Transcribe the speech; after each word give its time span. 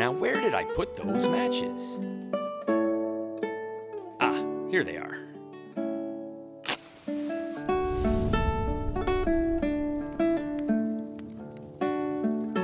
Now, 0.00 0.12
where 0.12 0.40
did 0.40 0.54
I 0.54 0.64
put 0.64 0.96
those 0.96 1.28
matches? 1.28 2.00
Ah, 4.18 4.42
here 4.70 4.82
they 4.82 4.96
are. 4.96 5.18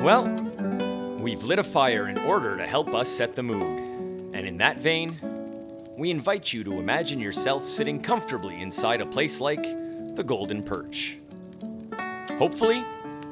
Well, 0.03 0.25
we've 1.21 1.43
lit 1.43 1.59
a 1.59 1.63
fire 1.63 2.09
in 2.09 2.17
order 2.21 2.57
to 2.57 2.67
help 2.67 2.95
us 2.95 3.11
set 3.11 3.37
the 3.37 3.43
mood. 3.43 4.33
And 4.35 4.47
in 4.47 4.57
that 4.57 4.79
vein, 4.79 5.21
we 5.95 6.11
invite 6.11 6.55
you 6.55 6.65
to 6.65 6.79
imagine 6.79 7.21
yourself 7.21 7.69
sitting 7.69 8.01
comfortably 8.01 8.63
inside 8.63 9.03
a 9.03 9.07
place 9.07 9.43
like 9.43 9.63
the 10.17 10.25
Golden 10.27 10.63
Perch. 10.63 11.19
Hopefully, 12.39 12.83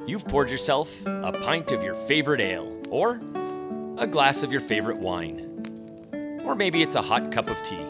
you've 0.07 0.29
poured 0.29 0.51
yourself 0.51 0.95
a 1.07 1.33
pint 1.33 1.73
of 1.73 1.83
your 1.83 1.95
favorite 1.95 2.43
ale, 2.43 2.71
or 2.91 3.19
a 4.05 4.07
glass 4.07 4.43
of 4.43 4.53
your 4.53 4.61
favorite 4.61 4.99
wine, 4.99 6.43
or 6.45 6.55
maybe 6.55 6.83
it's 6.83 6.95
a 6.95 7.01
hot 7.01 7.33
cup 7.33 7.49
of 7.49 7.57
tea. 7.63 7.87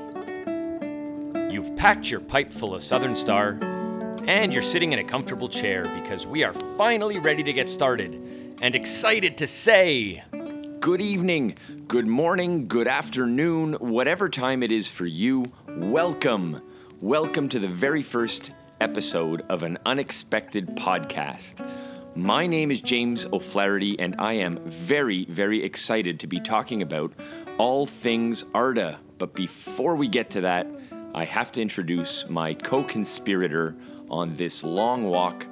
You've 1.53 1.75
packed 1.75 2.09
your 2.09 2.21
pipe 2.21 2.53
full 2.53 2.73
of 2.73 2.85
Southern 2.85 3.17
Star, 3.17 3.59
and 4.25 4.55
you're 4.55 4.63
sitting 4.63 4.93
in 4.93 5.01
a 5.01 5.05
comfortable 5.05 5.49
chair 5.49 5.83
because 5.83 6.25
we 6.25 6.45
are 6.45 6.53
finally 6.53 7.19
ready 7.19 7.43
to 7.43 7.53
get 7.53 7.69
started 7.69 8.15
and 8.63 8.77
excited 8.77 9.37
to 9.39 9.49
say 9.49 10.23
good 10.79 11.01
evening, 11.01 11.57
good 11.89 12.07
morning, 12.07 12.69
good 12.69 12.87
afternoon, 12.87 13.73
whatever 13.81 14.29
time 14.29 14.63
it 14.63 14.71
is 14.71 14.87
for 14.87 15.07
you. 15.07 15.45
Welcome. 15.67 16.63
Welcome 17.01 17.49
to 17.49 17.59
the 17.59 17.67
very 17.67 18.03
first 18.03 18.53
episode 18.81 19.45
of 19.49 19.65
an 19.65 19.79
unexpected 19.85 20.77
podcast. 20.77 21.59
My 22.17 22.47
name 22.47 22.71
is 22.71 22.81
James 22.81 23.27
O'Flaherty, 23.33 23.99
and 23.99 24.15
I 24.21 24.35
am 24.35 24.57
very, 24.67 25.25
very 25.25 25.65
excited 25.65 26.21
to 26.21 26.29
be 26.29 26.39
talking 26.39 26.81
about 26.81 27.13
all 27.59 27.87
things 27.87 28.45
Arda. 28.55 29.01
But 29.19 29.35
before 29.35 29.97
we 29.97 30.07
get 30.07 30.31
to 30.31 30.41
that, 30.43 30.69
I 31.13 31.25
have 31.25 31.51
to 31.53 31.61
introduce 31.61 32.29
my 32.29 32.55
co 32.55 32.85
conspirator 32.85 33.75
on 34.11 34.33
this 34.37 34.63
long 34.63 35.09
walk. 35.09 35.45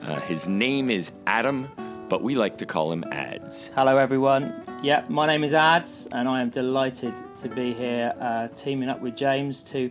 Uh, 0.00 0.18
his 0.20 0.48
name 0.48 0.88
is 0.88 1.12
Adam, 1.26 1.70
but 2.08 2.22
we 2.22 2.34
like 2.34 2.56
to 2.58 2.66
call 2.66 2.90
him 2.90 3.04
Ads. 3.12 3.70
Hello, 3.74 3.96
everyone. 3.96 4.62
Yeah, 4.82 5.04
my 5.10 5.26
name 5.26 5.44
is 5.44 5.52
Ads, 5.52 6.08
and 6.12 6.30
I 6.30 6.40
am 6.40 6.48
delighted 6.48 7.12
to 7.42 7.48
be 7.50 7.74
here 7.74 8.14
uh, 8.20 8.48
teaming 8.56 8.88
up 8.88 9.02
with 9.02 9.16
James 9.16 9.62
to 9.64 9.90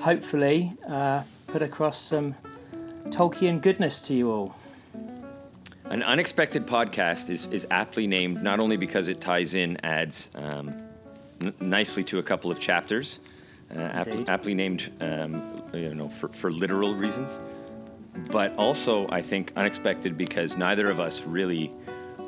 hopefully 0.00 0.72
uh, 0.88 1.24
put 1.46 1.60
across 1.60 2.00
some 2.00 2.34
Tolkien 3.10 3.60
goodness 3.60 4.00
to 4.02 4.14
you 4.14 4.30
all. 4.30 4.56
An 5.90 6.02
unexpected 6.02 6.66
podcast 6.66 7.30
is, 7.30 7.46
is 7.46 7.66
aptly 7.70 8.06
named 8.06 8.42
not 8.42 8.60
only 8.60 8.76
because 8.76 9.08
it 9.08 9.22
ties 9.22 9.54
in 9.54 9.82
ads 9.84 10.28
um, 10.34 10.76
n- 11.40 11.54
nicely 11.60 12.04
to 12.04 12.18
a 12.18 12.22
couple 12.22 12.50
of 12.50 12.60
chapters, 12.60 13.20
uh, 13.74 13.78
aptly, 13.80 14.24
aptly 14.28 14.54
named 14.54 14.92
um, 15.00 15.62
you 15.72 15.94
know 15.94 16.08
for, 16.10 16.28
for 16.28 16.50
literal 16.50 16.94
reasons, 16.94 17.38
but 18.30 18.54
also 18.56 19.06
I 19.10 19.22
think 19.22 19.52
unexpected 19.56 20.18
because 20.18 20.58
neither 20.58 20.90
of 20.90 21.00
us 21.00 21.22
really 21.22 21.72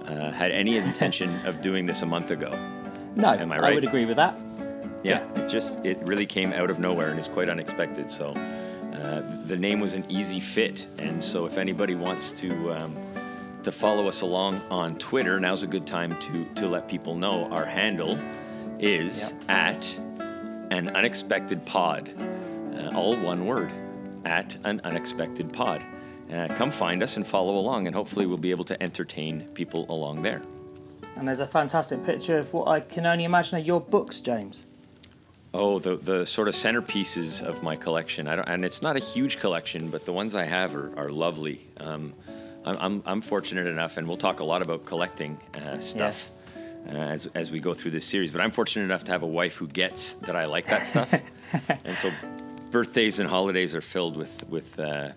uh, 0.06 0.30
had 0.30 0.52
any 0.52 0.78
intention 0.78 1.45
of 1.45 1.61
doing 1.61 1.84
this 1.84 2.00
a 2.00 2.06
month 2.06 2.30
ago. 2.30 2.50
No, 3.14 3.28
Am 3.34 3.52
I 3.52 3.58
right? 3.58 3.72
I 3.72 3.74
would 3.74 3.84
agree 3.84 4.06
with 4.06 4.17
that. 4.17 4.39
Yeah, 5.02 5.22
it 5.34 5.48
just 5.48 5.84
it 5.84 5.98
really 5.98 6.27
came 6.27 6.55
out 6.55 6.70
of 6.70 6.78
nowhere 6.78 7.11
and 7.11 7.20
is 7.20 7.28
quite 7.28 7.50
unexpected. 7.50 8.11
So 8.11 8.27
uh, 8.27 9.22
the 9.45 9.56
name 9.56 9.80
was 9.80 9.92
an 9.92 10.06
easy 10.08 10.41
fit, 10.41 10.86
and 10.98 11.22
so 11.22 11.45
if 11.45 11.58
anybody 11.58 11.95
wants 11.95 12.33
to 12.33 12.72
um, 12.72 12.97
to 13.62 13.72
follow 13.72 14.08
us 14.08 14.22
along 14.22 14.62
on 14.70 14.97
Twitter, 14.98 15.39
now's 15.39 15.62
a 15.62 15.66
good 15.66 15.86
time 15.86 16.19
to 16.20 16.44
to 16.61 16.66
let 16.69 16.89
people 16.89 17.14
know 17.14 17.47
our 17.50 17.64
handle 17.67 18.19
is 18.78 19.33
Yep. 19.33 19.50
at 19.50 19.98
an 20.70 20.89
unexpected 20.96 21.64
pod, 21.67 22.11
uh, 22.74 22.96
all 22.96 23.17
one 23.17 23.46
word, 23.46 23.70
at 24.24 24.57
an 24.64 24.80
unexpected 24.85 25.52
pod. 25.52 25.83
Uh, 26.33 26.46
come 26.57 26.70
find 26.70 27.02
us 27.02 27.17
and 27.17 27.27
follow 27.27 27.57
along, 27.57 27.86
and 27.86 27.95
hopefully 27.96 28.24
we'll 28.24 28.39
be 28.39 28.52
able 28.52 28.64
to 28.64 28.80
entertain 28.83 29.42
people 29.55 29.85
along 29.89 30.23
there. 30.23 30.40
And 31.17 31.27
there's 31.27 31.40
a 31.40 31.46
fantastic 31.46 32.05
picture 32.06 32.39
of 32.39 32.52
what 32.52 32.68
I 32.68 32.80
can 32.80 33.05
only 33.05 33.24
imagine 33.24 33.56
are 33.56 33.61
your 33.61 33.80
books, 33.80 34.20
James. 34.20 34.64
Oh, 35.52 35.80
the 35.80 35.96
the 35.96 36.24
sort 36.24 36.46
of 36.48 36.55
centerpieces 36.55 37.42
of 37.42 37.62
my 37.62 37.74
collection. 37.77 38.29
I 38.29 38.36
don't, 38.36 38.48
and 38.48 38.64
it's 38.64 38.80
not 38.80 38.96
a 38.96 39.01
huge 39.01 39.39
collection, 39.40 39.90
but 39.90 40.05
the 40.05 40.12
ones 40.12 40.35
I 40.35 40.45
have 40.45 40.74
are, 40.77 40.96
are 40.96 41.11
lovely. 41.11 41.67
Um, 41.79 42.14
I'm, 42.65 42.77
I'm, 42.79 43.03
I'm 43.07 43.21
fortunate 43.21 43.67
enough, 43.67 43.97
and 43.97 44.07
we'll 44.07 44.17
talk 44.17 44.41
a 44.41 44.45
lot 44.45 44.63
about 44.63 44.85
collecting 44.85 45.39
uh, 45.63 45.79
stuff 45.81 46.31
uh, 46.89 46.93
as, 46.93 47.27
as 47.35 47.51
we 47.51 47.61
go 47.61 47.75
through 47.75 47.93
this 47.93 48.07
series. 48.07 48.31
But 48.31 48.41
I'm 48.43 48.51
fortunate 48.51 48.85
enough 48.85 49.05
to 49.05 49.13
have 49.13 49.23
a 49.23 49.27
wife 49.27 49.57
who 49.57 49.67
gets 49.67 50.15
that 50.15 50.37
I 50.37 50.45
like 50.45 50.67
that 50.69 50.87
stuff, 50.87 51.13
and 51.85 51.97
so 51.97 52.11
birthdays 52.71 53.19
and 53.19 53.29
holidays 53.29 53.75
are 53.75 53.81
filled 53.81 54.17
with 54.17 54.48
with 54.48 54.79
uh, 54.79 55.11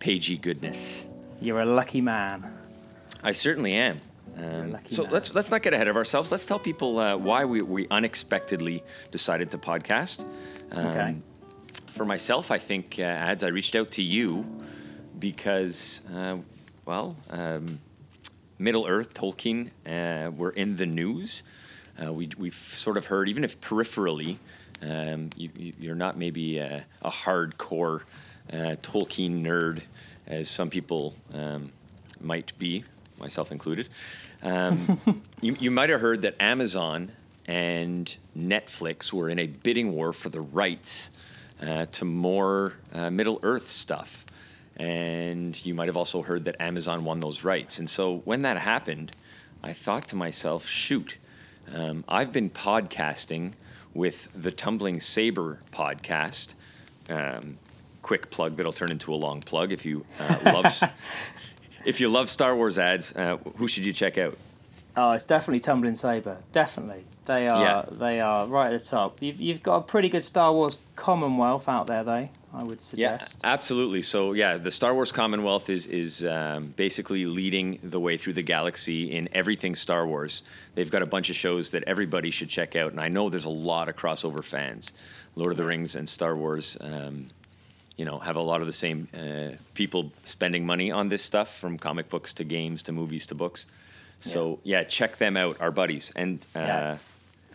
pagey 0.00 0.40
goodness. 0.40 1.04
You're 1.40 1.60
a 1.60 1.66
lucky 1.66 2.00
man. 2.00 2.50
I 3.22 3.32
certainly 3.32 3.74
am. 3.74 4.00
Um, 4.38 4.78
so 4.90 5.02
man. 5.04 5.12
let's 5.12 5.34
let's 5.34 5.50
not 5.50 5.62
get 5.62 5.74
ahead 5.74 5.88
of 5.88 5.96
ourselves. 5.96 6.30
Let's 6.30 6.46
tell 6.46 6.58
people 6.58 6.98
uh, 6.98 7.16
why 7.16 7.44
we, 7.44 7.60
we 7.60 7.86
unexpectedly 7.90 8.82
decided 9.10 9.50
to 9.52 9.58
podcast. 9.58 10.24
Um, 10.72 10.86
Okay. 10.86 11.16
For 11.92 12.04
myself, 12.04 12.50
I 12.50 12.58
think 12.58 12.96
uh, 12.98 13.04
ads. 13.04 13.42
I 13.42 13.48
reached 13.48 13.74
out 13.74 13.92
to 13.92 14.02
you 14.02 14.44
because, 15.18 16.02
uh, 16.14 16.36
well, 16.86 17.16
um, 17.30 17.80
Middle 18.58 18.86
Earth, 18.86 19.12
Tolkien, 19.12 19.70
uh, 19.86 20.30
were 20.30 20.50
in 20.50 20.76
the 20.76 20.86
news. 20.86 21.42
Uh, 22.02 22.12
we, 22.12 22.30
we've 22.38 22.54
sort 22.54 22.96
of 22.96 23.06
heard, 23.06 23.28
even 23.28 23.42
if 23.42 23.60
peripherally, 23.60 24.38
um, 24.80 25.30
you, 25.36 25.50
you're 25.56 25.96
not 25.96 26.16
maybe 26.16 26.58
a, 26.58 26.84
a 27.02 27.10
hardcore 27.10 28.02
uh, 28.52 28.76
Tolkien 28.82 29.42
nerd, 29.42 29.82
as 30.28 30.48
some 30.48 30.70
people 30.70 31.14
um, 31.34 31.72
might 32.20 32.56
be, 32.58 32.84
myself 33.18 33.50
included. 33.50 33.88
Um, 34.42 35.22
you, 35.40 35.56
you 35.58 35.70
might 35.72 35.90
have 35.90 36.00
heard 36.00 36.22
that 36.22 36.40
Amazon 36.40 37.10
and 37.46 38.16
Netflix 38.38 39.12
were 39.12 39.28
in 39.28 39.40
a 39.40 39.46
bidding 39.46 39.92
war 39.92 40.12
for 40.12 40.28
the 40.28 40.40
rights 40.40 41.10
uh, 41.60 41.86
to 41.86 42.04
more 42.04 42.74
uh, 42.92 43.10
Middle 43.10 43.40
Earth 43.42 43.68
stuff. 43.68 44.25
And 44.76 45.64
you 45.64 45.74
might 45.74 45.88
have 45.88 45.96
also 45.96 46.22
heard 46.22 46.44
that 46.44 46.60
Amazon 46.60 47.04
won 47.04 47.20
those 47.20 47.44
rights. 47.44 47.78
And 47.78 47.88
so 47.88 48.18
when 48.24 48.42
that 48.42 48.58
happened, 48.58 49.12
I 49.62 49.72
thought 49.72 50.06
to 50.08 50.16
myself, 50.16 50.66
shoot, 50.66 51.16
um, 51.72 52.04
I've 52.06 52.32
been 52.32 52.50
podcasting 52.50 53.52
with 53.94 54.28
the 54.34 54.52
Tumbling 54.52 55.00
Saber 55.00 55.60
podcast. 55.72 56.54
Um, 57.08 57.58
quick 58.02 58.30
plug 58.30 58.56
that'll 58.56 58.72
turn 58.72 58.90
into 58.90 59.12
a 59.12 59.16
long 59.16 59.40
plug. 59.40 59.72
If 59.72 59.84
you 59.86 60.04
uh, 60.20 60.38
love, 60.44 60.82
if 61.84 62.00
you 62.00 62.08
love 62.08 62.28
Star 62.28 62.54
Wars 62.54 62.78
ads, 62.78 63.12
uh, 63.16 63.38
who 63.56 63.66
should 63.66 63.86
you 63.86 63.92
check 63.92 64.18
out? 64.18 64.36
Oh, 64.96 65.12
it's 65.12 65.24
definitely 65.24 65.60
Tumbling 65.60 65.96
Saber. 65.96 66.38
Definitely. 66.52 67.04
They 67.26 67.48
are 67.48 67.60
Yeah. 67.60 67.84
they 67.90 68.20
are 68.20 68.46
right 68.46 68.72
at 68.72 68.80
the 68.82 68.86
top. 68.86 69.20
You've, 69.20 69.40
you've 69.40 69.62
got 69.62 69.76
a 69.76 69.82
pretty 69.82 70.08
good 70.08 70.24
Star 70.24 70.52
Wars 70.52 70.76
Commonwealth 70.94 71.68
out 71.68 71.86
there, 71.88 72.02
though, 72.04 72.28
I 72.54 72.62
would 72.62 72.80
suggest. 72.80 73.36
Yeah, 73.42 73.50
absolutely. 73.52 74.02
So 74.02 74.32
yeah, 74.32 74.56
the 74.56 74.70
Star 74.70 74.94
Wars 74.94 75.12
Commonwealth 75.12 75.68
is 75.68 75.86
is 75.86 76.24
um, 76.24 76.72
basically 76.76 77.24
leading 77.24 77.78
the 77.82 78.00
way 78.00 78.16
through 78.16 78.34
the 78.34 78.42
galaxy 78.42 79.12
in 79.12 79.28
everything 79.32 79.74
Star 79.74 80.06
Wars. 80.06 80.42
They've 80.74 80.90
got 80.90 81.02
a 81.02 81.06
bunch 81.06 81.28
of 81.28 81.36
shows 81.36 81.70
that 81.72 81.82
everybody 81.84 82.30
should 82.30 82.48
check 82.48 82.76
out, 82.76 82.92
and 82.92 83.00
I 83.00 83.08
know 83.08 83.28
there's 83.28 83.44
a 83.44 83.48
lot 83.50 83.88
of 83.88 83.96
crossover 83.96 84.42
fans. 84.44 84.92
Lord 85.34 85.50
of 85.52 85.56
the 85.58 85.64
Rings 85.64 85.94
and 85.96 86.08
Star 86.08 86.34
Wars, 86.34 86.78
um, 86.80 87.26
you 87.96 88.04
know, 88.06 88.20
have 88.20 88.36
a 88.36 88.40
lot 88.40 88.60
of 88.62 88.66
the 88.66 88.72
same 88.72 89.08
uh, 89.14 89.56
people 89.74 90.12
spending 90.24 90.64
money 90.64 90.90
on 90.90 91.08
this 91.08 91.22
stuff, 91.22 91.58
from 91.58 91.76
comic 91.76 92.08
books 92.08 92.32
to 92.34 92.44
games 92.44 92.82
to 92.84 92.92
movies 92.92 93.26
to 93.26 93.34
books. 93.34 93.66
So 94.20 94.60
yeah, 94.64 94.84
check 94.84 95.16
them 95.18 95.36
out, 95.36 95.60
our 95.60 95.70
buddies, 95.72 96.12
and. 96.16 96.38
Uh, 96.54 96.60
Yeah. 96.60 96.98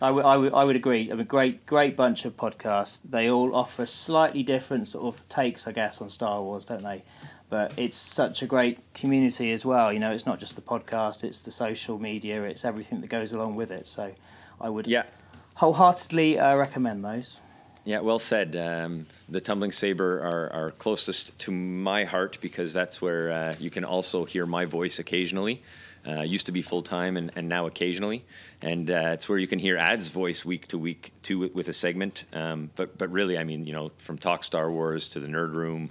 I 0.02 0.10
would, 0.10 0.24
I 0.24 0.36
would, 0.36 0.52
I 0.52 0.64
would 0.64 0.74
agree. 0.74 1.12
I 1.12 1.14
mean, 1.14 1.26
great, 1.26 1.64
great 1.64 1.96
bunch 1.96 2.24
of 2.24 2.36
podcasts. 2.36 2.98
They 3.08 3.30
all 3.30 3.54
offer 3.54 3.86
slightly 3.86 4.42
different 4.42 4.88
sort 4.88 5.14
of 5.14 5.28
takes, 5.28 5.68
I 5.68 5.72
guess, 5.72 6.00
on 6.00 6.10
Star 6.10 6.42
Wars, 6.42 6.64
don't 6.64 6.82
they? 6.82 7.04
But 7.48 7.72
it's 7.76 7.96
such 7.96 8.42
a 8.42 8.46
great 8.46 8.80
community 8.94 9.52
as 9.52 9.64
well. 9.64 9.92
You 9.92 10.00
know, 10.00 10.10
it's 10.10 10.26
not 10.26 10.40
just 10.40 10.56
the 10.56 10.60
podcast; 10.60 11.22
it's 11.22 11.42
the 11.42 11.52
social 11.52 12.00
media, 12.00 12.42
it's 12.42 12.64
everything 12.64 13.00
that 13.00 13.10
goes 13.10 13.32
along 13.32 13.54
with 13.54 13.70
it. 13.70 13.86
So, 13.86 14.12
I 14.60 14.70
would 14.70 14.88
yeah, 14.88 15.04
wholeheartedly 15.54 16.36
uh, 16.36 16.56
recommend 16.56 17.04
those. 17.04 17.40
Yeah, 17.84 18.00
well 18.00 18.18
said. 18.18 18.56
Um, 18.56 19.06
the 19.28 19.40
Tumbling 19.40 19.72
Saber 19.72 20.20
are, 20.20 20.52
are 20.52 20.70
closest 20.70 21.38
to 21.40 21.52
my 21.52 22.04
heart 22.04 22.38
because 22.40 22.72
that's 22.72 23.02
where 23.02 23.30
uh, 23.30 23.54
you 23.58 23.70
can 23.70 23.84
also 23.84 24.24
hear 24.24 24.46
my 24.46 24.64
voice 24.64 24.98
occasionally. 24.98 25.62
Uh, 26.04 26.22
used 26.22 26.46
to 26.46 26.52
be 26.52 26.62
full 26.62 26.82
time 26.82 27.16
and, 27.16 27.30
and 27.36 27.48
now 27.48 27.64
occasionally, 27.66 28.24
and 28.60 28.90
uh, 28.90 29.10
it's 29.14 29.28
where 29.28 29.38
you 29.38 29.46
can 29.46 29.60
hear 29.60 29.76
Ad's 29.78 30.08
voice 30.08 30.44
week 30.44 30.66
to 30.68 30.76
week 30.76 31.12
too 31.22 31.48
with- 31.54 31.68
a 31.68 31.72
segment. 31.72 32.24
Um, 32.32 32.70
but 32.74 32.98
but 32.98 33.08
really, 33.12 33.38
I 33.38 33.44
mean, 33.44 33.66
you 33.66 33.72
know, 33.72 33.92
from 33.98 34.18
Talk 34.18 34.42
Star 34.42 34.68
Wars 34.68 35.08
to 35.10 35.20
the 35.20 35.28
Nerd 35.28 35.54
Room, 35.54 35.90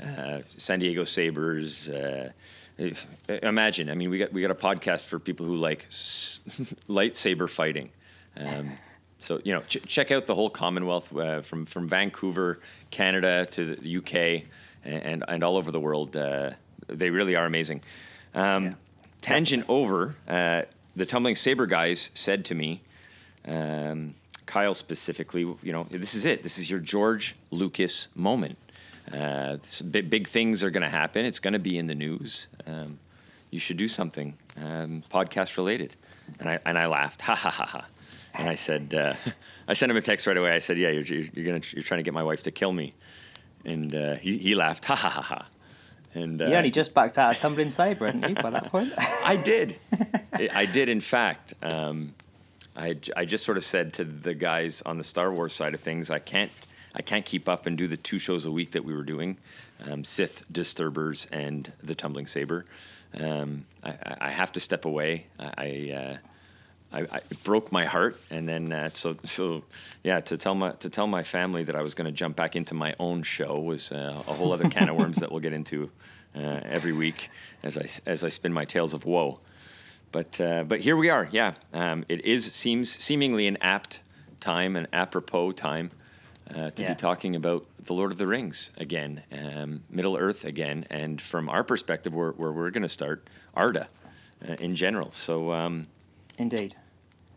uh, 0.00 0.40
San 0.56 0.78
Diego 0.78 1.04
Sabers. 1.04 1.86
Uh, 1.88 2.32
if, 2.78 3.06
imagine, 3.28 3.90
I 3.90 3.94
mean, 3.94 4.08
we 4.08 4.16
got 4.18 4.32
we 4.32 4.40
got 4.40 4.50
a 4.50 4.54
podcast 4.54 5.04
for 5.04 5.18
people 5.18 5.44
who 5.44 5.56
like 5.56 5.84
s- 5.90 6.40
lightsaber 6.88 7.48
fighting. 7.48 7.90
Um, 8.38 8.72
so 9.18 9.38
you 9.44 9.52
know, 9.52 9.60
ch- 9.68 9.82
check 9.86 10.10
out 10.10 10.24
the 10.26 10.34
whole 10.34 10.48
Commonwealth 10.48 11.14
uh, 11.14 11.42
from 11.42 11.66
from 11.66 11.88
Vancouver, 11.88 12.58
Canada 12.90 13.44
to 13.50 13.76
the 13.76 13.96
UK, 13.98 14.44
and 14.82 15.22
and 15.28 15.44
all 15.44 15.58
over 15.58 15.70
the 15.70 15.78
world. 15.80 16.16
Uh, 16.16 16.52
they 16.88 17.10
really 17.10 17.36
are 17.36 17.44
amazing. 17.44 17.82
Um, 18.34 18.64
Yeah. 18.64 18.74
Tangent 19.22 19.64
over. 19.68 20.16
Uh, 20.28 20.62
the 20.94 21.06
tumbling 21.06 21.36
saber 21.36 21.66
guys 21.66 22.10
said 22.12 22.44
to 22.46 22.54
me, 22.54 22.82
um, 23.46 24.14
Kyle 24.44 24.74
specifically, 24.74 25.40
you 25.62 25.72
know, 25.72 25.86
this 25.90 26.14
is 26.14 26.26
it. 26.26 26.42
This 26.42 26.58
is 26.58 26.68
your 26.68 26.80
George 26.80 27.36
Lucas 27.50 28.08
moment. 28.14 28.58
Uh, 29.10 29.56
big, 29.90 30.10
big 30.10 30.28
things 30.28 30.62
are 30.62 30.70
going 30.70 30.82
to 30.82 30.88
happen. 30.88 31.24
It's 31.24 31.38
going 31.38 31.54
to 31.54 31.58
be 31.58 31.78
in 31.78 31.86
the 31.86 31.94
news. 31.94 32.48
Um, 32.66 32.98
you 33.50 33.58
should 33.58 33.76
do 33.76 33.88
something 33.88 34.36
um, 34.56 35.02
podcast 35.10 35.56
related. 35.56 35.94
And 36.38 36.48
I 36.48 36.58
and 36.64 36.78
I 36.78 36.86
laughed, 36.86 37.22
ha 37.22 37.34
ha 37.34 37.50
ha 37.50 37.66
ha. 37.66 37.86
And 38.34 38.48
I 38.48 38.54
said, 38.54 38.94
uh, 38.94 39.14
I 39.68 39.74
sent 39.74 39.90
him 39.90 39.96
a 39.96 40.02
text 40.02 40.26
right 40.26 40.36
away. 40.36 40.50
I 40.50 40.58
said, 40.58 40.78
yeah, 40.78 40.90
you're 40.90 41.04
you're, 41.04 41.26
you're 41.34 41.46
gonna 41.46 41.64
you're 41.72 41.82
trying 41.82 41.98
to 41.98 42.04
get 42.04 42.14
my 42.14 42.22
wife 42.22 42.42
to 42.44 42.50
kill 42.50 42.72
me. 42.72 42.94
And 43.64 43.94
uh, 43.94 44.14
he 44.16 44.38
he 44.38 44.54
laughed, 44.54 44.84
ha 44.86 44.96
ha 44.96 45.08
ha 45.08 45.22
ha. 45.22 45.46
And 46.14 46.42
uh, 46.42 46.46
You 46.46 46.54
only 46.56 46.70
just 46.70 46.92
backed 46.94 47.16
out 47.18 47.34
of 47.34 47.40
tumbling 47.40 47.70
saber, 47.70 48.06
hadn't 48.06 48.28
you, 48.28 48.34
by 48.42 48.50
that 48.50 48.66
point? 48.70 48.92
I 48.98 49.36
did. 49.36 49.78
I 50.32 50.66
did, 50.66 50.88
in 50.88 51.00
fact. 51.00 51.54
Um, 51.62 52.14
I, 52.76 52.96
I 53.16 53.24
just 53.24 53.44
sort 53.44 53.56
of 53.58 53.64
said 53.64 53.92
to 53.94 54.04
the 54.04 54.34
guys 54.34 54.82
on 54.82 54.98
the 54.98 55.04
Star 55.04 55.32
Wars 55.32 55.52
side 55.52 55.74
of 55.74 55.80
things, 55.80 56.10
I 56.10 56.18
can't 56.18 56.50
I 56.94 57.00
can't 57.00 57.24
keep 57.24 57.48
up 57.48 57.64
and 57.64 57.78
do 57.78 57.86
the 57.88 57.96
two 57.96 58.18
shows 58.18 58.44
a 58.44 58.50
week 58.50 58.72
that 58.72 58.84
we 58.84 58.94
were 58.94 59.02
doing, 59.04 59.38
um, 59.82 60.04
Sith 60.04 60.44
Disturbers 60.52 61.26
and 61.32 61.72
the 61.82 61.94
Tumbling 61.94 62.26
Saber. 62.26 62.66
Um, 63.18 63.64
I, 63.82 63.90
I- 63.90 64.16
I 64.20 64.30
have 64.30 64.52
to 64.52 64.60
step 64.60 64.84
away. 64.84 65.26
I. 65.38 65.52
I 65.56 65.92
uh, 65.96 66.16
I, 66.92 67.00
I, 67.00 67.16
it 67.30 67.42
broke 67.44 67.72
my 67.72 67.84
heart, 67.86 68.20
and 68.30 68.48
then 68.48 68.72
uh, 68.72 68.90
so 68.92 69.16
so 69.24 69.62
yeah. 70.02 70.20
To 70.20 70.36
tell 70.36 70.54
my 70.54 70.72
to 70.72 70.88
tell 70.90 71.06
my 71.06 71.22
family 71.22 71.64
that 71.64 71.74
I 71.74 71.82
was 71.82 71.94
going 71.94 72.06
to 72.06 72.12
jump 72.12 72.36
back 72.36 72.54
into 72.56 72.74
my 72.74 72.94
own 72.98 73.22
show 73.22 73.54
was 73.54 73.90
uh, 73.92 74.22
a 74.26 74.32
whole 74.34 74.52
other 74.52 74.68
can 74.68 74.88
of 74.88 74.96
worms 74.96 75.18
that 75.18 75.30
we'll 75.30 75.40
get 75.40 75.52
into 75.52 75.90
uh, 76.36 76.60
every 76.64 76.92
week 76.92 77.30
as 77.62 77.78
I 77.78 77.88
as 78.06 78.22
I 78.24 78.28
spin 78.28 78.52
my 78.52 78.64
tales 78.64 78.92
of 78.94 79.04
woe. 79.06 79.40
But 80.12 80.38
uh, 80.40 80.64
but 80.64 80.80
here 80.80 80.96
we 80.96 81.08
are. 81.08 81.28
Yeah, 81.32 81.54
um, 81.72 82.04
it 82.08 82.24
is 82.24 82.52
seems 82.52 82.90
seemingly 83.02 83.46
an 83.46 83.56
apt 83.62 84.00
time, 84.40 84.76
an 84.76 84.86
apropos 84.92 85.52
time 85.52 85.90
uh, 86.54 86.70
to 86.70 86.82
Yeah. 86.82 86.90
be 86.90 86.94
talking 87.00 87.34
about 87.34 87.64
the 87.78 87.94
Lord 87.94 88.12
of 88.12 88.18
the 88.18 88.26
Rings 88.26 88.70
again, 88.76 89.22
um, 89.32 89.84
Middle 89.88 90.16
Earth 90.18 90.44
again, 90.44 90.84
and 90.90 91.22
from 91.22 91.48
our 91.48 91.64
perspective, 91.64 92.12
where 92.12 92.32
where 92.32 92.52
we're 92.52 92.70
going 92.70 92.82
to 92.82 92.88
start, 92.90 93.26
Arda, 93.54 93.88
uh, 94.46 94.54
in 94.60 94.74
general. 94.76 95.10
So. 95.12 95.52
Um, 95.52 95.86
Indeed. 96.38 96.74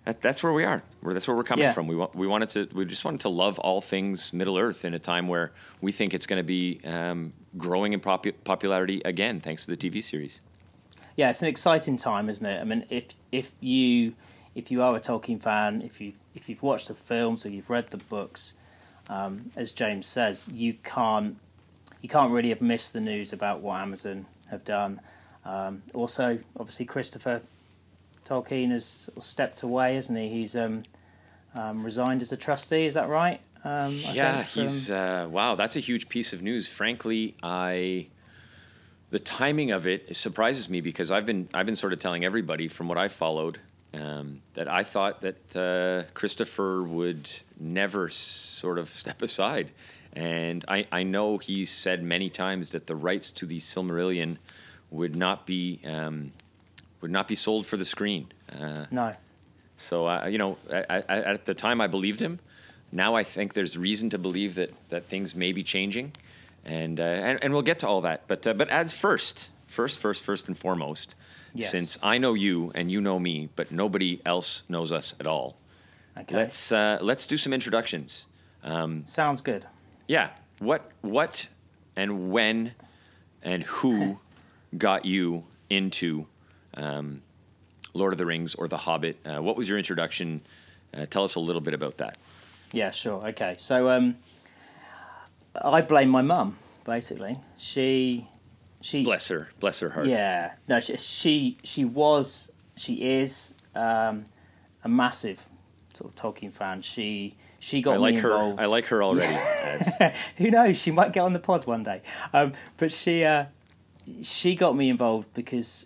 That, 0.06 0.22
that's 0.22 0.42
where 0.44 0.54
we 0.54 0.63
are. 0.63 0.84
Where 1.02 1.13
that's 1.13 1.28
where 1.28 1.36
we're 1.36 1.44
coming 1.44 1.63
Yeah. 1.66 1.72
from. 1.72 1.88
We 1.88 1.96
want, 1.96 2.16
we 2.16 2.28
wanted 2.28 2.50
to 2.50 2.69
we 2.74 2.86
just 2.86 3.04
wanted 3.06 3.22
to 3.22 3.30
love 3.30 3.60
all 3.60 3.81
things 3.81 4.31
Middle 4.34 4.57
Earth 4.57 4.86
in 4.86 4.94
a 4.94 5.00
time 5.00 5.28
where 5.28 5.52
we 5.81 5.92
think 5.92 6.13
it's 6.13 6.28
going 6.28 6.40
to 6.40 6.44
be 6.44 6.80
um, 6.86 7.34
growing 7.57 7.94
in 7.94 8.00
popu- 8.00 8.34
popularity 8.44 9.02
again, 9.04 9.40
thanks 9.40 9.66
to 9.66 9.75
the 9.75 9.78
TV 9.78 10.02
series. 10.04 10.42
Yeah, 11.16 11.30
it's 11.30 11.42
an 11.42 11.48
exciting 11.48 11.98
time, 11.98 12.30
isn't 12.30 12.46
it? 12.46 12.60
I 12.60 12.63
mean, 12.63 12.86
if 12.90 13.06
if 13.31 13.52
you 13.60 14.13
if 14.54 14.72
you 14.72 14.81
are 14.84 14.96
a 14.96 15.00
Tolkien 15.00 15.42
fan, 15.42 15.81
if 15.84 16.00
you 16.00 16.13
if 16.36 16.48
you've 16.50 16.62
watched 16.62 16.88
the 16.88 16.94
films 16.94 17.46
or 17.46 17.50
you've 17.50 17.69
read 17.69 17.88
the 17.88 17.98
books, 17.98 18.54
um, 19.10 19.51
as 19.56 19.72
James 19.72 20.08
says, 20.08 20.44
you 20.54 20.75
can't 20.84 21.38
you 22.01 22.10
can't 22.10 22.31
really 22.31 22.50
have 22.50 22.62
missed 22.62 22.94
the 22.94 23.01
news 23.01 23.34
about 23.34 23.62
what 23.62 23.80
Amazon 23.81 24.28
have 24.51 24.63
done. 24.63 25.01
Um, 25.46 25.84
also, 25.94 26.40
obviously, 26.60 26.86
Christopher 26.86 27.42
Tolkien 28.25 28.72
has 28.72 29.10
stepped 29.22 29.62
away, 29.62 29.95
hasn't 29.95 30.18
he? 30.18 30.30
He's 30.30 30.56
um, 30.56 30.83
um, 31.56 31.83
resigned 31.83 32.22
as 32.22 32.31
a 32.31 32.38
trustee. 32.38 32.86
Is 32.86 32.95
that 32.95 33.07
right? 33.07 33.39
Um, 33.63 34.00
I 34.07 34.13
yeah, 34.13 34.36
think, 34.38 34.50
from- 34.50 34.62
he's 34.63 34.92
uh, 34.92 35.27
wow. 35.30 35.56
That's 35.56 35.75
a 35.75 35.80
huge 35.80 36.10
piece 36.10 36.33
of 36.33 36.42
news. 36.42 36.68
Frankly, 36.68 37.36
I 37.42 38.07
the 39.12 39.19
timing 39.19 39.72
of 39.72 39.88
it 39.88 40.16
surprises 40.16 40.69
me 40.69 40.81
because 40.81 41.12
I've 41.12 41.25
been 41.25 41.50
I've 41.54 41.66
been 41.66 41.75
sort 41.75 41.94
of 41.94 42.00
telling 42.00 42.25
everybody 42.25 42.68
from 42.68 42.88
what 42.88 42.98
I 42.98 43.07
followed 43.07 43.60
um, 43.94 44.42
that 44.56 44.68
I 44.68 44.83
thought 44.83 45.22
that 45.22 45.56
uh, 45.56 46.12
Christopher 46.13 46.83
would 46.83 47.30
never 47.60 48.10
sort 48.10 48.77
of 48.77 48.89
step 49.04 49.22
aside, 49.22 49.72
and 50.13 50.63
I 50.68 50.86
I 50.92 51.04
know 51.04 51.38
he's 51.38 51.72
said 51.72 52.04
many 52.04 52.30
times 52.30 52.69
that 52.69 52.88
the 52.88 52.95
rights 52.95 53.31
to 53.31 53.45
the 53.45 53.60
Silmarillion 53.60 54.38
would 54.92 55.16
not 55.16 55.45
be 55.48 55.80
um, 55.86 56.31
would 57.06 57.12
not 57.12 57.28
be 57.28 57.36
sold 57.36 57.68
for 57.68 57.78
the 57.78 57.86
screen. 57.86 58.31
Uh, 58.52 58.86
no. 58.90 59.13
so 59.78 60.07
uh, 60.07 60.25
you 60.25 60.40
know, 60.40 60.57
I, 60.74 61.04
I, 61.07 61.18
at 61.36 61.46
the 61.46 61.54
time 61.54 61.80
I 61.80 61.86
believed 61.88 62.19
him. 62.19 62.40
Now 62.92 63.13
I 63.13 63.24
think 63.24 63.54
there's 63.54 63.78
reason 63.78 64.10
to 64.10 64.18
believe 64.18 64.56
that, 64.56 64.72
that 64.90 65.06
things 65.06 65.36
may 65.36 65.52
be 65.52 65.62
changing, 65.62 66.13
and 66.66 67.00
uh, 67.00 67.04
and, 67.04 67.44
and 67.44 67.54
we'll 67.54 67.62
get 67.62 67.78
to 67.80 67.88
all 67.88 68.02
that. 68.02 68.24
But 68.28 68.48
uh, 68.48 68.54
but 68.54 68.69
as 68.69 68.92
first, 68.92 69.50
first, 69.68 70.00
first, 70.00 70.24
first 70.24 70.48
and 70.48 70.57
foremost, 70.57 71.16
Yes. 71.54 71.69
since 71.72 71.98
I 72.02 72.18
know 72.18 72.34
you 72.34 72.72
and 72.75 72.92
you 72.92 73.00
know 73.02 73.19
me, 73.19 73.50
but 73.56 73.72
nobody 73.72 74.19
else 74.25 74.63
knows 74.68 74.92
us 74.92 75.13
at 75.19 75.28
all. 75.28 75.56
Okay. 76.18 76.36
Let's 76.36 76.72
uh, 76.72 76.98
let's 77.01 77.28
do 77.28 77.38
some 77.38 77.54
introductions. 77.54 78.25
Sounds 79.06 79.42
good. 79.42 79.68
Yeah, 80.08 80.30
what 80.60 80.90
what 81.01 81.48
and 81.96 82.31
when 82.31 82.74
and 83.44 83.62
who 83.63 84.19
got 84.78 85.06
you 85.06 85.44
into 85.69 86.25
um, 86.75 87.22
Lord 87.94 88.13
of 88.13 88.18
the 88.18 88.25
Rings 88.25 88.56
or 88.56 88.68
The 88.68 88.77
Hobbit? 88.77 89.18
Uh, 89.25 89.42
what 89.42 89.56
was 89.57 89.68
your 89.69 89.77
introduction? 89.77 90.42
Uh, 90.94 91.06
tell 91.06 91.24
us 91.24 91.36
a 91.36 91.39
little 91.39 91.62
bit 91.62 91.74
about 91.74 91.98
that. 91.98 92.18
Yeah, 92.72 92.92
sure. 92.92 93.27
Okay. 93.30 93.56
So 93.57 93.89
um, 93.89 94.18
I 95.56 95.81
blame 95.81 96.10
my 96.10 96.22
mum, 96.22 96.57
basically. 96.86 97.38
She, 97.57 98.27
she, 98.81 99.04
Bless 99.04 99.27
her, 99.30 99.50
bless 99.60 99.80
her 99.80 99.89
heart. 99.89 100.07
yeah, 100.07 100.54
no, 100.68 100.80
she, 100.80 100.98
she, 100.98 101.57
she 101.63 101.86
was, 101.86 102.51
she 102.75 102.95
is 102.95 103.54
um, 103.75 104.25
a 104.83 104.89
massive 104.89 105.39
sort 105.94 106.10
of 106.12 106.16
Tolkien 106.16 106.51
fan. 106.54 106.81
She, 106.81 107.36
she 107.60 107.81
got 107.81 107.95
I 107.95 107.98
like 107.98 108.16
her. 108.18 108.31
involved. 108.31 108.60
I 108.60 108.66
like 108.66 108.86
her 108.88 109.01
already. 109.04 109.36
Who 110.38 110.51
knows? 110.51 110.77
She 110.77 110.92
might 110.92 111.13
get 111.13 111.22
on 111.22 111.33
the 111.33 111.39
pod 111.39 111.66
one 111.66 111.83
day. 111.83 112.01
Um, 112.33 112.54
but 112.77 112.92
she, 112.92 113.24
uh, 113.24 113.45
she 114.22 114.56
got 114.56 114.75
me 114.75 114.89
involved 114.89 115.33
because, 115.33 115.86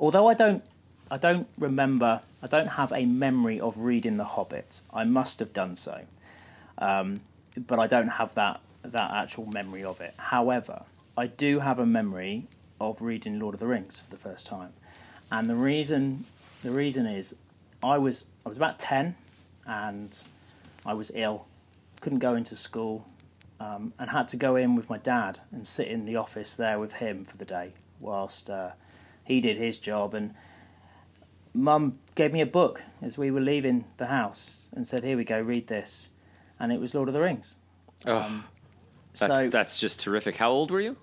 although 0.00 0.26
I 0.26 0.34
don't, 0.34 0.64
I 1.10 1.18
don't 1.18 1.46
remember, 1.58 2.22
I 2.42 2.46
don't 2.46 2.66
have 2.68 2.90
a 2.92 3.04
memory 3.04 3.60
of 3.60 3.76
reading 3.78 4.16
The 4.16 4.24
Hobbit. 4.24 4.80
I 4.92 5.04
must 5.04 5.38
have 5.38 5.52
done 5.52 5.76
so, 5.76 6.00
um, 6.78 7.20
but 7.56 7.78
I 7.78 7.86
don't 7.86 8.08
have 8.08 8.34
that 8.34 8.60
that 8.82 9.10
actual 9.12 9.44
memory 9.46 9.84
of 9.84 10.00
it. 10.00 10.14
However, 10.16 10.82
I 11.16 11.26
do 11.26 11.60
have 11.60 11.78
a 11.78 11.84
memory 11.84 12.46
of 12.80 13.02
reading 13.02 13.38
Lord 13.38 13.52
of 13.52 13.60
the 13.60 13.66
Rings 13.66 14.00
for 14.00 14.10
the 14.10 14.20
first 14.20 14.46
time, 14.46 14.72
and 15.30 15.48
the 15.48 15.54
reason, 15.54 16.24
the 16.64 16.70
reason 16.70 17.06
is, 17.06 17.34
I 17.82 17.98
was 17.98 18.24
I 18.46 18.48
was 18.48 18.56
about 18.56 18.78
ten, 18.78 19.14
and 19.66 20.16
I 20.86 20.94
was 20.94 21.12
ill, 21.14 21.46
couldn't 22.00 22.20
go 22.20 22.34
into 22.34 22.56
school, 22.56 23.06
um, 23.60 23.92
and 23.98 24.08
had 24.08 24.28
to 24.28 24.36
go 24.36 24.56
in 24.56 24.76
with 24.76 24.88
my 24.88 24.98
dad 24.98 25.40
and 25.52 25.68
sit 25.68 25.88
in 25.88 26.06
the 26.06 26.16
office 26.16 26.56
there 26.56 26.78
with 26.78 26.94
him 26.94 27.26
for 27.26 27.36
the 27.36 27.44
day 27.44 27.72
whilst 28.00 28.48
uh, 28.48 28.70
he 29.30 29.40
did 29.40 29.56
his 29.56 29.78
job. 29.78 30.12
And 30.14 30.34
mum 31.54 31.98
gave 32.14 32.32
me 32.32 32.40
a 32.40 32.46
book 32.46 32.82
as 33.00 33.16
we 33.16 33.30
were 33.30 33.40
leaving 33.40 33.84
the 33.96 34.06
house 34.06 34.68
and 34.72 34.86
said, 34.86 35.04
"Here 35.04 35.16
we 35.16 35.24
go, 35.24 35.40
read 35.40 35.68
this," 35.68 36.08
and 36.58 36.72
it 36.72 36.80
was 36.80 36.94
Lord 36.94 37.08
of 37.08 37.14
the 37.14 37.20
Rings. 37.20 37.56
oh, 38.06 38.44
that's, 39.18 39.34
so 39.34 39.48
that's 39.48 39.78
just 39.78 40.00
terrific. 40.00 40.36
How 40.36 40.50
old 40.50 40.70
were 40.70 40.80
you? 40.80 40.96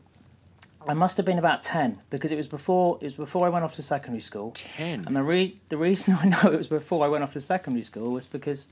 I 0.88 0.94
must 0.94 1.18
have 1.18 1.26
been 1.26 1.40
about 1.40 1.64
ten 1.64 2.00
because 2.10 2.32
it 2.32 2.36
was 2.36 2.48
before 2.48 2.98
it 3.02 3.06
was 3.06 3.16
before 3.16 3.46
I 3.46 3.50
went 3.50 3.66
off 3.66 3.76
to 3.76 3.82
secondary 3.82 4.22
school. 4.22 4.52
Ten. 4.52 5.06
And 5.08 5.16
the 5.16 5.24
re- 5.24 5.60
the 5.70 5.78
reason 5.78 6.14
I 6.22 6.26
know 6.26 6.52
it 6.52 6.58
was 6.58 6.68
before 6.68 7.06
I 7.06 7.08
went 7.08 7.24
off 7.24 7.34
to 7.34 7.42
secondary 7.42 7.84
school 7.84 8.12
was 8.12 8.26
because 8.26 8.66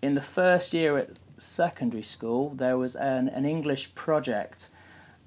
in 0.00 0.14
the 0.14 0.22
first 0.22 0.72
year 0.72 0.96
at 0.96 1.18
secondary 1.38 2.02
school 2.02 2.50
there 2.50 2.78
was 2.78 2.96
an, 2.96 3.28
an 3.28 3.44
English 3.44 3.94
project 3.94 4.68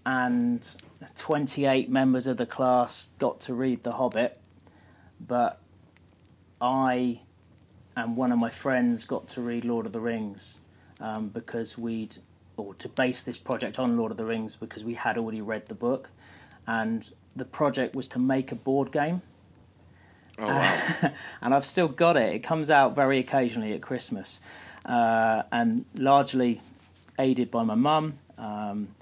and 0.06 0.68
28 1.16 1.90
members 1.90 2.28
of 2.28 2.38
the 2.38 2.46
class 2.46 3.10
got 3.20 3.40
to 3.42 3.54
read 3.54 3.84
The 3.84 3.94
Hobbit, 3.94 4.40
but 5.20 5.60
I 6.60 7.22
and 7.96 8.16
one 8.16 8.32
of 8.32 8.40
my 8.40 8.50
friends 8.50 9.06
got 9.06 9.28
to 9.30 9.42
read 9.42 9.66
Lord 9.66 9.86
of 9.86 9.92
the 9.92 10.00
Rings 10.00 10.60
um, 11.00 11.28
because 11.28 11.78
we'd, 11.78 12.18
or 12.58 12.74
to 12.76 12.88
base 12.90 13.22
this 13.24 13.38
project 13.38 13.80
on 13.80 13.98
Lord 13.98 14.12
of 14.12 14.18
the 14.18 14.26
Rings 14.26 14.56
because 14.56 14.84
we 14.84 14.94
had 14.94 15.18
already 15.18 15.42
read 15.42 15.68
the 15.68 15.76
book, 15.76 16.10
and 16.68 17.10
the 17.36 17.46
project 17.46 17.96
was 17.96 18.08
to 18.10 18.20
make 18.20 18.52
a 18.52 18.56
board 18.56 18.92
game. 18.92 19.22
Oh 20.40 20.48
wow. 20.48 21.12
and 21.42 21.54
I've 21.54 21.66
still 21.66 21.88
got 21.88 22.18
it. 22.18 22.34
It 22.34 22.40
comes 22.40 22.70
out 22.70 22.96
very 22.96 23.20
occasionally 23.20 23.74
at 23.74 23.82
Christmas, 23.82 24.40
uh, 24.86 25.44
and 25.52 25.86
largely 25.96 26.62
aided 27.20 27.52
by 27.52 27.64
my 27.64 27.76
mum. 27.76 28.20
Um, 28.38 28.96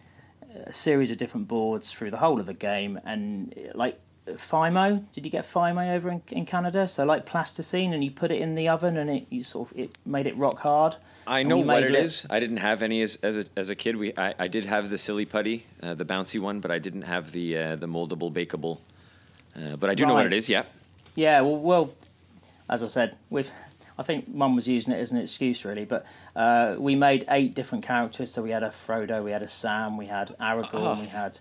a 0.66 0.74
series 0.74 1.12
of 1.12 1.18
different 1.18 1.48
boards 1.48 1.92
through 1.92 2.12
the 2.12 2.18
whole 2.18 2.40
of 2.40 2.46
the 2.46 2.54
game, 2.54 3.00
and 3.06 3.54
like 3.74 4.00
Fimo. 4.28 5.04
Did 5.14 5.26
you 5.26 5.32
get 5.32 5.52
Fimo 5.52 5.96
over 5.96 6.10
in, 6.10 6.22
in 6.30 6.46
Canada? 6.46 6.88
So 6.88 7.04
like 7.04 7.26
plasticine, 7.26 7.94
and 7.94 8.04
you 8.04 8.12
put 8.12 8.32
it 8.32 8.42
in 8.42 8.56
the 8.56 8.68
oven, 8.68 8.98
and 8.98 9.10
it 9.10 9.28
you 9.30 9.44
sort 9.44 9.72
of 9.72 9.78
it 9.78 9.92
made 10.06 10.28
it 10.28 10.38
rock 10.38 10.60
hard. 10.60 10.96
I 11.28 11.44
know 11.44 11.58
what 11.58 11.68
made 11.68 11.84
it 11.84 11.96
is. 11.96 12.26
I 12.30 12.40
didn't 12.40 12.58
have 12.58 12.82
any 12.82 13.02
as 13.02 13.18
as 13.18 13.38
a, 13.38 13.46
as 13.56 13.70
a 13.70 13.76
kid. 13.76 13.98
We 13.98 14.14
I, 14.18 14.34
I 14.40 14.48
did 14.48 14.66
have 14.66 14.90
the 14.90 14.98
silly 14.98 15.26
putty, 15.26 15.66
uh, 15.82 15.94
the 15.94 16.06
bouncy 16.06 16.40
one, 16.40 16.60
but 16.60 16.72
I 16.72 16.80
didn't 16.80 17.04
have 17.04 17.32
the 17.32 17.58
uh, 17.58 17.76
the 17.76 17.88
moldable 17.88 18.32
bakeable. 18.32 18.80
Uh, 19.56 19.76
but 19.76 19.90
I 19.90 19.96
do 19.96 20.06
know 20.06 20.14
what 20.14 20.26
it 20.26 20.34
is. 20.34 20.50
Yeah. 20.50 20.64
Yeah, 21.16 21.42
well, 21.42 21.58
well, 21.58 21.94
as 22.70 22.82
I 22.82 22.88
said, 22.88 23.18
with 23.30 23.50
I 24.00 24.04
think 24.04 24.30
Mum 24.34 24.56
was 24.56 24.66
using 24.66 24.94
it 24.94 25.00
as 25.02 25.12
an 25.12 25.18
excuse 25.18 25.66
really, 25.66 25.84
but 25.84 26.06
uh, 26.34 26.76
we 26.80 26.96
made 26.96 27.26
eight 27.30 27.54
different 27.54 27.84
characters. 27.84 28.32
So 28.32 28.42
we 28.42 28.52
had 28.52 28.64
a 28.64 28.74
Frodo, 28.88 29.22
we 29.22 29.32
had 29.32 29.42
a 29.42 29.50
Sam, 29.50 29.98
we 29.98 30.06
had 30.06 30.30
Aragorn, 30.40 30.98
Oh. 30.98 31.02
we 31.02 31.08
had 31.08 31.38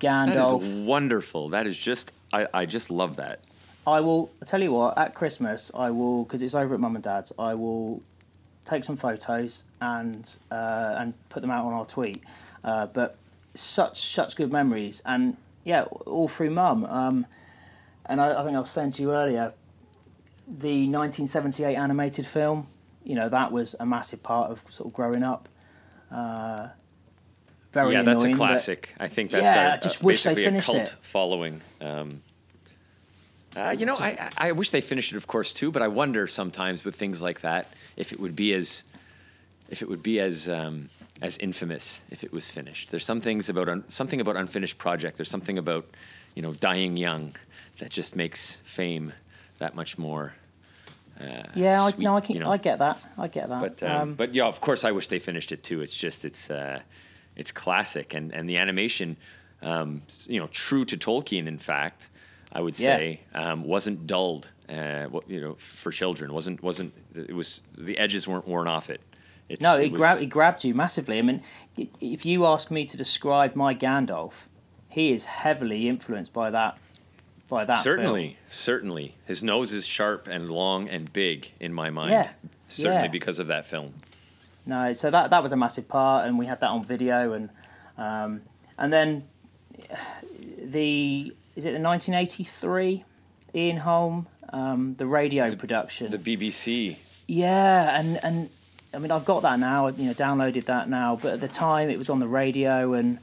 Gandalf. 0.00 0.60
is 0.62 0.86
wonderful. 0.86 1.50
That 1.50 1.68
is 1.68 1.78
just 1.78 2.10
I, 2.32 2.48
I 2.52 2.66
just 2.66 2.90
love 2.90 3.16
that. 3.16 3.40
I 3.86 4.00
will 4.00 4.30
I 4.42 4.44
tell 4.44 4.60
you 4.60 4.72
what 4.72 4.98
at 4.98 5.14
Christmas 5.14 5.70
I 5.72 5.90
will 5.90 6.24
because 6.24 6.42
it's 6.42 6.54
over 6.56 6.74
at 6.74 6.80
Mum 6.80 6.96
and 6.96 7.04
Dad's. 7.04 7.32
I 7.38 7.54
will 7.54 8.02
take 8.64 8.82
some 8.82 8.96
photos 8.96 9.62
and 9.80 10.28
uh, 10.50 10.96
and 10.98 11.14
put 11.28 11.42
them 11.42 11.50
out 11.52 11.64
on 11.64 11.72
our 11.72 11.86
tweet. 11.86 12.22
Uh, 12.64 12.86
but 12.86 13.16
such 13.54 14.12
such 14.14 14.34
good 14.34 14.50
memories 14.50 15.00
and 15.06 15.36
yeah, 15.64 15.82
all 16.06 16.26
through 16.28 16.50
Mum. 16.50 16.84
Um, 16.86 17.26
and 18.06 18.20
I, 18.20 18.40
I 18.40 18.44
think 18.44 18.56
I 18.56 18.60
was 18.60 18.70
saying 18.72 18.92
to 18.92 19.02
you 19.02 19.12
earlier, 19.12 19.52
the 20.58 20.88
1978 20.88 21.76
animated 21.76 22.26
film. 22.26 22.66
You 23.04 23.14
know 23.14 23.28
that 23.28 23.50
was 23.52 23.74
a 23.80 23.86
massive 23.86 24.22
part 24.22 24.50
of 24.50 24.60
sort 24.68 24.88
of 24.88 24.92
growing 24.92 25.22
up. 25.22 25.48
Uh, 26.10 26.68
very 27.72 27.92
yeah, 27.92 28.02
that's 28.02 28.18
a 28.18 28.22
annoying, 28.22 28.34
classic. 28.36 28.94
I 28.98 29.08
think 29.08 29.30
that's 29.30 29.44
Yeah, 29.44 29.76
got 29.76 29.78
a, 29.78 29.88
just 29.88 30.04
uh, 30.04 30.08
basically 30.08 30.44
a 30.44 30.60
cult 30.60 30.78
it. 30.78 30.94
following. 31.00 31.62
Um, 31.80 32.22
uh, 33.56 33.74
you 33.76 33.86
know, 33.86 33.96
I, 33.96 34.30
I 34.36 34.48
I 34.48 34.52
wish 34.52 34.70
they 34.70 34.80
finished 34.80 35.12
it, 35.12 35.16
of 35.16 35.26
course, 35.26 35.52
too. 35.52 35.70
But 35.70 35.82
I 35.82 35.88
wonder 35.88 36.26
sometimes 36.26 36.84
with 36.84 36.96
things 36.96 37.22
like 37.22 37.40
that 37.40 37.72
if 37.96 38.12
it 38.12 38.20
would 38.20 38.36
be 38.36 38.52
as 38.52 38.84
if 39.70 39.82
it 39.82 39.88
would 39.88 40.02
be 40.02 40.20
as 40.20 40.48
um, 40.48 40.90
as 41.22 41.38
infamous 41.38 42.00
if 42.10 42.24
it 42.24 42.32
was 42.32 42.50
finished. 42.50 42.90
There's 42.90 43.04
some 43.04 43.20
things 43.20 43.48
about 43.48 43.68
un, 43.68 43.84
something 43.88 44.20
about 44.20 44.36
unfinished 44.36 44.78
project. 44.78 45.16
There's 45.16 45.30
something 45.30 45.56
about 45.58 45.86
you 46.34 46.42
know 46.42 46.52
dying 46.52 46.96
young 46.96 47.34
that 47.78 47.90
just 47.90 48.14
makes 48.16 48.56
fame 48.64 49.12
that 49.58 49.74
much 49.74 49.96
more. 49.96 50.34
Uh, 51.20 51.42
Yeah, 51.54 51.82
I, 51.84 51.92
no, 51.98 52.16
I 52.16 52.20
can, 52.20 52.36
you 52.36 52.40
know? 52.40 52.50
I 52.52 52.56
get 52.56 52.78
that. 52.78 52.98
I 53.18 53.28
get 53.28 53.48
that. 53.48 53.60
But 53.60 53.82
um, 53.82 54.14
but 54.14 54.34
yeah, 54.34 54.46
of 54.46 54.60
course, 54.60 54.84
I 54.84 54.92
wish 54.92 55.08
they 55.08 55.18
finished 55.18 55.52
it 55.52 55.62
too. 55.62 55.80
It's 55.82 55.96
just 55.96 56.24
it's 56.24 56.50
uh, 56.50 56.80
it's 57.36 57.52
classic, 57.52 58.14
and 58.14 58.32
and 58.34 58.48
the 58.48 58.56
animation, 58.56 59.16
um, 59.62 60.02
you 60.26 60.40
know, 60.40 60.48
true 60.48 60.84
to 60.86 60.96
Tolkien. 60.96 61.46
In 61.46 61.58
fact, 61.58 62.08
I 62.52 62.60
would 62.60 62.78
Yeah. 62.78 62.96
say 62.96 63.20
um, 63.34 63.64
wasn't 63.64 64.06
dulled. 64.06 64.48
Uh, 64.68 65.08
you 65.26 65.40
know, 65.40 65.54
for 65.58 65.90
children 65.90 66.32
wasn't 66.32 66.62
wasn't 66.62 66.94
it 67.14 67.34
was 67.34 67.62
the 67.76 67.98
edges 67.98 68.26
weren't 68.28 68.46
worn 68.46 68.68
off 68.68 68.88
it. 68.88 69.00
It's, 69.48 69.60
No, 69.62 69.74
it, 69.76 69.90
was- 69.90 69.98
grabbed 69.98 70.22
it 70.22 70.26
grabbed 70.26 70.64
you 70.64 70.74
massively. 70.74 71.18
I 71.18 71.22
mean, 71.22 71.42
if 72.00 72.24
you 72.24 72.46
ask 72.46 72.70
me 72.70 72.86
to 72.86 72.96
describe 72.96 73.56
my 73.56 73.74
Gandalf, 73.74 74.32
he 74.90 75.12
is 75.12 75.24
heavily 75.24 75.88
influenced 75.88 76.32
by 76.32 76.50
that. 76.50 76.78
By 77.50 77.64
that. 77.64 77.74
film. 77.74 77.82
Certainly, 77.82 78.38
certainly, 78.48 79.14
his 79.26 79.42
nose 79.42 79.72
is 79.72 79.86
sharp 79.86 80.26
and 80.26 80.50
long 80.50 80.88
and 80.88 81.12
big 81.12 81.52
in 81.60 81.74
my 81.74 81.90
mind. 81.90 82.12
Yeah, 82.12 82.30
certainly 82.68 83.04
yeah. 83.04 83.08
because 83.08 83.38
of 83.38 83.48
that 83.48 83.66
film. 83.66 83.94
No, 84.64 84.92
so 84.94 85.10
that 85.10 85.30
that 85.30 85.42
was 85.42 85.52
a 85.52 85.56
massive 85.56 85.88
part, 85.88 86.26
and 86.26 86.38
we 86.38 86.46
had 86.46 86.60
that 86.60 86.70
on 86.70 86.84
video, 86.84 87.32
and 87.32 87.50
um, 87.98 88.42
and 88.78 88.92
then 88.92 89.24
the 90.58 91.34
is 91.56 91.64
it 91.64 91.72
the 91.72 91.80
1983 91.80 93.04
Ian 93.54 93.76
Holm 93.78 94.26
um, 94.52 94.94
the 94.98 95.06
radio 95.06 95.54
production. 95.54 96.10
The 96.10 96.18
BBC. 96.18 96.96
Yeah, 97.26 97.98
and 97.98 98.22
and 98.24 98.50
I 98.92 98.98
mean 98.98 99.10
I've 99.10 99.24
got 99.24 99.42
that 99.42 99.58
now. 99.58 99.88
You 99.88 100.06
know, 100.06 100.14
downloaded 100.14 100.66
that 100.66 100.88
now, 100.88 101.18
but 101.20 101.34
at 101.34 101.40
the 101.40 101.48
time 101.48 101.90
it 101.90 101.98
was 101.98 102.10
on 102.10 102.18
the 102.18 102.28
radio, 102.28 102.94
and 102.94 103.18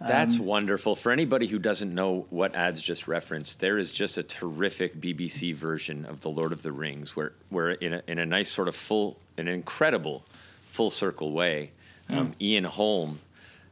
That's 0.00 0.36
Um, 0.38 0.44
wonderful. 0.46 0.96
For 0.96 1.12
anybody 1.12 1.46
who 1.46 1.58
doesn't 1.58 1.94
know 1.94 2.26
what 2.30 2.54
ads 2.54 2.82
just 2.82 3.06
referenced, 3.08 3.60
there 3.60 3.78
is 3.78 3.92
just 3.92 4.18
a 4.18 4.22
terrific 4.22 5.00
BBC 5.00 5.54
version 5.54 6.04
of 6.04 6.20
The 6.20 6.30
Lord 6.30 6.52
of 6.52 6.62
the 6.62 6.72
Rings, 6.72 7.14
where, 7.16 7.32
where 7.48 7.70
in, 7.70 7.94
a, 7.94 8.02
in 8.06 8.18
a 8.18 8.26
nice 8.26 8.52
sort 8.52 8.68
of 8.68 8.76
full, 8.76 9.18
an 9.38 9.48
incredible 9.48 10.24
full 10.66 10.90
circle 10.90 11.32
way, 11.32 11.70
um, 12.10 12.32
Ian 12.40 12.64
Holm, 12.64 13.20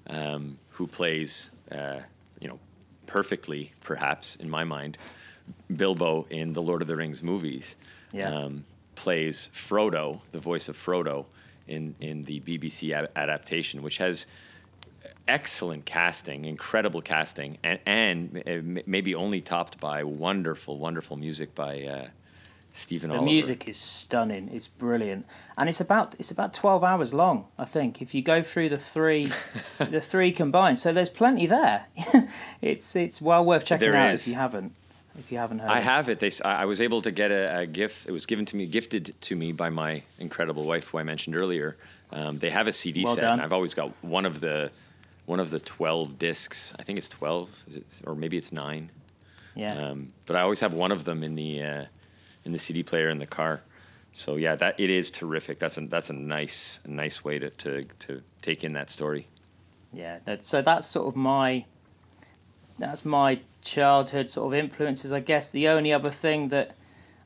um, 0.09 0.59
who 0.71 0.87
plays, 0.87 1.51
uh, 1.71 2.01
you 2.41 2.49
know, 2.49 2.59
perfectly, 3.07 3.73
perhaps 3.81 4.37
in 4.37 4.49
my 4.49 4.65
mind, 4.65 4.97
Bilbo 5.75 6.27
in 6.31 6.53
the 6.55 6.63
Lord 6.63 6.81
of 6.83 6.89
the 6.89 6.97
Rings 6.97 7.23
movies, 7.23 7.77
Yeah. 8.13 8.33
um, 8.33 8.65
plays 8.95 9.51
Frodo, 9.55 10.21
the 10.31 10.39
voice 10.39 10.69
of 10.69 10.77
Frodo, 10.77 11.27
in 11.69 11.95
in 12.01 12.25
the 12.25 12.41
BBC 12.41 12.93
a- 12.93 13.09
adaptation, 13.19 13.83
which 13.83 13.99
has 13.99 14.27
excellent 15.29 15.85
casting, 15.85 16.45
incredible 16.45 17.01
casting, 17.03 17.59
and 17.63 17.79
and 17.87 18.43
uh, 18.47 18.51
m- 18.51 18.79
maybe 18.87 19.15
only 19.15 19.41
topped 19.41 19.81
by 19.81 20.03
wonderful, 20.05 20.79
wonderful 20.79 21.17
music 21.17 21.55
by 21.55 21.83
uh, 21.83 22.07
Stephen 22.73 23.11
the 23.11 23.17
Oliver. 23.17 23.31
music 23.31 23.69
is 23.69 23.77
stunning. 23.77 24.49
It's 24.53 24.69
brilliant, 24.69 25.27
and 25.57 25.69
it's 25.69 25.81
about 25.81 26.15
it's 26.19 26.31
about 26.31 26.55
12 26.55 26.83
hours 26.85 27.13
long. 27.13 27.47
I 27.59 27.65
think 27.65 28.01
if 28.03 28.15
you 28.15 28.23
go 28.23 28.43
through 28.43 28.71
the 28.71 28.79
three, 28.79 29.29
the 29.79 30.01
three 30.01 30.33
combined, 30.33 30.79
so 30.79 30.93
there's 30.93 31.09
plenty 31.11 31.47
there. 31.47 31.87
it's 32.63 32.97
it's 32.97 33.21
well 33.21 33.45
worth 33.45 33.65
checking 33.65 33.89
There 33.91 33.97
out 33.97 34.15
is. 34.15 34.23
if 34.23 34.29
you 34.29 34.35
haven't 34.35 34.73
if 35.19 35.31
you 35.31 35.37
haven't 35.39 35.59
heard. 35.59 35.71
I 35.71 35.79
it. 35.79 35.85
have 35.85 36.09
it. 36.09 36.21
They, 36.21 36.31
I 36.45 36.63
I 36.63 36.65
was 36.65 36.81
able 36.81 37.03
to 37.03 37.11
get 37.11 37.31
a, 37.31 37.59
a 37.61 37.67
gift. 37.67 38.07
It 38.07 38.13
was 38.13 38.25
given 38.27 38.47
to 38.47 38.57
me, 38.57 38.67
gifted 38.67 39.15
to 39.23 39.37
me 39.37 39.53
by 39.53 39.69
my 39.69 40.03
incredible 40.19 40.65
wife, 40.65 40.89
who 40.89 40.99
I 40.99 41.03
mentioned 41.03 41.37
earlier. 41.41 41.77
Um, 42.11 42.39
they 42.39 42.51
have 42.51 42.69
a 42.69 42.73
CD 42.73 43.05
Well 43.05 43.15
set, 43.15 43.23
done. 43.23 43.33
and 43.35 43.43
I've 43.43 43.55
always 43.55 43.73
got 43.75 43.91
one 44.03 44.27
of 44.27 44.41
the 44.41 44.71
one 45.27 45.41
of 45.41 45.51
the 45.51 45.61
twelve 45.61 46.19
discs. 46.19 46.73
I 46.79 46.83
think 46.83 46.99
it's 46.99 47.09
twelve, 47.09 47.51
is 47.69 47.77
it, 47.77 47.87
or 48.05 48.15
maybe 48.15 48.37
it's 48.37 48.53
nine. 48.53 48.91
Yeah. 49.55 49.75
Um, 49.75 50.13
but 50.27 50.37
I 50.37 50.41
always 50.41 50.61
have 50.61 50.73
one 50.73 50.93
of 50.93 51.05
them 51.05 51.23
in 51.23 51.35
the 51.35 51.63
uh, 51.63 51.85
in 52.45 52.53
the 52.53 52.59
CD 52.59 52.83
player 52.83 53.09
in 53.09 53.19
the 53.19 53.27
car. 53.27 53.63
So 54.13 54.37
yeah, 54.37 54.55
that 54.57 54.79
it 54.79 54.91
is 54.91 55.11
terrific. 55.11 55.59
That's 55.59 55.79
a 55.79 55.83
that's 55.83 56.11
a 56.11 56.15
nice 56.15 56.81
a 56.85 56.91
nice 56.91 57.25
way 57.25 57.39
to, 57.39 57.51
to, 57.51 57.83
to 58.01 58.23
take 58.43 58.65
in 58.65 58.73
that 58.75 58.91
story. 58.91 59.27
Yeah, 59.93 60.19
that, 60.25 60.47
so 60.47 60.63
that's 60.63 60.87
sort 60.87 61.09
of 61.09 61.17
my 61.17 61.65
that's 62.79 63.05
my 63.05 63.41
childhood 63.63 64.31
sort 64.31 64.49
of 64.49 64.55
influences. 64.55 65.13
I 65.13 65.21
guess 65.21 65.51
the 65.51 65.69
only 65.69 65.93
other 65.93 66.11
thing 66.11 66.49
that 66.49 66.75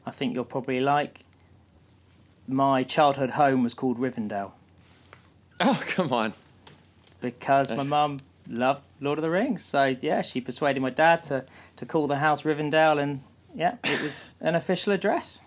I 0.04 0.10
think 0.10 0.34
you'll 0.34 0.44
probably 0.44 0.80
like, 0.80 1.20
my 2.46 2.82
childhood 2.82 3.30
home 3.30 3.62
was 3.62 3.74
called 3.74 3.98
Rivendell 3.98 4.52
Oh 5.60 5.80
come 5.88 6.12
on! 6.12 6.34
Because 7.20 7.70
my 7.70 7.82
mum 7.82 8.20
loved 8.48 8.82
Lord 9.00 9.18
of 9.18 9.22
the 9.22 9.30
Rings. 9.30 9.64
So 9.64 9.96
yeah, 10.00 10.22
she 10.22 10.40
persuaded 10.40 10.80
my 10.80 10.90
dad 10.90 11.24
to 11.24 11.44
to 11.76 11.86
call 11.86 12.06
the 12.06 12.16
house 12.16 12.42
Rivendell, 12.42 13.02
and 13.02 13.22
yeah, 13.54 13.76
it 13.84 14.02
was 14.02 14.24
an 14.40 14.54
official 14.54 14.92
address. 14.92 15.40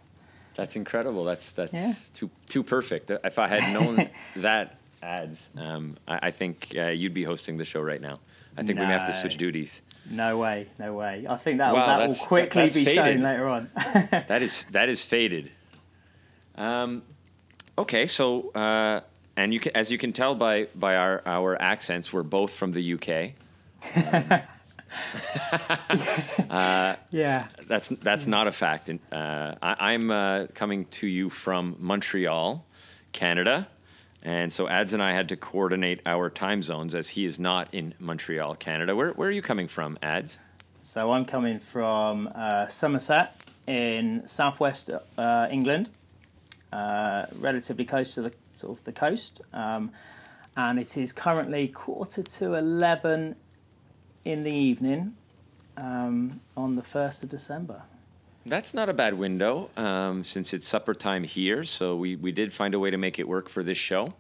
That's 0.56 0.76
incredible. 0.76 1.24
That's 1.26 1.52
that's 1.52 1.74
Yeah. 1.74 1.94
too 2.14 2.30
too 2.48 2.64
perfect. 2.64 3.12
If 3.12 3.40
I 3.40 3.48
had 3.48 3.74
known 3.74 4.10
that 4.38 4.76
ads, 5.02 5.48
um, 5.58 5.98
I, 6.08 6.20
I 6.28 6.32
think 6.32 6.74
uh, 6.78 6.88
you'd 6.88 7.14
be 7.14 7.24
hosting 7.24 7.58
the 7.58 7.66
show 7.66 7.82
right 7.82 8.02
now. 8.02 8.20
I 8.58 8.64
think 8.64 8.78
we 8.80 8.86
may 8.86 8.92
have 8.92 9.06
to 9.08 9.14
switch 9.14 9.38
duties. 9.38 9.82
No 10.10 10.38
way, 10.38 10.68
no 10.80 10.94
way. 10.94 11.26
I 11.30 11.38
think 11.38 11.60
that 11.60 11.74
Wow, 11.74 11.98
that 12.00 12.10
will 12.10 12.16
quickly 12.16 12.64
that's 12.64 12.76
be 12.76 12.84
faded. 12.84 13.06
shown 13.06 13.22
later 13.22 13.48
on. 13.48 13.70
That 14.28 14.42
is 14.42 14.66
that 14.72 14.90
is 14.90 15.04
faded. 15.06 15.52
Um, 16.56 17.04
okay, 17.78 18.06
so 18.06 18.50
uh, 18.54 19.00
and 19.40 19.54
you 19.54 19.60
can, 19.62 19.72
as 19.74 19.90
you 19.90 19.98
can 19.98 20.12
tell 20.12 20.36
by 20.36 20.68
by 20.76 20.98
our 20.98 21.22
our 21.26 21.60
accents, 21.62 22.12
we're 22.12 22.24
both 22.24 22.54
from 22.54 22.74
the 22.74 22.94
UK. 22.94 23.32
yeah. 27.12 27.48
That's 27.68 27.88
that's 27.88 28.28
not 28.28 28.48
a 28.48 28.52
fact. 28.52 28.90
And, 28.90 29.00
Uh, 29.12 29.56
I, 29.62 29.94
I'm 29.94 30.12
uh, 30.12 30.48
coming 30.54 30.86
to 31.00 31.08
you 31.08 31.30
from 31.30 31.78
Montreal, 31.80 32.66
Canada, 33.14 33.68
and 34.24 34.52
so 34.52 34.68
Ads 34.68 34.94
and 34.94 35.02
I 35.02 35.14
had 35.14 35.30
to 35.30 35.38
coordinate 35.38 36.02
our 36.06 36.30
time 36.30 36.62
zones 36.62 36.94
as 36.94 37.10
he 37.10 37.24
is 37.24 37.40
not 37.40 37.74
in 37.74 37.94
Montreal, 38.00 38.56
Canada. 38.56 38.94
Where 38.94 39.12
where 39.14 39.30
are 39.30 39.38
you 39.40 39.42
coming 39.42 39.70
from, 39.70 39.98
Ads? 40.04 40.38
So 40.84 41.14
I'm 41.14 41.24
coming 41.26 41.60
from 41.60 42.30
uh, 42.36 42.68
Somerset 42.68 43.28
in 43.68 44.28
southwest 44.28 44.90
uh, 44.90 45.48
England, 45.50 45.90
uh, 46.74 47.28
relatively 47.40 47.86
close 47.86 48.16
to 48.16 48.22
the 48.24 48.32
sort 48.60 48.78
of 48.78 48.84
the 48.84 48.92
coast, 48.92 49.42
um, 49.54 49.92
and 50.56 50.80
it 50.80 50.98
is 50.98 51.12
currently 51.12 51.68
quarter 51.70 52.24
to 52.24 52.56
eleven 52.56 53.36
in 54.26 54.44
the 54.44 54.52
evening 54.52 55.16
um, 55.78 56.40
on 56.56 56.76
the 56.76 56.84
first 56.84 57.24
of 57.24 57.30
December. 57.30 57.82
That's 58.46 58.74
not 58.74 58.90
a 58.90 58.94
bad 58.94 59.14
window 59.14 59.70
um, 59.78 60.24
since 60.24 60.54
it's 60.54 60.68
supper 60.68 60.94
time 60.94 61.24
here. 61.24 61.64
So 61.64 61.96
we, 61.96 62.16
we 62.16 62.32
did 62.32 62.52
find 62.52 62.74
a 62.74 62.80
way 62.80 62.90
to 62.90 62.98
make 62.98 63.20
it 63.20 63.28
work 63.28 63.50
for 63.50 63.64
this 63.64 63.78
show. 63.78 64.14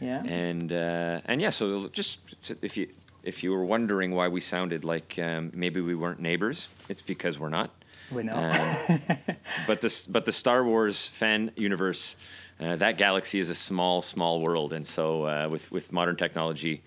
Yeah. 0.00 0.22
And 0.24 0.72
uh, 0.72 1.20
and 1.26 1.40
yeah, 1.40 1.50
so 1.50 1.88
just 1.88 2.18
if 2.62 2.76
you 2.76 2.88
if 3.22 3.42
you 3.42 3.52
were 3.52 3.64
wondering 3.64 4.14
why 4.14 4.28
we 4.28 4.40
sounded 4.40 4.84
like 4.84 5.18
um, 5.18 5.52
maybe 5.54 5.80
we 5.80 5.94
weren't 5.94 6.20
neighbors, 6.20 6.68
it's 6.88 7.02
because 7.02 7.38
we're 7.38 7.48
not. 7.48 7.70
We're 8.10 8.22
not. 8.22 8.90
Um, 8.90 9.00
but 9.66 9.80
this, 9.80 10.06
but 10.06 10.24
the 10.26 10.32
Star 10.32 10.64
Wars 10.64 11.08
fan 11.08 11.50
universe, 11.56 12.16
uh, 12.60 12.76
that 12.76 12.98
galaxy 12.98 13.38
is 13.38 13.50
a 13.50 13.54
small, 13.54 14.02
small 14.02 14.40
world, 14.40 14.72
and 14.72 14.86
so 14.86 15.26
uh, 15.26 15.48
with 15.48 15.70
with 15.72 15.92
modern 15.92 16.16
technology, 16.16 16.82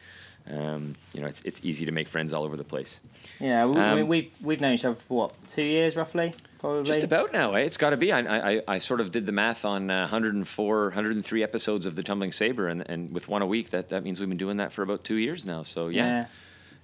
um, 0.49 0.93
you 1.13 1.21
know, 1.21 1.27
it's 1.27 1.41
it's 1.43 1.59
easy 1.63 1.85
to 1.85 1.91
make 1.91 2.07
friends 2.07 2.33
all 2.33 2.43
over 2.43 2.55
the 2.55 2.63
place. 2.63 2.99
yeah, 3.39 3.65
we, 3.65 3.77
um, 3.79 3.95
we, 3.97 4.03
we've, 4.03 4.31
we've 4.41 4.61
known 4.61 4.73
each 4.73 4.85
other 4.85 4.95
for 5.07 5.13
what 5.13 5.33
two 5.49 5.63
years 5.63 5.95
roughly, 5.95 6.33
probably. 6.59 6.83
Just 6.83 7.03
about 7.03 7.33
now, 7.33 7.53
eh? 7.55 7.59
It's 7.61 7.77
got 7.77 7.89
to 7.89 7.97
be. 7.97 8.11
I, 8.13 8.51
I, 8.53 8.61
I 8.67 8.77
sort 8.77 9.01
of 9.01 9.11
did 9.11 9.25
the 9.25 9.31
math 9.33 9.65
on 9.65 9.89
uh, 9.91 10.01
104, 10.01 10.83
103 10.83 11.43
episodes 11.43 11.85
of 11.85 11.95
the 11.95 12.03
Tumbling 12.03 12.31
Saber, 12.31 12.67
and, 12.67 12.87
and 12.89 13.11
with 13.11 13.27
one 13.27 13.41
a 13.41 13.45
week, 13.47 13.71
that, 13.71 13.89
that 13.89 14.03
means 14.03 14.19
we've 14.19 14.29
been 14.29 14.37
doing 14.37 14.57
that 14.57 14.71
for 14.71 14.83
about 14.83 15.03
two 15.03 15.15
years 15.15 15.45
now. 15.45 15.63
So 15.63 15.89
yeah, 15.89 16.05
Yeah, 16.05 16.25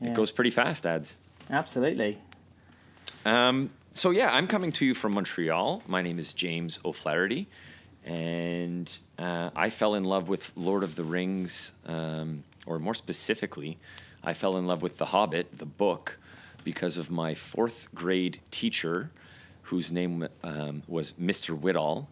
yeah. 0.01 0.09
it 0.09 0.13
goes 0.13 0.31
pretty 0.31 0.49
fast, 0.51 0.85
ads. 0.85 1.15
Absolutely. 1.49 2.17
Um, 3.25 3.69
so 3.93 4.09
yeah, 4.09 4.33
I'm 4.33 4.47
coming 4.47 4.71
to 4.73 4.85
you 4.85 4.95
from 4.95 5.13
Montreal. 5.13 5.83
My 5.87 6.01
name 6.01 6.17
is 6.19 6.33
James 6.33 6.79
O'Flaherty, 6.83 7.47
and 8.03 8.95
uh, 9.19 9.51
I 9.55 9.69
fell 9.69 9.93
in 9.93 10.03
love 10.03 10.27
with 10.27 10.51
Lord 10.55 10.83
of 10.83 10.95
the 10.95 11.03
Rings, 11.03 11.73
um, 11.85 12.43
or 12.65 12.79
more 12.79 12.95
specifically, 12.95 13.77
I 14.23 14.33
fell 14.33 14.57
in 14.57 14.65
love 14.65 14.81
with 14.81 14.97
The 14.97 15.05
Hobbit, 15.05 15.59
the 15.59 15.65
book, 15.65 16.17
because 16.63 16.97
of 16.97 17.11
my 17.11 17.35
fourth 17.35 17.87
grade 17.93 18.39
teacher, 18.51 19.11
whose 19.63 19.91
name 19.91 20.27
um, 20.43 20.81
was 20.87 21.13
Mr. 21.13 21.57
Whittall, 21.57 22.07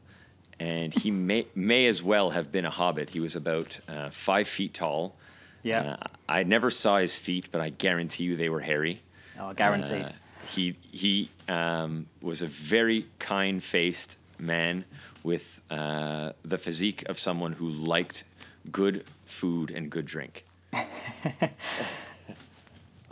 and 0.59 0.93
he 0.93 1.09
may 1.09 1.47
may 1.55 1.87
as 1.87 2.03
well 2.03 2.29
have 2.29 2.51
been 2.51 2.65
a 2.65 2.69
hobbit. 2.69 3.09
He 3.09 3.19
was 3.19 3.35
about 3.35 3.79
uh, 3.87 4.11
five 4.11 4.47
feet 4.47 4.75
tall. 4.75 5.15
Yeah. 5.63 5.97
Uh, 5.99 6.07
I 6.29 6.43
never 6.43 6.69
saw 6.69 6.97
his 6.97 7.17
feet, 7.17 7.47
but 7.51 7.59
I 7.59 7.69
guarantee 7.69 8.25
you 8.25 8.35
they 8.35 8.49
were 8.49 8.61
hairy. 8.61 9.01
Oh, 9.39 9.53
guaranteed. 9.53 10.13
He 10.47 10.77
he 10.91 11.29
um, 11.47 12.07
was 12.21 12.41
a 12.41 12.47
very 12.47 13.07
kind 13.19 13.63
faced 13.63 14.17
man 14.39 14.85
with 15.23 15.61
uh, 15.69 16.31
the 16.43 16.57
physique 16.57 17.03
of 17.07 17.19
someone 17.19 17.53
who 17.53 17.69
liked 17.69 18.23
good 18.71 19.05
food 19.25 19.71
and 19.71 19.89
good 19.89 20.05
drink. 20.05 20.45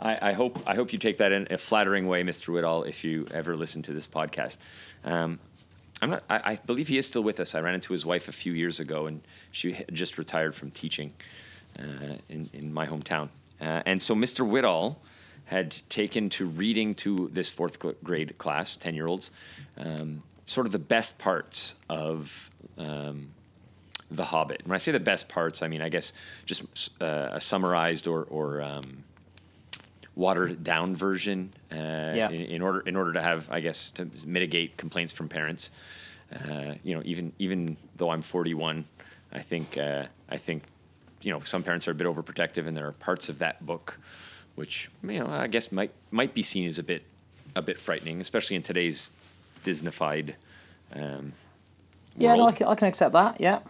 I, 0.00 0.30
I 0.30 0.32
hope 0.32 0.62
I 0.66 0.74
hope 0.74 0.92
you 0.92 0.98
take 0.98 1.18
that 1.18 1.32
in 1.32 1.46
a 1.50 1.58
flattering 1.58 2.06
way, 2.08 2.22
Mr. 2.22 2.48
Whittall, 2.48 2.88
if 2.88 3.04
you 3.04 3.26
ever 3.32 3.56
listen 3.56 3.82
to 3.82 3.92
this 3.92 4.06
podcast. 4.06 4.56
Um, 5.04 5.38
I'm 6.02 6.10
not. 6.10 6.24
I, 6.30 6.52
I 6.52 6.56
believe 6.56 6.88
he 6.88 6.98
is 6.98 7.06
still 7.06 7.22
with 7.22 7.38
us. 7.40 7.54
I 7.54 7.60
ran 7.60 7.74
into 7.74 7.92
his 7.92 8.06
wife 8.06 8.28
a 8.28 8.32
few 8.32 8.52
years 8.52 8.80
ago, 8.80 9.06
and 9.06 9.20
she 9.52 9.72
had 9.72 9.94
just 9.94 10.16
retired 10.16 10.54
from 10.54 10.70
teaching 10.70 11.12
uh, 11.78 12.16
in 12.28 12.48
in 12.52 12.72
my 12.72 12.86
hometown. 12.86 13.28
Uh, 13.60 13.82
and 13.84 14.00
so 14.00 14.14
Mr. 14.14 14.46
Whittall 14.48 14.96
had 15.50 15.76
taken 15.88 16.30
to 16.30 16.46
reading 16.46 16.94
to 16.94 17.28
this 17.32 17.48
fourth 17.48 17.78
grade 18.04 18.38
class, 18.38 18.76
ten 18.76 18.94
year 18.94 19.06
olds, 19.06 19.32
um, 19.76 20.22
sort 20.46 20.64
of 20.66 20.72
the 20.72 20.78
best 20.78 21.18
parts 21.18 21.74
of. 21.88 22.50
Um, 22.78 23.32
the 24.12 24.24
Hobbit. 24.24 24.62
When 24.64 24.74
I 24.74 24.78
say 24.78 24.90
the 24.90 24.98
best 24.98 25.28
parts, 25.28 25.62
I 25.62 25.68
mean 25.68 25.80
I 25.80 25.88
guess 25.88 26.12
just 26.44 26.90
uh, 27.00 27.28
a 27.30 27.40
summarized 27.40 28.08
or, 28.08 28.24
or 28.24 28.60
um, 28.60 29.04
watered 30.16 30.64
down 30.64 30.96
version 30.96 31.52
uh, 31.70 31.76
in, 31.76 32.32
in 32.32 32.62
order 32.62 32.80
in 32.80 32.96
order 32.96 33.12
to 33.12 33.22
have 33.22 33.46
I 33.52 33.60
guess 33.60 33.92
to 33.92 34.10
mitigate 34.24 34.76
complaints 34.76 35.12
from 35.12 35.28
parents. 35.28 35.70
Uh, 36.34 36.74
you 36.82 36.96
know, 36.96 37.02
even 37.04 37.32
even 37.38 37.76
though 37.96 38.10
I'm 38.10 38.22
41, 38.22 38.84
I 39.32 39.38
think 39.42 39.78
uh, 39.78 40.06
I 40.28 40.36
think 40.38 40.64
you 41.22 41.32
know 41.32 41.40
some 41.44 41.62
parents 41.62 41.86
are 41.86 41.92
a 41.92 41.94
bit 41.94 42.08
overprotective, 42.08 42.66
and 42.66 42.76
there 42.76 42.88
are 42.88 42.92
parts 42.92 43.28
of 43.28 43.38
that 43.38 43.64
book 43.64 44.00
which 44.60 44.90
you 45.02 45.18
know 45.18 45.26
I 45.26 45.46
guess 45.46 45.72
might 45.72 45.90
might 46.10 46.34
be 46.34 46.42
seen 46.42 46.66
as 46.66 46.78
a 46.78 46.82
bit 46.82 47.02
a 47.56 47.62
bit 47.62 47.80
frightening, 47.80 48.20
especially 48.20 48.56
in 48.56 48.62
today's 48.62 49.10
Disneyfied. 49.64 50.34
Um, 50.94 51.32
yeah, 52.16 52.34
no. 52.36 52.46
I 52.48 52.52
can, 52.52 52.66
I 52.66 52.74
can 52.74 52.88
accept 52.88 53.12
that. 53.14 53.40
Yeah. 53.40 53.60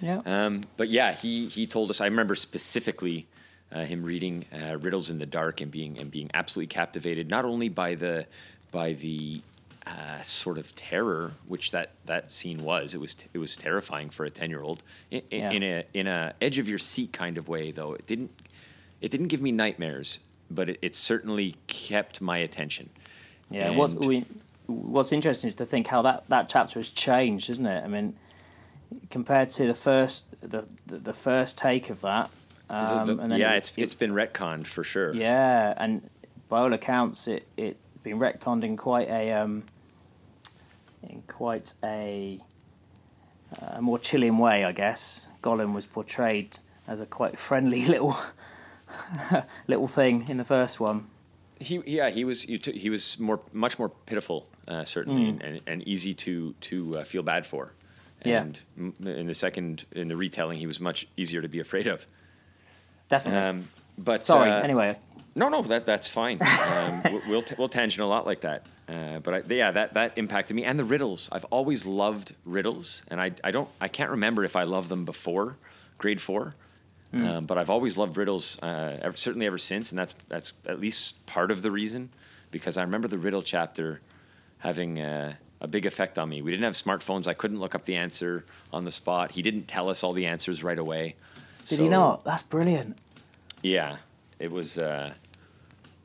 Yeah. 0.00 0.22
Um, 0.24 0.62
but 0.76 0.88
yeah, 0.88 1.12
he 1.12 1.46
he 1.46 1.66
told 1.66 1.90
us. 1.90 2.00
I 2.00 2.06
remember 2.06 2.34
specifically 2.34 3.26
uh, 3.70 3.84
him 3.84 4.02
reading 4.02 4.46
uh, 4.52 4.78
Riddles 4.78 5.10
in 5.10 5.18
the 5.18 5.26
Dark 5.26 5.60
and 5.60 5.70
being 5.70 5.98
and 5.98 6.10
being 6.10 6.30
absolutely 6.32 6.68
captivated, 6.74 7.28
not 7.28 7.44
only 7.44 7.68
by 7.68 7.94
the 7.94 8.26
by 8.72 8.94
the 8.94 9.42
uh, 9.86 10.22
sort 10.22 10.56
of 10.58 10.74
terror 10.74 11.32
which 11.46 11.70
that 11.72 11.90
that 12.06 12.30
scene 12.30 12.64
was. 12.64 12.94
It 12.94 13.00
was 13.00 13.14
it 13.34 13.38
was 13.38 13.56
terrifying 13.56 14.08
for 14.10 14.24
a 14.24 14.30
ten 14.30 14.48
year 14.48 14.62
old 14.62 14.82
in, 15.10 15.22
in, 15.30 15.40
Yeah. 15.40 15.50
in 15.50 15.62
a 15.62 15.84
in 15.92 16.06
a 16.06 16.34
edge 16.40 16.58
of 16.58 16.68
your 16.68 16.78
seat 16.78 17.12
kind 17.12 17.36
of 17.36 17.48
way. 17.48 17.70
Though 17.72 17.92
it 17.92 18.06
didn't 18.06 18.30
it 19.02 19.10
didn't 19.10 19.28
give 19.28 19.42
me 19.42 19.52
nightmares, 19.52 20.18
but 20.50 20.68
it, 20.70 20.78
it 20.82 20.94
certainly 20.94 21.56
kept 21.66 22.20
my 22.20 22.38
attention. 22.38 22.90
Yeah, 23.50 23.70
what 23.70 23.92
we, 24.04 24.24
what's 24.66 25.12
interesting 25.12 25.48
is 25.48 25.54
to 25.56 25.66
think 25.66 25.86
how 25.88 26.02
that, 26.02 26.28
that 26.28 26.48
chapter 26.48 26.78
has 26.78 26.88
changed, 26.88 27.50
isn't 27.50 27.66
it? 27.66 27.84
I 27.84 27.88
mean, 27.88 28.14
compared 29.10 29.50
to 29.52 29.66
the 29.66 29.74
first 29.74 30.24
the 30.40 30.64
the, 30.86 30.98
the 30.98 31.12
first 31.14 31.58
take 31.58 31.90
of 31.90 32.00
that, 32.02 32.30
um, 32.68 33.06
the- 33.06 33.18
and 33.22 33.32
then 33.32 33.38
yeah, 33.40 33.52
it- 33.52 33.58
it's 33.58 33.72
it's 33.76 33.94
been 33.94 34.12
retconned 34.12 34.66
for 34.66 34.84
sure. 34.84 35.14
yeah, 35.14 35.74
and 35.76 36.08
by 36.48 36.60
all 36.60 36.72
accounts, 36.72 37.26
it 37.26 37.46
it 37.56 37.76
been 38.02 38.18
retconned 38.18 38.64
in 38.64 38.76
quite 38.76 39.08
a 39.08 39.32
um, 39.32 39.62
in 41.02 41.22
quite 41.28 41.74
a 41.84 42.40
a 43.60 43.82
more 43.82 43.98
chilling 43.98 44.38
way, 44.38 44.64
I 44.64 44.72
guess. 44.72 45.28
Gollum 45.42 45.74
was 45.74 45.86
portrayed 45.86 46.58
as 46.86 47.00
a 47.00 47.06
quite 47.06 47.36
friendly 47.38 47.84
little 47.94 48.16
little 49.66 49.88
thing 49.88 50.26
in 50.28 50.36
the 50.36 50.44
first 50.44 50.80
one. 50.80 51.06
He 51.58 51.82
yeah 51.86 52.08
he 52.10 52.24
was 52.24 52.48
you 52.48 52.56
t- 52.58 52.78
he 52.78 52.88
was 52.90 53.18
more 53.18 53.40
much 53.52 53.78
more 53.78 53.90
pitiful 54.06 54.46
uh, 54.68 54.84
certainly 54.84 55.32
Mm. 55.32 55.40
and, 55.46 55.60
and, 55.66 55.88
easy 55.88 56.14
to 56.14 56.54
to 56.60 56.98
uh, 56.98 57.04
feel 57.04 57.22
bad 57.22 57.44
for. 57.46 57.72
Yeah. 58.24 58.42
And 58.42 58.58
m- 58.78 58.94
in 59.06 59.26
the 59.26 59.34
second 59.34 59.84
in 59.92 60.08
the 60.08 60.16
retelling 60.16 60.58
he 60.58 60.66
was 60.66 60.80
much 60.80 61.06
easier 61.16 61.42
to 61.42 61.48
be 61.48 61.60
afraid 61.60 61.86
of. 61.86 62.06
Definitely. 63.08 63.40
Um, 63.40 63.68
but 63.98 64.26
Sorry. 64.26 64.50
uh, 64.50 64.62
anyway, 64.62 64.92
no 65.34 65.48
no 65.48 65.62
that 65.62 65.84
that's 65.86 66.08
fine. 66.08 66.38
Um, 66.70 67.02
we'll 67.04 67.22
we'll, 67.28 67.42
t- 67.42 67.54
we'll 67.58 67.68
tangent 67.68 68.02
a 68.02 68.06
lot 68.06 68.24
like 68.26 68.40
that. 68.42 68.64
Uh, 68.88 69.18
but 69.18 69.34
I, 69.34 69.42
yeah 69.48 69.70
that 69.72 69.94
that 69.94 70.16
impacted 70.16 70.56
me 70.56 70.64
and 70.64 70.78
the 70.78 70.84
riddles. 70.84 71.28
I've 71.32 71.44
always 71.46 71.84
loved 71.84 72.34
riddles 72.46 73.02
and 73.08 73.20
I 73.20 73.32
I 73.44 73.50
don't 73.50 73.68
I 73.80 73.88
can't 73.88 74.10
remember 74.10 74.44
if 74.44 74.56
I 74.56 74.62
loved 74.62 74.88
them 74.88 75.04
before 75.04 75.56
grade 75.98 76.20
four. 76.22 76.54
Um, 77.12 77.46
but 77.46 77.58
I've 77.58 77.70
always 77.70 77.98
loved 77.98 78.16
riddles, 78.16 78.56
uh, 78.62 78.96
ever, 79.02 79.16
certainly 79.16 79.44
ever 79.46 79.58
since, 79.58 79.90
and 79.90 79.98
that's 79.98 80.14
that's 80.28 80.52
at 80.64 80.78
least 80.78 81.26
part 81.26 81.50
of 81.50 81.62
the 81.62 81.70
reason, 81.72 82.10
because 82.52 82.76
I 82.76 82.82
remember 82.82 83.08
the 83.08 83.18
riddle 83.18 83.42
chapter 83.42 84.00
having 84.58 85.00
uh, 85.00 85.34
a 85.60 85.66
big 85.66 85.86
effect 85.86 86.20
on 86.20 86.28
me. 86.28 86.40
We 86.40 86.52
didn't 86.52 86.62
have 86.62 86.74
smartphones; 86.74 87.26
I 87.26 87.34
couldn't 87.34 87.58
look 87.58 87.74
up 87.74 87.84
the 87.84 87.96
answer 87.96 88.44
on 88.72 88.84
the 88.84 88.92
spot. 88.92 89.32
He 89.32 89.42
didn't 89.42 89.66
tell 89.66 89.88
us 89.88 90.04
all 90.04 90.12
the 90.12 90.26
answers 90.26 90.62
right 90.62 90.78
away. 90.78 91.16
did 91.68 91.78
So, 91.78 91.82
he 91.82 91.88
not? 91.88 92.22
That's 92.24 92.44
brilliant. 92.44 92.96
Yeah, 93.60 93.96
it 94.38 94.52
was. 94.52 94.78
Uh, 94.78 95.12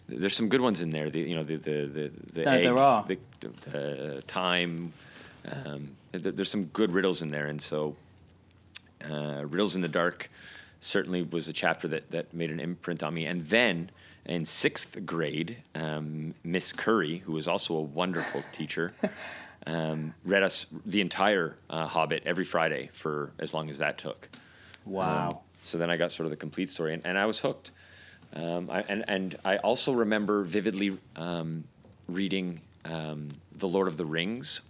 there's 0.09 0.35
some 0.35 0.49
good 0.49 0.61
ones 0.61 0.81
in 0.81 0.89
there. 0.89 1.11
The 1.11 1.19
you 1.19 1.35
know 1.35 1.43
the 1.43 1.57
the 1.57 1.85
the, 1.85 2.11
the 2.33 2.43
No, 2.45 2.51
egg, 2.51 2.63
there 2.63 2.77
are. 2.79 3.05
the, 3.07 3.17
the 3.69 4.17
uh, 4.17 4.21
time. 4.25 4.93
Um, 5.51 5.91
there's 6.13 6.49
some 6.49 6.65
good 6.65 6.91
riddles 6.93 7.21
in 7.21 7.29
there, 7.29 7.45
and 7.45 7.61
so 7.61 7.95
uh, 9.07 9.43
riddles 9.45 9.75
in 9.75 9.83
the 9.83 9.87
dark 9.87 10.31
certainly 10.86 11.24
was 11.24 11.48
a 11.48 11.54
chapter 11.54 11.88
that 11.88 12.12
that 12.12 12.34
made 12.34 12.52
an 12.52 12.60
imprint 12.60 13.04
on 13.04 13.13
me. 13.13 13.26
And 13.26 13.48
then 13.48 13.89
in 14.26 14.45
sixth 14.45 15.06
grade, 15.06 15.58
um, 15.74 16.34
Miss 16.43 16.74
Curry, 16.74 17.17
who 17.19 17.34
was 17.34 17.48
also 17.48 17.76
a 17.76 17.82
wonderful 17.82 18.43
teacher. 18.52 18.93
Um, 19.67 20.13
read 20.24 20.43
us 20.43 20.67
the 20.86 21.02
entire 21.02 21.58
uh, 21.69 21.88
Hobbit 21.88 22.24
every 22.26 22.45
Friday 22.45 22.91
for 22.93 23.32
as 23.39 23.54
long 23.54 23.69
as 23.69 23.80
that 23.80 23.98
took. 23.98 24.30
Wow. 24.86 25.30
Um, 25.30 25.38
so 25.63 25.80
then 25.80 25.89
I 25.89 25.98
got 25.98 26.12
sort 26.12 26.26
of 26.26 26.30
the 26.30 26.38
complete 26.38 26.69
story, 26.69 26.93
and, 26.93 27.04
and 27.04 27.17
I 27.17 27.26
was 27.26 27.39
hooked. 27.39 27.71
Um, 28.34 28.69
I, 28.69 28.82
and 28.82 29.06
and 29.08 29.38
I 29.43 29.58
also 29.58 29.93
remember 29.93 30.43
vividly 30.43 30.98
um, 31.15 31.63
reading 32.08 32.62
um, 32.84 33.30
The 33.56 33.67
Lord 33.67 33.88
of 33.88 33.98
the 33.98 34.06
Rings. 34.06 34.62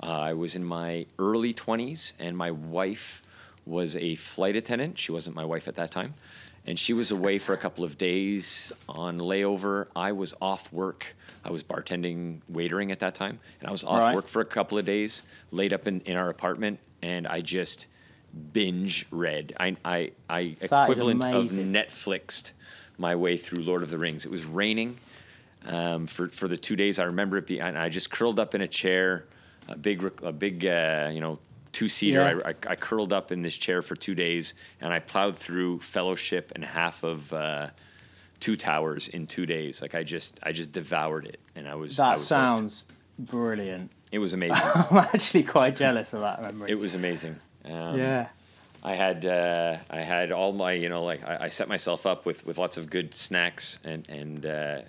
Uh, 0.00 0.06
I 0.06 0.32
was 0.34 0.54
in 0.54 0.64
my 0.64 1.06
early 1.18 1.52
twenties, 1.52 2.12
and 2.20 2.36
my 2.36 2.52
wife 2.52 3.22
was 3.68 3.94
a 3.96 4.14
flight 4.16 4.56
attendant. 4.56 4.98
She 4.98 5.12
wasn't 5.12 5.36
my 5.36 5.44
wife 5.44 5.68
at 5.68 5.74
that 5.76 5.90
time, 5.90 6.14
and 6.66 6.78
she 6.78 6.92
was 6.92 7.10
away 7.10 7.38
for 7.38 7.52
a 7.52 7.58
couple 7.58 7.84
of 7.84 7.98
days 7.98 8.72
on 8.88 9.18
layover. 9.18 9.86
I 9.94 10.12
was 10.12 10.34
off 10.40 10.72
work. 10.72 11.14
I 11.44 11.50
was 11.50 11.62
bartending, 11.62 12.40
waitering 12.50 12.90
at 12.90 13.00
that 13.00 13.14
time, 13.14 13.38
and 13.60 13.68
I 13.68 13.72
was 13.72 13.84
off 13.84 14.02
Right. 14.02 14.14
work 14.14 14.28
for 14.28 14.40
a 14.40 14.44
couple 14.46 14.78
of 14.78 14.84
days, 14.84 15.22
laid 15.50 15.72
up 15.72 15.86
in, 15.86 16.00
in 16.00 16.16
our 16.16 16.28
apartment, 16.28 16.78
and 17.02 17.26
I 17.26 17.40
just 17.40 17.86
binge 18.52 19.06
read. 19.10 19.54
I 19.58 19.76
I, 19.84 20.10
I 20.28 20.56
equivalent 20.60 21.22
of. 21.24 21.46
Netflixed 21.52 22.52
my 22.98 23.14
way 23.14 23.36
through 23.36 23.62
Lord 23.62 23.82
of 23.82 23.90
the 23.90 23.98
Rings. 23.98 24.24
It 24.24 24.30
was 24.30 24.44
raining 24.44 24.98
um, 25.64 26.06
for 26.06 26.28
for 26.28 26.48
the 26.48 26.56
two 26.56 26.76
days. 26.76 26.98
I 26.98 27.04
remember 27.04 27.36
it 27.38 27.46
being, 27.46 27.60
and 27.60 27.78
I 27.78 27.88
just 27.88 28.10
curled 28.10 28.38
up 28.40 28.54
in 28.54 28.60
a 28.60 28.68
chair, 28.68 29.24
a 29.68 29.76
big 29.76 30.02
a 30.22 30.32
big 30.32 30.66
uh, 30.66 31.10
you 31.12 31.20
know 31.20 31.38
two 31.78 31.88
seater. 31.88 32.20
Yeah. 32.22 32.40
I, 32.44 32.50
I, 32.50 32.54
I 32.72 32.76
curled 32.76 33.12
up 33.12 33.30
in 33.30 33.42
this 33.42 33.56
chair 33.56 33.82
for 33.82 33.94
two 33.94 34.16
days, 34.16 34.54
and 34.80 34.92
I 34.92 34.98
plowed 34.98 35.36
through 35.36 35.78
Fellowship 35.78 36.50
and 36.56 36.64
half 36.64 37.04
of 37.04 37.32
uh, 37.32 37.68
Two 38.40 38.56
Towers 38.56 39.06
in 39.06 39.28
two 39.28 39.46
days. 39.46 39.80
Like 39.80 39.94
I 39.94 40.02
just 40.02 40.40
I 40.42 40.50
just 40.50 40.72
devoured 40.72 41.26
it, 41.26 41.38
and 41.54 41.68
I 41.68 41.76
was 41.76 41.98
I 42.00 42.02
That 42.04 42.12
was 42.14 42.22
hooked. 42.22 42.28
sounds 42.28 42.84
brilliant. 43.16 43.92
It 44.10 44.18
was 44.18 44.32
amazing. 44.38 44.56
I'm 44.56 44.98
actually 44.98 45.44
quite 45.44 45.76
jealous 45.76 46.12
of 46.12 46.20
that 46.20 46.42
memory. 46.42 46.68
it 46.68 46.78
was 46.78 46.94
amazing. 46.96 47.36
Um, 47.64 47.96
yeah. 47.96 48.28
I 48.82 48.94
had 48.94 49.24
uh, 49.24 49.76
I 49.88 50.00
had 50.00 50.32
all 50.32 50.52
my 50.52 50.72
you 50.72 50.88
know 50.88 51.04
like 51.04 51.22
I, 51.24 51.44
I 51.44 51.48
set 51.48 51.68
myself 51.68 52.06
up 52.06 52.26
with, 52.26 52.44
with 52.44 52.58
lots 52.58 52.76
of 52.76 52.90
good 52.90 53.14
snacks 53.14 53.78
and 53.84 54.08
and 54.08 54.44
uh, 54.44 54.80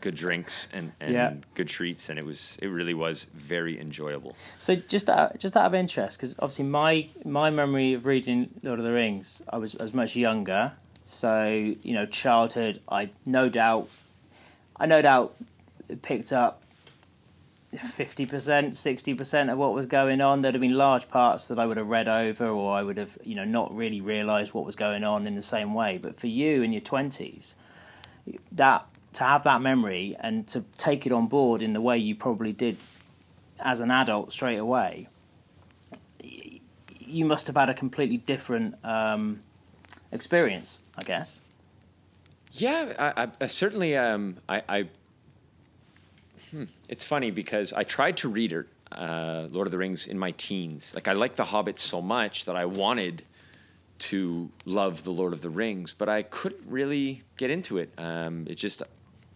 good 0.00 0.14
drinks 0.14 0.68
and, 0.72 0.92
and 1.00 1.12
Yeah. 1.12 1.32
good 1.54 1.68
treats 1.68 2.08
and 2.08 2.18
it 2.18 2.24
was 2.24 2.56
it 2.62 2.68
really 2.68 2.94
was 2.94 3.24
very 3.34 3.80
enjoyable. 3.80 4.34
So 4.58 4.76
just 4.76 5.08
out, 5.10 5.38
just 5.38 5.56
out 5.56 5.66
of 5.66 5.74
interest, 5.74 6.18
because 6.18 6.34
obviously 6.38 6.64
my 6.64 7.08
my 7.24 7.50
memory 7.50 7.94
of 7.94 8.06
reading 8.06 8.50
Lord 8.62 8.78
of 8.78 8.84
the 8.84 8.92
Rings, 8.92 9.42
I 9.48 9.58
was 9.58 9.74
I 9.78 9.82
was 9.82 9.94
much 9.94 10.16
younger. 10.16 10.72
So 11.06 11.48
you 11.82 11.94
know, 11.94 12.06
childhood, 12.06 12.80
I 12.88 13.10
no 13.24 13.48
doubt, 13.48 13.88
I 14.76 14.86
no 14.86 15.00
doubt 15.02 15.34
picked 16.02 16.32
up 16.32 16.62
fifty 17.94 18.24
percent, 18.26 18.76
sixty 18.76 19.14
percent 19.14 19.50
of 19.50 19.58
what 19.58 19.74
was 19.74 19.86
going 19.86 20.20
on. 20.20 20.42
There'd 20.42 20.54
have 20.54 20.60
been 20.60 20.76
large 20.76 21.08
parts 21.08 21.48
that 21.48 21.58
I 21.58 21.66
would 21.66 21.76
have 21.76 21.88
read 21.88 22.08
over, 22.08 22.46
or 22.48 22.74
I 22.76 22.82
would 22.82 22.96
have 22.98 23.10
you 23.24 23.34
know 23.34 23.44
not 23.44 23.74
really 23.74 24.00
realised 24.00 24.52
what 24.54 24.64
was 24.64 24.76
going 24.76 25.04
on 25.04 25.26
in 25.26 25.34
the 25.34 25.42
same 25.42 25.74
way. 25.74 25.98
But 26.00 26.18
for 26.18 26.26
you 26.28 26.62
in 26.62 26.72
your 26.72 26.80
twenties, 26.82 27.54
that 28.52 28.86
to 29.18 29.24
have 29.24 29.42
that 29.44 29.60
memory 29.60 30.16
and 30.20 30.46
to 30.46 30.64
take 30.78 31.04
it 31.04 31.10
on 31.12 31.26
board 31.26 31.60
in 31.60 31.72
the 31.72 31.80
way 31.80 31.98
you 31.98 32.14
probably 32.14 32.52
did 32.52 32.76
as 33.58 33.80
an 33.80 33.90
adult 33.90 34.32
straight 34.32 34.58
away, 34.58 35.08
you 37.00 37.24
must 37.24 37.48
have 37.48 37.56
had 37.56 37.68
a 37.68 37.74
completely 37.74 38.18
different 38.18 38.76
um, 38.84 39.40
experience, 40.12 40.78
I 40.96 41.02
guess. 41.02 41.40
Yeah, 42.52 42.94
I, 42.96 43.24
I, 43.24 43.28
I 43.40 43.46
certainly 43.48 43.96
um, 43.96 44.36
I, 44.48 44.86
hmm, 46.52 46.64
it's 46.88 47.04
funny 47.04 47.32
because 47.32 47.72
I 47.72 47.82
tried 47.82 48.18
to 48.18 48.28
read 48.28 48.52
it, 48.52 48.66
uh, 48.92 49.48
Lord 49.50 49.66
of 49.66 49.72
the 49.72 49.78
Rings 49.78 50.06
in 50.06 50.16
my 50.16 50.30
teens. 50.30 50.92
Like 50.94 51.08
I 51.08 51.12
liked 51.12 51.36
The 51.36 51.44
Hobbit 51.44 51.80
so 51.80 52.00
much 52.00 52.44
that 52.44 52.54
I 52.54 52.66
wanted 52.66 53.24
to 53.98 54.50
love 54.64 55.02
the 55.02 55.10
Lord 55.10 55.32
of 55.32 55.40
the 55.40 55.50
Rings, 55.50 55.92
but 55.92 56.08
I 56.08 56.22
couldn't 56.22 56.62
really 56.68 57.24
get 57.36 57.50
into 57.50 57.78
it. 57.78 57.90
Um, 57.98 58.46
it 58.48 58.54
just 58.54 58.84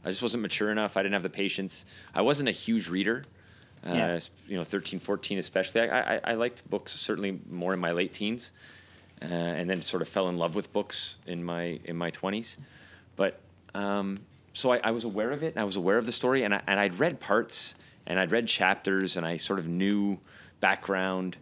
I 0.05 0.09
just 0.09 0.23
wasn't 0.23 0.43
mature 0.43 0.71
enough. 0.71 0.97
I 0.97 1.03
didn't 1.03 1.15
have 1.15 1.23
the 1.23 1.31
patience. 1.31 1.87
I 2.15 2.23
wasn't 2.23 2.49
a 2.49 2.53
huge 2.53 2.89
reader. 2.89 3.23
Uh, 3.87 3.93
Yeah. 3.95 4.21
You 4.49 4.57
know, 4.59 4.65
13, 4.65 4.99
14 4.99 5.39
especially. 5.39 5.83
I, 5.83 6.17
I, 6.17 6.21
I 6.25 6.35
liked 6.35 6.69
books 6.69 6.93
certainly 6.93 7.41
more 7.51 7.73
in 7.75 7.81
my 7.81 7.93
late 7.93 8.13
teens, 8.13 8.53
uh, 9.21 9.27
and 9.27 9.69
then 9.69 9.83
sort 9.83 10.03
of 10.03 10.09
fell 10.09 10.29
in 10.29 10.39
love 10.39 10.55
with 10.55 10.73
books 10.73 11.17
in 11.27 11.43
my 11.45 11.81
in 11.85 11.97
my 11.97 12.11
twenties. 12.11 12.57
But 13.17 13.41
um, 13.75 14.19
so 14.53 14.73
I, 14.73 14.81
I 14.85 14.91
was 14.91 15.05
aware 15.05 15.31
of 15.31 15.43
it, 15.43 15.55
and 15.55 15.59
I 15.59 15.65
was 15.65 15.77
aware 15.77 15.99
of 15.99 16.07
the 16.07 16.13
story, 16.13 16.43
and 16.43 16.55
I, 16.55 16.63
and 16.67 16.79
I'd 16.81 16.99
read 16.99 17.21
parts, 17.21 17.75
and 18.07 18.19
I'd 18.19 18.31
read 18.31 18.47
chapters, 18.49 19.17
and 19.17 19.25
I 19.27 19.37
sort 19.37 19.59
of 19.59 19.69
knew 19.69 20.19
background 20.61 21.37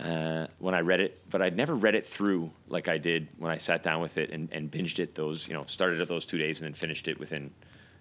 uh, 0.00 0.46
when 0.58 0.74
I 0.74 0.80
read 0.80 1.00
it, 1.00 1.20
but 1.30 1.42
I'd 1.42 1.56
never 1.56 1.74
read 1.74 1.94
it 1.94 2.06
through 2.06 2.50
like 2.68 2.86
I 2.88 2.98
did 2.98 3.28
when 3.38 3.50
I 3.50 3.56
sat 3.58 3.82
down 3.82 4.00
with 4.00 4.16
it 4.18 4.30
and, 4.30 4.48
and 4.52 4.70
binged 4.70 4.98
it. 4.98 5.14
Those 5.14 5.48
you 5.48 5.54
know 5.54 5.64
started 5.66 6.00
at 6.00 6.08
those 6.08 6.24
two 6.24 6.38
days 6.38 6.60
and 6.60 6.66
then 6.66 6.74
finished 6.74 7.08
it 7.08 7.18
within 7.18 7.50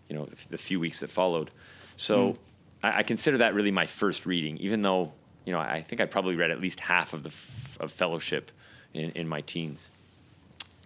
you 0.09 0.15
know 0.15 0.27
the 0.49 0.57
few 0.57 0.79
weeks 0.79 0.99
that 1.01 1.09
followed. 1.09 1.51
So 1.95 2.35
I, 2.83 2.99
I 2.99 3.03
consider 3.03 3.39
that 3.39 3.53
really 3.53 3.71
my 3.71 3.85
first 3.85 4.25
reading, 4.25 4.57
even 4.57 4.81
though 4.81 5.13
you 5.45 5.53
know 5.53 5.59
I 5.59 5.81
think 5.81 6.01
I 6.01 6.05
probably 6.05 6.35
read 6.35 6.51
at 6.51 6.59
least 6.59 6.79
half 6.79 7.13
of 7.13 7.23
the 7.23 7.29
f- 7.29 7.77
of 7.79 7.91
Fellowship 7.91 8.51
in, 8.93 9.11
in 9.11 9.27
my 9.27 9.41
teens. 9.41 9.89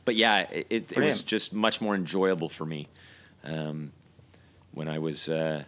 But 0.03 0.15
yeah, 0.15 0.39
it, 0.51 0.67
it, 0.69 0.91
it 0.93 0.99
was 0.99 1.21
just 1.21 1.53
much 1.53 1.79
more 1.79 1.95
enjoyable 1.95 2.49
for 2.49 2.65
me 2.65 2.87
um, 3.43 3.91
when 4.71 4.87
I 4.87 4.97
was 4.97 5.29
uh, 5.29 5.63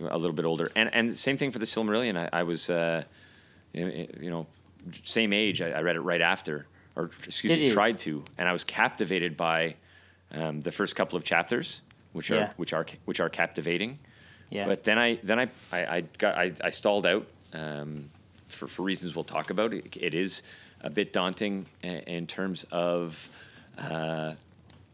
a 0.00 0.18
little 0.18 0.32
bit 0.32 0.44
older. 0.44 0.70
And 0.74 0.92
and 0.94 1.16
same 1.16 1.36
thing 1.36 1.50
for 1.50 1.58
the 1.58 1.66
Silmarillion. 1.66 2.16
I, 2.16 2.40
I 2.40 2.42
was 2.42 2.70
uh, 2.70 3.02
you 3.72 4.08
you 4.20 4.30
know 4.30 4.46
same 5.02 5.32
age. 5.32 5.60
I, 5.60 5.70
I 5.72 5.82
read 5.82 5.96
it 5.96 6.00
right 6.00 6.20
after, 6.22 6.66
or 6.94 7.10
excuse 7.24 7.52
Did 7.52 7.60
me, 7.60 7.66
you? 7.66 7.72
tried 7.72 7.98
to, 8.00 8.24
and 8.38 8.48
I 8.48 8.52
was 8.52 8.64
captivated 8.64 9.36
by 9.36 9.76
um, 10.32 10.60
the 10.60 10.72
first 10.72 10.96
couple 10.96 11.16
of 11.16 11.24
chapters, 11.24 11.82
which 12.16 12.30
are 12.30 12.50
which 12.56 12.72
are 12.72 12.86
which 13.04 13.20
are 13.20 13.28
captivating. 13.28 13.98
Yeah. 14.50 14.66
But 14.66 14.84
then 14.84 14.98
I 14.98 15.18
then 15.22 15.38
I 15.38 15.48
I, 15.70 15.96
I 15.96 16.00
got 16.18 16.36
I, 16.36 16.52
I 16.64 16.70
stalled 16.70 17.06
out 17.06 17.26
um, 17.52 18.10
for 18.48 18.66
for 18.66 18.82
reasons 18.82 19.14
we'll 19.14 19.24
talk 19.24 19.50
about. 19.50 19.72
It, 19.74 19.96
it 19.96 20.14
is 20.14 20.42
a 20.80 20.90
bit 20.90 21.12
daunting 21.12 21.66
in, 21.82 21.98
in 22.06 22.26
terms 22.26 22.64
of 22.72 23.28
uh, 23.78 24.34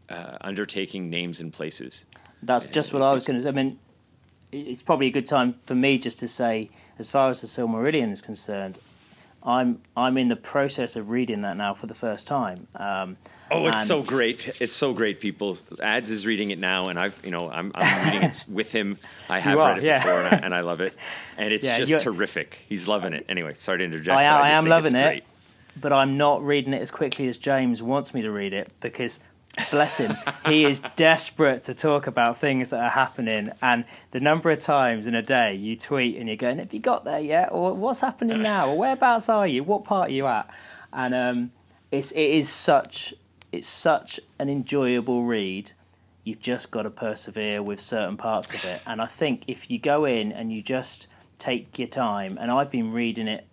uh, 0.09 0.37
undertaking 0.41 1.09
names 1.09 1.39
and 1.39 1.51
places. 1.51 2.05
That's 2.43 2.65
just 2.65 2.93
what 2.93 3.01
I 3.01 3.13
was 3.13 3.25
going 3.25 3.41
to. 3.41 3.47
I 3.47 3.51
mean, 3.51 3.79
it's 4.51 4.81
probably 4.81 5.07
a 5.07 5.11
good 5.11 5.27
time 5.27 5.55
for 5.65 5.75
me 5.75 5.97
just 5.97 6.19
to 6.19 6.27
say, 6.27 6.69
as 6.99 7.09
far 7.09 7.29
as 7.29 7.39
the 7.39 7.47
Silmarillion 7.47 8.11
is 8.11 8.21
concerned, 8.21 8.79
I'm 9.43 9.81
I'm 9.95 10.17
in 10.17 10.29
the 10.29 10.35
process 10.35 10.95
of 10.95 11.09
reading 11.09 11.41
that 11.41 11.57
now 11.57 11.73
for 11.73 11.87
the 11.87 11.95
first 11.95 12.27
time. 12.27 12.67
Um, 12.75 13.17
Oh, 13.51 13.67
it's 13.67 13.85
so 13.87 14.01
great! 14.01 14.59
It's 14.61 14.73
so 14.73 14.93
great. 14.93 15.19
People, 15.19 15.57
Ads 15.79 16.09
is 16.09 16.25
reading 16.25 16.49
it 16.49 16.57
now, 16.57 16.85
and 16.85 16.97
I've 16.97 17.15
you 17.23 17.29
know 17.29 17.51
I'm, 17.51 17.71
I'm 17.75 18.05
reading 18.05 18.23
it 18.29 18.43
with 18.49 18.71
him. 18.71 18.97
I 19.29 19.39
have 19.39 19.59
are, 19.59 19.69
read 19.73 19.77
it 19.79 19.83
yeah. 19.83 19.99
before, 20.03 20.23
and 20.23 20.35
I, 20.35 20.39
and 20.45 20.55
I 20.55 20.61
love 20.61 20.81
it, 20.81 20.95
and 21.37 21.53
it's 21.53 21.63
Yeah, 21.63 21.77
just 21.81 22.03
terrific. 22.03 22.57
He's 22.67 22.87
loving 22.87 23.13
it. 23.13 23.25
Anyway, 23.29 23.53
sorry 23.53 23.79
to 23.79 23.83
interject. 23.83 24.17
I 24.17 24.23
am, 24.23 24.41
I 24.41 24.51
am 24.51 24.65
loving 24.65 24.95
it, 24.95 25.03
great. 25.03 25.23
but 25.79 25.93
I'm 25.93 26.17
not 26.17 26.43
reading 26.43 26.73
it 26.73 26.81
as 26.81 26.89
quickly 26.89 27.27
as 27.27 27.37
James 27.37 27.83
wants 27.83 28.13
me 28.15 28.23
to 28.23 28.31
read 28.31 28.53
it 28.53 28.71
because, 28.81 29.19
bless 29.71 29.97
him, 29.97 30.17
he 30.47 30.65
is 30.65 30.81
desperate 30.95 31.63
to 31.63 31.73
talk 31.73 32.07
about 32.07 32.39
things 32.39 32.71
that 32.71 32.79
are 32.79 32.89
happening. 32.89 33.51
And 33.61 33.85
the 34.11 34.19
number 34.19 34.51
of 34.51 34.59
times 34.59 35.07
in 35.07 35.15
a 35.15 35.21
day 35.21 35.55
you 35.55 35.75
tweet 35.75 36.17
and 36.17 36.27
you're 36.27 36.37
going, 36.37 36.59
"Have 36.59 36.73
you 36.73 36.79
got 36.79 37.03
there 37.05 37.19
yet?" 37.19 37.49
or 37.51 37.73
"What's 37.73 37.99
happening 37.99 38.41
now?" 38.41 38.69
or 38.69 38.77
"Whereabouts 38.77 39.29
are 39.29 39.47
you? 39.47 39.63
What 39.63 39.83
part 39.83 40.09
are 40.09 40.13
you 40.13 40.27
at?" 40.27 40.49
And 40.91 41.13
um, 41.13 41.51
it's 41.91 42.11
it 42.11 42.21
is 42.21 42.49
such 42.49 43.13
it's 43.51 43.67
such 43.67 44.19
an 44.39 44.49
enjoyable 44.49 45.23
read. 45.23 45.71
You've 46.23 46.41
just 46.41 46.71
got 46.71 46.83
to 46.83 46.89
persevere 46.89 47.61
with 47.61 47.81
certain 47.81 48.17
parts 48.17 48.53
of 48.53 48.63
it. 48.63 48.81
And 48.85 49.01
I 49.01 49.07
think 49.07 49.43
if 49.47 49.69
you 49.69 49.77
go 49.77 50.05
in 50.05 50.31
and 50.31 50.51
you 50.51 50.61
just 50.61 51.07
take 51.37 51.77
your 51.77 51.89
time, 51.89 52.37
and 52.39 52.49
I've 52.49 52.71
been 52.71 52.93
reading 52.93 53.27
it 53.27 53.45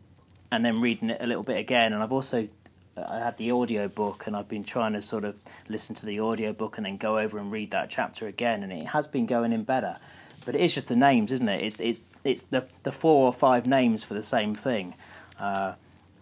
and 0.53 0.65
then 0.65 0.81
reading 0.81 1.11
it 1.11 1.21
a 1.21 1.27
little 1.27 1.43
bit 1.43 1.59
again, 1.59 1.93
and 1.93 2.03
I've 2.03 2.13
also 2.13 2.49
I 2.97 3.19
had 3.19 3.37
the 3.39 3.51
audio 3.53 3.89
book 3.89 4.25
and 4.27 4.37
I've 4.37 4.49
been 4.49 4.65
trying 4.65 4.93
to 4.95 5.03
sort 5.03 5.25
of 5.25 5.39
listen 5.69 5.95
to 5.97 6.07
the 6.07 6.19
audio 6.21 6.53
book 6.53 6.77
and 6.77 6.85
then 6.87 6.97
go 6.97 7.19
over 7.19 7.39
and 7.39 7.51
read 7.51 7.71
that 7.71 7.89
chapter 7.91 8.27
again, 8.27 8.63
and 8.63 8.73
it 8.73 8.87
has 8.89 9.07
been 9.07 9.27
going 9.27 9.53
in 9.53 9.63
better. 9.65 9.97
But 10.45 10.55
it 10.55 10.61
is 10.63 10.75
just 10.75 10.89
the 10.89 10.97
names, 10.97 11.33
isn't 11.33 11.49
it? 11.49 11.63
It's 11.65 11.81
it's 11.81 12.01
it's 12.25 12.43
the 12.45 12.65
the 12.83 12.93
four 12.93 13.27
or 13.27 13.33
five 13.33 13.67
names 13.67 14.03
for 14.05 14.15
the 14.15 14.23
same 14.23 14.55
thing. 14.55 14.95
Uh, 15.39 15.75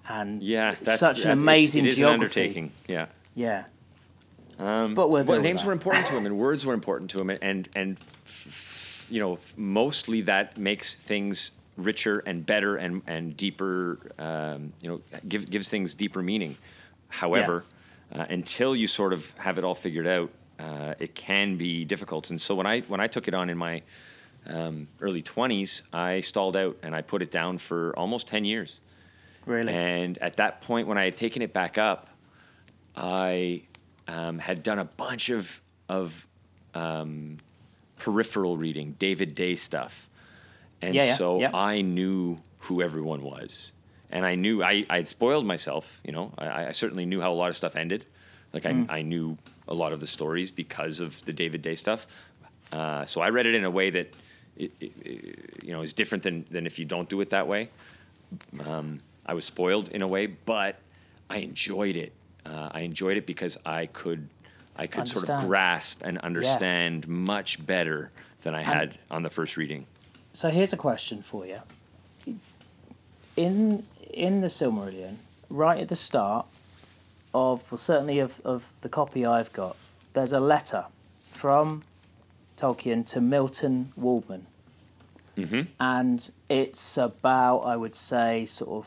and 0.09 0.43
Yeah, 0.43 0.75
that's 0.83 1.01
such 1.01 1.19
an 1.21 1.23
that's- 1.25 1.39
it's- 1.39 1.39
amazing 1.39 1.85
It 1.85 1.89
is 1.89 1.97
geography. 1.97 2.15
an 2.41 2.47
undertaking. 2.47 2.71
Yeah. 2.87 3.07
Yeah, 3.35 3.65
Um, 4.59 4.95
But 4.95 5.11
we'll 5.11 5.23
well, 5.25 5.41
names 5.41 5.65
were 5.65 5.73
important 5.73 6.07
to 6.07 6.17
him, 6.17 6.27
and 6.27 6.37
words 6.37 6.67
were 6.67 6.75
important 6.75 7.11
to 7.13 7.19
him, 7.21 7.31
and 7.31 7.69
and 7.77 7.97
f- 8.27 9.07
you 9.11 9.21
know, 9.21 9.39
mostly 9.57 10.21
that 10.23 10.59
makes 10.59 10.95
things 10.97 11.53
richer 11.79 12.23
and 12.27 12.45
better 12.45 12.77
and 12.77 13.03
and 13.07 13.37
deeper. 13.37 13.99
Um, 14.19 14.75
you 14.83 14.91
know, 14.91 15.01
give, 15.27 15.49
gives 15.49 15.69
things 15.69 15.95
deeper 15.95 16.23
meaning. 16.23 16.57
However, 17.09 17.65
uh, 18.13 18.27
until 18.29 18.77
you 18.77 18.87
sort 18.87 19.13
of 19.15 19.31
have 19.39 19.57
it 19.57 19.65
all 19.65 19.75
figured 19.75 20.07
out, 20.07 20.31
uh, 20.59 20.95
it 20.99 21.15
can 21.15 21.57
be 21.57 21.85
difficult. 21.87 22.31
And 22.31 22.41
so 22.41 22.55
when 22.55 22.67
I 22.67 22.81
when 22.83 23.01
I 23.01 23.07
took 23.07 23.29
it 23.29 23.35
on 23.35 23.49
in 23.49 23.57
my 23.57 23.83
um, 24.47 24.89
early 25.01 25.23
twenties, 25.23 25.83
I 25.93 26.21
stalled 26.21 26.57
out 26.57 26.77
and 26.83 26.95
I 26.95 27.03
put 27.03 27.23
it 27.23 27.31
down 27.31 27.59
for 27.59 27.97
almost 27.97 28.29
ten 28.29 28.45
years. 28.45 28.81
really. 29.49 29.73
And 29.73 30.19
at 30.19 30.37
that 30.37 30.61
point, 30.61 30.87
when 30.87 30.99
I 30.99 31.05
had 31.05 31.17
taken 31.17 31.43
it 31.43 31.53
back 31.53 31.79
up, 31.79 32.09
I 32.97 33.63
um, 34.07 34.39
had 34.39 34.63
done 34.63 34.79
a 34.79 34.85
bunch 34.85 35.31
of 35.31 35.61
of 35.89 36.27
um, 36.75 37.39
peripheral 37.97 38.57
reading, 38.57 38.95
David 38.99 39.35
Day 39.35 39.55
stuff, 39.55 40.08
and 40.83 40.95
Yeah, 40.95 41.05
yeah, 41.05 41.15
so 41.17 41.41
yeah. 41.41 41.51
I 41.55 41.83
knew 41.83 42.39
who 42.63 42.83
everyone 42.83 43.23
was, 43.23 43.73
and 44.11 44.25
I 44.27 44.35
knew 44.35 44.63
I 44.63 44.85
I 44.91 44.97
had 44.97 45.09
spoiled 45.09 45.47
myself. 45.47 46.01
You 46.05 46.13
know, 46.13 46.33
I, 46.39 46.67
I 46.67 46.71
certainly 46.73 47.07
knew 47.07 47.21
how 47.21 47.33
a 47.33 47.35
lot 47.35 47.51
of 47.51 47.57
stuff 47.57 47.77
ended. 47.77 48.05
Like 48.53 48.67
I, 48.67 48.73
Mm. 48.73 48.87
I 48.89 49.03
knew 49.03 49.37
a 49.67 49.75
lot 49.75 49.93
of 49.93 50.01
the 50.01 50.07
stories 50.07 50.51
because 50.51 51.01
of 51.01 51.23
the 51.27 51.33
David 51.33 51.61
Day 51.63 51.75
stuff. 51.75 52.07
Uh, 52.73 53.05
so 53.05 53.21
I 53.21 53.29
read 53.31 53.47
it 53.47 53.55
in 53.55 53.65
a 53.65 53.71
way 53.71 53.91
that 53.91 54.15
it, 54.57 54.73
it, 54.81 54.93
it, 55.05 55.65
you 55.65 55.73
know 55.73 55.83
is 55.83 55.93
different 55.93 56.25
than 56.25 56.45
than 56.51 56.67
if 56.67 56.79
you 56.79 56.85
don't 56.85 57.09
do 57.09 57.21
it 57.21 57.31
that 57.31 57.47
way. 57.47 57.69
Um, 58.65 59.01
I 59.27 59.35
was 59.35 59.45
spoiled 59.45 59.89
in 59.89 60.03
a 60.03 60.07
way, 60.09 60.27
but 60.27 60.77
I 61.31 61.39
enjoyed 61.39 61.97
it. 61.97 62.13
Uh, 62.47 62.69
I 62.73 62.81
enjoyed 62.81 63.17
it 63.19 63.27
because 63.27 63.59
I 63.67 63.87
could, 63.87 64.29
I 64.77 64.87
could 64.87 65.07
sort 65.09 65.29
of 65.29 65.45
grasp 65.47 66.03
and 66.03 66.17
understand 66.19 67.07
much 67.07 67.65
better 67.65 68.11
than 68.43 68.55
I 68.55 68.63
had 68.63 68.99
on 69.11 69.23
the 69.23 69.31
first 69.31 69.57
reading. 69.59 69.87
So 70.39 70.51
here's 70.51 70.73
a 70.73 70.77
question 70.77 71.25
for 71.29 71.47
you. 71.47 71.59
In 73.35 73.85
in 74.13 74.41
the 74.41 74.47
Silmarillion, 74.47 75.17
right 75.51 75.81
at 75.81 75.89
the 75.89 75.97
start 75.97 76.47
of 77.35 77.61
well 77.73 77.79
certainly 77.79 78.21
of, 78.21 78.33
of 78.45 78.63
the 78.83 78.89
copy 78.89 79.27
I've 79.27 79.53
got, 79.53 79.77
there's 80.13 80.33
a 80.33 80.39
letter 80.39 80.85
from 81.33 81.83
Tolkien 82.57 83.05
to 83.07 83.21
Milton 83.21 83.93
Waldman. 83.97 84.47
Mm-hmm. 85.37 85.63
And 85.81 86.31
it's 86.49 86.97
about, 86.99 87.63
I 87.63 87.75
would 87.75 87.97
say, 87.97 88.47
sort 88.47 88.71
of, 88.71 88.87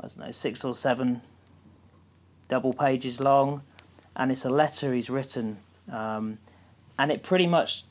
I 0.00 0.08
don't 0.08 0.18
know, 0.18 0.32
six 0.32 0.64
or 0.64 0.74
seven 0.74 1.20
double 2.48 2.72
pages 2.72 3.20
long. 3.20 3.62
And 4.16 4.32
it's 4.32 4.44
a 4.44 4.50
letter 4.50 4.92
he's 4.94 5.08
written. 5.08 5.58
Um, 5.92 6.38
and 6.98 7.12
it 7.12 7.22
pretty 7.22 7.46
much, 7.46 7.84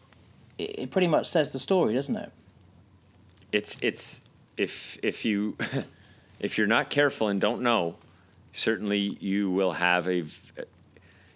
it 0.57 0.79
it 0.79 0.91
pretty 0.91 1.07
much 1.07 1.29
says 1.29 1.51
the 1.51 1.59
story, 1.59 1.93
doesn't 1.93 2.15
it? 2.15 2.31
It's 3.51 3.77
it's 3.81 4.21
if 4.57 4.97
if 5.03 5.25
you 5.25 5.57
if 6.39 6.57
you're 6.57 6.67
not 6.67 6.89
careful 6.89 7.27
and 7.27 7.39
don't 7.39 7.61
know, 7.61 7.95
certainly 8.51 9.17
you 9.19 9.49
will 9.51 9.73
have 9.73 10.07
a. 10.07 10.23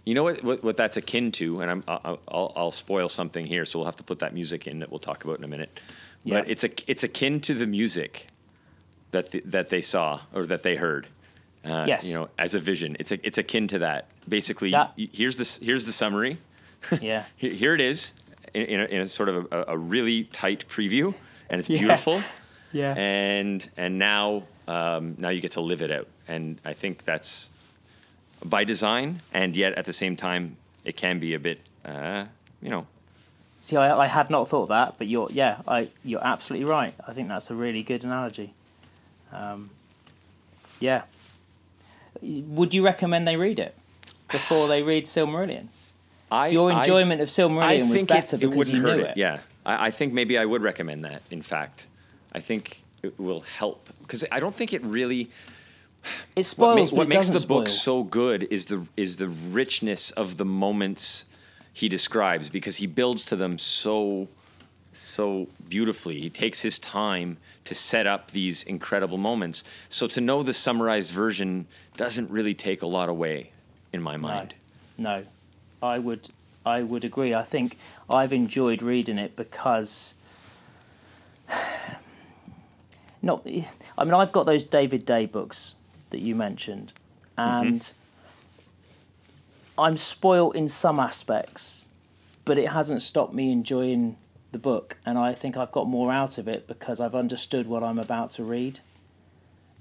You 0.06 0.14
know 0.14 0.24
what, 0.24 0.42
what, 0.42 0.64
what 0.64 0.78
that's 0.78 0.96
akin 0.96 1.34
to, 1.34 1.60
and 1.60 1.70
I'm, 1.70 1.84
I'll, 1.86 2.20
I'll, 2.30 2.54
I'll 2.56 2.72
spoil 2.72 3.10
something 3.10 3.46
here, 3.46 3.66
so 3.66 3.78
we'll 3.80 3.88
have 3.88 3.98
to 3.98 4.06
put 4.06 4.20
that 4.20 4.34
music 4.34 4.66
in 4.66 4.80
that 4.80 4.90
we'll 4.90 5.02
talk 5.02 5.26
about 5.26 5.38
in 5.38 5.44
a 5.44 5.50
minute. 5.50 5.82
But 6.26 6.46
Yeah. 6.48 6.52
it's 6.52 6.64
a, 6.64 6.70
it's 6.90 7.04
akin 7.04 7.42
to 7.42 7.54
the 7.54 7.68
music 7.68 8.28
that 9.12 9.32
the, 9.32 9.42
that 9.42 9.68
they 9.68 9.82
saw 9.82 10.22
or 10.34 10.46
that 10.46 10.64
they 10.64 10.78
heard. 10.78 11.08
Uh, 11.66 11.84
Yes. 11.90 12.06
You 12.06 12.14
know, 12.14 12.30
as 12.40 12.56
a 12.56 12.60
vision, 12.62 12.96
it's 13.02 13.12
a, 13.12 13.28
it's 13.28 13.38
akin 13.38 13.68
to 13.68 13.80
that. 13.80 14.08
Basically, 14.30 14.72
That- 14.72 14.94
here's 14.96 15.36
the 15.36 15.66
here's 15.66 15.84
the 15.84 15.92
summary. 15.92 16.38
Yeah. 17.02 17.26
Here, 17.36 17.52
here 17.52 17.74
it 17.76 17.82
is, 17.82 18.14
in, 18.58 18.64
in, 18.74 18.80
a, 18.80 18.86
in 18.86 19.02
a 19.02 19.08
sort 19.08 19.30
of 19.30 19.36
a, 19.52 19.66
a 19.70 19.78
really 19.78 20.24
tight 20.26 20.66
preview, 20.68 21.14
and 21.50 21.60
it's 21.60 21.70
Yeah. 21.74 21.80
beautiful 21.80 22.22
Yeah. 22.74 22.94
and 22.98 23.70
and 23.78 23.98
now 23.98 24.44
um, 24.68 25.16
now 25.18 25.30
you 25.30 25.40
get 25.42 25.52
to 25.54 25.62
live 25.62 25.82
it 25.82 25.92
out 25.98 26.08
and 26.28 26.60
i 26.66 26.74
think 26.74 27.04
that's 27.04 27.50
by 28.44 28.66
design 28.66 29.22
and 29.34 29.56
yet 29.56 29.72
at 29.80 29.86
the 29.86 29.94
same 29.94 30.16
time 30.18 30.58
it 30.84 30.96
can 30.98 31.20
be 31.20 31.34
a 31.34 31.40
bit 31.40 31.60
uh, 31.86 32.26
you 32.62 32.70
know 32.70 32.86
See, 33.60 33.76
I, 33.76 33.88
I 34.06 34.08
had 34.08 34.30
not 34.30 34.48
thought 34.48 34.70
that, 34.70 34.96
but 34.98 35.08
you're 35.08 35.28
yeah, 35.32 35.58
I 35.68 35.90
you're 36.06 36.24
absolutely 36.24 36.68
right. 36.78 36.94
I 37.10 37.12
think 37.14 37.28
that's 37.28 37.50
a 37.52 37.56
really 37.56 37.84
good 37.84 38.04
analogy. 38.06 38.54
Um, 39.34 39.70
yeah. 40.80 41.02
Would 42.22 42.74
you 42.74 42.86
recommend 42.86 43.28
they 43.28 43.36
read 43.36 43.60
it 43.60 43.76
before 44.32 44.68
they 44.70 44.84
read 44.84 45.06
Silmarillion? 45.06 45.68
I, 46.32 46.48
Your 46.50 46.72
I- 46.72 46.82
enjoyment 46.84 47.22
of 47.22 47.30
Silmarillion 47.30 47.64
I 47.64 47.78
was 47.82 47.92
think 47.92 48.10
better 48.10 48.36
it, 48.36 48.44
it 48.44 48.50
because 48.50 48.70
you 48.70 48.82
hurt 48.82 48.98
knew 48.98 49.04
it. 49.06 49.10
it. 49.12 49.18
Yeah, 49.18 49.40
I, 49.66 49.88
I 49.88 49.92
think 49.92 50.14
maybe 50.14 50.38
I 50.38 50.46
would 50.46 50.62
recommend 50.62 51.06
that. 51.06 51.22
In 51.32 51.42
fact, 51.42 51.86
I 52.34 52.40
think 52.40 52.84
it 53.04 53.18
will 53.20 53.42
help 53.42 53.90
because 54.02 54.24
I 54.32 54.40
don't 54.40 54.56
think 54.56 54.74
it 54.74 54.84
really. 54.84 55.30
It 56.36 56.44
spoils, 56.44 56.92
what, 56.92 56.92
ma- 56.92 56.98
what 57.00 57.08
makes 57.10 57.28
the 57.28 57.34
doesn't 57.34 57.48
book 57.48 57.68
so 57.70 58.04
good 58.04 58.44
is 58.50 58.66
the 58.66 58.86
is 58.96 59.18
the 59.18 59.28
richness 59.28 60.12
of 60.12 60.38
the 60.38 60.46
moments 60.46 61.26
he 61.74 61.90
describes 61.90 62.50
because 62.50 62.78
he 62.78 62.88
builds 62.88 63.24
to 63.26 63.36
them 63.36 63.58
so 63.58 64.28
so 64.94 65.48
beautifully. 65.70 66.20
He 66.20 66.30
takes 66.30 66.62
his 66.62 66.80
time 66.80 67.38
to 67.66 67.76
set 67.76 68.08
up 68.08 68.32
these 68.32 68.64
incredible 68.64 69.18
moments. 69.18 69.64
So 69.90 70.08
to 70.08 70.22
know 70.22 70.44
the 70.44 70.54
summarized 70.54 71.12
version 71.12 71.68
doesn't 71.96 72.32
really 72.32 72.54
take 72.54 72.82
a 72.82 72.88
lot 72.88 73.10
away 73.10 73.52
in 73.94 74.02
my 74.02 74.18
mind. 74.18 74.56
No, 74.98 75.24
I 75.82 76.00
would 76.00 76.30
I 76.66 76.82
would 76.84 77.06
agree. 77.06 77.34
I 77.34 77.44
think 77.44 77.78
I've 78.10 78.34
enjoyed 78.34 78.82
reading 78.82 79.18
it 79.18 79.36
because 79.36 80.14
not. 83.22 83.46
I 83.98 84.04
mean, 84.04 84.14
I've 84.14 84.32
got 84.32 84.46
those 84.46 84.64
David 84.64 85.06
Day 85.06 85.26
books 85.26 85.76
that 86.10 86.20
you 86.20 86.36
mentioned, 86.36 86.94
and 87.38 87.90
I'm 89.78 89.98
spoilt 89.98 90.56
in 90.56 90.70
some 90.70 91.00
aspects, 91.00 91.86
but 92.46 92.58
it 92.58 92.70
hasn't 92.72 93.02
stopped 93.02 93.34
me 93.34 93.52
enjoying 93.52 94.18
the 94.52 94.58
book, 94.58 94.98
and 95.06 95.18
I 95.18 95.34
think 95.34 95.58
I've 95.58 95.72
got 95.72 95.88
more 95.88 96.12
out 96.12 96.38
of 96.38 96.48
it 96.48 96.68
because 96.68 97.00
I've 97.00 97.16
understood 97.16 97.68
what 97.68 97.84
I'm 97.84 98.00
about 98.00 98.32
to 98.32 98.44
read. 98.44 98.80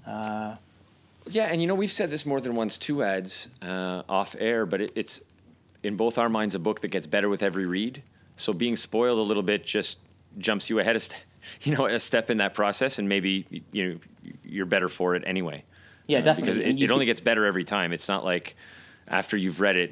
Uh, 0.05 0.55
Yeah, 1.29 1.45
and 1.45 1.61
you 1.61 1.67
know 1.67 1.75
we've 1.75 1.91
said 1.91 2.09
this 2.11 2.25
more 2.25 2.39
than 2.39 2.55
once 2.55 2.77
two 2.77 3.03
ads 3.03 3.49
uh, 3.61 4.03
off 4.07 4.35
air, 4.39 4.65
but 4.65 4.81
it, 4.81 4.91
it's 4.95 5.21
in 5.87 5.95
both 5.95 6.17
our 6.17 6.29
minds 6.29 6.53
a 6.53 6.59
book 6.59 6.81
that 6.81 6.89
gets 6.89 7.07
better 7.07 7.29
with 7.29 7.41
every 7.41 7.65
read. 7.65 8.03
So 8.35 8.53
being 8.53 8.75
spoiled 8.75 9.17
a 9.17 9.21
little 9.21 9.43
bit 9.43 9.65
just 9.65 9.97
jumps 10.37 10.69
you 10.69 10.79
ahead, 10.79 10.95
of 10.95 11.01
st- 11.01 11.25
you 11.63 11.75
know, 11.75 11.85
a 11.85 11.99
step 11.99 12.29
in 12.29 12.37
that 12.37 12.53
process, 12.53 12.99
and 12.99 13.07
maybe 13.09 13.45
you 13.71 13.83
know 13.89 13.99
you're 14.43 14.65
better 14.65 14.89
for 14.89 15.15
it 15.15 15.23
anyway. 15.25 15.63
yeah, 16.07 16.19
Uh, 16.19 16.21
definitely. 16.21 16.41
because 16.53 16.57
it, 16.59 16.83
it 16.83 16.91
only 16.91 17.05
gets 17.05 17.21
better 17.21 17.45
every 17.45 17.63
time. 17.63 17.93
It's 17.93 18.07
not 18.07 18.23
like 18.25 18.55
after 19.07 19.37
you've 19.37 19.59
read 19.61 19.77
it, 19.77 19.91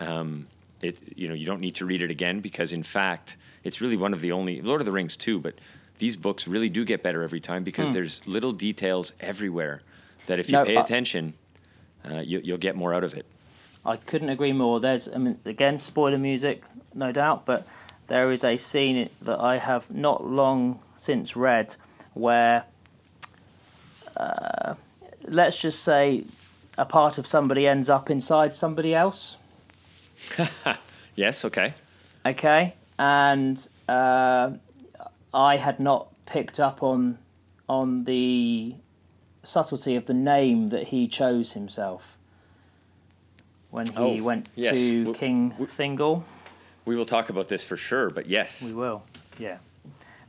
um, 0.00 0.46
it 0.82 0.96
you 1.14 1.28
know 1.28 1.34
you 1.34 1.46
don't 1.46 1.60
need 1.60 1.74
to 1.76 1.84
read 1.86 2.02
it 2.02 2.10
again 2.10 2.40
because 2.40 2.72
in 2.72 2.82
fact 2.82 3.36
it's 3.64 3.80
really 3.80 3.96
one 3.96 4.12
of 4.14 4.20
the 4.20 4.32
only 4.32 4.60
Lord 4.62 4.80
of 4.80 4.86
the 4.86 4.92
Rings 4.92 5.16
too, 5.16 5.38
but 5.38 5.54
these 5.98 6.16
books 6.16 6.46
really 6.48 6.68
do 6.68 6.84
get 6.84 7.02
better 7.02 7.22
every 7.22 7.40
time 7.40 7.62
because 7.64 7.92
there's 7.94 8.20
little 8.26 8.52
details 8.52 9.12
everywhere 9.20 9.82
that 10.26 10.38
if 10.38 10.50
you 10.50 10.56
Hmm. 10.58 10.62
No, 10.64 10.66
pay 10.66 10.76
I- 10.76 10.82
attention, 10.82 11.34
uh, 12.08 12.20
you, 12.20 12.40
you'll 12.44 12.58
get 12.58 12.74
more 12.76 12.92
out 12.94 13.04
of 13.04 13.14
it. 13.14 13.26
I 13.86 13.96
couldn't 13.96 14.30
agree 14.30 14.52
more. 14.52 14.80
There's, 14.80 15.08
I 15.08 15.18
mean, 15.18 15.38
again, 15.44 15.78
spoiler 15.78 16.18
music, 16.18 16.62
no 16.94 17.12
doubt, 17.12 17.46
but 17.46 17.66
there 18.08 18.32
is 18.32 18.44
a 18.44 18.56
scene 18.56 19.08
that 19.22 19.40
I 19.40 19.58
have 19.58 19.90
not 19.90 20.26
long 20.26 20.80
since 20.96 21.36
read 21.36 21.76
where, 22.14 22.64
uh, 24.16 24.74
let's 25.28 25.58
just 25.58 25.82
say, 25.82 26.24
a 26.76 26.84
part 26.84 27.16
of 27.16 27.26
somebody 27.26 27.66
ends 27.66 27.88
up 27.88 28.10
inside 28.10 28.54
somebody 28.54 28.94
else. 28.94 29.36
Yes, 31.16 31.46
okay. 31.46 31.72
Okay, 32.26 32.74
and 32.98 33.66
uh, 33.88 34.50
I 35.32 35.56
had 35.56 35.80
not 35.80 36.08
picked 36.26 36.60
up 36.60 36.82
on 36.82 37.18
on 37.68 38.04
the 38.04 38.74
subtlety 39.42 39.96
of 39.96 40.06
the 40.06 40.14
name 40.14 40.68
that 40.68 40.88
he 40.88 41.08
chose 41.08 41.52
himself 41.52 42.15
when 43.76 43.86
he 43.88 43.92
Oh, 43.96 44.22
went 44.22 44.48
yes. 44.54 44.78
to 44.78 45.04
W- 45.04 45.18
King 45.18 45.50
w- 45.50 45.68
Thingol. 45.68 46.24
We 46.86 46.96
will 46.96 47.04
talk 47.04 47.28
about 47.28 47.48
this 47.48 47.62
for 47.62 47.76
sure, 47.76 48.08
but 48.08 48.26
yes, 48.26 48.62
We 48.62 48.72
will, 48.72 49.02
yeah. 49.38 49.58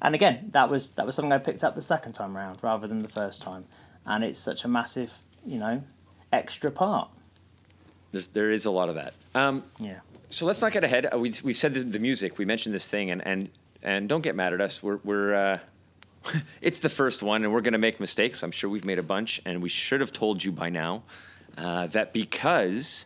And 0.02 0.14
again, 0.14 0.50
that 0.52 0.70
was 0.70 0.90
that 0.98 1.06
was 1.06 1.16
something 1.16 1.32
I 1.32 1.38
picked 1.38 1.64
up 1.64 1.74
the 1.76 1.82
second 1.82 2.12
time 2.14 2.36
round 2.36 2.60
rather 2.62 2.88
than 2.88 3.00
the 3.00 3.10
first 3.10 3.42
time, 3.42 3.64
and 4.06 4.24
it's 4.24 4.38
such 4.40 4.66
a 4.66 4.68
massive, 4.68 5.12
you 5.46 5.60
know, 5.60 5.82
extra 6.34 6.70
part. 6.72 7.10
there's, 8.12 8.28
there 8.28 8.52
is 8.52 8.66
a 8.66 8.72
lot 8.72 8.90
of 8.90 8.96
that. 8.96 9.14
Um, 9.34 9.64
Yeah. 9.80 10.00
so 10.30 10.46
let's 10.46 10.62
not 10.62 10.72
get 10.74 10.84
ahead. 10.84 11.08
Uh, 11.14 11.18
we 11.18 11.32
we 11.44 11.54
said 11.54 11.74
the, 11.74 11.84
the 11.84 12.00
music. 12.00 12.38
We 12.38 12.44
mentioned 12.46 12.76
this 12.76 12.86
thing, 12.88 13.10
and 13.12 13.26
and 13.26 13.50
and 13.82 14.10
don't 14.10 14.22
get 14.22 14.36
mad 14.36 14.52
at 14.54 14.60
us. 14.60 14.84
We're 14.84 15.00
we're 15.06 15.34
uh, 15.34 15.60
it's 16.62 16.80
the 16.80 16.90
first 16.90 17.24
one, 17.24 17.44
and 17.46 17.54
we're 17.54 17.62
going 17.62 17.78
to 17.82 17.86
make 17.88 18.00
mistakes. 18.02 18.44
I'm 18.44 18.52
sure 18.52 18.70
we've 18.70 18.86
made 18.86 19.00
a 19.00 19.04
bunch, 19.16 19.42
and 19.46 19.62
we 19.64 19.70
should 19.70 20.02
have 20.02 20.12
told 20.12 20.44
you 20.44 20.52
by 20.52 20.70
now 20.70 21.04
uh, 21.58 21.88
that 21.88 22.14
because 22.14 23.06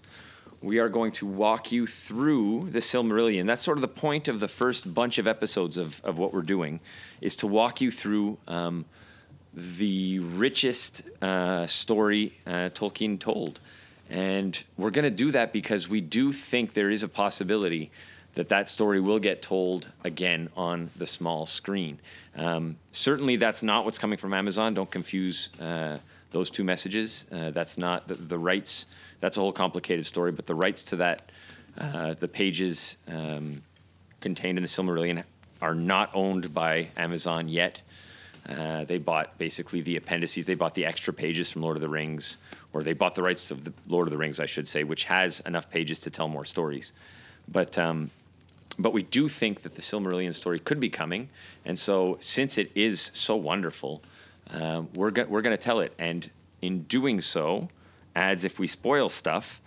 we 0.61 0.79
are 0.79 0.89
going 0.89 1.11
to 1.13 1.25
walk 1.25 1.71
you 1.71 1.87
through 1.87 2.69
the 2.69 2.79
Silmarillion. 2.79 3.45
That's 3.45 3.63
sort 3.63 3.77
of 3.77 3.81
the 3.81 3.87
point 3.87 4.27
of 4.27 4.39
the 4.39 4.47
first 4.47 4.93
bunch 4.93 5.17
of 5.17 5.27
episodes 5.27 5.77
of 5.77 6.01
of 6.03 6.17
what 6.17 6.33
we're 6.33 6.41
doing, 6.41 6.79
is 7.19 7.35
to 7.37 7.47
walk 7.47 7.81
you 7.81 7.91
through. 7.91 8.37
Um, 8.47 8.85
the 9.53 10.19
richest 10.19 11.01
uh, 11.21 11.67
story 11.67 12.33
uh, 12.47 12.69
Tolkien 12.69 13.19
told. 13.19 13.59
And 14.09 14.61
we're 14.77 14.91
going 14.91 15.03
to 15.03 15.09
do 15.09 15.31
that 15.31 15.53
because 15.53 15.87
we 15.87 16.01
do 16.01 16.33
think 16.33 16.73
there 16.73 16.89
is 16.89 17.03
a 17.03 17.07
possibility 17.07 17.91
that 18.35 18.49
that 18.49 18.69
story 18.69 18.99
will 18.99 19.19
get 19.19 19.41
told 19.41 19.89
again 20.03 20.49
on 20.55 20.89
the 20.95 21.05
small 21.05 21.45
screen. 21.45 21.99
Um, 22.35 22.77
certainly, 22.91 23.35
that's 23.35 23.61
not 23.63 23.85
what's 23.85 23.97
coming 23.97 24.17
from 24.17 24.33
Amazon. 24.33 24.73
Don't 24.73 24.91
confuse 24.91 25.49
uh, 25.59 25.97
those 26.31 26.49
two 26.49 26.63
messages. 26.63 27.25
Uh, 27.31 27.51
that's 27.51 27.77
not 27.77 28.07
the, 28.07 28.15
the 28.15 28.39
rights. 28.39 28.85
That's 29.19 29.37
a 29.37 29.39
whole 29.39 29.51
complicated 29.51 30.05
story, 30.05 30.31
but 30.31 30.45
the 30.45 30.55
rights 30.55 30.83
to 30.83 30.95
that, 30.97 31.31
uh, 31.77 32.13
the 32.15 32.27
pages 32.27 32.97
um, 33.07 33.61
contained 34.19 34.57
in 34.57 34.63
the 34.63 34.67
Silmarillion, 34.67 35.23
are 35.61 35.75
not 35.75 36.09
owned 36.13 36.53
by 36.53 36.89
Amazon 36.97 37.47
yet. 37.47 37.81
Uh, 38.49 38.83
they 38.85 38.97
bought 38.97 39.37
basically 39.37 39.81
the 39.81 39.95
appendices. 39.95 40.47
They 40.47 40.55
bought 40.55 40.73
the 40.73 40.85
extra 40.85 41.13
pages 41.13 41.51
from 41.51 41.61
Lord 41.61 41.77
of 41.77 41.81
the 41.81 41.89
Rings, 41.89 42.37
or 42.73 42.81
they 42.81 42.93
bought 42.93 43.13
the 43.13 43.21
rights 43.21 43.51
of 43.51 43.63
the 43.63 43.73
Lord 43.87 44.07
of 44.07 44.11
the 44.11 44.17
Rings, 44.17 44.39
I 44.39 44.47
should 44.47 44.67
say, 44.67 44.83
which 44.83 45.03
has 45.05 45.41
enough 45.41 45.69
pages 45.69 45.99
to 45.99 46.09
tell 46.09 46.27
more 46.27 46.45
stories. 46.45 46.91
But 47.47 47.77
um, 47.77 48.09
but 48.79 48.93
we 48.93 49.03
do 49.03 49.27
think 49.27 49.61
that 49.61 49.75
the 49.75 49.81
Silmarillion 49.81 50.33
story 50.33 50.57
could 50.57 50.79
be 50.79 50.89
coming, 50.89 51.29
and 51.65 51.77
so 51.77 52.17
since 52.19 52.57
it 52.57 52.71
is 52.73 53.11
so 53.13 53.35
wonderful, 53.35 54.01
um, 54.51 54.89
we're 54.95 55.11
go- 55.11 55.25
we're 55.25 55.41
going 55.41 55.55
to 55.57 55.61
tell 55.63 55.79
it. 55.79 55.93
And 55.97 56.29
in 56.61 56.83
doing 56.83 57.21
so, 57.21 57.69
adds 58.15 58.43
if 58.43 58.59
we 58.59 58.67
spoil 58.67 59.09
stuff, 59.09 59.61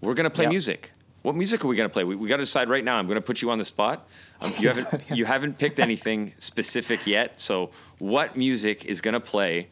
we're 0.00 0.14
going 0.14 0.24
to 0.24 0.30
play 0.30 0.44
Yep. 0.44 0.50
music. 0.50 0.92
What 1.22 1.34
music 1.34 1.64
are 1.64 1.68
we 1.68 1.74
going 1.74 1.88
to 1.88 1.92
play? 1.92 2.04
We, 2.04 2.14
we 2.14 2.28
got 2.28 2.36
to 2.36 2.42
decide 2.44 2.68
right 2.68 2.84
now. 2.84 2.96
I'm 2.98 3.06
going 3.06 3.16
to 3.16 3.20
put 3.20 3.42
you 3.42 3.50
on 3.50 3.58
the 3.58 3.64
spot. 3.64 4.06
Um, 4.40 4.54
you 4.58 4.68
haven't 4.68 4.88
you 5.10 5.24
haven't 5.24 5.58
picked 5.58 5.78
anything 5.80 6.32
specific 6.38 7.06
yet. 7.06 7.40
So 7.40 7.70
what 7.98 8.36
music 8.36 8.84
is 8.84 9.00
going 9.00 9.14
to 9.14 9.20
play 9.20 9.68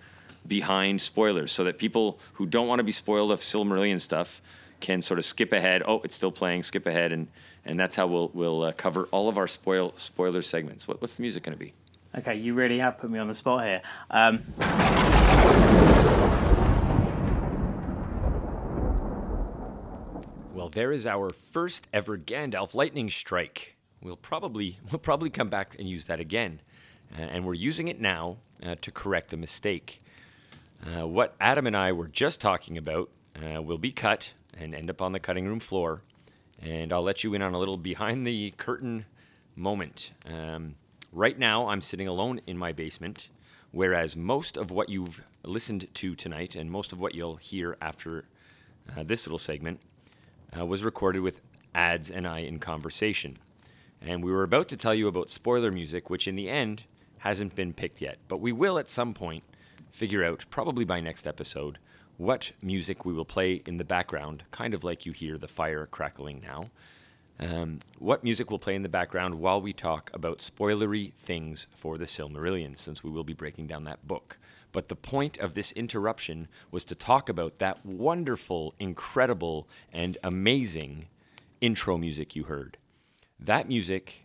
behind 0.46 1.00
spoilers 1.00 1.52
so 1.52 1.64
that 1.64 1.78
people 1.78 2.18
who 2.34 2.46
don't 2.46 2.66
want 2.68 2.80
to 2.80 2.84
be 2.84 2.92
spoiled 2.92 3.30
of 3.30 3.40
Silmarillion 3.40 4.00
stuff 4.00 4.42
can 4.80 5.00
sort 5.00 5.18
of 5.18 5.24
skip 5.24 5.52
ahead. 5.52 5.82
Oh, 5.86 6.00
it's 6.04 6.16
still 6.16 6.32
playing. 6.32 6.62
Skip 6.64 6.86
ahead 6.86 7.12
and 7.12 7.28
and 7.64 7.78
that's 7.78 7.96
how 7.96 8.06
we'll 8.06 8.30
we'll 8.34 8.62
uh, 8.62 8.72
cover 8.72 9.04
all 9.12 9.28
of 9.28 9.38
our 9.38 9.46
spoil 9.46 9.92
spoiler 9.96 10.42
segments. 10.42 10.88
What, 10.88 11.00
what's 11.00 11.14
the 11.14 11.22
music 11.22 11.42
going 11.44 11.56
to 11.56 11.64
be? 11.64 11.72
Okay, 12.16 12.36
you 12.36 12.54
really 12.54 12.78
have 12.78 12.98
put 12.98 13.10
me 13.10 13.18
on 13.18 13.26
the 13.26 13.34
spot 13.34 13.64
here. 13.64 13.82
Um... 14.10 14.44
Well, 20.54 20.68
there 20.68 20.92
is 20.92 21.06
our 21.06 21.30
first 21.30 21.88
ever 21.92 22.16
Gandalf 22.16 22.74
lightning 22.74 23.10
strike. 23.10 23.76
We'll 24.00 24.16
probably 24.16 24.78
we'll 24.90 25.00
probably 25.00 25.30
come 25.30 25.48
back 25.48 25.76
and 25.78 25.88
use 25.88 26.06
that 26.06 26.20
again, 26.20 26.60
uh, 27.18 27.22
and 27.22 27.44
we're 27.44 27.54
using 27.54 27.88
it 27.88 28.00
now 28.00 28.36
uh, 28.64 28.76
to 28.76 28.92
correct 28.92 29.32
a 29.32 29.36
mistake. 29.36 30.00
Uh, 30.86 31.08
what 31.08 31.34
Adam 31.40 31.66
and 31.66 31.76
I 31.76 31.90
were 31.92 32.08
just 32.08 32.40
talking 32.40 32.78
about 32.78 33.10
uh, 33.36 33.60
will 33.60 33.78
be 33.78 33.90
cut 33.90 34.32
and 34.56 34.74
end 34.74 34.88
up 34.88 35.02
on 35.02 35.12
the 35.12 35.20
cutting 35.20 35.48
room 35.48 35.58
floor, 35.58 36.02
and 36.62 36.92
I'll 36.92 37.02
let 37.02 37.24
you 37.24 37.34
in 37.34 37.42
on 37.42 37.54
a 37.54 37.58
little 37.58 37.76
behind 37.76 38.24
the 38.24 38.52
curtain 38.56 39.06
moment. 39.56 40.12
Um, 40.26 40.76
right 41.14 41.38
now, 41.38 41.68
I'm 41.68 41.80
sitting 41.80 42.08
alone 42.08 42.40
in 42.46 42.58
my 42.58 42.72
basement, 42.72 43.28
whereas 43.70 44.16
most 44.16 44.56
of 44.56 44.70
what 44.70 44.88
you've 44.88 45.22
listened 45.44 45.86
to 45.94 46.14
tonight 46.14 46.54
and 46.54 46.70
most 46.70 46.92
of 46.92 47.00
what 47.00 47.14
you'll 47.14 47.36
hear 47.36 47.76
after 47.80 48.24
uh, 48.94 49.04
this 49.04 49.26
little 49.26 49.38
segment 49.38 49.80
uh, 50.58 50.66
was 50.66 50.84
recorded 50.84 51.22
with 51.22 51.40
ads 51.74 52.10
and 52.10 52.26
I 52.26 52.40
in 52.40 52.58
conversation. 52.58 53.38
And 54.02 54.22
we 54.22 54.32
were 54.32 54.42
about 54.42 54.68
to 54.68 54.76
tell 54.76 54.94
you 54.94 55.08
about 55.08 55.30
spoiler 55.30 55.72
music, 55.72 56.10
which 56.10 56.28
in 56.28 56.36
the 56.36 56.50
end 56.50 56.82
hasn't 57.18 57.54
been 57.54 57.72
picked 57.72 58.02
yet, 58.02 58.18
but 58.28 58.40
we 58.40 58.52
will 58.52 58.78
at 58.78 58.90
some 58.90 59.14
point 59.14 59.44
figure 59.90 60.24
out, 60.24 60.44
probably 60.50 60.84
by 60.84 61.00
next 61.00 61.26
episode, 61.26 61.78
what 62.16 62.52
music 62.60 63.04
we 63.04 63.12
will 63.12 63.24
play 63.24 63.62
in 63.66 63.78
the 63.78 63.84
background, 63.84 64.44
kind 64.50 64.74
of 64.74 64.84
like 64.84 65.06
you 65.06 65.12
hear 65.12 65.38
the 65.38 65.48
fire 65.48 65.86
crackling 65.86 66.40
now. 66.40 66.70
Um, 67.40 67.80
what 67.98 68.22
music 68.22 68.50
will 68.50 68.58
play 68.58 68.76
in 68.76 68.82
the 68.82 68.88
background 68.88 69.40
while 69.40 69.60
we 69.60 69.72
talk 69.72 70.10
about 70.14 70.38
spoilery 70.38 71.12
things 71.12 71.66
for 71.74 71.98
the 71.98 72.04
Silmarillion, 72.04 72.78
since 72.78 73.02
we 73.02 73.10
will 73.10 73.24
be 73.24 73.32
breaking 73.32 73.66
down 73.66 73.84
that 73.84 74.06
book. 74.06 74.38
But 74.72 74.88
the 74.88 74.96
point 74.96 75.38
of 75.38 75.54
this 75.54 75.72
interruption 75.72 76.48
was 76.70 76.84
to 76.86 76.94
talk 76.94 77.28
about 77.28 77.58
that 77.58 77.84
wonderful, 77.84 78.74
incredible, 78.78 79.68
and 79.92 80.18
amazing 80.22 81.06
intro 81.60 81.96
music 81.96 82.36
you 82.36 82.44
heard. 82.44 82.76
That 83.38 83.68
music, 83.68 84.24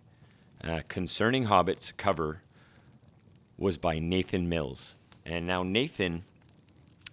uh, 0.63 0.79
concerning 0.87 1.45
Hobbits 1.45 1.95
cover, 1.95 2.41
was 3.57 3.77
by 3.77 3.99
Nathan 3.99 4.47
Mills. 4.49 4.95
And 5.25 5.45
now 5.45 5.63
Nathan 5.63 6.23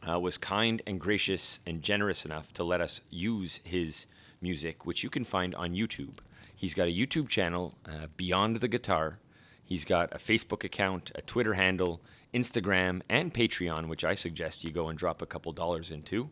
uh, 0.08 0.18
was 0.18 0.38
kind 0.38 0.80
and 0.86 1.00
gracious 1.00 1.60
and 1.66 1.82
generous 1.82 2.24
enough 2.24 2.52
to 2.54 2.64
let 2.64 2.80
us 2.80 3.00
use 3.10 3.60
his 3.64 4.06
music, 4.48 4.86
which 4.86 5.02
you 5.04 5.10
can 5.10 5.24
find 5.24 5.54
on 5.56 5.74
YouTube. 5.74 6.16
He's 6.54 6.74
got 6.74 6.86
a 6.88 6.96
YouTube 7.00 7.28
channel, 7.28 7.74
uh, 7.84 8.06
Beyond 8.16 8.56
the 8.56 8.68
Guitar. 8.68 9.18
He's 9.64 9.84
got 9.84 10.14
a 10.14 10.18
Facebook 10.18 10.62
account, 10.62 11.10
a 11.14 11.22
Twitter 11.22 11.54
handle, 11.54 12.00
Instagram, 12.32 13.02
and 13.08 13.34
Patreon, 13.34 13.88
which 13.88 14.04
I 14.04 14.14
suggest 14.14 14.62
you 14.64 14.70
go 14.70 14.88
and 14.88 14.96
drop 14.96 15.20
a 15.20 15.26
couple 15.26 15.50
dollars 15.52 15.90
into. 15.90 16.30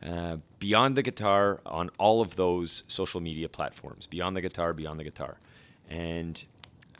Uh, 0.00 0.36
Beyond 0.60 0.96
the 0.96 1.02
Guitar 1.02 1.60
on 1.66 1.90
all 1.98 2.20
of 2.20 2.36
those 2.36 2.84
social 2.86 3.20
media 3.20 3.48
platforms. 3.48 4.06
Beyond 4.06 4.36
the 4.36 4.40
Guitar, 4.40 4.72
Beyond 4.72 5.00
the 5.00 5.04
Guitar. 5.04 5.38
And 5.90 6.42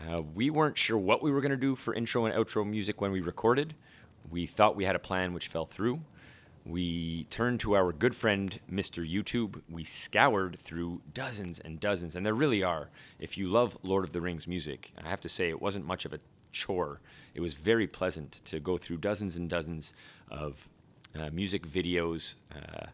uh, 0.01 0.23
we 0.35 0.51
weren't 0.51 0.77
sure 0.77 0.99
what 0.99 1.23
we 1.23 1.31
were 1.31 1.40
going 1.40 1.53
to 1.53 1.57
do 1.68 1.77
for 1.77 1.94
intro 1.94 2.27
and 2.27 2.35
outro 2.35 2.66
music 2.66 3.01
when 3.01 3.12
we 3.12 3.21
recorded. 3.21 3.75
We 4.31 4.47
thought 4.47 4.75
we 4.75 4.85
had 4.85 4.97
a 4.97 5.05
plan 5.11 5.33
which 5.33 5.47
fell 5.47 5.66
through. 5.66 6.01
We 6.69 7.25
turned 7.31 7.61
to 7.61 7.77
our 7.77 7.93
good 7.95 8.15
friend, 8.15 8.61
Mr. 8.71 9.03
YouTube. 9.03 9.63
We 9.71 9.85
scoured 9.85 10.59
through 10.59 11.01
dozens 11.15 11.59
and 11.59 11.81
dozens, 11.81 12.15
and 12.15 12.27
there 12.27 12.35
really 12.35 12.63
are. 12.63 12.91
If 13.19 13.39
you 13.39 13.49
love 13.49 13.79
Lord 13.83 14.05
of 14.05 14.13
the 14.13 14.21
Rings 14.21 14.47
music, 14.47 14.93
I 15.03 15.09
have 15.09 15.23
to 15.23 15.31
say 15.31 15.49
it 15.49 15.63
wasn't 15.63 15.87
much 15.87 16.05
of 16.05 16.13
a 16.13 16.21
chore. 16.53 17.01
It 17.35 17.41
was 17.41 17.55
very 17.55 17.87
pleasant 17.87 18.43
to 18.45 18.61
go 18.61 18.77
through 18.77 18.99
dozens 18.99 19.39
and 19.39 19.49
dozens 19.49 19.95
of 20.31 20.69
uh, 21.19 21.31
music 21.31 21.67
videos, 21.67 22.35
uh, 22.55 22.89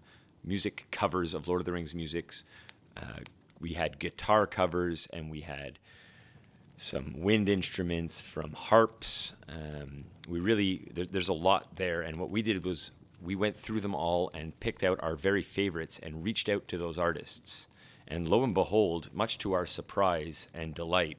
music 0.44 0.86
covers 0.92 1.34
of 1.34 1.48
Lord 1.48 1.60
of 1.60 1.64
the 1.64 1.72
Rings 1.72 1.96
musics. 1.96 2.44
Uh, 2.96 3.22
we 3.58 3.72
had 3.72 3.98
guitar 3.98 4.46
covers, 4.46 5.08
and 5.12 5.28
we 5.28 5.40
had 5.40 5.80
some 6.76 7.12
wind 7.16 7.48
instruments 7.48 8.22
from 8.22 8.52
harps. 8.52 9.34
Um, 9.48 10.04
we 10.28 10.38
really 10.38 10.88
there, 10.94 11.06
there's 11.06 11.28
a 11.28 11.34
lot 11.34 11.74
there, 11.74 12.02
and 12.02 12.20
what 12.20 12.30
we 12.30 12.40
did 12.40 12.64
was 12.64 12.92
we 13.24 13.34
went 13.34 13.56
through 13.56 13.80
them 13.80 13.94
all 13.94 14.30
and 14.34 14.58
picked 14.60 14.84
out 14.84 15.02
our 15.02 15.16
very 15.16 15.42
favorites 15.42 15.98
and 16.02 16.22
reached 16.22 16.48
out 16.48 16.68
to 16.68 16.78
those 16.78 16.98
artists. 16.98 17.66
And 18.06 18.28
lo 18.28 18.44
and 18.44 18.52
behold, 18.52 19.08
much 19.14 19.38
to 19.38 19.54
our 19.54 19.66
surprise 19.66 20.48
and 20.52 20.74
delight, 20.74 21.16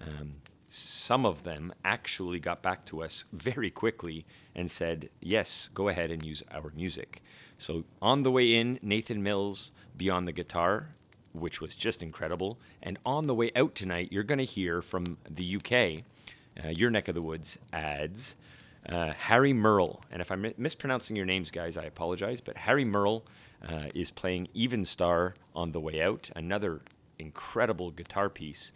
um, 0.00 0.36
some 0.68 1.26
of 1.26 1.42
them 1.42 1.72
actually 1.84 2.40
got 2.40 2.62
back 2.62 2.86
to 2.86 3.02
us 3.02 3.24
very 3.32 3.70
quickly 3.70 4.24
and 4.54 4.70
said, 4.70 5.10
Yes, 5.20 5.68
go 5.74 5.88
ahead 5.88 6.10
and 6.10 6.24
use 6.24 6.42
our 6.50 6.72
music. 6.74 7.22
So 7.58 7.84
on 8.00 8.22
the 8.22 8.30
way 8.30 8.54
in, 8.54 8.78
Nathan 8.82 9.22
Mills, 9.22 9.70
Beyond 9.96 10.26
the 10.26 10.32
Guitar, 10.32 10.88
which 11.32 11.60
was 11.60 11.76
just 11.76 12.02
incredible. 12.02 12.58
And 12.82 12.98
on 13.04 13.26
the 13.26 13.34
way 13.34 13.50
out 13.54 13.74
tonight, 13.74 14.08
you're 14.10 14.22
going 14.22 14.38
to 14.38 14.44
hear 14.44 14.80
from 14.80 15.18
the 15.28 15.56
UK, 15.56 16.04
uh, 16.64 16.68
your 16.70 16.90
neck 16.90 17.08
of 17.08 17.14
the 17.14 17.22
woods, 17.22 17.58
ads 17.72 18.34
uh, 18.88 19.12
Harry 19.12 19.52
Merle. 19.52 20.00
And 20.10 20.20
if 20.20 20.30
I'm 20.30 20.52
mispronouncing 20.56 21.16
your 21.16 21.26
names, 21.26 21.50
guys, 21.50 21.76
I 21.76 21.84
apologize. 21.84 22.40
But 22.40 22.56
Harry 22.56 22.84
Merle 22.84 23.24
uh, 23.66 23.88
is 23.94 24.10
playing 24.10 24.48
Evenstar 24.54 25.34
on 25.54 25.70
the 25.70 25.80
way 25.80 26.02
out, 26.02 26.30
another 26.34 26.80
incredible 27.18 27.90
guitar 27.90 28.28
piece. 28.28 28.72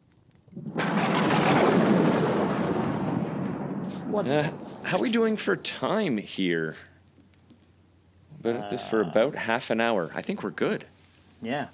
What? 4.07 4.27
Uh, 4.27 4.51
how 4.83 4.99
are 4.99 5.01
we 5.01 5.11
doing 5.11 5.37
for 5.37 5.57
time 5.57 6.17
here? 6.19 6.77
Been 8.41 8.57
at 8.57 8.71
this 8.71 8.85
for 8.85 9.01
about 9.01 9.37
half 9.37 9.71
an 9.71 9.81
hour. 9.81 10.11
I 10.15 10.23
think 10.23 10.43
we're 10.43 10.51
good. 10.51 10.85
Yeah. 11.41 11.69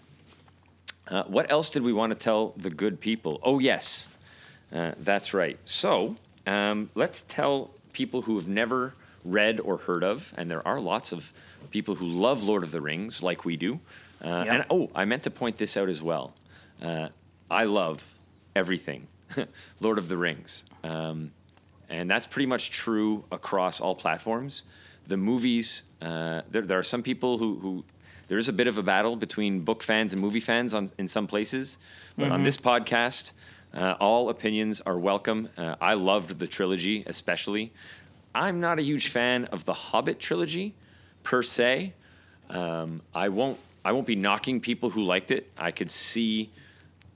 Uh, 1.07 1.25
what 1.25 1.51
else 1.51 1.71
did 1.71 1.83
we 1.83 1.93
want 1.93 2.11
to 2.13 2.19
tell 2.19 2.53
the 2.57 2.71
good 2.71 3.01
people? 3.01 3.41
Oh, 3.43 3.59
yes. 3.59 4.09
Uh, 4.73 4.93
that's 4.99 5.33
right. 5.33 5.59
So 5.65 6.17
um, 6.47 6.91
let's 6.95 7.23
tell 7.23 7.71
people 7.93 8.23
who 8.23 8.37
have 8.37 8.49
never 8.49 8.95
read 9.25 9.61
or 9.61 9.79
heard 9.79 10.05
of, 10.05 10.33
and 10.37 10.51
there 10.51 10.67
are 10.67 10.81
lots 10.81 11.13
of 11.13 11.33
people 11.71 11.97
who 11.97 12.07
love 12.07 12.43
Lord 12.43 12.63
of 12.63 12.71
the 12.71 12.81
Rings, 12.81 13.23
like 13.23 13.45
we 13.45 13.57
do. 13.57 13.81
Uh, 14.23 14.45
yep. 14.45 14.55
And 14.55 14.65
oh, 14.71 14.91
I 14.95 15.05
meant 15.05 15.23
to 15.25 15.31
point 15.31 15.57
this 15.57 15.77
out 15.77 15.89
as 15.89 16.03
well. 16.03 16.35
Uh, 16.83 17.09
I 17.51 17.65
love 17.65 18.15
everything 18.55 19.07
Lord 19.81 19.99
of 19.99 20.09
the 20.09 20.17
Rings. 20.17 20.65
Um, 20.83 21.33
and 21.89 22.11
that's 22.11 22.27
pretty 22.27 22.47
much 22.47 22.71
true 22.71 23.25
across 23.33 23.81
all 23.81 23.95
platforms. 23.95 24.63
The 25.07 25.17
movies, 25.17 25.83
uh, 26.03 26.43
there, 26.51 26.63
there, 26.63 26.79
are 26.79 26.83
some 26.83 27.03
people 27.03 27.39
who, 27.39 27.59
who, 27.61 27.85
there 28.29 28.39
is 28.39 28.49
a 28.49 28.53
bit 28.53 28.67
of 28.67 28.77
a 28.77 28.83
battle 28.83 29.17
between 29.17 29.61
book 29.61 29.83
fans 29.83 30.13
and 30.13 30.21
movie 30.21 30.41
fans 30.41 30.75
on, 30.75 30.91
in 30.99 31.09
some 31.09 31.27
places. 31.27 31.79
But 32.17 32.25
mm-hmm. 32.25 32.33
on 32.33 32.43
this 32.43 32.59
podcast, 32.59 33.33
uh, 33.75 33.95
all 34.01 34.29
opinions 34.29 34.81
are 34.87 34.99
welcome. 34.99 35.49
Uh, 35.57 35.77
I 35.81 35.95
loved 35.95 36.39
the 36.39 36.47
trilogy, 36.47 37.05
especially. 37.07 37.73
I'm 38.35 38.61
not 38.61 38.79
a 38.79 38.83
huge 38.83 39.09
fan 39.09 39.47
of 39.47 39.65
the 39.65 39.73
Hobbit 39.75 40.19
trilogy 40.21 40.75
per 41.23 41.43
se. 41.43 41.95
Um, 42.51 43.03
I 43.15 43.29
won't 43.29 43.59
I 43.85 43.93
won't 43.93 44.07
be 44.07 44.17
knocking 44.17 44.61
people 44.61 44.91
who 44.91 45.03
liked 45.03 45.31
it. 45.31 45.51
I 45.59 45.71
could 45.71 45.91
see 45.91 46.51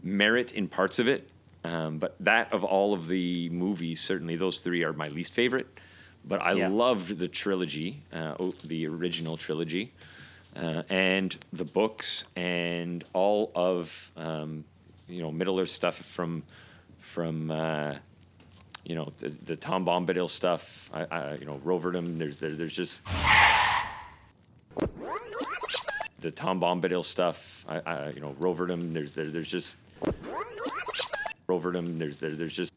merit 0.02 0.52
in 0.52 0.68
parts 0.68 0.98
of 0.98 1.08
it, 1.08 1.28
um, 1.64 1.98
but 1.98 2.16
that 2.20 2.52
of 2.52 2.64
all 2.64 2.94
of 2.94 3.08
the 3.08 3.50
movies, 3.50 4.00
certainly 4.00 4.36
those 4.36 4.60
three 4.60 4.82
are 4.82 4.92
my 4.92 5.08
least 5.08 5.32
favorite. 5.32 5.66
But 6.24 6.40
I 6.40 6.52
Yeah. 6.54 6.68
loved 6.68 7.18
the 7.18 7.28
trilogy, 7.28 8.02
uh, 8.12 8.34
the 8.64 8.86
original 8.86 9.36
trilogy, 9.36 9.92
uh, 10.56 10.82
and 10.88 11.36
the 11.52 11.64
books, 11.64 12.24
and 12.36 13.04
all 13.12 13.50
of 13.54 14.12
um, 14.16 14.64
you 15.08 15.22
know 15.22 15.30
Middle 15.30 15.58
Earth 15.58 15.70
stuff 15.70 15.96
from 15.96 16.42
from 16.98 17.50
uh, 17.50 17.94
you 18.84 18.94
know 18.94 19.12
the, 19.18 19.28
the 19.28 19.56
Tom 19.56 19.84
Bombadil 19.84 20.28
stuff. 20.30 20.90
I, 20.92 21.04
I 21.10 21.34
you 21.34 21.46
know 21.46 21.56
Roverdom. 21.64 22.18
There's 22.18 22.38
there, 22.38 22.52
there's 22.52 22.74
just 22.74 23.02
the 26.20 26.30
Tom 26.30 26.60
Bombadil 26.60 27.04
stuff. 27.04 27.64
I, 27.68 27.80
I 27.84 28.10
you 28.10 28.20
know 28.20 28.34
Roverdom. 28.40 28.92
There's 28.92 29.14
there, 29.14 29.26
there's 29.26 29.50
just 29.50 29.76
Roverdom. 31.48 31.98
There's 31.98 32.18
there, 32.18 32.30
there's 32.30 32.54
just 32.54 32.72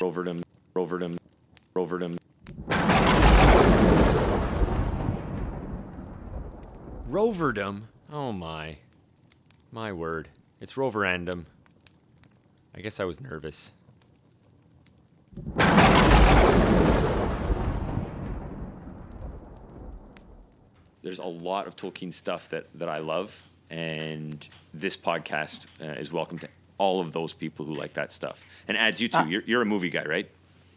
Roverdom. 0.00 0.42
Roverdom. 0.76 1.16
Roverdom. 1.74 2.18
Roverdom. 7.08 7.82
Oh 8.12 8.32
my, 8.32 8.76
my 9.72 9.92
word! 9.92 10.28
It's 10.60 10.76
Roverandom. 10.76 11.46
I 12.74 12.80
guess 12.80 13.00
I 13.00 13.04
was 13.04 13.20
nervous. 13.20 13.72
There's 21.02 21.18
a 21.18 21.24
lot 21.24 21.66
of 21.66 21.76
Tolkien 21.76 22.12
stuff 22.12 22.48
that, 22.48 22.66
that 22.76 22.88
I 22.88 22.98
love, 22.98 23.36
and 23.68 24.46
this 24.72 24.96
podcast 24.96 25.66
uh, 25.80 25.86
is 26.00 26.10
welcome 26.10 26.38
to 26.38 26.48
all 26.78 27.00
of 27.00 27.12
those 27.12 27.32
people 27.34 27.66
who 27.66 27.74
like 27.74 27.92
that 27.94 28.10
stuff. 28.10 28.42
And 28.66 28.76
adds 28.76 29.00
you 29.00 29.08
too. 29.08 29.18
Ah. 29.20 29.26
You're, 29.26 29.42
you're 29.42 29.62
a 29.62 29.66
movie 29.66 29.90
guy, 29.90 30.04
right? 30.04 30.30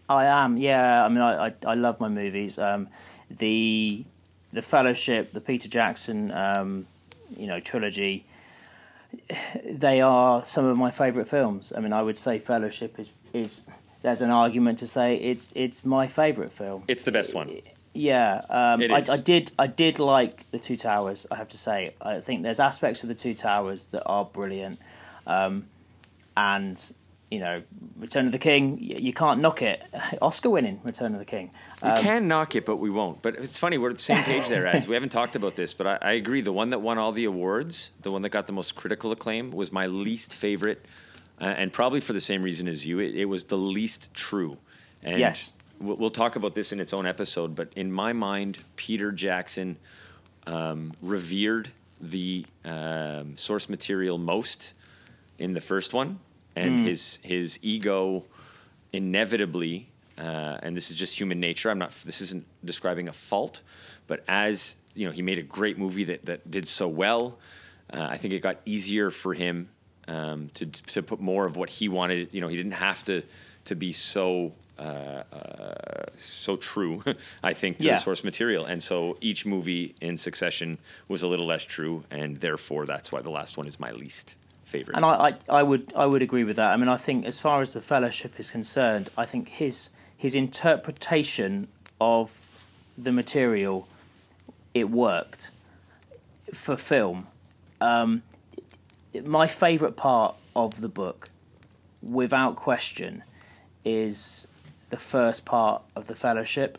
I 0.09 0.25
am, 0.25 0.57
yeah. 0.57 1.05
I 1.05 1.09
mean, 1.09 1.19
I 1.19 1.47
I, 1.47 1.53
I 1.65 1.73
love 1.75 1.99
my 1.99 2.09
movies. 2.09 2.57
Um, 2.57 2.89
the 3.29 4.03
the 4.53 4.61
Fellowship, 4.61 5.33
the 5.33 5.41
Peter 5.41 5.67
Jackson, 5.69 6.31
um, 6.31 6.87
you 7.37 7.47
know, 7.47 7.59
trilogy. 7.59 8.25
They 9.65 10.01
are 10.01 10.45
some 10.45 10.65
of 10.65 10.77
my 10.77 10.91
favourite 10.91 11.27
films. 11.27 11.73
I 11.75 11.79
mean, 11.79 11.93
I 11.93 12.01
would 12.01 12.17
say 12.17 12.39
Fellowship 12.39 12.99
is 12.99 13.09
is. 13.33 13.61
There's 14.03 14.21
an 14.21 14.29
argument 14.29 14.79
to 14.79 14.87
say 14.87 15.09
it's 15.09 15.47
it's 15.55 15.83
my 15.83 16.07
favourite 16.07 16.51
film. 16.51 16.83
It's 16.87 17.03
the 17.03 17.11
best 17.11 17.33
one. 17.33 17.49
Yeah, 17.93 18.41
um, 18.49 18.81
It 18.81 18.91
I. 18.91 19.13
I 19.13 19.17
did. 19.17 19.51
I 19.57 19.67
did 19.67 19.99
like 19.99 20.49
the 20.51 20.59
Two 20.59 20.77
Towers. 20.77 21.25
I 21.31 21.35
have 21.35 21.49
to 21.49 21.57
say, 21.57 21.93
I 21.99 22.19
think 22.19 22.43
there's 22.43 22.59
aspects 22.59 23.01
of 23.03 23.09
the 23.09 23.15
Two 23.15 23.33
Towers 23.33 23.87
that 23.87 24.03
are 24.05 24.23
brilliant, 24.23 24.79
um, 25.25 25.67
and 26.35 26.79
you 27.29 27.39
know, 27.39 27.61
Return 27.97 28.25
of 28.25 28.31
the 28.31 28.39
King. 28.39 28.73
y- 28.81 28.95
You 28.99 29.13
can't 29.13 29.41
knock 29.41 29.61
it. 29.61 29.81
Oscar 30.21 30.49
winning 30.49 30.79
Return 30.83 31.13
of 31.13 31.19
the 31.19 31.25
King. 31.25 31.51
We 31.83 31.89
Um, 31.89 32.01
can 32.03 32.27
knock 32.27 32.55
it, 32.55 32.65
but 32.65 32.77
we 32.77 32.89
won't. 32.89 33.21
But 33.21 33.35
it's 33.35 33.59
funny, 33.59 33.77
we're 33.77 33.89
at 33.89 33.95
the 33.95 34.01
same 34.01 34.23
page 34.23 34.47
there, 34.47 34.65
as 34.67 34.87
we 34.87 34.93
haven't 34.93 35.09
talked 35.09 35.35
about 35.35 35.55
this, 35.55 35.73
but 35.73 35.87
I, 35.87 35.97
I 36.01 36.11
agree. 36.13 36.41
The 36.41 36.53
one 36.53 36.69
that 36.69 36.79
won 36.79 36.97
all 36.97 37.11
the 37.11 37.25
awards, 37.25 37.91
the 38.01 38.11
one 38.11 38.21
that 38.21 38.29
got 38.29 38.47
the 38.47 38.53
most 38.53 38.75
critical 38.75 39.11
acclaim, 39.11 39.51
was 39.51 39.71
my 39.71 39.87
least 39.87 40.33
favorite, 40.33 40.85
uh, 41.41 41.45
and 41.45 41.73
probably 41.73 41.99
for 41.99 42.13
the 42.13 42.21
same 42.21 42.41
reason 42.43 42.67
as 42.67 42.85
you. 42.85 42.99
It, 42.99 43.13
it 43.15 43.25
was 43.25 43.45
the 43.45 43.57
least 43.57 44.13
true. 44.13 44.57
And 45.03 45.19
Yes. 45.19 45.51
We'll, 45.79 45.97
we'll 45.97 46.09
talk 46.09 46.35
about 46.35 46.55
this 46.55 46.71
in 46.71 46.79
its 46.79 46.91
own 46.93 47.05
episode, 47.05 47.55
but 47.55 47.71
in 47.75 47.91
my 47.91 48.11
mind, 48.13 48.57
Peter 48.77 49.11
Jackson 49.11 49.77
um, 50.47 50.93
revered 51.01 51.69
the 52.01 52.45
um, 52.65 53.35
source 53.37 53.69
material 53.69 54.17
most 54.17 54.73
in 55.37 55.53
the 55.53 55.61
first 55.61 55.93
one, 55.93 56.19
and 56.57 56.87
his 56.87 57.19
his 57.23 57.59
ego 57.61 58.25
inevitably, 58.93 59.89
uh, 60.17 60.57
and 60.63 60.75
this 60.75 60.89
is 60.91 60.97
just 60.97 61.19
human 61.19 61.39
nature. 61.39 61.69
I'm 61.69 61.79
not. 61.79 61.91
This 62.05 62.21
isn't 62.21 62.45
describing 62.65 63.07
a 63.07 63.13
fault, 63.13 63.61
but 64.07 64.23
as 64.27 64.75
you 64.95 65.05
know, 65.05 65.11
he 65.11 65.21
made 65.21 65.37
a 65.37 65.43
great 65.43 65.77
movie 65.77 66.03
that 66.05 66.25
that 66.25 66.49
did 66.49 66.67
so 66.67 66.87
well. 66.87 67.37
Uh, 67.93 68.07
I 68.09 68.17
think 68.17 68.33
it 68.33 68.41
got 68.41 68.57
easier 68.65 69.11
for 69.11 69.33
him 69.33 69.69
um, 70.07 70.49
to 70.55 70.65
to 70.65 71.01
put 71.03 71.19
more 71.19 71.45
of 71.45 71.55
what 71.55 71.69
he 71.69 71.87
wanted. 71.89 72.29
You 72.33 72.41
know, 72.41 72.47
he 72.47 72.55
didn't 72.57 72.73
have 72.73 73.03
to 73.05 73.21
to 73.65 73.75
be 73.75 73.91
so. 73.91 74.53
Uh, 74.79 75.17
uh, 75.33 76.05
so 76.17 76.55
true, 76.55 77.01
I 77.43 77.53
think, 77.53 77.79
to 77.79 77.87
Yeah. 77.87 77.95
the 77.95 77.99
source 78.01 78.23
material, 78.23 78.63
and 78.65 78.83
so 78.83 79.17
each 79.21 79.43
movie 79.43 79.95
in 80.01 80.17
succession 80.17 80.77
was 81.07 81.23
a 81.23 81.27
little 81.27 81.47
less 81.47 81.63
true, 81.63 82.03
and 82.11 82.37
therefore 82.37 82.85
that's 82.85 83.11
why 83.11 83.21
the 83.23 83.31
last 83.31 83.57
one 83.57 83.65
is 83.67 83.79
my 83.79 83.91
least 83.91 84.35
favorite. 84.67 84.95
And 84.95 85.05
I, 85.05 85.29
I, 85.29 85.59
I 85.59 85.63
would 85.63 85.93
I 85.95 86.05
would 86.05 86.21
agree 86.21 86.43
with 86.43 86.57
that. 86.57 86.71
I 86.71 86.77
mean, 86.77 86.89
I 86.89 86.97
think 86.97 87.25
as 87.25 87.39
far 87.39 87.61
as 87.61 87.73
the 87.73 87.81
fellowship 87.81 88.39
is 88.39 88.51
concerned, 88.51 89.09
I 89.17 89.25
think 89.25 89.49
his 89.49 89.89
his 90.15 90.35
interpretation 90.35 91.67
of 91.99 92.29
the 92.97 93.11
material 93.11 93.87
it 94.73 94.89
worked 94.89 95.51
for 96.53 96.75
film. 96.77 97.27
Um, 97.81 98.23
my 99.23 99.47
favourite 99.47 99.95
part 99.95 100.35
of 100.55 100.81
the 100.81 100.87
book, 100.87 101.29
without 102.01 102.55
question, 102.55 103.23
is 103.85 104.47
the 104.89 104.97
first 104.97 105.45
part 105.45 105.81
of 105.95 106.07
the 106.07 106.15
fellowship. 106.15 106.77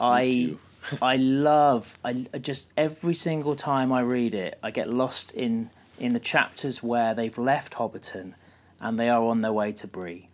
I. 0.00 0.56
I 1.02 1.16
love 1.16 1.98
I 2.04 2.12
just 2.40 2.66
every 2.76 3.14
single 3.14 3.56
time 3.56 3.90
I 3.92 4.02
read 4.02 4.36
it, 4.36 4.56
I 4.62 4.70
get 4.70 4.88
lost 4.88 5.32
in 5.32 5.68
in 5.98 6.12
the 6.12 6.20
chapters 6.20 6.82
where 6.82 7.14
they've 7.14 7.36
left 7.38 7.74
Hobbiton 7.74 8.34
and 8.80 8.98
they 8.98 9.08
are 9.08 9.22
on 9.22 9.40
their 9.42 9.52
way 9.52 9.72
to 9.72 9.86
Bree. 9.86 10.28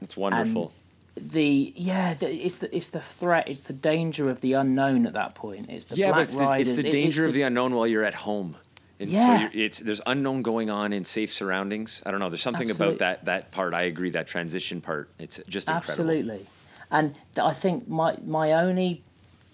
It's 0.00 0.16
wonderful. 0.16 0.72
The 1.16 1.72
yeah, 1.76 2.12
the, 2.14 2.30
it's 2.30 2.58
the 2.58 2.76
it's 2.76 2.88
the 2.88 3.00
threat, 3.00 3.48
it's 3.48 3.62
the 3.62 3.72
danger 3.72 4.28
of 4.28 4.42
the 4.42 4.52
unknown 4.52 5.06
at 5.06 5.14
that 5.14 5.34
point. 5.34 5.70
It's 5.70 5.86
the 5.86 5.96
yeah, 5.96 6.12
Black 6.12 6.16
but 6.16 6.22
it's 6.26 6.36
the, 6.36 6.52
it's 6.52 6.72
the 6.82 6.88
it- 6.88 6.90
danger 6.92 7.24
it's 7.24 7.30
of 7.30 7.34
the 7.34 7.42
unknown 7.42 7.74
while 7.74 7.86
you're 7.86 8.04
at 8.04 8.14
home. 8.14 8.56
And 9.00 9.10
so 9.10 9.16
Yeah. 9.16 9.48
you're, 9.52 9.64
it's 9.64 9.78
there's 9.78 10.00
unknown 10.06 10.42
going 10.42 10.68
on 10.68 10.92
in 10.92 11.04
safe 11.04 11.32
surroundings. 11.32 12.02
I 12.04 12.10
don't 12.10 12.20
know. 12.20 12.28
There's 12.28 12.42
something 12.42 12.70
about 12.70 12.98
that 12.98 13.24
that 13.24 13.50
part. 13.50 13.72
I 13.72 13.82
agree. 13.82 14.10
That 14.10 14.26
transition 14.26 14.80
part. 14.82 15.08
It's 15.18 15.40
just 15.48 15.68
incredible. 15.68 15.90
Absolutely, 16.10 16.46
and 16.90 17.14
I 17.40 17.54
think 17.54 17.88
my 17.88 18.16
my 18.24 18.52
only 18.52 19.02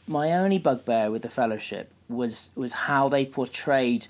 my 0.09 0.33
only 0.33 0.59
bugbear 0.59 1.11
with 1.13 1.23
the 1.23 1.31
Fellowship 1.31 1.93
was 2.09 2.51
was 2.57 2.73
how 2.73 3.09
they 3.09 3.25
portrayed 3.25 4.09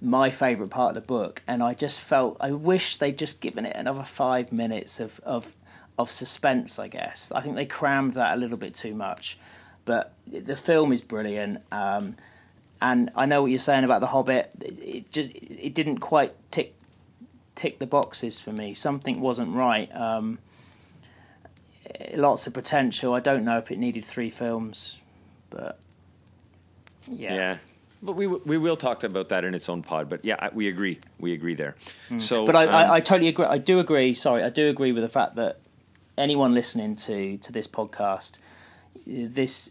my 0.00 0.30
favourite 0.30 0.70
part 0.70 0.96
of 0.96 1.02
the 1.02 1.06
book, 1.06 1.42
and 1.46 1.62
I 1.62 1.74
just 1.74 2.00
felt 2.00 2.36
I 2.40 2.52
wish 2.52 2.96
they'd 2.96 3.18
just 3.18 3.40
given 3.40 3.66
it 3.66 3.76
another 3.76 4.04
five 4.04 4.52
minutes 4.52 5.00
of 5.00 5.20
of 5.20 5.54
of 5.98 6.10
suspense. 6.10 6.78
I 6.78 6.88
guess 6.88 7.30
I 7.32 7.40
think 7.42 7.54
they 7.56 7.66
crammed 7.66 8.14
that 8.14 8.32
a 8.32 8.36
little 8.36 8.56
bit 8.56 8.74
too 8.74 8.94
much, 8.94 9.38
but 9.84 10.14
the 10.26 10.56
film 10.56 10.92
is 10.92 11.00
brilliant. 11.00 11.62
Um, 11.70 12.16
and 12.82 13.10
I 13.14 13.26
know 13.26 13.42
what 13.42 13.50
you're 13.50 13.60
saying 13.60 13.84
about 13.84 14.00
the 14.00 14.06
Hobbit. 14.06 14.50
It, 14.60 14.78
it 14.78 15.12
just 15.12 15.30
it 15.34 15.74
didn't 15.74 15.98
quite 15.98 16.34
tick 16.50 16.74
tick 17.54 17.78
the 17.78 17.86
boxes 17.86 18.40
for 18.40 18.52
me. 18.52 18.72
Something 18.72 19.20
wasn't 19.20 19.54
right. 19.54 19.94
Um, 19.94 20.38
lots 22.14 22.46
of 22.46 22.54
potential. 22.54 23.12
I 23.12 23.20
don't 23.20 23.44
know 23.44 23.58
if 23.58 23.70
it 23.70 23.78
needed 23.78 24.06
three 24.06 24.30
films, 24.30 24.98
but 25.50 25.78
yeah. 27.06 27.34
Yeah. 27.34 27.56
But 28.02 28.12
we 28.12 28.24
w- 28.24 28.42
we 28.46 28.56
will 28.58 28.76
talk 28.76 29.04
about 29.04 29.28
that 29.28 29.44
in 29.44 29.54
its 29.54 29.68
own 29.68 29.82
pod. 29.82 30.08
But 30.08 30.24
yeah, 30.24 30.36
I, 30.38 30.48
we 30.52 30.68
agree. 30.68 31.00
We 31.18 31.32
agree 31.32 31.54
there. 31.54 31.76
So, 32.18 32.40
Hmm. 32.40 32.46
But 32.46 32.56
I, 32.56 32.66
um, 32.66 32.74
I, 32.74 32.94
I 32.94 33.00
totally 33.00 33.28
agree. 33.28 33.44
I 33.44 33.58
do 33.58 33.78
agree. 33.78 34.14
Sorry, 34.14 34.42
I 34.42 34.48
do 34.48 34.68
agree 34.68 34.92
with 34.92 35.02
the 35.02 35.08
fact 35.08 35.36
that 35.36 35.58
anyone 36.16 36.54
listening 36.54 36.96
to 36.96 37.36
to 37.38 37.52
this 37.52 37.66
podcast, 37.66 38.38
this 39.06 39.70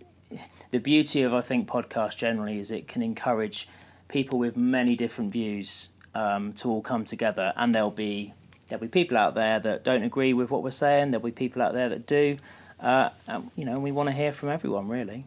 the 0.72 0.78
beauty 0.80 1.24
of 1.24 1.34
I 1.34 1.42
think 1.42 1.68
podcast 1.68 2.18
generally 2.18 2.60
is 2.60 2.70
it 2.72 2.88
can 2.88 3.02
encourage 3.02 3.68
people 4.08 4.38
with 4.40 4.56
many 4.56 4.96
different 4.96 5.32
views 5.32 5.90
um, 6.14 6.54
to 6.54 6.70
all 6.70 6.82
come 6.82 7.06
together, 7.06 7.54
and 7.56 7.74
there'll 7.74 7.90
be 7.92 8.34
there'll 8.68 8.82
be 8.82 8.88
people 8.88 9.18
out 9.18 9.34
there 9.34 9.60
that 9.60 9.84
don't 9.84 10.04
agree 10.04 10.34
with 10.34 10.52
what 10.52 10.62
we're 10.62 10.70
saying. 10.72 11.10
There'll 11.12 11.26
be 11.26 11.32
people 11.32 11.62
out 11.64 11.74
there 11.74 11.90
that 11.90 12.06
do. 12.06 12.38
Uh, 12.80 13.10
and, 13.28 13.52
you 13.58 13.66
know, 13.66 13.78
we 13.78 13.92
want 13.92 14.08
to 14.08 14.14
hear 14.16 14.32
from 14.32 14.50
everyone, 14.50 14.88
really. 14.88 15.26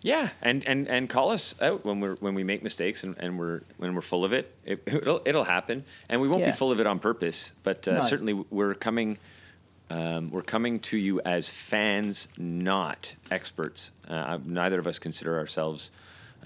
Yeah, 0.00 0.28
and, 0.42 0.64
and, 0.64 0.86
and 0.88 1.08
call 1.10 1.30
us 1.30 1.54
out 1.60 1.84
when 1.84 1.98
we're 2.00 2.14
when 2.16 2.34
we 2.34 2.44
make 2.44 2.62
mistakes 2.62 3.02
and, 3.02 3.16
and 3.18 3.38
we're 3.38 3.62
when 3.78 3.94
we're 3.94 4.00
full 4.00 4.24
of 4.24 4.32
it. 4.32 4.54
it 4.64 4.82
it'll 4.86 5.20
it'll 5.24 5.44
happen, 5.44 5.84
and 6.08 6.20
we 6.20 6.28
won't 6.28 6.40
Yeah. 6.40 6.50
be 6.50 6.56
full 6.56 6.70
of 6.70 6.78
it 6.80 6.86
on 6.86 6.98
purpose. 7.00 7.52
But 7.64 7.86
uh, 7.88 8.00
certainly 8.00 8.32
we're 8.32 8.74
coming 8.74 9.18
um, 9.90 10.30
we're 10.30 10.42
coming 10.42 10.78
to 10.80 10.96
you 10.96 11.20
as 11.22 11.48
fans, 11.48 12.28
not 12.36 13.14
experts. 13.30 13.90
Uh, 14.06 14.38
neither 14.44 14.78
of 14.78 14.86
us 14.86 14.98
consider 14.98 15.38
ourselves 15.38 15.90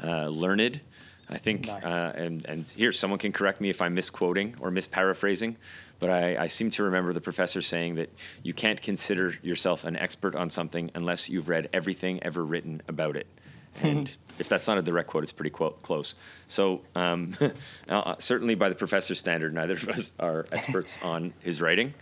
uh, 0.02 0.28
learned. 0.28 0.80
I 1.28 1.38
think, 1.38 1.66
No. 1.66 1.74
uh, 1.74 2.12
and 2.14 2.44
and 2.46 2.70
here 2.70 2.92
someone 2.92 3.18
can 3.18 3.32
correct 3.32 3.60
me 3.60 3.68
if 3.70 3.80
I'm 3.82 3.94
misquoting 3.94 4.54
or 4.60 4.70
misparaphrasing, 4.70 5.56
but 5.98 6.10
I, 6.10 6.36
I 6.44 6.46
seem 6.48 6.70
to 6.70 6.82
remember 6.82 7.12
the 7.12 7.20
professor 7.20 7.62
saying 7.62 7.94
that 7.96 8.10
you 8.42 8.52
can't 8.52 8.80
consider 8.82 9.34
yourself 9.42 9.84
an 9.84 9.96
expert 9.96 10.34
on 10.36 10.50
something 10.50 10.90
unless 10.94 11.28
you've 11.28 11.48
read 11.48 11.68
everything 11.72 12.22
ever 12.22 12.44
written 12.44 12.82
about 12.88 13.16
it. 13.16 13.26
And 13.80 14.10
if 14.38 14.48
that's 14.48 14.66
not 14.66 14.78
a 14.78 14.82
direct 14.82 15.08
quote, 15.08 15.22
it's 15.22 15.32
pretty 15.32 15.50
quote, 15.50 15.82
close. 15.82 16.14
So 16.48 16.82
um, 16.94 17.36
uh, 17.88 18.16
certainly 18.18 18.54
by 18.54 18.68
the 18.68 18.74
professor's 18.74 19.18
standard, 19.18 19.54
neither 19.54 19.74
of 19.74 19.88
us 19.88 20.12
are 20.18 20.46
experts 20.52 20.98
on 21.02 21.32
his 21.40 21.60
writing, 21.60 21.94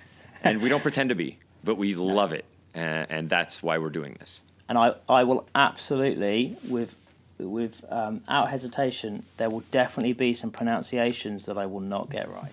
and 0.43 0.61
we 0.63 0.69
don't 0.69 0.83
pretend 0.83 1.11
to 1.11 1.15
be, 1.15 1.39
but 1.65 1.77
we 1.77 1.95
love 1.95 2.33
it, 2.33 2.45
uh, 2.75 2.79
and 2.79 3.29
that's 3.29 3.63
why 3.63 3.79
we're 3.79 3.91
doing 3.91 4.17
this. 4.19 4.43
And 4.69 4.79
I, 4.79 4.95
I 5.09 5.25
will 5.25 5.47
absolutely, 5.55 6.57
with 6.69 6.95
without 7.39 8.13
um, 8.13 8.49
hesitation, 8.49 9.25
there 9.37 9.49
will 9.49 9.65
definitely 9.71 10.13
be 10.13 10.35
some 10.35 10.51
pronunciations 10.51 11.47
that 11.47 11.57
I 11.57 11.67
will 11.67 11.81
not 11.81 12.11
get 12.11 12.31
right. 12.31 12.53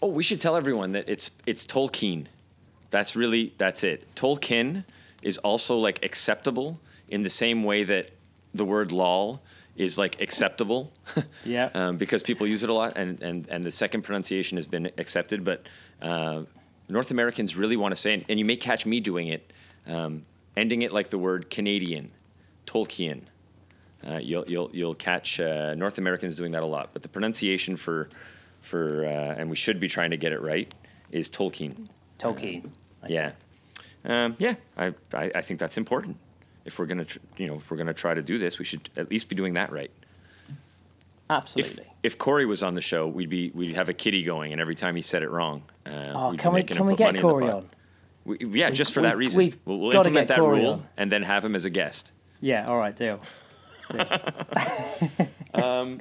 Oh, 0.00 0.08
we 0.08 0.22
should 0.22 0.40
tell 0.40 0.56
everyone 0.56 0.92
that 0.92 1.08
it's 1.08 1.30
it's 1.46 1.64
Tolkien. 1.64 2.26
That's 2.90 3.16
really 3.16 3.54
that's 3.58 3.84
it. 3.84 4.12
Tolkien 4.14 4.84
is 5.22 5.38
also 5.38 5.78
like 5.78 6.04
acceptable 6.04 6.80
in 7.08 7.22
the 7.22 7.30
same 7.30 7.62
way 7.62 7.84
that 7.84 8.10
the 8.54 8.64
word 8.64 8.92
lol 8.92 9.42
is 9.76 9.96
like 9.96 10.20
acceptable. 10.20 10.92
yeah. 11.44 11.70
um, 11.74 11.96
because 11.96 12.22
people 12.22 12.46
use 12.46 12.62
it 12.62 12.70
a 12.70 12.74
lot, 12.74 12.96
and, 12.96 13.22
and, 13.22 13.48
and 13.48 13.64
the 13.64 13.70
second 13.70 14.02
pronunciation 14.02 14.56
has 14.56 14.66
been 14.66 14.90
accepted. 14.98 15.44
But 15.44 15.66
uh, 16.00 16.42
North 16.88 17.10
Americans 17.10 17.56
really 17.56 17.76
want 17.76 17.92
to 17.92 18.00
say, 18.00 18.14
and, 18.14 18.24
and 18.28 18.38
you 18.38 18.44
may 18.44 18.56
catch 18.56 18.86
me 18.86 19.00
doing 19.00 19.28
it, 19.28 19.52
um, 19.86 20.22
ending 20.56 20.82
it 20.82 20.92
like 20.92 21.10
the 21.10 21.18
word 21.18 21.50
Canadian, 21.50 22.10
Tolkien. 22.66 23.22
Uh, 24.06 24.18
you'll 24.20 24.44
you'll 24.48 24.68
you'll 24.72 24.94
catch 24.94 25.38
uh, 25.38 25.74
North 25.74 25.98
Americans 25.98 26.34
doing 26.34 26.52
that 26.52 26.64
a 26.64 26.66
lot, 26.66 26.90
but 26.92 27.02
the 27.02 27.08
pronunciation 27.08 27.76
for 27.76 28.08
for 28.60 29.04
uh, 29.06 29.34
and 29.38 29.48
we 29.48 29.54
should 29.54 29.78
be 29.78 29.88
trying 29.88 30.10
to 30.10 30.16
get 30.16 30.32
it 30.32 30.42
right 30.42 30.72
is 31.12 31.30
Tolkien. 31.30 31.88
Tolkien. 32.18 32.68
Yeah, 33.06 33.32
um, 34.04 34.34
yeah. 34.38 34.54
I, 34.76 34.94
I, 35.12 35.30
I 35.36 35.40
think 35.42 35.60
that's 35.60 35.76
important. 35.76 36.16
If 36.64 36.78
we're 36.78 36.86
gonna 36.86 37.04
tr- 37.04 37.18
you 37.36 37.46
know 37.46 37.56
if 37.56 37.70
we're 37.70 37.76
gonna 37.76 37.94
try 37.94 38.14
to 38.14 38.22
do 38.22 38.38
this, 38.38 38.58
we 38.58 38.64
should 38.64 38.88
at 38.96 39.10
least 39.10 39.28
be 39.28 39.34
doing 39.34 39.54
that 39.54 39.72
right. 39.72 39.90
Absolutely. 41.30 41.84
If, 41.84 42.14
if 42.14 42.18
Corey 42.18 42.46
was 42.46 42.62
on 42.62 42.74
the 42.74 42.80
show, 42.80 43.06
we'd 43.08 43.30
be 43.30 43.50
we'd 43.54 43.74
have 43.74 43.88
a 43.88 43.94
kitty 43.94 44.22
going, 44.22 44.52
and 44.52 44.60
every 44.60 44.74
time 44.74 44.94
he 44.94 45.02
said 45.02 45.22
it 45.22 45.30
wrong, 45.30 45.62
uh, 45.86 46.12
oh, 46.14 46.34
can 46.38 46.52
we 46.52 46.62
can 46.62 46.84
we 46.84 46.94
get 46.94 47.20
Corey 47.20 47.48
on? 47.48 47.68
We, 48.24 48.38
yeah, 48.40 48.68
we, 48.68 48.74
just 48.74 48.92
for 48.92 49.00
we, 49.00 49.08
that 49.08 49.16
reason. 49.16 49.52
We'll, 49.64 49.78
we'll 49.78 49.96
implement 49.96 50.28
that 50.28 50.38
Corey 50.38 50.60
rule 50.60 50.72
on. 50.72 50.88
and 50.96 51.10
then 51.10 51.22
have 51.22 51.44
him 51.44 51.54
as 51.54 51.64
a 51.64 51.70
guest. 51.70 52.12
Yeah. 52.40 52.66
All 52.68 52.78
right. 52.78 52.94
Deal. 52.94 53.20
um, 55.54 56.00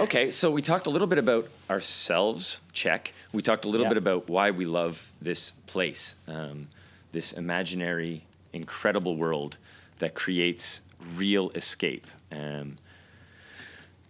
okay, 0.00 0.30
so 0.30 0.50
we 0.50 0.62
talked 0.62 0.86
a 0.86 0.90
little 0.90 1.06
bit 1.06 1.18
about 1.18 1.48
ourselves, 1.68 2.60
check. 2.72 3.12
We 3.32 3.42
talked 3.42 3.64
a 3.64 3.68
little 3.68 3.84
yeah. 3.84 3.90
bit 3.90 3.98
about 3.98 4.30
why 4.30 4.50
we 4.50 4.64
love 4.64 5.12
this 5.20 5.52
place, 5.66 6.14
um, 6.26 6.68
this 7.12 7.32
imaginary, 7.32 8.24
incredible 8.52 9.16
world 9.16 9.58
that 9.98 10.14
creates 10.14 10.80
real 11.16 11.50
escape. 11.50 12.06
Um, 12.30 12.76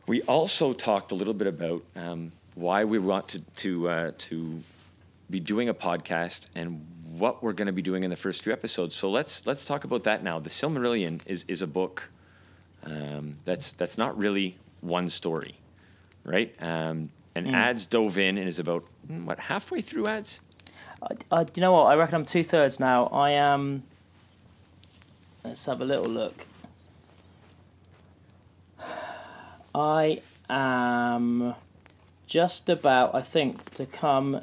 we 0.07 0.23
also 0.23 0.73
talked 0.73 1.13
a 1.13 1.15
little 1.15 1.35
bit 1.35 1.47
about 1.47 1.83
um, 1.95 2.33
why 2.55 2.85
we 2.85 2.99
want 2.99 3.29
to 3.29 3.41
to 3.57 3.89
uh, 3.89 4.13
to 4.19 4.63
be 5.31 5.41
doing 5.41 5.69
a 5.69 5.75
podcast 5.75 6.47
and 6.55 6.87
what 7.19 7.43
we're 7.43 7.53
going 7.53 7.67
to 7.67 7.73
be 7.73 7.83
doing 7.83 8.05
in 8.05 8.11
the 8.11 8.17
first 8.17 8.43
few 8.43 8.53
episodes. 8.53 8.97
So 8.97 9.11
let's 9.11 9.47
let's 9.47 9.65
talk 9.65 9.85
about 9.85 10.05
that 10.05 10.23
now. 10.23 10.39
The 10.39 10.51
Silmarillion 10.51 11.21
is 11.27 11.45
is 11.49 11.63
a 11.63 11.67
book 11.67 12.11
um, 12.85 13.39
that's 13.45 13.73
that's 13.73 13.99
not 13.99 14.17
really 14.17 14.57
one 14.81 15.09
story, 15.09 15.57
right? 16.25 16.55
Um, 16.61 17.11
and 17.35 17.49
mm. 17.49 17.55
ads 17.55 17.85
dove 17.85 18.19
in 18.19 18.39
and 18.39 18.49
is 18.49 18.59
about 18.59 18.85
hmm, 19.07 19.27
what 19.27 19.39
halfway 19.39 19.81
through 19.81 20.07
ads. 20.07 20.41
Uh, 21.03 21.15
uh, 21.31 21.45
you 21.55 21.61
know 21.61 21.73
what? 21.73 21.85
I 21.85 21.95
reckon 21.95 22.17
I'm 22.17 22.25
two 22.25 22.45
thirds 22.45 22.81
now. 22.81 23.07
I 23.07 23.31
am. 23.31 23.85
Let's 25.45 25.65
have 25.67 25.81
a 25.81 25.85
little 25.85 26.09
look. 26.09 26.47
I 29.75 30.23
am 30.49 31.55
just 32.27 32.69
about, 32.69 33.15
I 33.15 33.23
think, 33.23 33.75
to 33.75 33.87
come 33.87 34.43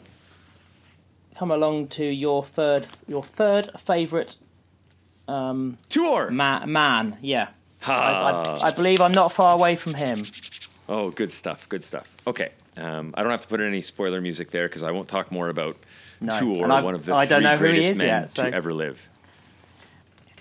come 1.38 1.52
along 1.52 1.88
to 1.90 2.06
your 2.06 2.44
third 2.44 2.88
your 3.08 3.24
third 3.24 3.70
favourite 3.78 4.36
um, 5.28 5.78
Tuor 5.90 6.32
ma- 6.32 6.66
man. 6.66 7.18
Yeah, 7.22 7.50
I, 7.86 7.94
I, 7.94 8.68
I, 8.68 8.72
believe 8.72 9.02
I'm 9.02 9.12
not 9.12 9.32
far 9.34 9.54
away 9.54 9.76
from 9.76 9.96
him. 9.96 10.24
Oh, 10.88 11.12
good 11.12 11.32
stuff. 11.32 11.68
Good 11.68 11.84
stuff. 11.84 12.16
Okay. 12.26 12.52
Um, 12.78 13.14
I 13.16 13.22
don't 13.24 13.32
have 13.32 13.42
to 13.42 13.48
put 13.48 13.62
any 13.62 13.82
spoiler 13.82 14.20
music 14.22 14.52
there 14.52 14.68
because 14.68 14.84
I 14.84 14.92
won't 14.92 15.08
talk 15.08 15.32
more 15.32 15.50
about 15.50 15.78
no. 16.20 16.34
Tuor, 16.34 16.84
one 16.84 16.96
of 16.96 17.06
the 17.06 17.16
I 17.16 17.26
three 17.26 17.58
greatest 17.58 17.98
men 17.98 18.08
yet, 18.08 18.30
so. 18.30 18.44
to 18.44 18.54
ever 18.54 18.74
live. 18.74 19.02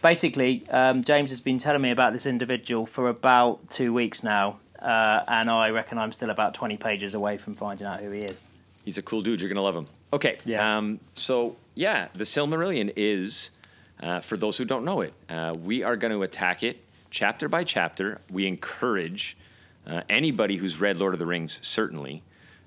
Basically, 0.04 0.62
um, 0.68 1.02
James 1.02 1.30
has 1.30 1.40
been 1.40 1.58
telling 1.58 1.80
me 1.80 1.90
about 1.90 2.12
this 2.12 2.26
individual 2.26 2.84
for 2.84 3.08
about 3.08 3.70
two 3.70 3.94
weeks 3.94 4.22
now, 4.22 4.58
uh, 4.78 5.22
and 5.26 5.48
I 5.48 5.70
reckon 5.70 5.96
I'm 5.96 6.12
still 6.12 6.28
about 6.28 6.52
20 6.52 6.76
pages 6.76 7.14
away 7.14 7.38
from 7.38 7.54
finding 7.54 7.86
out 7.86 8.00
who 8.00 8.10
he 8.10 8.18
is. 8.18 8.38
He's 8.84 8.98
a 8.98 9.02
cool 9.02 9.22
dude. 9.22 9.40
You're 9.40 9.48
going 9.48 9.56
to 9.56 9.62
love 9.62 9.74
him. 9.74 9.86
Okay. 10.12 10.36
Yeah. 10.44 10.76
Um, 10.76 11.00
so, 11.14 11.56
yeah, 11.74 12.08
the 12.12 12.24
Silmarillion 12.24 12.92
is, 12.96 13.48
uh, 13.98 14.20
for 14.20 14.36
those 14.36 14.58
who 14.58 14.66
don't 14.66 14.84
know 14.84 15.00
it, 15.00 15.14
uh, 15.30 15.54
we 15.58 15.82
are 15.82 15.96
going 15.96 16.12
to 16.12 16.22
attack 16.22 16.62
it 16.62 16.84
chapter 17.10 17.48
by 17.48 17.64
chapter. 17.64 18.20
We 18.30 18.46
encourage 18.46 19.38
uh, 19.86 20.02
anybody 20.10 20.56
who's 20.56 20.78
read 20.78 20.98
Lord 20.98 21.14
of 21.14 21.18
the 21.18 21.24
Rings, 21.24 21.58
certainly. 21.62 22.22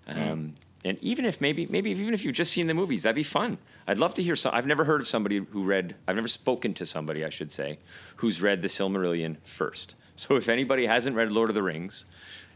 Um, 0.07 0.17
mm. 0.17 0.51
And 0.83 0.97
even 1.03 1.23
if 1.23 1.39
maybe, 1.39 1.67
maybe 1.67 1.91
even 1.91 2.15
if 2.15 2.25
you've 2.25 2.33
just 2.33 2.51
seen 2.51 2.65
the 2.65 2.73
movies, 2.73 3.03
that'd 3.03 3.15
be 3.15 3.21
fun. 3.21 3.59
I'd 3.87 3.97
love 3.97 4.13
to 4.15 4.23
hear 4.23 4.35
some. 4.35 4.53
I've 4.53 4.67
never 4.67 4.83
heard 4.83 4.99
of 4.99 5.07
somebody 5.07 5.37
who 5.37 5.63
read, 5.63 5.95
I've 6.07 6.17
never 6.17 6.27
spoken 6.27 6.73
to 6.73 6.85
somebody, 6.85 7.23
I 7.23 7.29
should 7.29 7.51
say, 7.51 7.79
who's 8.17 8.41
read 8.41 8.61
the 8.61 8.67
Silmarillion 8.67 9.37
first. 9.43 9.95
So 10.19 10.35
if 10.35 10.49
anybody 10.49 10.87
hasn't 10.87 11.15
read 11.15 11.29
Lord 11.29 11.49
of 11.49 11.53
the 11.53 11.61
Rings 11.61 12.03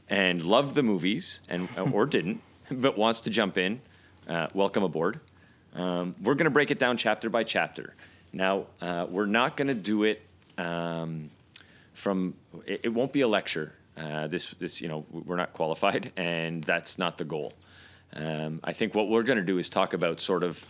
and 0.09 0.41
loved 0.41 0.73
the 0.73 0.81
movies 0.81 1.41
and 1.47 1.69
or 1.93 2.07
didn't, 2.07 2.41
but 2.71 2.97
wants 2.97 3.19
to 3.19 3.29
jump 3.29 3.55
in, 3.55 3.81
uh, 4.27 4.47
welcome 4.55 4.81
aboard. 4.81 5.19
Um, 5.75 6.15
we're 6.23 6.33
going 6.33 6.45
to 6.45 6.49
break 6.49 6.71
it 6.71 6.79
down 6.79 6.97
chapter 6.97 7.29
by 7.29 7.43
chapter. 7.43 7.93
Now, 8.33 8.65
uh, 8.81 9.05
we're 9.07 9.27
not 9.27 9.57
going 9.57 9.67
to 9.67 9.75
do 9.75 10.05
it 10.05 10.23
um, 10.57 11.29
from 11.93 12.33
it, 12.65 12.81
it 12.85 12.89
won't 12.89 13.13
be 13.13 13.21
a 13.21 13.27
lecture. 13.27 13.73
Uh, 13.95 14.25
this 14.25 14.47
this 14.57 14.81
you 14.81 14.87
know 14.87 15.05
we're 15.11 15.35
not 15.35 15.53
qualified, 15.53 16.11
and 16.17 16.63
that's 16.63 16.97
not 16.97 17.19
the 17.19 17.25
goal. 17.25 17.53
Um, 18.13 18.59
I 18.63 18.73
think 18.73 18.95
what 18.95 19.07
we're 19.07 19.21
going 19.21 19.37
to 19.37 19.45
do 19.45 19.59
is 19.59 19.69
talk 19.69 19.93
about 19.93 20.19
sort 20.19 20.43
of 20.43 20.65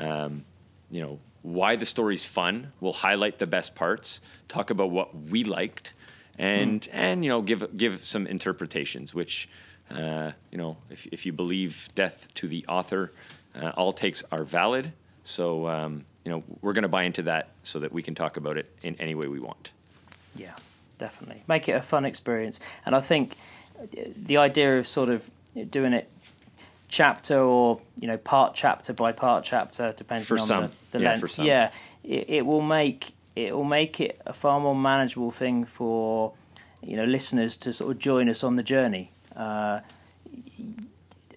um, 0.00 0.44
you 0.90 1.00
know 1.00 1.18
why 1.42 1.76
the 1.76 1.86
story's 1.86 2.24
fun. 2.24 2.72
We'll 2.80 2.92
highlight 2.92 3.38
the 3.38 3.46
best 3.46 3.74
parts, 3.74 4.20
talk 4.48 4.70
about 4.70 4.90
what 4.90 5.14
we 5.14 5.44
liked, 5.44 5.92
and 6.38 6.82
mm. 6.82 6.88
and 6.92 7.24
you 7.24 7.30
know 7.30 7.42
give 7.42 7.76
give 7.76 8.04
some 8.04 8.26
interpretations. 8.26 9.14
Which 9.14 9.48
uh, 9.90 10.32
you 10.50 10.58
know 10.58 10.78
if 10.90 11.06
if 11.06 11.26
you 11.26 11.32
believe 11.32 11.88
death 11.94 12.28
to 12.34 12.48
the 12.48 12.64
author, 12.66 13.12
uh, 13.54 13.72
all 13.76 13.92
takes 13.92 14.22
are 14.32 14.44
valid. 14.44 14.92
So 15.22 15.68
um, 15.68 16.04
you 16.24 16.30
know 16.30 16.42
we're 16.60 16.72
going 16.72 16.82
to 16.82 16.88
buy 16.88 17.04
into 17.04 17.22
that 17.22 17.50
so 17.62 17.78
that 17.80 17.92
we 17.92 18.02
can 18.02 18.14
talk 18.14 18.36
about 18.36 18.56
it 18.56 18.70
in 18.82 18.96
any 19.00 19.14
way 19.14 19.28
we 19.28 19.40
want. 19.40 19.70
Yeah, 20.34 20.54
definitely. 20.98 21.42
Make 21.46 21.68
it 21.68 21.72
a 21.72 21.82
fun 21.82 22.04
experience. 22.04 22.58
And 22.86 22.96
I 22.96 23.00
think 23.00 23.36
the 24.16 24.36
idea 24.36 24.78
of 24.78 24.88
sort 24.88 25.08
of 25.08 25.22
doing 25.70 25.92
it 25.92 26.10
chapter 26.88 27.38
or 27.38 27.78
you 27.96 28.06
know 28.06 28.16
part 28.16 28.54
chapter 28.54 28.92
by 28.92 29.12
part 29.12 29.44
chapter 29.44 29.92
depending 29.96 30.24
for 30.24 30.38
on 30.38 30.46
some. 30.46 30.62
the, 30.62 30.98
the 30.98 31.00
yeah, 31.00 31.08
length. 31.08 31.20
For 31.20 31.28
some. 31.28 31.46
Yeah, 31.46 31.70
it, 32.02 32.28
it 32.28 32.46
will 32.46 32.62
make 32.62 33.14
it 33.36 33.54
will 33.54 33.64
make 33.64 34.00
it 34.00 34.20
a 34.26 34.32
far 34.32 34.60
more 34.60 34.76
manageable 34.76 35.30
thing 35.30 35.64
for 35.64 36.32
you 36.82 36.96
know 36.96 37.04
listeners 37.04 37.56
to 37.58 37.72
sort 37.72 37.92
of 37.92 37.98
join 37.98 38.28
us 38.28 38.44
on 38.44 38.56
the 38.56 38.62
journey. 38.62 39.10
Uh, 39.34 39.80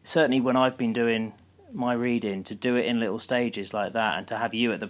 certainly, 0.03 0.39
when 0.39 0.55
I've 0.55 0.77
been 0.77 0.93
doing 0.93 1.33
my 1.73 1.93
reading, 1.93 2.43
to 2.45 2.55
do 2.55 2.75
it 2.75 2.85
in 2.85 2.99
little 2.99 3.19
stages 3.19 3.73
like 3.73 3.93
that, 3.93 4.17
and 4.17 4.27
to 4.27 4.37
have 4.37 4.53
you 4.53 4.73
at 4.73 4.79
the 4.79 4.89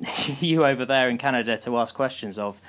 you 0.40 0.64
over 0.64 0.84
there 0.84 1.08
in 1.08 1.18
Canada 1.18 1.56
to 1.58 1.78
ask 1.78 1.94
questions 1.94 2.38
of 2.38 2.60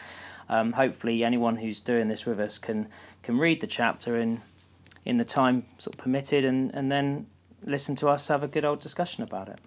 um, 0.49 0.73
hopefully 0.73 1.23
anyone 1.23 1.57
who's 1.57 1.79
doing 1.79 2.07
this 2.07 2.25
with 2.25 2.39
us 2.39 2.57
can 2.57 2.87
can 3.23 3.37
read 3.37 3.61
the 3.61 3.67
chapter 3.67 4.17
in 4.17 4.41
in 5.05 5.17
the 5.17 5.25
time 5.25 5.65
sort 5.77 5.95
of 5.95 6.01
permitted 6.01 6.45
and, 6.45 6.73
and 6.73 6.91
then 6.91 7.27
listen 7.65 7.95
to 7.95 8.07
us 8.07 8.27
have 8.27 8.43
a 8.43 8.47
good 8.47 8.65
old 8.65 8.81
discussion 8.81 9.23
about 9.23 9.49
it. 9.49 9.59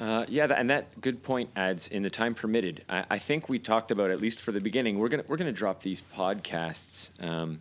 Uh, 0.00 0.24
yeah, 0.28 0.46
that, 0.46 0.58
and 0.58 0.70
that 0.70 1.00
good 1.00 1.22
point 1.22 1.50
adds 1.54 1.86
in 1.86 2.02
the 2.02 2.10
time 2.10 2.34
permitted. 2.34 2.82
I, 2.88 3.04
I, 3.10 3.18
think 3.18 3.48
we 3.48 3.58
talked 3.58 3.90
about 3.92 4.10
at 4.10 4.20
least 4.20 4.40
for 4.40 4.50
the 4.50 4.60
beginning. 4.60 4.98
We're 4.98 5.08
gonna 5.08 5.24
we're 5.28 5.36
gonna 5.36 5.52
drop 5.52 5.82
these 5.82 6.02
podcasts 6.16 7.10
um, 7.22 7.60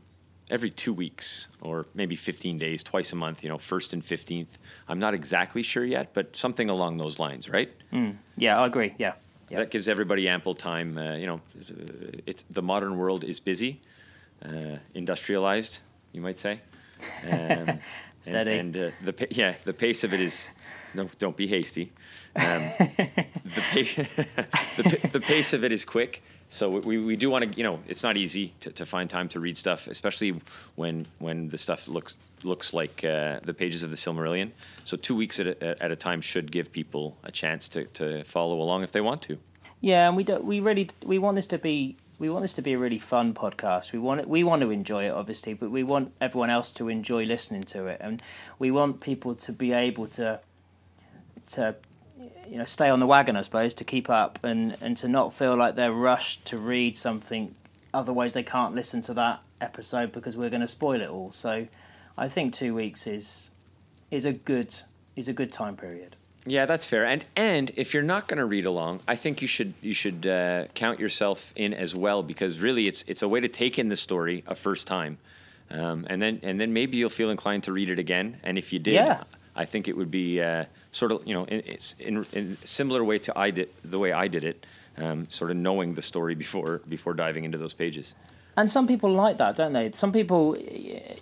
every 0.49 0.72
two 0.72 0.91
weeks 0.93 1.49
or 1.61 1.86
maybe 1.93 2.15
fifteen 2.15 2.57
days, 2.57 2.82
twice 2.82 3.11
a 3.11 3.15
month. 3.15 3.43
You 3.43 3.49
know, 3.49 3.59
first 3.59 3.93
and 3.93 4.03
fifteenth. 4.03 4.57
I'm 4.88 4.97
not 4.97 5.13
exactly 5.13 5.61
sure 5.61 5.86
yet, 5.86 6.15
but 6.15 6.36
something 6.36 6.67
along 6.67 6.97
those 6.97 7.19
lines, 7.19 7.47
right? 7.47 7.72
Mm, 7.93 8.15
yeah, 8.38 8.59
I 8.59 8.65
agree. 8.65 8.95
Yeah. 8.97 9.13
That 9.51 9.69
gives 9.69 9.89
everybody 9.89 10.30
ample 10.30 10.55
time. 10.55 10.97
Uh, 10.97 11.15
you 11.15 11.28
know, 11.28 11.41
it's 12.26 12.43
the 12.49 12.61
modern 12.61 12.97
world 12.97 13.26
is 13.26 13.41
busy, 13.41 13.82
uh, 14.43 14.78
industrialized, 14.95 15.80
you 16.13 16.22
might 16.22 16.38
say. 16.38 16.61
Um, 17.30 17.80
Steady. 18.22 18.58
And, 18.58 18.76
and 18.76 18.93
uh, 18.93 18.95
the 19.04 19.28
yeah, 19.32 19.56
the 19.64 19.74
pace 19.74 20.04
of 20.04 20.14
it 20.14 20.22
is. 20.22 20.49
No, 20.93 21.10
don't 21.20 21.38
be 21.38 21.47
hasty. 21.47 21.91
Um, 22.36 22.72
the, 22.78 23.64
pa- 23.72 24.24
the, 24.78 25.10
the 25.14 25.22
pace 25.22 25.54
of 25.54 25.64
it 25.64 25.72
is 25.72 25.86
quick, 25.86 26.22
so 26.49 26.70
we, 26.70 26.97
we 26.97 27.16
do 27.16 27.30
want 27.30 27.49
to, 27.49 27.58
you 27.58 27.64
know, 27.64 27.80
it's 27.88 28.04
not 28.04 28.18
easy 28.18 28.54
to, 28.60 28.72
to 28.74 28.86
find 28.86 29.10
time 29.10 29.30
to 29.30 29.39
read 29.39 29.56
stuff, 29.56 29.88
especially 29.88 30.41
when 30.76 31.08
when 31.20 31.49
the 31.49 31.58
stuff 31.58 31.88
looks 31.88 32.16
looks 32.43 32.74
like 32.74 33.04
uh, 33.06 33.39
the 33.43 33.54
pages 33.54 33.84
of 33.84 33.89
the 33.89 33.95
Silmarillion. 33.95 34.52
So 34.84 34.97
two 34.97 35.16
weeks 35.16 35.39
at 35.39 35.47
a, 35.47 35.82
at 35.82 35.91
a 35.91 35.95
time 35.95 36.20
should 36.22 36.52
give 36.52 36.72
people 36.72 37.18
a 37.24 37.32
chance 37.32 37.70
to, 37.70 37.86
to 37.86 38.24
follow 38.24 38.60
along 38.60 38.84
if 38.84 38.91
they 38.91 39.02
want 39.02 39.22
to. 39.24 39.38
Yeah, 39.80 40.08
and 40.08 40.18
we 40.18 40.24
don't. 40.24 40.43
We 40.43 40.60
really 40.60 40.89
we 41.06 41.18
want 41.20 41.36
this 41.36 41.47
to 41.47 41.58
be 41.58 41.95
we 42.22 42.30
want 42.30 42.43
this 42.43 42.53
to 42.53 42.61
be 42.61 42.74
a 42.74 42.78
really 42.78 42.99
fun 42.99 43.34
podcast. 43.34 43.91
We 43.93 43.97
want 43.97 44.22
it, 44.22 44.30
we 44.30 44.43
want 44.43 44.61
to 44.61 44.69
enjoy 44.69 45.05
it, 45.05 45.09
obviously, 45.09 45.55
but 45.55 45.72
we 45.72 45.82
want 45.82 46.13
everyone 46.22 46.51
else 46.51 46.72
to 46.74 46.88
enjoy 46.88 47.26
listening 47.26 47.63
to 47.63 47.88
it, 47.88 47.97
and 47.99 48.22
we 48.59 48.69
want 48.69 49.01
people 49.01 49.34
to 49.34 49.51
be 49.51 49.74
able 49.74 50.05
to 50.09 50.39
to 51.53 51.76
you 52.47 52.59
know 52.59 52.65
stay 52.65 52.89
on 52.89 52.99
the 52.99 53.07
wagon, 53.07 53.36
I 53.36 53.41
suppose, 53.41 53.74
to 53.74 53.84
keep 53.84 54.07
up 54.07 54.38
and 54.43 54.78
and 54.82 54.95
to 54.97 55.07
not 55.07 55.34
feel 55.34 55.57
like 55.57 55.74
they're 55.74 55.91
rushed 55.91 56.45
to 56.45 56.59
read 56.59 56.95
something. 56.95 57.55
Otherwise, 57.91 58.34
they 58.34 58.43
can't 58.43 58.76
listen 58.76 59.01
to 59.01 59.15
that 59.15 59.41
episode 59.59 60.11
because 60.11 60.38
we're 60.38 60.51
going 60.51 60.61
to 60.61 60.67
spoil 60.67 61.01
it 61.01 61.09
all. 61.09 61.32
So, 61.32 61.67
I 62.19 62.30
think 62.30 62.53
two 62.53 62.76
weeks 62.76 63.07
is 63.07 63.49
is 64.11 64.26
a 64.26 64.32
good 64.32 64.76
is 65.15 65.28
a 65.28 65.34
good 65.34 65.51
time 65.51 65.76
period. 65.76 66.17
Yeah, 66.45 66.65
that's 66.65 66.87
fair. 66.87 67.05
And 67.05 67.23
and 67.35 67.71
if 67.75 67.93
you're 67.93 68.03
not 68.03 68.27
going 68.27 68.39
to 68.39 68.45
read 68.45 68.65
along, 68.65 69.01
I 69.07 69.15
think 69.15 69.41
you 69.41 69.47
should 69.47 69.73
you 69.81 69.93
should 69.93 70.25
uh, 70.25 70.65
count 70.73 70.99
yourself 70.99 71.53
in 71.55 71.73
as 71.73 71.93
well 71.93 72.23
because 72.23 72.59
really 72.59 72.87
it's 72.87 73.03
it's 73.07 73.21
a 73.21 73.27
way 73.27 73.39
to 73.39 73.47
take 73.47 73.77
in 73.77 73.89
the 73.89 73.97
story 73.97 74.43
a 74.47 74.55
first 74.55 74.87
time, 74.87 75.19
um, 75.69 76.07
and 76.09 76.21
then 76.21 76.39
and 76.41 76.59
then 76.59 76.73
maybe 76.73 76.97
you'll 76.97 77.09
feel 77.09 77.29
inclined 77.29 77.63
to 77.63 77.71
read 77.71 77.89
it 77.89 77.99
again. 77.99 78.39
And 78.43 78.57
if 78.57 78.73
you 78.73 78.79
did, 78.79 78.93
Yeah. 78.93 79.23
I 79.55 79.65
think 79.65 79.87
it 79.87 79.95
would 79.97 80.09
be 80.09 80.41
uh, 80.41 80.65
sort 80.91 81.11
of 81.11 81.27
you 81.27 81.33
know 81.33 81.45
in, 81.45 81.61
in 81.99 82.25
in 82.33 82.57
similar 82.63 83.03
way 83.03 83.19
to 83.19 83.37
I 83.37 83.51
did 83.51 83.69
the 83.83 83.99
way 83.99 84.11
I 84.11 84.27
did 84.27 84.43
it, 84.43 84.65
um, 84.97 85.29
sort 85.29 85.51
of 85.51 85.57
knowing 85.57 85.93
the 85.93 86.01
story 86.01 86.33
before 86.33 86.81
before 86.89 87.13
diving 87.13 87.43
into 87.43 87.59
those 87.59 87.73
pages. 87.73 88.15
And 88.57 88.69
some 88.69 88.87
people 88.87 89.11
like 89.13 89.37
that, 89.37 89.55
don't 89.55 89.73
they? 89.73 89.91
Some 89.95 90.11
people, 90.11 90.57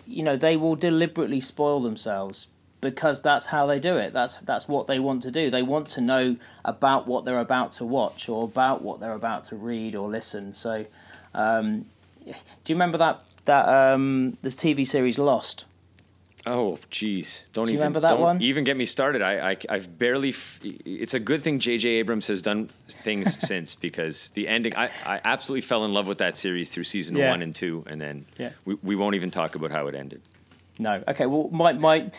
you 0.07 0.23
know, 0.23 0.35
they 0.35 0.57
will 0.57 0.75
deliberately 0.75 1.41
spoil 1.41 1.79
themselves 1.81 2.47
because 2.81 3.21
that's 3.21 3.45
how 3.45 3.65
they 3.67 3.79
do 3.79 3.97
it. 3.97 4.13
That's 4.13 4.37
that's 4.43 4.67
what 4.67 4.87
they 4.87 4.99
want 4.99 5.23
to 5.23 5.31
do. 5.31 5.49
They 5.51 5.61
want 5.63 5.89
to 5.91 6.01
know 6.01 6.35
about 6.65 7.07
what 7.07 7.25
they're 7.25 7.39
about 7.39 7.71
to 7.73 7.85
watch 7.85 8.29
or 8.29 8.43
about 8.43 8.81
what 8.81 8.99
they're 8.99 9.13
about 9.13 9.43
to 9.45 9.55
read 9.55 9.95
or 9.95 10.09
listen. 10.09 10.53
So, 10.53 10.85
um, 11.33 11.85
do 12.25 12.31
you 12.67 12.75
remember 12.75 12.97
that 12.99 13.23
that 13.45 13.67
um, 13.67 14.37
the 14.41 14.49
TV 14.49 14.87
series 14.87 15.17
Lost? 15.17 15.65
Oh, 16.47 16.79
jeez! 16.89 17.43
Don't 17.51 17.65
Do 17.65 17.71
you 17.73 17.77
even 17.77 17.81
remember 17.87 17.99
that 17.99 18.09
don't 18.11 18.21
one? 18.21 18.41
even 18.41 18.63
get 18.63 18.77
me 18.77 18.85
started. 18.85 19.21
I, 19.21 19.51
I 19.51 19.57
I've 19.67 19.99
barely. 19.99 20.29
F- 20.29 20.61
it's 20.63 21.13
a 21.13 21.19
good 21.19 21.43
thing 21.43 21.59
J.J. 21.59 21.89
Abrams 21.89 22.27
has 22.27 22.41
done 22.41 22.69
things 22.87 23.37
since 23.47 23.75
because 23.75 24.29
the 24.29 24.47
ending. 24.47 24.73
I, 24.77 24.89
I 25.05 25.19
absolutely 25.25 25.61
fell 25.61 25.83
in 25.83 25.93
love 25.93 26.07
with 26.07 26.19
that 26.19 26.37
series 26.37 26.69
through 26.71 26.85
season 26.85 27.17
Yeah. 27.17 27.31
one 27.31 27.41
and 27.41 27.53
two, 27.53 27.83
and 27.87 27.99
then 27.99 28.25
Yeah. 28.37 28.51
we 28.63 28.75
we 28.81 28.95
won't 28.95 29.15
even 29.15 29.31
talk 29.31 29.55
about 29.55 29.71
how 29.71 29.87
it 29.87 29.95
ended. 29.95 30.21
No. 30.79 31.03
Okay. 31.09 31.25
Well, 31.25 31.49
my 31.51 31.73
my, 31.73 32.09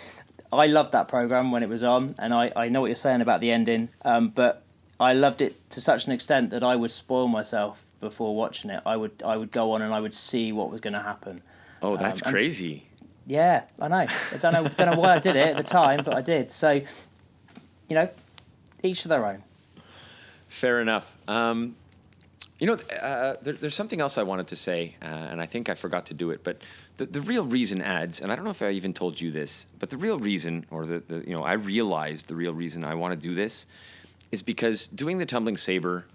I 0.52 0.66
loved 0.66 0.92
that 0.92 1.08
program 1.08 1.52
when 1.52 1.62
it 1.62 1.68
was 1.68 1.82
on, 1.82 2.14
and 2.18 2.34
I, 2.34 2.50
I 2.56 2.68
know 2.68 2.80
what 2.80 2.86
you're 2.88 2.96
saying 2.96 3.20
about 3.20 3.40
the 3.40 3.50
ending. 3.52 3.88
Um, 4.02 4.30
but 4.30 4.64
I 4.98 5.12
loved 5.12 5.42
it 5.42 5.70
to 5.70 5.80
such 5.80 6.06
an 6.06 6.12
extent 6.12 6.50
that 6.50 6.62
I 6.64 6.74
would 6.76 6.90
spoil 6.90 7.28
myself 7.28 7.78
before 8.00 8.34
watching 8.34 8.70
it. 8.70 8.82
I 8.86 8.96
would 8.96 9.22
I 9.24 9.36
would 9.36 9.50
go 9.50 9.72
on 9.72 9.82
and 9.82 9.94
I 9.94 10.00
would 10.00 10.14
see 10.14 10.52
what 10.52 10.70
was 10.70 10.80
going 10.80 10.94
to 10.94 11.02
happen. 11.02 11.42
Oh, 11.82 11.96
that's 11.96 12.22
Um, 12.24 12.32
crazy. 12.32 12.86
Yeah, 13.26 13.64
I 13.78 13.88
know. 13.88 14.06
I 14.32 14.36
don't 14.40 14.52
know 14.52 14.68
don't 14.68 14.90
know 14.94 15.00
why 15.00 15.14
I 15.14 15.18
did 15.18 15.36
it 15.36 15.46
at 15.46 15.56
the 15.56 15.62
time, 15.62 16.02
but 16.04 16.16
I 16.16 16.20
did. 16.20 16.50
So, 16.50 16.70
you 16.72 16.84
know, 17.94 18.08
each 18.82 19.02
to 19.02 19.08
their 19.08 19.24
own. 19.24 19.42
Fair 20.48 20.80
enough. 20.80 21.16
Um, 21.28 21.76
you 22.60 22.66
know, 22.66 22.74
uh, 23.00 23.34
there, 23.42 23.54
there's 23.54 23.74
something 23.74 24.00
else 24.00 24.18
I 24.18 24.22
wanted 24.22 24.46
to 24.48 24.56
say, 24.56 24.94
uh, 25.02 25.06
and 25.06 25.40
I 25.40 25.46
think 25.46 25.68
I 25.70 25.74
forgot 25.74 26.06
to 26.06 26.14
do 26.14 26.30
it. 26.30 26.44
But 26.44 26.58
the, 26.98 27.06
the 27.06 27.22
real 27.22 27.44
reason 27.44 27.80
ads, 27.80 28.20
and 28.20 28.30
I 28.30 28.36
don't 28.36 28.44
know 28.44 28.50
if 28.50 28.60
I 28.60 28.68
even 28.70 28.92
told 28.92 29.18
you 29.20 29.32
this, 29.32 29.64
but 29.78 29.88
the 29.88 29.96
real 29.96 30.18
reason, 30.18 30.66
or 30.70 30.84
the, 30.84 31.02
the 31.08 31.24
you 31.26 31.34
know, 31.34 31.42
I 31.42 31.54
realized 31.54 32.28
the 32.28 32.34
real 32.36 32.52
reason 32.52 32.84
I 32.84 32.94
want 32.94 33.18
to 33.18 33.28
do 33.28 33.34
this 33.34 33.64
is 34.30 34.42
because 34.42 34.86
doing 34.86 35.16
the 35.18 35.26
tumbling 35.26 35.56
saber, 35.56 36.06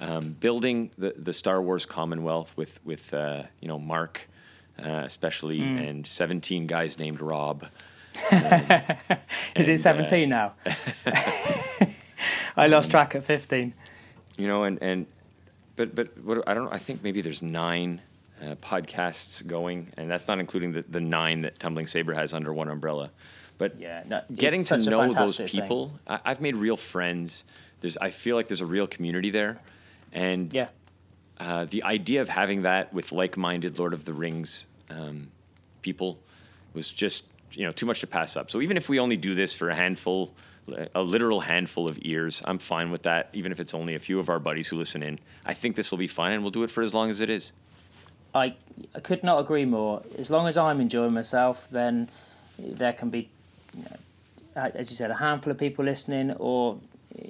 um, 0.00 0.32
building 0.40 0.90
the, 0.98 1.14
the 1.16 1.32
Star 1.32 1.62
Wars 1.62 1.86
Commonwealth 1.86 2.56
with 2.56 2.80
with 2.84 3.14
uh, 3.14 3.44
you 3.60 3.68
know 3.68 3.78
Mark, 3.78 4.28
uh, 4.82 5.02
especially, 5.04 5.60
and 5.60 6.04
17 6.04 6.66
guys 6.66 6.98
named 6.98 7.20
Rob. 7.20 7.66
Is 8.32 8.32
And, 8.32 9.68
uh, 9.68 9.72
it 9.72 9.80
17 9.80 10.28
now? 10.28 10.54
I 12.56 12.66
lost 12.66 12.90
track 12.90 13.14
at 13.14 13.24
15. 13.24 13.72
you 14.36 14.48
know, 14.48 14.64
and 14.64 14.78
and 14.82 15.06
but 15.76 15.94
but 15.94 16.18
what 16.22 16.48
I 16.48 16.54
don't 16.54 16.72
I 16.72 16.78
think 16.78 17.02
maybe 17.02 17.20
there's 17.20 17.42
nine 17.42 18.00
uh, 18.40 18.54
podcasts 18.56 19.46
going, 19.46 19.88
and 19.96 20.10
that's 20.10 20.26
not 20.28 20.38
including 20.40 20.72
the, 20.72 20.82
the 20.88 21.00
nine 21.00 21.42
that 21.42 21.58
Tumbling 21.58 21.86
Saber 21.86 22.14
has 22.14 22.32
under 22.34 22.52
one 22.52 22.68
umbrella. 22.68 23.10
But 23.58 23.78
Yeah, 23.78 24.02
no, 24.06 24.22
getting 24.34 24.64
to 24.64 24.76
know 24.76 25.12
those 25.12 25.36
thing. 25.36 25.46
people, 25.46 25.92
I, 26.06 26.18
I've 26.24 26.40
made 26.40 26.56
real 26.56 26.76
friends. 26.76 27.44
There's 27.80 27.96
I 27.98 28.10
feel 28.10 28.34
like 28.36 28.48
there's 28.48 28.60
a 28.60 28.66
real 28.66 28.86
community 28.86 29.30
there, 29.30 29.60
and 30.12 30.52
Yeah. 30.52 30.68
uh, 31.38 31.66
the 31.66 31.82
idea 31.84 32.20
of 32.20 32.28
having 32.28 32.62
that 32.62 32.92
with 32.92 33.12
like-minded 33.12 33.78
Lord 33.78 33.94
of 33.94 34.04
the 34.04 34.12
Rings 34.12 34.66
um, 34.90 35.30
people 35.82 36.18
was 36.74 36.90
just 36.90 37.24
you 37.52 37.64
know 37.64 37.72
too 37.72 37.86
much 37.86 38.00
to 38.00 38.06
pass 38.06 38.36
up. 38.36 38.50
So 38.50 38.60
even 38.60 38.76
if 38.76 38.88
we 38.88 38.98
only 38.98 39.16
do 39.16 39.34
this 39.34 39.52
for 39.52 39.68
a 39.70 39.74
handful, 39.74 40.34
a 40.94 41.02
literal 41.02 41.40
handful 41.40 41.88
of 41.90 41.98
ears, 42.02 42.42
I'm 42.44 42.58
fine 42.58 42.90
with 42.90 43.02
that. 43.02 43.30
Even 43.32 43.52
if 43.52 43.60
it's 43.60 43.74
only 43.74 43.94
a 43.94 43.98
few 43.98 44.18
of 44.18 44.28
our 44.28 44.38
buddies 44.38 44.68
who 44.68 44.76
listen 44.76 45.02
in, 45.02 45.18
I 45.44 45.54
think 45.54 45.76
this 45.76 45.90
will 45.90 45.98
be 45.98 46.06
fine, 46.06 46.32
and 46.32 46.42
we'll 46.42 46.50
do 46.50 46.62
it 46.62 46.70
for 46.70 46.82
as 46.82 46.94
long 46.94 47.10
as 47.10 47.20
it 47.20 47.28
is. 47.28 47.52
I, 48.34 48.54
I 48.94 49.00
could 49.00 49.22
not 49.22 49.40
agree 49.40 49.64
more. 49.64 50.02
As 50.18 50.30
long 50.30 50.46
as 50.46 50.56
I'm 50.56 50.80
enjoying 50.80 51.12
myself, 51.12 51.66
then 51.70 52.08
there 52.58 52.92
can 52.92 53.10
be, 53.10 53.28
you 53.76 53.84
know, 53.84 53.96
as 54.54 54.90
you 54.90 54.96
said, 54.96 55.10
a 55.10 55.16
handful 55.16 55.50
of 55.50 55.58
people 55.58 55.84
listening, 55.84 56.32
or 56.34 56.78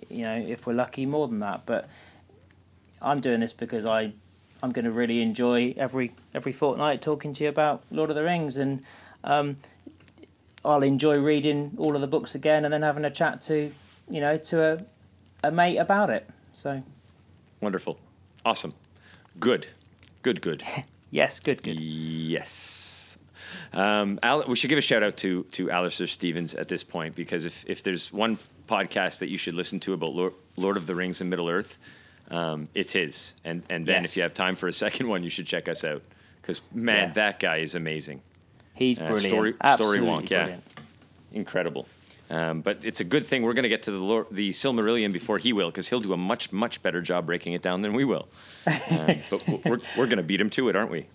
you 0.08 0.22
know, 0.22 0.36
if 0.36 0.66
we're 0.66 0.74
lucky, 0.74 1.06
more 1.06 1.26
than 1.26 1.40
that. 1.40 1.62
But 1.66 1.88
I'm 3.00 3.20
doing 3.20 3.40
this 3.40 3.52
because 3.52 3.84
I, 3.84 4.12
I'm 4.62 4.72
going 4.72 4.84
to 4.84 4.92
really 4.92 5.22
enjoy 5.22 5.74
every 5.76 6.12
every 6.34 6.52
fortnight 6.52 7.02
talking 7.02 7.32
to 7.34 7.44
you 7.44 7.50
about 7.50 7.82
Lord 7.90 8.10
of 8.10 8.16
the 8.16 8.22
Rings, 8.22 8.56
and 8.56 8.84
um, 9.24 9.56
I'll 10.64 10.82
enjoy 10.82 11.14
reading 11.14 11.72
all 11.78 11.94
of 11.94 12.00
the 12.00 12.06
books 12.06 12.34
again, 12.34 12.64
and 12.64 12.72
then 12.72 12.82
having 12.82 13.04
a 13.04 13.10
chat 13.10 13.42
to, 13.42 13.72
you 14.08 14.20
know, 14.20 14.36
to 14.38 14.62
a, 15.42 15.48
a 15.48 15.50
mate 15.50 15.78
about 15.78 16.10
it. 16.10 16.28
So 16.52 16.82
Wonderful, 17.60 17.98
awesome, 18.44 18.74
good, 19.40 19.66
good, 20.22 20.40
good. 20.40 20.62
yes, 21.10 21.40
good, 21.40 21.62
good. 21.62 21.78
Yes. 21.80 23.16
Um, 23.72 24.18
Al- 24.22 24.46
we 24.48 24.56
should 24.56 24.68
give 24.68 24.78
a 24.78 24.82
shout 24.82 25.02
out 25.02 25.16
to 25.18 25.44
to 25.52 25.70
Alistair 25.70 26.06
Stevens 26.06 26.54
at 26.54 26.68
this 26.68 26.82
point 26.84 27.14
because 27.14 27.44
if, 27.44 27.64
if 27.68 27.82
there's 27.82 28.12
one 28.12 28.38
podcast 28.68 29.18
that 29.18 29.28
you 29.28 29.36
should 29.38 29.54
listen 29.54 29.78
to 29.80 29.92
about 29.92 30.12
Lord, 30.14 30.32
Lord 30.56 30.76
of 30.76 30.86
the 30.86 30.94
Rings 30.94 31.20
and 31.20 31.28
Middle 31.28 31.48
Earth, 31.48 31.76
um, 32.30 32.68
it's 32.74 32.92
his. 32.92 33.34
And 33.44 33.62
and 33.68 33.86
then 33.86 34.02
Yes. 34.02 34.12
if 34.12 34.16
you 34.16 34.22
have 34.22 34.34
time 34.34 34.56
for 34.56 34.68
a 34.68 34.72
second 34.84 35.08
one, 35.08 35.22
you 35.22 35.30
should 35.30 35.46
check 35.46 35.68
us 35.68 35.84
out 35.84 36.02
because 36.40 36.60
man, 36.74 37.08
Yeah. 37.08 37.12
that 37.14 37.40
guy 37.40 37.58
is 37.58 37.74
amazing, 37.74 38.22
He's 38.74 38.98
Uh, 38.98 39.06
brilliant. 39.06 39.28
story- 39.28 39.52
story 39.52 39.54
Absolutely 39.60 40.06
wonk, 40.08 40.30
yeah. 40.30 40.38
brilliant. 40.44 40.64
incredible. 41.32 41.86
Um, 42.30 42.62
but 42.62 42.84
it's 42.84 43.00
a 43.00 43.04
good 43.04 43.26
thing 43.26 43.42
we're 43.42 43.52
going 43.52 43.64
to 43.64 43.68
get 43.68 43.82
to 43.84 43.90
the 43.90 43.98
Lord, 43.98 44.26
the 44.30 44.50
Silmarillion 44.50 45.12
before 45.12 45.36
he 45.38 45.52
will 45.52 45.68
because 45.68 45.88
he'll 45.88 46.00
do 46.00 46.12
a 46.14 46.16
much 46.16 46.50
much 46.52 46.82
better 46.82 47.02
job 47.02 47.26
breaking 47.26 47.52
it 47.52 47.60
down 47.60 47.82
than 47.82 47.92
we 47.92 48.04
will. 48.04 48.26
Um, 48.66 49.20
but 49.30 49.46
we're 49.46 49.78
we're 49.96 50.06
going 50.06 50.16
to 50.16 50.22
beat 50.22 50.40
him 50.40 50.48
to 50.50 50.68
it, 50.70 50.76
aren't 50.76 50.90
we? 50.90 51.06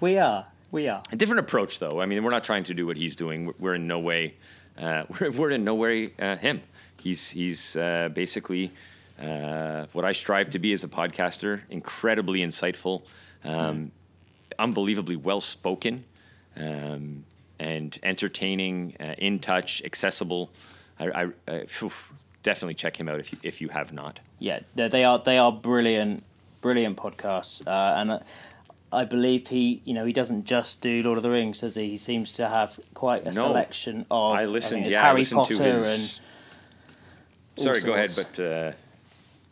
We 0.00 0.16
are. 0.18 0.46
We 0.70 0.88
are. 0.88 1.02
A 1.12 1.16
different 1.16 1.40
approach, 1.40 1.78
though. 1.78 2.00
I 2.00 2.06
mean, 2.06 2.24
we're 2.24 2.30
not 2.30 2.44
trying 2.44 2.64
to 2.64 2.74
do 2.74 2.86
what 2.86 2.96
he's 2.96 3.14
doing. 3.14 3.44
We're- 3.46 3.56
We're 3.58 3.74
in 3.74 3.86
no 3.86 3.98
way, 3.98 4.34
uh, 4.78 5.04
we're, 5.20 5.30
we're 5.30 5.50
in 5.50 5.64
no 5.64 5.74
way 5.74 6.12
uh, 6.18 6.36
him. 6.36 6.62
He's 7.02 7.30
he's 7.30 7.76
uh, 7.76 8.08
basically 8.14 8.70
uh, 9.20 9.86
what 9.92 10.06
I 10.06 10.12
strive 10.12 10.48
to 10.50 10.58
be 10.58 10.72
as 10.72 10.82
a 10.84 10.88
podcaster. 10.88 11.60
Incredibly 11.68 12.40
insightful, 12.40 13.02
um, 13.44 13.92
unbelievably 14.58 15.16
well 15.16 15.40
spoken, 15.42 16.04
um, 16.56 17.24
and 17.58 17.98
entertaining, 18.02 18.96
uh, 19.00 19.14
in 19.18 19.38
touch, 19.38 19.82
accessible. 19.84 20.50
I, 20.98 21.22
I, 21.22 21.28
I 21.48 21.66
phew, 21.66 21.90
definitely 22.42 22.74
check 22.74 22.98
him 22.98 23.08
out 23.08 23.20
if 23.20 23.32
you 23.32 23.38
if 23.42 23.60
you 23.60 23.68
have 23.68 23.92
not. 23.92 24.20
Yeah, 24.38 24.60
they 24.74 24.88
they 24.88 25.04
are. 25.04 25.22
They 25.24 25.38
are 25.38 25.52
brilliant, 25.52 26.24
brilliant 26.60 26.96
podcasts. 26.96 27.66
Uh, 27.66 28.00
and 28.00 28.10
uh, 28.12 28.18
I 28.92 29.04
believe 29.04 29.48
he, 29.48 29.80
you 29.84 29.94
know, 29.94 30.04
he 30.04 30.12
doesn't 30.12 30.44
just 30.44 30.80
do 30.80 31.02
Lord 31.02 31.16
of 31.16 31.22
the 31.22 31.30
Rings, 31.30 31.60
does 31.60 31.74
he? 31.76 31.90
He 31.90 31.98
seems 31.98 32.32
to 32.32 32.48
have 32.48 32.78
quite 32.94 33.22
a 33.22 33.32
No. 33.32 33.48
selection 33.48 34.04
of. 34.10 34.32
I 34.34 34.44
listened. 34.44 34.82
it's 34.82 34.92
yeah, 34.92 35.08
I 35.10 35.14
listened 35.14 35.38
Potter 35.38 35.54
to 35.54 35.62
his. 35.62 36.20
all 37.56 37.64
Sorry, 37.64 37.80
go 37.80 37.94
ahead, 37.94 38.12
but. 38.14 38.38
Uh, 38.38 38.72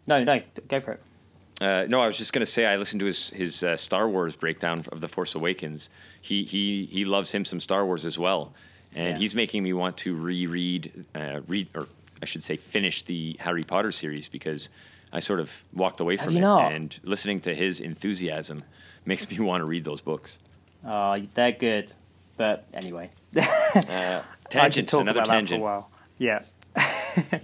no, 0.07 0.24
no, 0.24 0.42
go 0.68 0.80
for 0.80 0.92
it. 0.92 1.03
Uh, 1.61 1.85
no, 1.89 2.01
I 2.01 2.07
was 2.07 2.17
just 2.17 2.33
going 2.33 2.41
to 2.41 2.51
say 2.51 2.65
I 2.67 2.77
listened 2.77 3.01
to 3.01 3.07
his 3.07 3.31
his 3.31 3.63
uh, 3.63 3.77
Star 3.77 4.09
Wars 4.09 4.35
breakdown 4.37 4.85
of 4.93 5.01
the 5.01 5.09
Force 5.09 5.35
Awakens. 5.35 5.91
He 6.21 6.45
he 6.45 6.87
he 6.87 7.05
loves 7.05 7.33
him 7.33 7.45
some 7.45 7.61
Star 7.61 7.85
Wars 7.85 8.07
as 8.07 8.19
well, 8.19 8.53
and 8.95 9.11
Yeah. 9.11 9.19
he's 9.19 9.35
making 9.35 9.63
me 9.63 9.73
want 9.75 9.97
to 9.99 10.17
reread, 10.17 11.05
uh, 11.15 11.41
read 11.47 11.69
or 11.75 11.89
I 12.23 12.25
should 12.25 12.45
say 12.45 12.57
finish 12.57 13.03
the 13.03 13.37
Harry 13.41 13.63
Potter 13.63 13.93
series 13.93 14.27
because 14.29 14.69
I 15.13 15.21
sort 15.21 15.41
of 15.41 15.65
walked 15.75 16.01
away 16.01 16.17
from 16.17 16.37
it. 16.37 16.41
not? 16.41 16.73
And 16.73 16.99
listening 17.03 17.41
to 17.43 17.55
his 17.55 17.81
enthusiasm 17.81 18.63
makes 19.05 19.29
me 19.31 19.39
want 19.41 19.61
to 19.61 19.65
read 19.67 19.85
those 19.85 20.01
books. 20.01 20.39
Oh, 20.87 21.21
they're 21.35 21.53
good. 21.53 21.93
But 22.39 22.65
anyway, 22.73 23.11
Uh, 23.37 24.23
I 24.23 24.23
tangent, 24.49 24.89
talk 24.89 25.03
another 25.03 25.21
about 25.21 25.29
that 25.29 25.35
tangent. 25.35 25.61
for 25.61 25.67
a 25.69 25.81
while. 25.81 25.91
Yeah. 26.19 26.43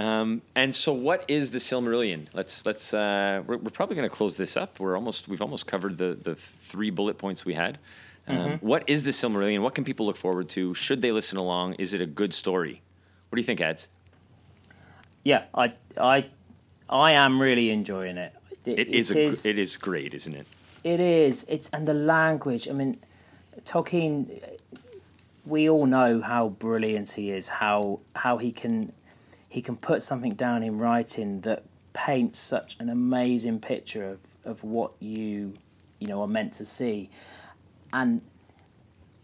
Um, 0.00 0.40
and 0.54 0.74
so, 0.74 0.92
what 0.94 1.24
is 1.28 1.50
the 1.50 1.58
Silmarillion? 1.58 2.28
Let's 2.32 2.64
let's. 2.64 2.94
Uh, 2.94 3.42
we're, 3.46 3.58
we're 3.58 3.70
probably 3.70 3.96
going 3.96 4.08
to 4.08 4.14
close 4.14 4.36
this 4.36 4.56
up. 4.56 4.80
We're 4.80 4.96
almost 4.96 5.28
we've 5.28 5.42
almost 5.42 5.66
covered 5.66 5.98
the 5.98 6.16
the 6.20 6.36
three 6.36 6.88
bullet 6.90 7.18
points 7.18 7.44
we 7.44 7.54
had. 7.54 7.78
Um, 8.26 8.36
Mm-hmm. 8.36 8.66
what 8.66 8.84
is 8.88 9.04
the 9.04 9.10
Silmarillion? 9.10 9.60
What 9.60 9.74
can 9.74 9.84
people 9.84 10.06
look 10.06 10.16
forward 10.16 10.48
to? 10.50 10.72
Should 10.74 11.00
they 11.02 11.10
listen 11.10 11.36
along? 11.36 11.74
Is 11.74 11.92
it 11.92 12.00
a 12.00 12.06
good 12.06 12.32
story? 12.32 12.80
What 13.28 13.36
do 13.36 13.40
you 13.40 13.46
think, 13.46 13.60
Ads? 13.60 13.88
Yeah, 15.24 15.44
I, 15.54 15.72
I, 16.00 16.26
I 16.88 17.12
am 17.12 17.40
really 17.42 17.70
enjoying 17.70 18.16
it. 18.16 18.32
It 18.64 18.88
is, 18.88 19.10
a, 19.10 19.14
gr- 19.14 19.48
it 19.48 19.58
is 19.58 19.76
great, 19.76 20.14
isn't 20.14 20.34
it? 20.34 20.46
It 20.84 21.00
is. 21.00 21.44
It's 21.48 21.68
and 21.72 21.86
the 21.86 21.94
language. 21.94 22.68
I 22.68 22.72
mean, 22.72 22.98
Tolkien. 23.66 24.40
We 25.44 25.68
all 25.68 25.86
know 25.86 26.20
how 26.20 26.50
brilliant 26.50 27.10
he 27.10 27.32
is. 27.32 27.48
How 27.48 28.00
how 28.14 28.38
he 28.38 28.52
can 28.52 28.92
he 29.50 29.60
can 29.60 29.76
put 29.76 30.02
something 30.02 30.32
down 30.32 30.62
in 30.62 30.78
writing 30.78 31.42
that 31.42 31.64
paints 31.92 32.38
such 32.38 32.76
an 32.78 32.88
amazing 32.88 33.58
picture 33.58 34.08
of, 34.08 34.18
of 34.44 34.64
what 34.64 34.92
you 35.00 35.52
you 35.98 36.06
know 36.06 36.22
are 36.22 36.28
meant 36.28 36.54
to 36.54 36.64
see. 36.64 37.10
And 37.92 38.22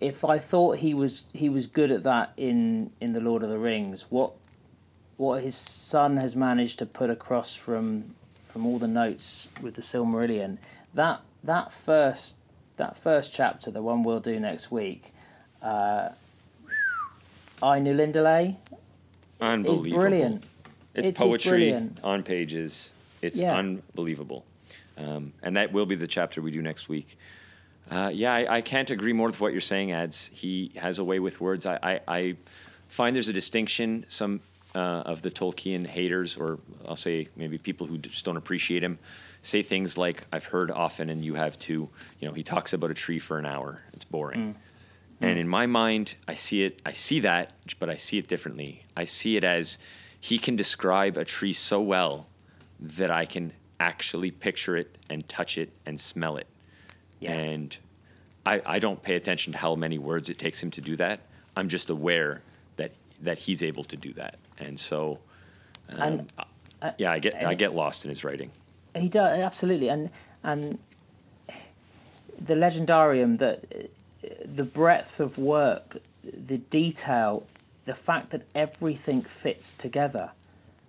if 0.01 0.25
I 0.25 0.39
thought 0.39 0.79
he 0.79 0.93
was 0.93 1.25
he 1.33 1.49
was 1.49 1.67
good 1.69 1.91
at 1.91 2.03
that 2.03 2.33
in 2.37 2.91
in 3.01 3.13
the 3.13 3.21
Lord 3.21 3.43
of 3.45 3.49
the 3.49 3.59
Rings, 3.59 4.07
what 4.11 4.33
what 5.17 5.43
his 5.43 5.57
son 5.57 6.19
has 6.19 6.35
managed 6.37 6.81
to 6.81 6.87
put 6.87 7.09
across 7.09 7.55
from 7.55 8.17
from 8.49 8.67
all 8.67 8.79
the 8.79 8.89
notes 8.89 9.49
with 9.63 9.77
the 9.77 9.83
Silmarillion, 9.83 10.59
that 10.93 11.21
that 11.45 11.73
first 11.73 12.35
that 12.79 12.99
first 12.99 13.33
chapter, 13.33 13.71
the 13.71 13.81
one 13.81 14.03
we'll 14.03 14.21
do 14.21 14.41
next 14.41 14.73
week, 14.73 15.13
uh, 15.63 16.11
Ainulindalë 17.63 18.57
Unbelievable. 19.41 20.03
brilliant. 20.03 20.45
It's 20.95 21.09
It 21.09 21.13
is 21.13 21.19
poetry 21.19 21.89
on 22.03 22.23
pages. 22.23 22.91
It's 23.23 23.39
Yeah. 23.39 23.57
unbelievable. 23.57 24.45
Um, 24.97 25.33
and 25.43 25.57
that 25.57 25.73
will 25.73 25.87
be 25.87 25.95
the 25.95 26.07
chapter 26.07 26.41
we 26.41 26.51
do 26.51 26.63
next 26.63 26.89
week. 26.89 27.19
Uh, 27.91 28.11
yeah, 28.13 28.33
I, 28.33 28.57
I 28.57 28.61
can't 28.63 28.91
agree 28.91 29.13
more 29.13 29.29
with 29.29 29.41
what 29.41 29.53
you're 29.53 29.61
saying, 29.61 29.93
Ads. 29.93 30.31
He 30.33 30.73
has 30.77 30.99
a 30.99 31.05
way 31.05 31.19
with 31.19 31.41
words. 31.41 31.67
I, 31.67 31.79
I, 31.83 32.01
I 32.09 32.37
find 32.89 33.15
there's 33.15 33.29
a 33.29 33.33
distinction. 33.33 34.05
Some 34.09 34.41
uh, 34.75 34.79
of 35.07 35.23
the 35.23 35.31
Tolkien 35.31 35.87
haters, 35.87 36.37
or 36.37 36.59
I'll 36.89 36.97
say 36.97 37.29
maybe 37.37 37.59
people 37.59 37.87
who 37.87 37.99
just 37.99 38.25
don't 38.25 38.37
appreciate 38.37 38.83
him, 38.83 38.99
say 39.43 39.63
things 39.63 39.97
like, 39.97 40.23
I've 40.33 40.47
heard 40.47 40.71
often, 40.71 41.09
and 41.11 41.25
you 41.25 41.35
have 41.35 41.59
too, 41.59 41.89
you 42.21 42.29
know, 42.29 42.35
he 42.35 42.43
talks 42.43 42.73
about 42.73 42.91
a 42.91 42.95
tree 42.95 43.19
for 43.19 43.39
an 43.39 43.47
hour. 43.47 43.83
It's 43.93 44.05
boring. 44.05 44.57
And 45.21 45.39
in 45.39 45.49
my 45.49 45.67
mind, 45.67 46.15
I 46.29 46.35
see 46.35 46.63
it. 46.63 46.81
I 46.85 46.93
see 46.93 47.21
that, 47.21 47.53
but 47.79 47.89
I 47.89 47.97
see 47.97 48.19
it 48.19 48.29
differently. 48.29 48.83
I 48.97 49.05
see 49.05 49.37
it 49.37 49.45
as 49.45 49.79
he 50.21 50.39
can 50.39 50.57
describe 50.57 51.17
a 51.17 51.25
tree 51.25 51.53
so 51.53 51.81
well 51.81 52.27
that 52.79 53.11
I 53.11 53.25
can 53.25 53.53
actually 53.81 54.31
picture 54.31 54.77
it 54.77 54.99
and 55.09 55.27
touch 55.29 55.57
it 55.57 55.71
and 55.87 55.99
smell 55.99 56.37
it. 56.37 56.47
Yeah. 57.21 57.33
And 57.33 57.77
I, 58.45 58.63
I 58.67 58.79
don't 58.79 59.03
pay 59.03 59.15
attention 59.15 59.53
to 59.55 59.59
how 59.59 59.75
many 59.75 59.99
words 59.99 60.29
it 60.29 60.39
takes 60.39 60.63
him 60.63 60.71
to 60.73 60.81
do 60.81 60.97
that. 60.97 61.21
I'm 61.57 61.69
just 61.69 61.89
aware 61.91 62.43
that 62.77 62.93
that 63.23 63.39
he's 63.39 63.63
able 63.63 63.85
to 63.85 63.97
do 63.97 64.13
that. 64.15 64.37
And 64.59 64.79
so, 64.79 65.19
um, 65.91 66.01
And, 66.03 66.33
uh, 66.83 66.91
yeah, 66.99 67.11
I 67.11 67.19
get 67.19 67.35
I 67.43 67.55
get 67.55 67.75
lost 67.75 68.05
in 68.05 68.11
his 68.11 68.23
writing. 68.23 68.51
He 68.95 69.09
does 69.09 69.33
absolutely, 69.33 69.89
and 69.89 70.11
and 70.43 70.79
the 72.39 72.55
legendarium 72.55 73.39
that 73.39 73.65
the 74.45 74.65
breadth 74.65 75.21
of 75.21 75.39
work, 75.39 75.99
the 76.23 76.59
detail, 76.59 77.47
the 77.85 77.95
fact 77.95 78.31
that 78.31 78.43
everything 78.55 79.23
fits 79.23 79.75
together 79.79 80.31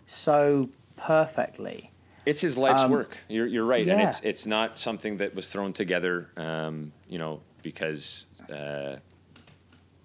so 0.08 0.70
perfectly. 0.96 1.92
It's 2.26 2.42
his 2.42 2.58
life's 2.58 2.82
Um, 2.82 2.92
work. 2.92 3.18
You're, 3.30 3.48
you're 3.48 3.66
right, 3.66 3.88
and 3.88 4.02
it's 4.02 4.20
it's 4.22 4.46
not 4.46 4.80
something 4.80 5.18
that 5.18 5.34
was 5.36 5.48
thrown 5.48 5.72
together, 5.74 6.30
um, 6.36 6.92
you 7.08 7.18
know, 7.18 7.42
because 7.64 8.26
uh, 8.52 8.98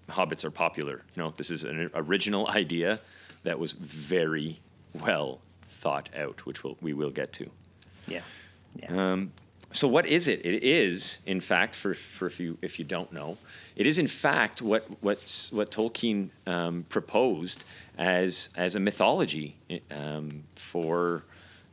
hobbits 0.09 0.45
are 0.45 0.51
popular. 0.51 1.03
You 1.15 1.23
know, 1.23 1.33
this 1.35 1.49
is 1.51 1.63
an 1.63 1.89
original 1.93 2.47
idea 2.49 2.99
that 3.43 3.59
was 3.59 3.73
very 3.73 4.59
well 4.93 5.41
thought 5.63 6.09
out, 6.15 6.45
which 6.45 6.63
we'll, 6.63 6.77
we 6.81 6.93
will 6.93 7.09
get 7.09 7.33
to. 7.33 7.49
Yeah, 8.07 8.21
yeah. 8.77 9.17
So 9.73 9.87
what 9.87 10.05
is 10.05 10.27
it? 10.27 10.45
It 10.45 10.63
is, 10.63 11.17
in 11.25 11.39
fact, 11.39 11.73
for, 11.73 11.95
for 11.95 12.27
if 12.27 12.39
you 12.39 12.59
if 12.61 12.77
you 12.77 12.85
don't 12.85 13.11
know, 13.11 13.39
it 13.75 13.87
is 13.87 13.97
in 13.97 14.05
fact 14.07 14.61
what 14.61 14.85
what's, 15.01 15.51
what 15.51 15.71
Tolkien 15.71 16.29
um, 16.45 16.85
proposed 16.89 17.65
as 17.97 18.49
as 18.55 18.75
a 18.75 18.79
mythology 18.79 19.55
um, 19.89 20.43
for 20.55 21.23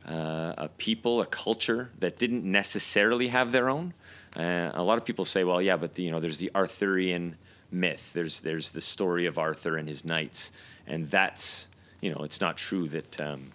uh, 0.09 0.53
a 0.57 0.69
people, 0.79 1.21
a 1.21 1.27
culture 1.27 1.91
that 1.99 2.17
didn't 2.17 2.43
necessarily 2.43 3.27
have 3.27 3.51
their 3.51 3.69
own. 3.69 3.93
Uh, 4.35 4.71
a 4.73 4.81
lot 4.81 4.97
of 4.97 5.05
people 5.05 5.23
say, 5.23 5.43
well, 5.43 5.61
yeah, 5.61 5.77
but 5.77 5.93
the, 5.93 6.01
you 6.01 6.11
know, 6.11 6.19
there's 6.19 6.39
the 6.39 6.49
Arthurian 6.55 7.35
myth. 7.71 8.13
There's 8.13 8.41
there's 8.41 8.71
the 8.71 8.81
story 8.81 9.27
of 9.27 9.37
Arthur 9.37 9.77
and 9.77 9.87
his 9.87 10.03
knights, 10.03 10.51
and 10.87 11.11
that's 11.11 11.67
you 12.01 12.11
know, 12.11 12.23
it's 12.23 12.41
not 12.41 12.57
true 12.57 12.87
that. 12.87 13.21
Um, 13.21 13.51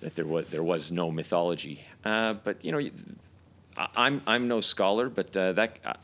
that 0.00 0.16
there 0.16 0.26
was 0.26 0.46
there 0.46 0.64
was 0.64 0.90
no 0.90 1.12
mythology, 1.12 1.86
uh, 2.04 2.32
but 2.32 2.64
you 2.64 2.72
know, 2.72 2.90
I'm 3.96 4.22
I'm 4.26 4.48
no 4.48 4.60
scholar, 4.60 5.08
but 5.08 5.36
uh, 5.36 5.52
that 5.52 5.78
uh, 5.84 5.94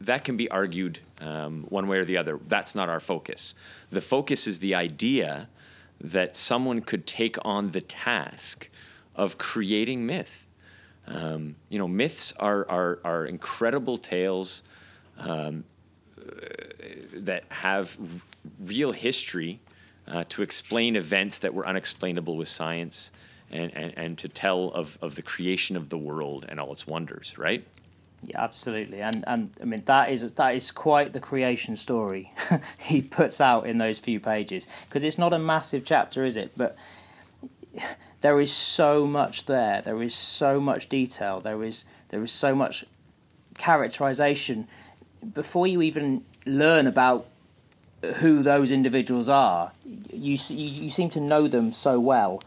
that 0.00 0.24
can 0.24 0.36
be 0.36 0.50
argued 0.50 1.00
um, 1.20 1.64
one 1.68 1.86
way 1.88 1.98
or 1.98 2.04
the 2.04 2.16
other. 2.16 2.38
That's 2.46 2.74
not 2.74 2.88
our 2.88 3.00
focus. 3.00 3.54
The 3.90 4.00
focus 4.00 4.46
is 4.46 4.58
the 4.58 4.74
idea 4.74 5.48
that 6.00 6.36
someone 6.36 6.82
could 6.82 7.06
take 7.06 7.36
on 7.44 7.70
the 7.70 7.80
task 7.80 8.68
of 9.14 9.38
creating 9.38 10.04
myth. 10.04 10.44
Um, 11.06 11.56
you 11.68 11.78
know, 11.78 11.88
myths 11.88 12.32
are 12.38 12.68
are, 12.68 12.98
are 13.04 13.24
incredible 13.24 13.96
tales 13.96 14.62
um, 15.18 15.64
that 17.12 17.44
have 17.50 17.96
r- 18.00 18.06
real 18.60 18.92
history 18.92 19.60
uh, 20.06 20.24
to 20.28 20.42
explain 20.42 20.96
events 20.96 21.38
that 21.38 21.54
were 21.54 21.66
unexplainable 21.66 22.36
with 22.36 22.48
science 22.48 23.10
and, 23.50 23.72
and, 23.74 23.94
and 23.96 24.18
to 24.18 24.28
tell 24.28 24.68
of, 24.72 24.98
of 25.00 25.14
the 25.14 25.22
creation 25.22 25.76
of 25.76 25.88
the 25.88 25.98
world 25.98 26.44
and 26.48 26.58
all 26.58 26.72
its 26.72 26.86
wonders, 26.86 27.36
right? 27.38 27.64
Yeah, 28.22 28.42
absolutely, 28.42 29.02
and 29.02 29.22
and 29.26 29.50
I 29.60 29.66
mean 29.66 29.82
that 29.86 30.10
is 30.10 30.32
that 30.32 30.54
is 30.56 30.72
quite 30.72 31.12
the 31.12 31.20
creation 31.20 31.76
story 31.76 32.32
he 32.78 33.02
puts 33.02 33.40
out 33.40 33.66
in 33.66 33.78
those 33.78 33.98
few 33.98 34.20
pages 34.20 34.66
because 34.88 35.04
it's 35.04 35.18
not 35.18 35.34
a 35.34 35.38
massive 35.38 35.84
chapter, 35.84 36.24
is 36.24 36.36
it? 36.36 36.52
But 36.56 36.76
there 38.22 38.40
is 38.40 38.52
so 38.52 39.06
much 39.06 39.46
there. 39.46 39.82
There 39.82 40.02
is 40.02 40.14
so 40.14 40.58
much 40.60 40.88
detail. 40.88 41.40
There 41.40 41.62
is 41.62 41.84
there 42.08 42.22
is 42.22 42.32
so 42.32 42.54
much 42.54 42.84
characterization 43.58 44.66
before 45.34 45.66
you 45.66 45.82
even 45.82 46.24
learn 46.46 46.86
about 46.86 47.26
who 48.16 48.42
those 48.42 48.70
individuals 48.70 49.28
are. 49.28 49.72
You 49.84 50.38
you, 50.48 50.84
you 50.84 50.90
seem 50.90 51.10
to 51.10 51.20
know 51.20 51.48
them 51.48 51.72
so 51.72 52.00
well. 52.00 52.40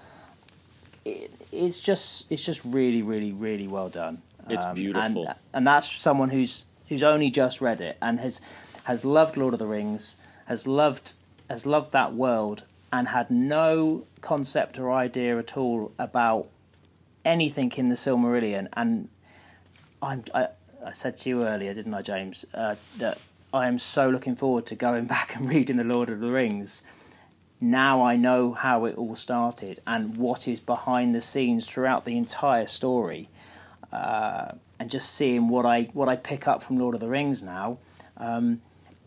It, 1.05 1.31
it's 1.51 1.79
just 1.79 2.25
it's 2.29 2.43
just 2.43 2.61
really 2.65 3.01
really 3.01 3.31
really 3.31 3.67
well 3.67 3.89
done. 3.89 4.21
It's 4.49 4.65
Um, 4.65 4.75
beautiful. 4.75 5.27
and, 5.27 5.35
and 5.53 5.67
that's 5.67 5.89
someone 5.91 6.29
who's 6.29 6.63
who's 6.87 7.03
only 7.03 7.29
just 7.29 7.61
read 7.61 7.81
it 7.81 7.97
and 8.01 8.19
has 8.19 8.41
has 8.83 9.05
loved 9.05 9.37
Lord 9.37 9.53
of 9.53 9.59
the 9.59 9.67
Rings, 9.67 10.15
has 10.45 10.65
loved 10.67 11.13
has 11.49 11.65
loved 11.65 11.91
that 11.93 12.13
world, 12.13 12.63
and 12.91 13.07
had 13.09 13.29
no 13.31 14.03
concept 14.21 14.77
or 14.79 14.91
idea 14.91 15.37
at 15.37 15.55
all 15.57 15.91
about 15.99 16.47
anything 17.25 17.71
in 17.77 17.89
the 17.89 17.95
Silmarillion. 17.95 18.67
And 18.73 19.09
I'm 20.01 20.23
I, 20.33 20.47
I 20.85 20.91
said 20.93 21.17
to 21.19 21.29
you 21.29 21.43
earlier, 21.45 21.73
didn't 21.73 21.93
I, 21.93 22.01
James, 22.01 22.45
uh, 22.53 22.75
that 22.97 23.19
I 23.53 23.67
am 23.67 23.79
so 23.79 24.09
looking 24.09 24.35
forward 24.35 24.65
to 24.67 24.75
going 24.75 25.05
back 25.15 25.35
and 25.35 25.47
reading 25.47 25.77
the 25.77 25.83
Lord 25.83 26.09
of 26.09 26.19
the 26.19 26.29
Rings. 26.31 26.83
Now 27.62 28.03
I 28.03 28.16
know 28.16 28.53
how 28.53 28.86
it 28.86 28.97
all 28.97 29.16
started 29.16 29.82
and 29.86 30.16
what 30.16 30.47
is 30.47 30.60
behind 30.60 31.14
the 31.14 31.22
scenes 31.22 31.66
throughout 31.66 32.05
the 32.05 32.18
entire 32.18 32.68
story 32.68 33.28
uh, 33.91 34.47
and 34.80 34.89
just 34.89 35.14
seeing 35.14 35.49
what 35.49 35.66
I 35.66 35.84
what 35.93 36.07
I 36.07 36.16
pick 36.16 36.47
up 36.47 36.64
from 36.64 36.78
Lord 36.78 36.95
of 36.95 37.01
the 37.01 37.07
Rings 37.07 37.43
now, 37.43 37.78
um, 38.18 38.62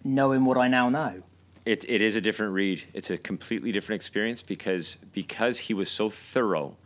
knowing 0.05 0.45
what 0.45 0.59
I 0.59 0.69
now 0.69 0.89
know. 0.89 1.23
It, 1.65 1.85
it 1.89 2.03
is 2.03 2.17
a 2.17 2.21
different 2.21 2.53
read. 2.55 2.83
It's 2.93 3.09
a 3.09 3.17
completely 3.17 3.71
different 3.71 4.01
experience 4.01 4.43
because 4.43 4.97
because 5.13 5.61
he 5.61 5.75
was 5.75 5.89
so 5.89 6.11
thorough, 6.11 6.77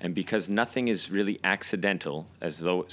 and 0.00 0.14
because 0.14 0.48
nothing 0.48 0.88
is 0.88 1.10
really 1.10 1.40
accidental, 1.42 2.28
as 2.40 2.60
though 2.60 2.86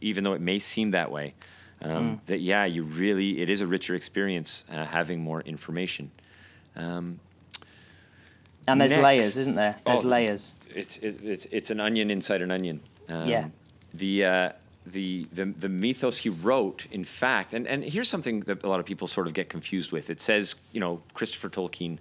even 0.00 0.24
though 0.24 0.34
it 0.34 0.40
may 0.40 0.58
seem 0.58 0.92
that 0.92 1.10
way, 1.10 1.34
um, 1.82 2.20
that 2.26 2.40
yeah, 2.40 2.64
you 2.64 2.84
really 2.84 3.40
it 3.42 3.50
is 3.50 3.60
a 3.60 3.66
richer 3.66 3.94
experience 3.94 4.64
uh, 4.70 4.84
having 4.86 5.20
more 5.20 5.40
information. 5.42 6.12
And 8.66 8.80
there's 8.80 8.92
Next. 8.92 9.02
layers, 9.02 9.36
isn't 9.36 9.54
there? 9.54 9.76
There's 9.84 10.04
Oh, 10.04 10.08
layers. 10.08 10.52
it's 10.74 10.98
it's 10.98 11.46
it's 11.46 11.70
an 11.70 11.80
onion 11.80 12.10
inside 12.10 12.42
an 12.42 12.50
onion. 12.50 12.80
Um, 13.08 13.28
Yeah. 13.28 13.48
The 13.92 14.24
uh, 14.24 14.52
the 14.86 15.26
the 15.32 15.44
the 15.46 15.68
mythos 15.68 16.18
he 16.18 16.28
wrote, 16.30 16.86
in 16.90 17.04
fact, 17.04 17.54
and 17.54 17.66
and 17.66 17.84
here's 17.84 18.08
something 18.08 18.40
that 18.40 18.62
a 18.64 18.68
lot 18.68 18.80
of 18.80 18.86
people 18.86 19.06
sort 19.06 19.26
of 19.26 19.34
get 19.34 19.48
confused 19.48 19.92
with. 19.92 20.10
It 20.10 20.20
says, 20.20 20.54
you 20.72 20.80
know, 20.80 21.02
Christopher 21.14 21.48
Tolkien 21.48 21.98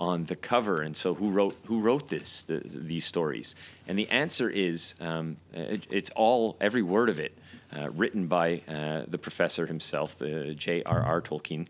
on 0.00 0.24
the 0.24 0.34
cover, 0.36 0.80
and 0.82 0.96
so 0.96 1.14
who 1.14 1.30
wrote 1.30 1.56
who 1.66 1.80
wrote 1.80 2.08
this 2.08 2.42
the, 2.42 2.60
these 2.64 3.04
stories? 3.04 3.54
And 3.86 3.98
the 3.98 4.08
answer 4.10 4.48
is, 4.50 4.94
um, 5.00 5.36
it, 5.52 5.86
it's 5.90 6.10
all 6.16 6.56
every 6.60 6.82
word 6.82 7.08
of 7.08 7.20
it, 7.20 7.36
uh, 7.76 7.90
written 7.90 8.26
by 8.26 8.62
uh, 8.68 9.02
the 9.06 9.18
professor 9.18 9.66
himself, 9.66 10.16
the 10.18 10.54
J.R.R. 10.54 11.20
Tolkien, 11.22 11.66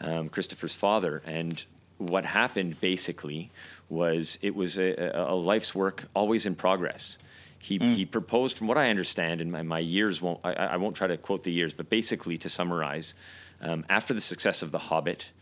um, 0.00 0.28
Christopher's 0.28 0.74
father, 0.74 1.22
and 1.26 1.64
what 1.98 2.24
happened 2.24 2.80
basically 2.80 3.50
was 3.88 4.38
it 4.42 4.54
was 4.54 4.78
a, 4.78 5.12
a, 5.14 5.34
life's 5.34 5.74
work 5.74 6.08
always 6.14 6.46
in 6.46 6.54
progress. 6.54 7.18
He, 7.60 7.78
he 7.78 8.06
proposed, 8.06 8.56
from 8.56 8.68
what 8.68 8.78
I 8.78 8.88
understand, 8.88 9.40
and 9.40 9.50
my, 9.50 9.62
my 9.62 9.80
years 9.80 10.22
won't, 10.22 10.38
I, 10.44 10.52
I 10.52 10.76
won't 10.76 10.94
try 10.94 11.08
to 11.08 11.16
quote 11.16 11.42
the 11.42 11.52
years, 11.52 11.72
but 11.72 11.90
basically 11.90 12.38
to 12.38 12.48
summarize, 12.48 13.14
um, 13.60 13.84
after 13.88 14.14
the 14.14 14.20
success 14.20 14.62
of 14.62 14.70
The 14.70 14.78
Hobbit, 14.78 15.32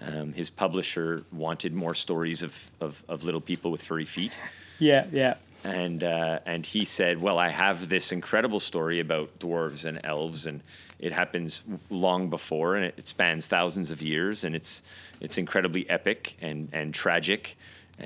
um, 0.00 0.32
his 0.32 0.50
publisher 0.50 1.24
wanted 1.32 1.74
more 1.74 1.94
stories 1.94 2.42
of, 2.42 2.70
of, 2.80 3.02
of 3.08 3.24
little 3.24 3.40
people 3.40 3.70
with 3.70 3.82
furry 3.82 4.04
feet. 4.04 4.38
Yeah, 4.78 5.06
yeah. 5.12 5.34
And, 5.64 6.04
uh, 6.04 6.40
and 6.44 6.64
he 6.64 6.84
said, 6.84 7.20
Well, 7.20 7.38
I 7.38 7.48
have 7.48 7.88
this 7.88 8.12
incredible 8.12 8.60
story 8.60 9.00
about 9.00 9.38
dwarves 9.38 9.84
and 9.84 9.98
elves, 10.04 10.46
and 10.46 10.60
it 10.98 11.12
happens 11.12 11.62
long 11.90 12.28
before, 12.28 12.76
and 12.76 12.84
it, 12.84 12.94
it 12.98 13.08
spans 13.08 13.46
thousands 13.46 13.90
of 13.90 14.02
years, 14.02 14.44
and 14.44 14.54
it's, 14.54 14.82
it's 15.20 15.38
incredibly 15.38 15.88
epic 15.88 16.36
and, 16.40 16.68
and 16.72 16.92
tragic, 16.92 17.56
uh, 18.00 18.04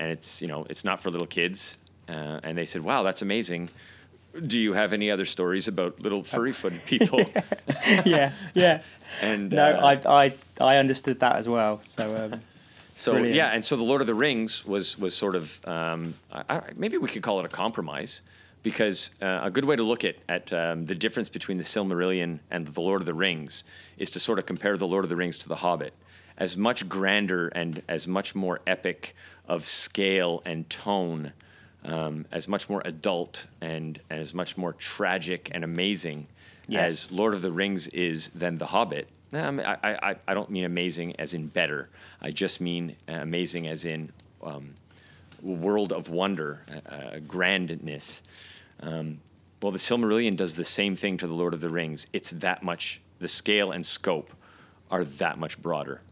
and 0.00 0.10
it's, 0.10 0.40
you 0.42 0.48
know, 0.48 0.66
it's 0.68 0.84
not 0.84 1.00
for 1.00 1.10
little 1.10 1.26
kids. 1.26 1.78
Uh, 2.08 2.40
and 2.42 2.56
they 2.56 2.64
said, 2.64 2.82
Wow, 2.82 3.02
that's 3.02 3.22
amazing. 3.22 3.70
Do 4.46 4.58
you 4.60 4.72
have 4.74 4.92
any 4.92 5.10
other 5.10 5.24
stories 5.24 5.68
about 5.68 6.00
little 6.00 6.22
furry 6.22 6.52
footed 6.52 6.84
people? 6.86 7.24
yeah, 8.04 8.32
yeah. 8.54 8.82
and 9.20 9.50
No, 9.52 9.62
uh, 9.62 9.98
I, 10.06 10.24
I, 10.24 10.34
I 10.60 10.76
understood 10.76 11.20
that 11.20 11.36
as 11.36 11.48
well. 11.48 11.80
So, 11.84 12.30
um, 12.32 12.40
So 12.94 13.12
Brilliant. 13.12 13.36
yeah, 13.36 13.50
and 13.50 13.64
so 13.64 13.76
the 13.76 13.84
Lord 13.84 14.00
of 14.00 14.08
the 14.08 14.14
Rings 14.14 14.66
was 14.66 14.98
was 14.98 15.14
sort 15.16 15.36
of 15.36 15.60
um, 15.68 16.14
I, 16.32 16.42
I, 16.48 16.62
maybe 16.74 16.96
we 16.98 17.08
could 17.08 17.22
call 17.22 17.38
it 17.38 17.44
a 17.44 17.48
compromise 17.48 18.22
because 18.64 19.10
uh, 19.22 19.38
a 19.44 19.52
good 19.52 19.64
way 19.66 19.76
to 19.76 19.84
look 19.84 20.02
at 20.04 20.16
at 20.28 20.52
um, 20.52 20.86
the 20.86 20.96
difference 20.96 21.28
between 21.28 21.58
the 21.58 21.62
Silmarillion 21.64 22.40
and 22.50 22.66
the 22.66 22.80
Lord 22.80 23.00
of 23.00 23.06
the 23.06 23.14
Rings 23.14 23.62
is 23.98 24.10
to 24.10 24.18
sort 24.18 24.40
of 24.40 24.46
compare 24.46 24.76
the 24.76 24.86
Lord 24.88 25.04
of 25.04 25.10
the 25.10 25.14
Rings 25.14 25.38
to 25.38 25.48
the 25.48 25.54
Hobbit. 25.54 25.94
As 26.38 26.56
much 26.56 26.88
grander 26.88 27.48
and 27.48 27.82
as 27.88 28.06
much 28.06 28.34
more 28.34 28.60
epic 28.66 29.14
of 29.46 29.66
scale 29.66 30.40
and 30.46 30.70
tone, 30.70 31.32
um, 31.84 32.24
as 32.32 32.48
much 32.48 32.70
more 32.70 32.80
adult 32.84 33.46
and, 33.60 34.00
and 34.08 34.20
as 34.20 34.32
much 34.32 34.56
more 34.56 34.72
tragic 34.72 35.50
and 35.52 35.64
amazing 35.64 36.28
Yes. 36.70 37.06
as 37.06 37.12
Lord 37.12 37.32
of 37.32 37.40
the 37.40 37.50
Rings 37.50 37.88
is 37.88 38.28
than 38.28 38.58
The 38.58 38.66
Hobbit. 38.66 39.08
Um, 39.32 39.58
I, 39.58 39.78
I, 39.82 40.16
I 40.28 40.34
don't 40.34 40.50
mean 40.50 40.64
amazing 40.64 41.16
as 41.18 41.32
in 41.32 41.46
better. 41.46 41.88
I 42.20 42.30
just 42.30 42.60
mean 42.60 42.94
uh, 43.08 43.12
amazing 43.12 43.66
as 43.66 43.84
in 43.86 44.12
um, 44.42 44.74
world 45.42 45.92
of 45.92 46.10
wonder, 46.10 46.60
uh, 46.70 46.94
uh, 46.94 47.18
grandness. 47.20 48.22
Um, 48.80 49.20
well, 49.62 49.72
the 49.72 49.78
Silmarillion 49.78 50.36
does 50.36 50.54
the 50.54 50.64
same 50.64 50.94
thing 50.94 51.16
to 51.18 51.26
the 51.26 51.34
Lord 51.34 51.54
of 51.54 51.60
the 51.62 51.70
Rings. 51.70 52.06
It's 52.12 52.30
that 52.30 52.62
much. 52.62 53.00
The 53.18 53.28
scale 53.28 53.72
and 53.72 53.84
scope 53.84 54.30
are 54.90 55.04
that 55.04 55.38
much 55.38 55.60
broader. 55.60 56.02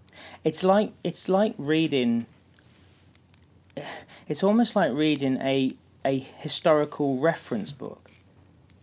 It's 0.44 0.62
like 0.62 0.92
it's 1.04 1.28
like 1.28 1.54
reading. 1.58 2.26
It's 4.28 4.42
almost 4.42 4.74
like 4.74 4.92
reading 4.92 5.40
a 5.40 5.76
a 6.04 6.18
historical 6.38 7.18
reference 7.18 7.72
book. 7.72 8.10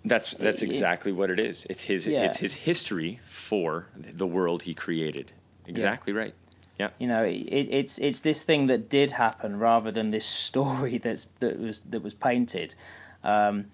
That's 0.05 0.33
that's 0.33 0.61
exactly 0.61 1.11
what 1.11 1.31
it 1.31 1.39
is. 1.39 1.65
It's 1.69 1.83
his 1.83 2.07
Yeah. 2.07 2.23
it's 2.23 2.37
his 2.37 2.55
history 2.55 3.19
for 3.25 3.87
the 3.95 4.27
world 4.27 4.63
he 4.63 4.73
created. 4.73 5.31
Exactly 5.65 6.11
right. 6.13 6.33
Yeah. 6.79 6.89
You 6.99 7.07
know, 7.07 7.23
it, 7.23 7.33
it's 7.33 7.97
it's 7.97 8.19
this 8.19 8.43
thing 8.43 8.67
that 8.67 8.89
did 8.89 9.11
happen 9.11 9.57
rather 9.59 9.91
than 9.91 10.11
this 10.11 10.25
story 10.47 10.97
that's 10.97 11.27
that 11.39 11.59
was 11.59 11.81
that 11.89 12.01
was 12.03 12.13
painted. 12.13 12.75
Um, 13.23 13.65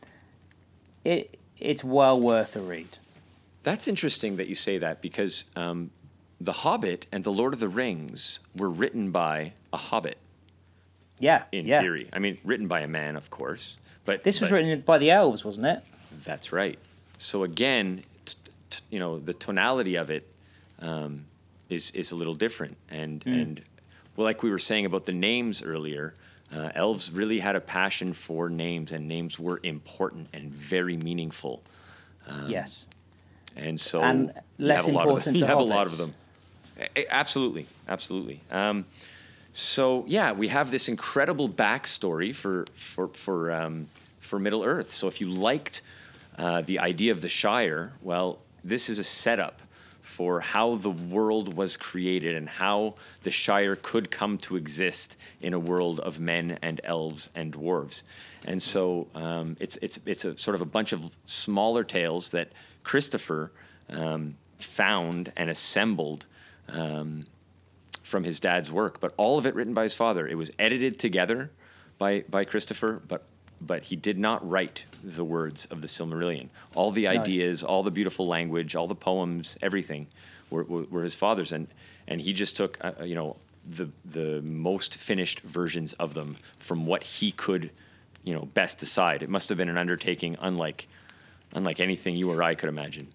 it 1.04 1.40
it's 1.58 1.84
well 1.84 2.20
worth 2.20 2.56
a 2.56 2.62
read. 2.62 2.98
That's 3.64 3.88
interesting 3.88 4.38
that 4.38 4.48
you 4.48 4.56
say 4.56 4.78
that 4.78 5.02
because 5.02 5.46
um, 5.56 5.92
The 6.42 6.52
Hobbit 6.54 7.06
and 7.12 7.24
The 7.24 7.32
Lord 7.32 7.54
of 7.54 7.60
the 7.60 7.68
Rings 7.68 8.40
were 8.56 8.70
written 8.70 9.12
by 9.12 9.54
a 9.74 9.78
hobbit 9.78 10.18
Yeah, 11.20 11.44
in 11.52 11.66
yeah. 11.66 11.82
theory. 11.82 12.08
I 12.14 12.20
mean, 12.20 12.38
written 12.46 12.68
by 12.68 12.80
a 12.80 12.88
man, 12.88 13.16
of 13.18 13.30
course. 13.30 13.78
But 14.06 14.24
This 14.24 14.40
was 14.40 14.50
but- 14.50 14.56
written 14.58 14.82
by 14.82 14.98
the 14.98 15.12
elves, 15.12 15.44
wasn't 15.44 15.68
it? 15.68 15.84
That's 16.24 16.52
right. 16.52 16.80
So 17.18 17.44
again, 17.44 18.04
t- 18.26 18.36
t- 18.70 18.80
you 18.90 19.00
know, 19.00 19.20
the 19.20 19.34
tonality 19.34 19.96
of 19.96 20.10
it 20.10 20.26
um, 20.82 21.26
is 21.68 21.92
is 21.92 22.12
a 22.12 22.16
little 22.16 22.34
different, 22.34 22.78
and 22.90 23.24
Mm. 23.26 23.42
and 23.42 23.62
well, 24.16 24.24
like 24.24 24.42
we 24.42 24.50
were 24.50 24.60
saying 24.60 24.86
about 24.86 25.04
the 25.06 25.12
names 25.12 25.62
earlier, 25.62 26.14
uh, 26.56 26.70
elves 26.74 27.12
really 27.12 27.40
had 27.40 27.56
a 27.58 27.60
passion 27.62 28.14
for 28.14 28.50
names, 28.50 28.92
and 28.94 29.08
names 29.08 29.38
were 29.38 29.60
important 29.64 30.30
and 30.34 30.52
very 30.54 30.96
meaningful, 30.96 31.62
Um, 32.26 32.50
yes. 32.50 32.86
and 33.58 33.78
so 33.80 34.02
And 34.02 34.32
you 34.58 34.68
less 34.68 34.86
have 34.86 34.94
a 34.94 34.98
lot 34.98 35.04
of 35.04 35.10
important 35.10 35.36
You 35.42 35.46
have 35.46 35.60
a 35.60 35.64
lot 35.64 35.86
of 35.86 35.98
them. 35.98 36.16
Absolutely, 37.10 37.68
absolutely. 37.88 38.42
Um, 38.52 38.86
so 39.54 40.06
yeah, 40.08 40.32
we 40.32 40.48
have 40.50 40.72
this 40.72 40.88
incredible 40.88 41.50
backstory 41.50 42.34
for 42.34 42.66
for 42.76 43.08
for 43.10 43.52
um, 43.52 43.88
for 44.20 44.40
Middle 44.40 44.64
Earth. 44.64 44.94
So 44.94 45.08
if 45.08 45.20
you 45.20 45.30
liked 45.30 45.82
uh, 46.38 46.62
the 46.62 46.80
idea 46.80 47.12
of 47.12 47.22
the 47.22 47.30
Shire, 47.30 47.94
well, 48.02 48.40
this 48.64 48.90
is 48.90 49.00
a 49.00 49.04
setup 49.04 49.62
for 50.02 50.40
how 50.40 50.76
the 50.76 50.90
world 50.90 51.56
was 51.56 51.78
created 51.78 52.36
and 52.36 52.50
how 52.50 52.96
the 53.22 53.32
Shire 53.32 53.76
could 53.76 54.10
come 54.10 54.38
to 54.40 54.56
exist 54.56 55.16
in 55.42 55.54
a 55.54 55.60
world 55.60 56.00
of 56.00 56.20
men 56.20 56.58
and 56.62 56.82
elves 56.84 57.30
and 57.36 57.54
dwarves. 57.54 58.02
And 58.46 58.62
so 58.62 59.08
um, 59.14 59.58
it's 59.60 59.78
it's 59.82 60.00
it's 60.06 60.26
a 60.26 60.38
sort 60.38 60.56
of 60.56 60.62
a 60.62 60.66
bunch 60.66 60.94
of 60.94 61.12
smaller 61.26 61.84
tales 61.84 62.30
that 62.30 62.52
Christopher 62.84 63.52
um, 63.90 64.36
found 64.58 65.32
and 65.36 65.50
assembled 65.50 66.26
um, 66.74 67.26
from 68.04 68.24
his 68.24 68.40
dad's 68.40 68.72
work, 68.72 69.00
but 69.00 69.14
all 69.18 69.38
of 69.38 69.46
it 69.46 69.56
written 69.56 69.74
by 69.74 69.84
his 69.84 69.94
father. 69.94 70.28
It 70.28 70.36
was 70.36 70.52
edited 70.58 71.00
together 71.00 71.52
by 71.98 72.24
by 72.30 72.46
Christopher, 72.46 73.02
but 73.08 73.24
but 73.62 73.84
he 73.84 73.96
did 73.96 74.18
not 74.18 74.48
write 74.48 74.86
the 75.04 75.24
words 75.24 75.66
of 75.66 75.82
the 75.82 75.88
Silmarillion. 75.88 76.50
All 76.76 76.92
the 76.92 77.08
ideas, 77.08 77.62
all 77.62 77.84
the 77.84 77.92
beautiful 77.92 78.26
language, 78.26 78.76
all 78.76 78.88
the 78.88 78.96
poems, 78.96 79.58
everything 79.62 80.08
were, 80.50 80.64
were, 80.64 80.84
were 80.84 81.04
his 81.04 81.16
father's, 81.16 81.52
and 81.52 81.68
and 82.08 82.22
he 82.22 82.34
just 82.34 82.56
took 82.56 82.78
uh, 82.82 83.04
you 83.04 83.16
know 83.16 83.36
the 83.68 83.90
the 84.06 84.42
most 84.42 84.96
finished 84.96 85.42
versions 85.42 85.94
of 85.94 86.14
them 86.14 86.38
from 86.58 86.86
what 86.86 87.04
he 87.04 87.32
could 87.32 87.70
you 88.24 88.34
know 88.34 88.46
best 88.54 88.80
decide. 88.80 89.22
It 89.22 89.30
must 89.30 89.50
have 89.50 89.58
been 89.58 89.70
an 89.70 89.78
undertaking 89.78 90.38
unlike 90.40 90.88
unlike 91.54 91.80
anything 91.80 92.16
you 92.16 92.32
or 92.32 92.42
I 92.44 92.56
could 92.56 92.70
imagine. 92.70 93.10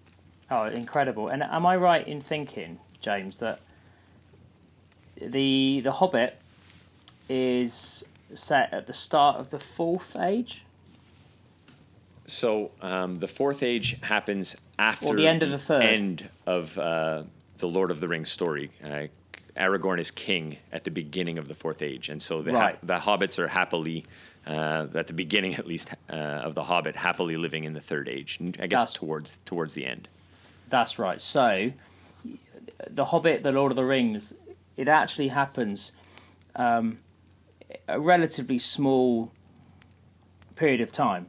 Oh, 0.51 0.65
incredible! 0.65 1.29
And 1.29 1.41
am 1.41 1.65
I 1.65 1.75
right 1.75 2.07
in 2.07 2.21
thinking, 2.21 2.79
James, 3.01 3.37
that 3.37 3.59
the 5.21 5.81
the 5.81 5.91
Hobbit 5.93 6.37
is 7.29 8.03
set 8.33 8.73
at 8.73 8.87
the 8.87 8.93
start 8.93 9.37
of 9.37 9.49
the 9.49 9.59
fourth 9.59 10.15
age? 10.17 10.63
So 12.27 12.71
um, 12.81 13.15
the 13.15 13.27
fourth 13.27 13.61
age 13.61 13.99
happens 14.01 14.55
after 14.79 15.15
the 15.15 15.27
end 15.27 15.43
of 15.43 15.51
the 15.51 15.59
third. 15.59 15.83
end 15.83 16.29
of 16.45 16.77
uh, 16.77 17.23
the 17.59 17.67
Lord 17.67 17.91
of 17.91 17.99
the 17.99 18.07
Rings 18.07 18.31
story. 18.31 18.71
Uh, 18.83 19.07
Aragorn 19.55 19.99
is 19.99 20.11
king 20.11 20.57
at 20.73 20.83
the 20.83 20.91
beginning 20.91 21.37
of 21.37 21.47
the 21.47 21.53
fourth 21.53 21.81
age, 21.81 22.09
and 22.09 22.21
so 22.21 22.41
the 22.41 22.51
ha- 22.51 22.73
the 22.83 22.97
hobbits 22.97 23.39
are 23.39 23.47
happily 23.47 24.03
uh, 24.45 24.87
at 24.93 25.07
the 25.07 25.13
beginning, 25.13 25.55
at 25.55 25.65
least, 25.65 25.91
uh, 26.09 26.13
of 26.13 26.55
the 26.55 26.63
Hobbit, 26.63 26.95
happily 26.95 27.37
living 27.37 27.63
in 27.63 27.73
the 27.73 27.79
third 27.79 28.09
age. 28.09 28.37
I 28.59 28.67
guess 28.67 28.79
That's- 28.79 28.93
towards 28.93 29.39
towards 29.45 29.73
the 29.73 29.85
end. 29.85 30.07
That's 30.67 30.97
right. 30.99 31.21
So, 31.21 31.71
the 32.89 33.05
Hobbit, 33.05 33.43
the 33.43 33.51
Lord 33.51 33.71
of 33.71 33.75
the 33.75 33.85
Rings, 33.85 34.33
it 34.77 34.87
actually 34.87 35.29
happens 35.29 35.91
um, 36.55 36.99
a 37.87 37.99
relatively 37.99 38.59
small 38.59 39.31
period 40.55 40.81
of 40.81 40.91
time. 40.91 41.27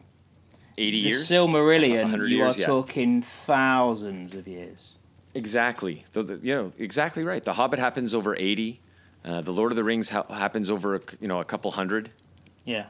Eighty 0.78 1.02
The 1.02 1.08
years. 1.08 1.28
Silmarillion, 1.28 2.02
100 2.02 2.30
you 2.30 2.36
years, 2.38 2.56
are 2.56 2.60
yeah. 2.60 2.66
talking 2.66 3.22
thousands 3.22 4.34
of 4.34 4.46
years. 4.46 4.98
Exactly. 5.34 6.04
The, 6.12 6.22
the, 6.22 6.36
you 6.42 6.54
know, 6.54 6.72
exactly 6.78 7.24
right. 7.24 7.42
The 7.42 7.54
Hobbit 7.54 7.78
happens 7.78 8.14
over 8.14 8.36
eighty. 8.36 8.80
Uh, 9.24 9.40
the 9.40 9.52
Lord 9.52 9.72
of 9.72 9.76
the 9.76 9.84
Rings 9.84 10.08
ha- 10.10 10.24
happens 10.32 10.70
over 10.70 11.00
you 11.20 11.28
know 11.28 11.40
a 11.40 11.44
couple 11.44 11.70
hundred. 11.72 12.10
Yeah. 12.64 12.86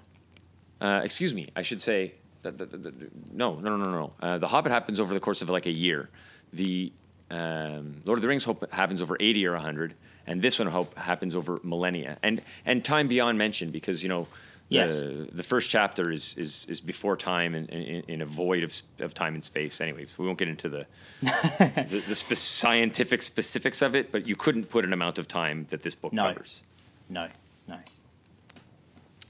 Uh, 0.81 1.01
excuse 1.05 1.33
me, 1.35 1.49
I 1.57 1.63
should 1.63 1.81
say. 1.83 2.15
That, 2.43 2.59
that, 2.59 2.71
that, 2.71 2.83
that- 2.83 3.35
no, 3.35 3.57
no, 3.57 3.77
no, 3.77 3.85
no, 3.85 3.91
no. 3.91 4.13
Uh, 4.21 4.39
the 4.39 4.47
Hobbit 4.49 4.71
happens 4.71 5.01
over 5.01 5.13
the 5.15 5.21
course 5.21 5.43
of 5.43 5.49
like 5.49 5.67
a 5.67 5.77
year. 5.77 6.09
The 6.53 6.93
um, 7.31 8.03
Lord 8.05 8.19
of 8.19 8.23
the 8.23 8.29
Rings 8.29 8.45
hope 8.45 8.71
happens 8.71 9.03
over 9.03 9.17
eighty 9.21 9.47
or 9.47 9.57
hundred, 9.57 9.95
and 10.27 10.41
this 10.41 10.59
one 10.59 10.69
hope 10.69 10.97
happens 10.97 11.35
over 11.35 11.59
millennia, 11.63 12.19
and 12.23 12.43
and 12.65 12.85
time 12.85 13.09
beyond 13.09 13.39
mention 13.39 13.71
because 13.71 14.03
you 14.03 14.09
know 14.09 14.29
Yes. 14.69 14.99
The, 14.99 15.29
the 15.33 15.43
first 15.45 15.71
chapter 15.71 16.11
is, 16.11 16.35
is, 16.37 16.67
is 16.69 16.81
before 16.81 17.17
time 17.17 17.55
and 17.55 17.71
in, 17.71 18.03
in, 18.09 18.21
a 18.21 18.25
void 18.27 18.65
of, 18.65 18.75
of 18.99 19.15
time 19.15 19.35
and 19.35 19.45
space. 19.45 19.81
Anyways, 19.81 20.19
we 20.19 20.27
won't 20.27 20.39
get 20.39 20.49
into 20.49 20.69
the 20.69 20.87
the, 21.23 22.03
the 22.09 22.17
spe- 22.17 22.35
scientific 22.35 23.23
specifics 23.23 23.81
of 23.81 23.95
it, 23.95 24.11
but 24.11 24.27
you 24.27 24.35
couldn't 24.35 24.69
put 24.69 24.85
an 24.85 24.93
amount 24.93 25.19
of 25.21 25.29
time 25.29 25.67
that 25.71 25.83
this 25.85 25.95
book 25.95 26.13
No. 26.13 26.25
covers. 26.25 26.63
No, 27.09 27.29
no. 27.69 27.79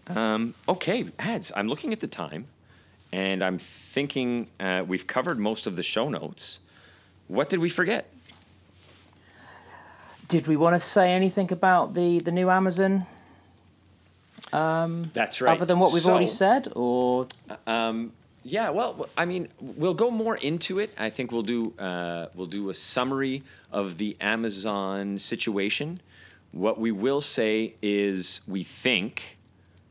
Um, 0.09 0.55
okay, 0.68 1.07
ads. 1.18 1.53
I'm 1.55 1.68
looking 1.68 1.92
at 1.92 2.01
the 2.01 2.07
time, 2.07 2.47
and 3.12 3.44
I'm 3.44 3.59
thinking 3.59 4.49
uh, 4.59 4.84
we've 4.86 5.07
covered 5.07 5.38
most 5.38 5.66
of 5.66 5.76
the 5.76 5.82
show 5.82 6.09
notes. 6.09 6.61
What 7.28 7.48
did 7.48 7.58
we 7.60 7.68
forget? 7.68 8.10
Did 10.28 10.46
we 10.46 10.56
want 10.56 10.80
to 10.80 10.86
say 10.86 11.12
anything 11.12 11.52
about 11.52 11.94
the, 11.94 12.18
the 12.18 12.32
new 12.32 12.50
Amazon 12.50 13.06
That's 15.12 15.40
right. 15.40 15.56
other 15.56 15.66
than 15.66 15.78
what 15.78 15.92
we've 15.92 16.06
already 16.06 16.28
said? 16.28 16.72
Or 16.74 17.28
Yeah, 18.42 18.70
well, 18.70 19.08
I 19.16 19.24
mean, 19.24 19.48
we'll 19.60 19.94
go 19.94 20.08
more 20.08 20.36
into 20.36 20.78
it. 20.78 20.94
I 20.96 21.10
think 21.10 21.32
we'll 21.32 21.42
do 21.42 21.74
uh, 21.78 22.26
we'll 22.34 22.46
do 22.46 22.70
a 22.70 22.74
summary 22.74 23.42
of 23.72 23.98
the 23.98 24.16
Amazon 24.20 25.18
situation. 25.18 26.00
What 26.52 26.78
we 26.78 26.92
will 26.92 27.20
say 27.20 27.74
is 27.82 28.40
we 28.46 28.62
think, 28.62 29.38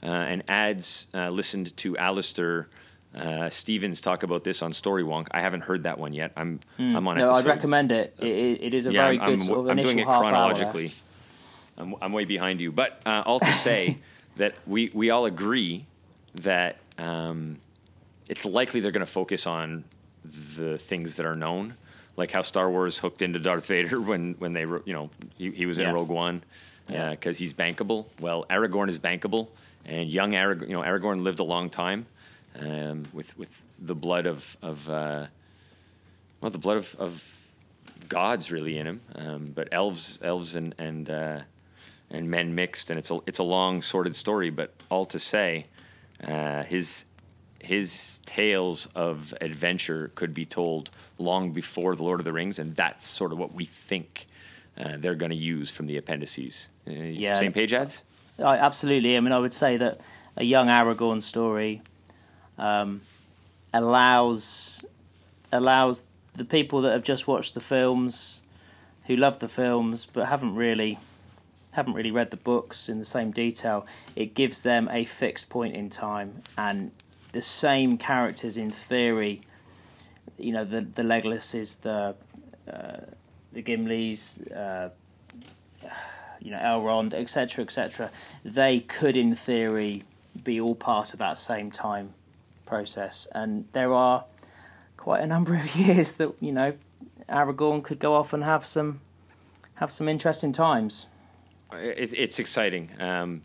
uh, 0.01 0.05
and 0.05 0.41
ads 0.47 1.07
uh, 1.13 1.29
listened 1.29 1.75
to 1.77 1.97
Alistair 1.97 2.67
uh, 3.15 3.49
Stevens 3.49 4.01
talk 4.01 4.23
about 4.23 4.43
this 4.43 4.61
on 4.61 4.71
Storywonk. 4.71 5.27
I 5.31 5.39
haven't 5.41 5.61
heard 5.61 5.83
that 5.83 5.97
one 5.97 6.13
yet. 6.13 6.33
I'm 6.35 6.59
I'm 6.77 7.07
on 7.07 7.17
no, 7.17 7.31
I'd 7.31 7.45
recommend 7.45 7.91
it. 7.91 8.13
It, 8.19 8.27
it, 8.27 8.63
it 8.63 8.73
is 8.73 8.85
a 8.85 8.91
yeah, 8.91 9.03
very 9.03 9.19
I'm, 9.19 9.25
good 9.25 9.39
I'm, 9.39 9.45
sort 9.45 9.59
of 9.59 9.69
I'm 9.69 9.77
doing 9.77 9.99
it 9.99 10.05
chronologically. 10.05 10.91
I'm, 11.77 11.95
I'm 12.01 12.11
way 12.11 12.25
behind 12.25 12.59
you, 12.59 12.71
but 12.71 13.01
uh, 13.05 13.23
all 13.25 13.39
to 13.39 13.53
say 13.53 13.97
that 14.35 14.55
we 14.67 14.91
we 14.93 15.09
all 15.11 15.25
agree 15.25 15.85
that 16.35 16.77
um, 16.97 17.57
it's 18.27 18.43
likely 18.43 18.81
they're 18.81 18.91
going 18.91 19.05
to 19.05 19.11
focus 19.11 19.47
on 19.47 19.85
the 20.25 20.77
things 20.77 21.15
that 21.15 21.25
are 21.25 21.35
known, 21.35 21.75
like 22.17 22.31
how 22.31 22.41
Star 22.41 22.69
Wars 22.69 22.97
hooked 22.97 23.21
into 23.21 23.39
Darth 23.39 23.67
Vader 23.67 24.01
when 24.09 24.33
when 24.39 24.51
they 24.51 24.61
you 24.61 24.81
know 24.87 25.09
he, 25.37 25.51
he 25.51 25.65
was 25.65 25.79
in 25.79 25.85
Yeah. 25.85 25.93
Rogue 25.93 26.09
One 26.09 26.43
Yeah. 26.89 27.11
because 27.11 27.37
he's 27.37 27.53
bankable. 27.53 28.07
Well, 28.19 28.45
Aragorn 28.49 28.89
is 28.89 28.99
bankable, 28.99 29.47
and 29.85 30.09
young 30.09 30.31
Aragorn, 30.31 30.67
you 30.67 30.73
know 30.75 30.81
Aragorn 30.81 31.23
lived 31.23 31.39
a 31.39 31.43
long 31.45 31.69
time 31.69 32.07
um, 32.59 33.03
with 33.13 33.37
with 33.37 33.63
the 33.79 33.95
blood 33.95 34.25
of 34.25 34.57
of 34.61 34.89
uh, 34.89 35.27
well 36.41 36.51
the 36.51 36.57
blood 36.57 36.77
of, 36.77 36.95
of 36.99 37.51
gods 38.07 38.51
really 38.51 38.77
in 38.77 38.87
him, 38.87 39.01
um, 39.15 39.45
but 39.53 39.67
elves 39.71 40.19
elves 40.21 40.55
and 40.55 40.75
and 40.77 41.09
uh, 41.09 41.41
and 42.09 42.29
men 42.29 42.55
mixed, 42.55 42.89
and 42.89 42.99
it's 42.99 43.11
a 43.11 43.19
it's 43.25 43.39
a 43.39 43.43
long 43.43 43.81
sordid 43.81 44.15
story. 44.15 44.49
But 44.49 44.73
all 44.89 45.05
to 45.05 45.19
say, 45.19 45.65
uh, 46.25 46.63
his 46.63 47.05
his 47.61 48.19
tales 48.25 48.87
of 48.95 49.33
adventure 49.41 50.11
could 50.15 50.33
be 50.33 50.45
told 50.45 50.91
long 51.17 51.51
before 51.51 51.95
the 51.95 52.03
Lord 52.03 52.19
of 52.19 52.25
the 52.25 52.33
Rings, 52.33 52.59
and 52.59 52.75
that's 52.75 53.07
sort 53.07 53.31
of 53.31 53.39
what 53.39 53.53
we 53.53 53.65
think 53.65 54.27
uh, 54.77 54.97
they're 54.97 55.15
going 55.15 55.31
to 55.31 55.35
use 55.35 55.71
from 55.71 55.87
the 55.87 55.97
appendices. 55.97 56.67
Uh, 56.87 56.91
Yeah. 56.91 57.35
Same 57.35 57.53
page 57.53 57.73
ads. 57.73 58.03
I, 58.37 58.57
absolutely. 58.57 59.17
I 59.17 59.19
mean, 59.19 59.31
I 59.31 59.39
would 59.39 59.53
say 59.53 59.77
that 59.77 59.99
a 60.35 60.43
young 60.43 60.67
Aragorn 60.67 61.23
story 61.23 61.81
um, 62.57 63.01
allows 63.73 64.85
allows 65.51 66.01
the 66.35 66.45
people 66.45 66.81
that 66.81 66.91
have 66.91 67.03
just 67.03 67.27
watched 67.27 67.53
the 67.53 67.59
films, 67.59 68.41
who 69.07 69.15
love 69.15 69.39
the 69.39 69.47
films 69.47 70.07
but 70.11 70.27
haven't 70.27 70.55
really 70.55 70.99
haven't 71.71 71.93
really 71.93 72.11
read 72.11 72.31
the 72.31 72.37
books 72.37 72.87
in 72.87 72.99
the 72.99 73.05
same 73.05 73.31
detail. 73.31 73.85
It 74.15 74.33
gives 74.33 74.61
them 74.61 74.87
a 74.91 75.05
fixed 75.05 75.49
point 75.49 75.75
in 75.75 75.89
time 75.89 76.41
and 76.57 76.91
the 77.33 77.41
same 77.41 77.97
characters 77.97 78.55
in 78.55 78.71
theory. 78.71 79.41
You 80.37 80.53
know, 80.53 80.65
the 80.65 80.81
the 80.81 81.03
Legolas's, 81.03 81.75
the 81.75 82.15
uh, 82.71 82.97
the 83.53 83.61
Gimli's. 83.61 84.39
Uh, 84.51 84.89
you 86.41 86.51
know 86.51 86.57
Elrond, 86.57 87.15
etc., 87.15 87.63
etc. 87.63 88.11
They 88.43 88.81
could, 88.81 89.17
in 89.17 89.35
theory, 89.35 90.03
be 90.43 90.61
all 90.61 90.75
part 90.75 91.11
of 91.11 91.19
that 91.19 91.39
same 91.39 91.71
time 91.71 92.13
process, 92.65 93.27
and 93.31 93.65
there 93.73 93.93
are 93.93 94.25
quite 94.97 95.21
a 95.21 95.27
number 95.27 95.55
of 95.59 95.75
years 95.75 96.13
that 96.13 96.33
you 96.39 96.51
know 96.51 96.73
Aragorn 97.29 97.83
could 97.83 97.99
go 97.99 98.15
off 98.15 98.33
and 98.33 98.43
have 98.43 98.65
some 98.65 99.01
have 99.75 99.91
some 99.91 100.07
interesting 100.07 100.51
times. 100.51 101.07
It, 101.73 102.13
it's 102.13 102.39
exciting. 102.39 102.91
Um, 103.01 103.41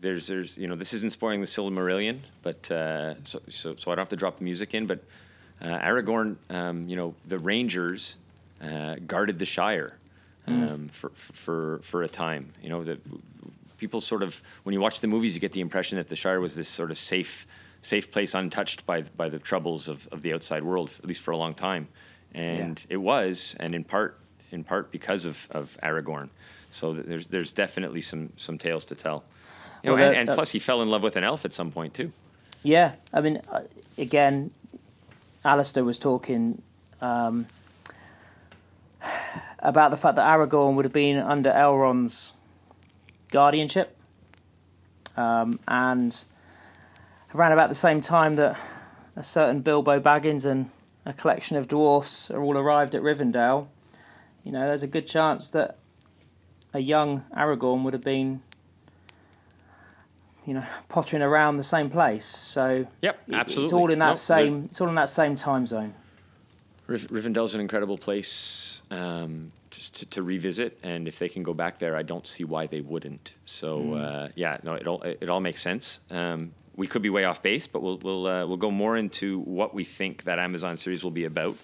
there's, 0.00 0.26
there's, 0.26 0.56
you 0.56 0.68
know, 0.68 0.76
this 0.76 0.92
isn't 0.92 1.12
spoiling 1.12 1.40
the 1.40 1.46
Silmarillion, 1.46 2.20
but 2.42 2.70
uh, 2.70 3.14
so, 3.24 3.40
so, 3.48 3.74
so 3.74 3.90
I 3.90 3.94
don't 3.94 4.02
have 4.02 4.10
to 4.10 4.16
drop 4.16 4.36
the 4.36 4.44
music 4.44 4.74
in. 4.74 4.86
But 4.86 5.02
uh, 5.62 5.78
Aragorn, 5.78 6.36
um, 6.50 6.86
you 6.88 6.96
know, 6.96 7.14
the 7.26 7.38
Rangers 7.38 8.16
uh, 8.62 8.96
guarded 9.06 9.38
the 9.38 9.46
Shire 9.46 9.96
um, 10.46 10.88
for, 10.88 11.10
for 11.14 11.78
for 11.82 12.02
a 12.02 12.08
time. 12.08 12.52
You 12.62 12.68
know, 12.68 12.84
that 12.84 13.00
people 13.78 14.00
sort 14.00 14.22
of, 14.22 14.40
when 14.62 14.72
you 14.72 14.80
watch 14.80 15.00
the 15.00 15.06
movies, 15.06 15.34
you 15.34 15.40
get 15.40 15.52
the 15.52 15.60
impression 15.60 15.96
that 15.96 16.08
the 16.08 16.16
Shire 16.16 16.40
was 16.40 16.54
this 16.54 16.68
sort 16.68 16.90
of 16.90 16.98
safe, 16.98 17.46
safe 17.84 18.10
place, 18.10 18.34
untouched 18.34 18.86
by 18.86 19.02
by 19.16 19.28
the 19.28 19.38
troubles 19.38 19.88
of, 19.88 20.08
of 20.10 20.22
the 20.22 20.32
outside 20.32 20.64
world, 20.64 20.90
at 20.98 21.06
least 21.06 21.20
for 21.22 21.30
a 21.30 21.36
long 21.36 21.54
time. 21.54 21.88
And 22.34 22.80
it 22.88 22.96
was, 22.96 23.54
and 23.60 23.74
in 23.74 23.84
part, 23.84 24.18
in 24.50 24.64
part 24.64 24.90
because 24.90 25.24
of, 25.24 25.46
of 25.52 25.76
Aragorn. 25.82 26.30
So 26.70 26.92
there's 26.92 27.26
there's 27.28 27.52
definitely 27.52 28.00
some 28.00 28.32
some 28.36 28.58
tales 28.58 28.84
to 28.86 28.94
tell. 28.94 29.22
You 29.82 29.90
know, 29.90 29.94
Well, 29.96 30.04
and, 30.04 30.14
that- 30.14 30.18
and 30.20 30.28
that- 30.30 30.34
plus 30.34 30.50
he 30.52 30.58
fell 30.58 30.82
in 30.82 30.88
love 30.90 31.02
with 31.02 31.16
an 31.16 31.24
elf 31.24 31.44
at 31.44 31.52
some 31.52 31.70
point 31.70 31.94
too. 31.94 32.10
Yeah, 32.62 32.92
I 33.12 33.20
mean, 33.20 33.40
uh, 33.52 33.60
again, 33.98 34.50
Alistair 35.44 35.84
was 35.84 35.98
talking 35.98 36.62
um, 37.02 37.46
about 39.58 39.90
the 39.90 39.96
fact 39.98 40.16
that 40.16 40.26
Aragorn 40.26 40.74
would 40.74 40.86
have 40.86 40.92
been 40.92 41.18
under 41.18 41.50
Elrond's 41.50 42.32
guardianship, 43.30 43.94
um, 45.16 45.58
and 45.68 46.24
around 47.34 47.52
about 47.52 47.68
the 47.68 47.74
same 47.74 48.00
time 48.00 48.34
that 48.36 48.58
a 49.16 49.24
certain 49.24 49.60
Bilbo 49.60 50.00
Baggins 50.00 50.44
and 50.44 50.70
a 51.06 51.12
collection 51.12 51.56
of 51.56 51.68
dwarfs 51.68 52.30
are 52.30 52.42
all 52.42 52.56
arrived 52.56 52.94
at 52.94 53.02
Rivendell, 53.02 53.66
you 54.44 54.52
know, 54.52 54.66
there's 54.68 54.82
a 54.82 54.86
good 54.88 55.06
chance 55.06 55.48
that 55.50 55.78
a 56.72 56.80
young 56.80 57.24
Aragorn 57.36 57.82
would 57.84 57.92
have 57.92 58.02
been. 58.02 58.42
You 60.46 60.52
know, 60.52 60.64
pottering 60.90 61.22
around 61.22 61.56
the 61.56 61.64
same 61.64 61.88
place. 61.88 62.26
So 62.26 62.86
Yep, 63.00 63.18
it- 63.28 63.34
absolutely. 63.34 63.64
It's 63.64 63.72
all 63.72 63.90
in 63.90 63.98
that 64.00 64.08
No, 64.08 64.14
same. 64.14 64.64
It's 64.70 64.78
all 64.80 64.88
in 64.90 64.94
that 64.96 65.08
same 65.08 65.36
time 65.36 65.66
zone. 65.66 65.94
Riv- 66.86 67.06
Rivendell's 67.06 67.54
an 67.54 67.62
incredible 67.62 67.96
place 67.96 68.82
um, 68.90 69.52
to, 69.70 69.92
to, 69.92 70.06
to 70.06 70.22
revisit, 70.22 70.78
and 70.82 71.08
if 71.08 71.18
they 71.18 71.30
can 71.30 71.42
go 71.42 71.54
back 71.54 71.78
there, 71.78 71.96
I 71.96 72.02
don't 72.02 72.26
see 72.26 72.44
why 72.44 72.66
they 72.66 72.82
wouldn't. 72.82 73.32
So 73.46 73.80
Hmm. 73.80 73.94
uh, 73.94 74.28
yeah, 74.34 74.58
no, 74.62 74.74
it 74.74 74.86
all 74.86 75.00
it 75.02 75.30
all 75.30 75.40
makes 75.40 75.62
sense. 75.62 76.00
Um, 76.10 76.52
we 76.76 76.86
could 76.86 77.02
be 77.02 77.10
way 77.10 77.24
off 77.24 77.42
base, 77.42 77.66
but 77.66 77.82
we'll 77.82 77.98
we'll 77.98 78.26
uh, 78.26 78.46
we'll 78.46 78.56
go 78.56 78.70
more 78.70 78.96
into 78.96 79.40
what 79.40 79.74
we 79.74 79.84
think 79.84 80.24
that 80.24 80.38
Amazon 80.38 80.76
series 80.76 81.04
will 81.04 81.10
be 81.10 81.24
about. 81.24 81.56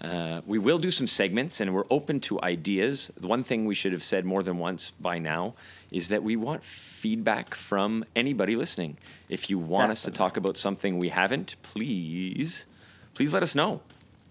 Uh, 0.00 0.40
we 0.46 0.58
will 0.58 0.78
do 0.78 0.90
some 0.90 1.06
segments, 1.06 1.60
and 1.60 1.74
we're 1.74 1.84
open 1.90 2.20
to 2.20 2.40
ideas. 2.42 3.10
The 3.20 3.26
one 3.26 3.42
thing 3.44 3.66
we 3.66 3.74
should 3.74 3.92
have 3.92 4.02
said 4.02 4.24
more 4.24 4.42
than 4.42 4.56
once 4.56 4.92
by 4.98 5.18
now 5.18 5.54
is 5.90 6.08
that 6.08 6.22
we 6.22 6.36
want 6.36 6.62
feedback 6.62 7.54
from 7.54 8.04
anybody 8.16 8.56
listening. 8.56 8.96
If 9.28 9.50
you 9.50 9.58
want 9.58 9.92
us 9.92 10.00
to 10.02 10.10
talk 10.10 10.38
about 10.38 10.56
something 10.56 10.98
we 10.98 11.10
haven't, 11.10 11.56
please, 11.62 12.64
please 13.12 13.34
let 13.34 13.42
us 13.42 13.54
know. 13.54 13.82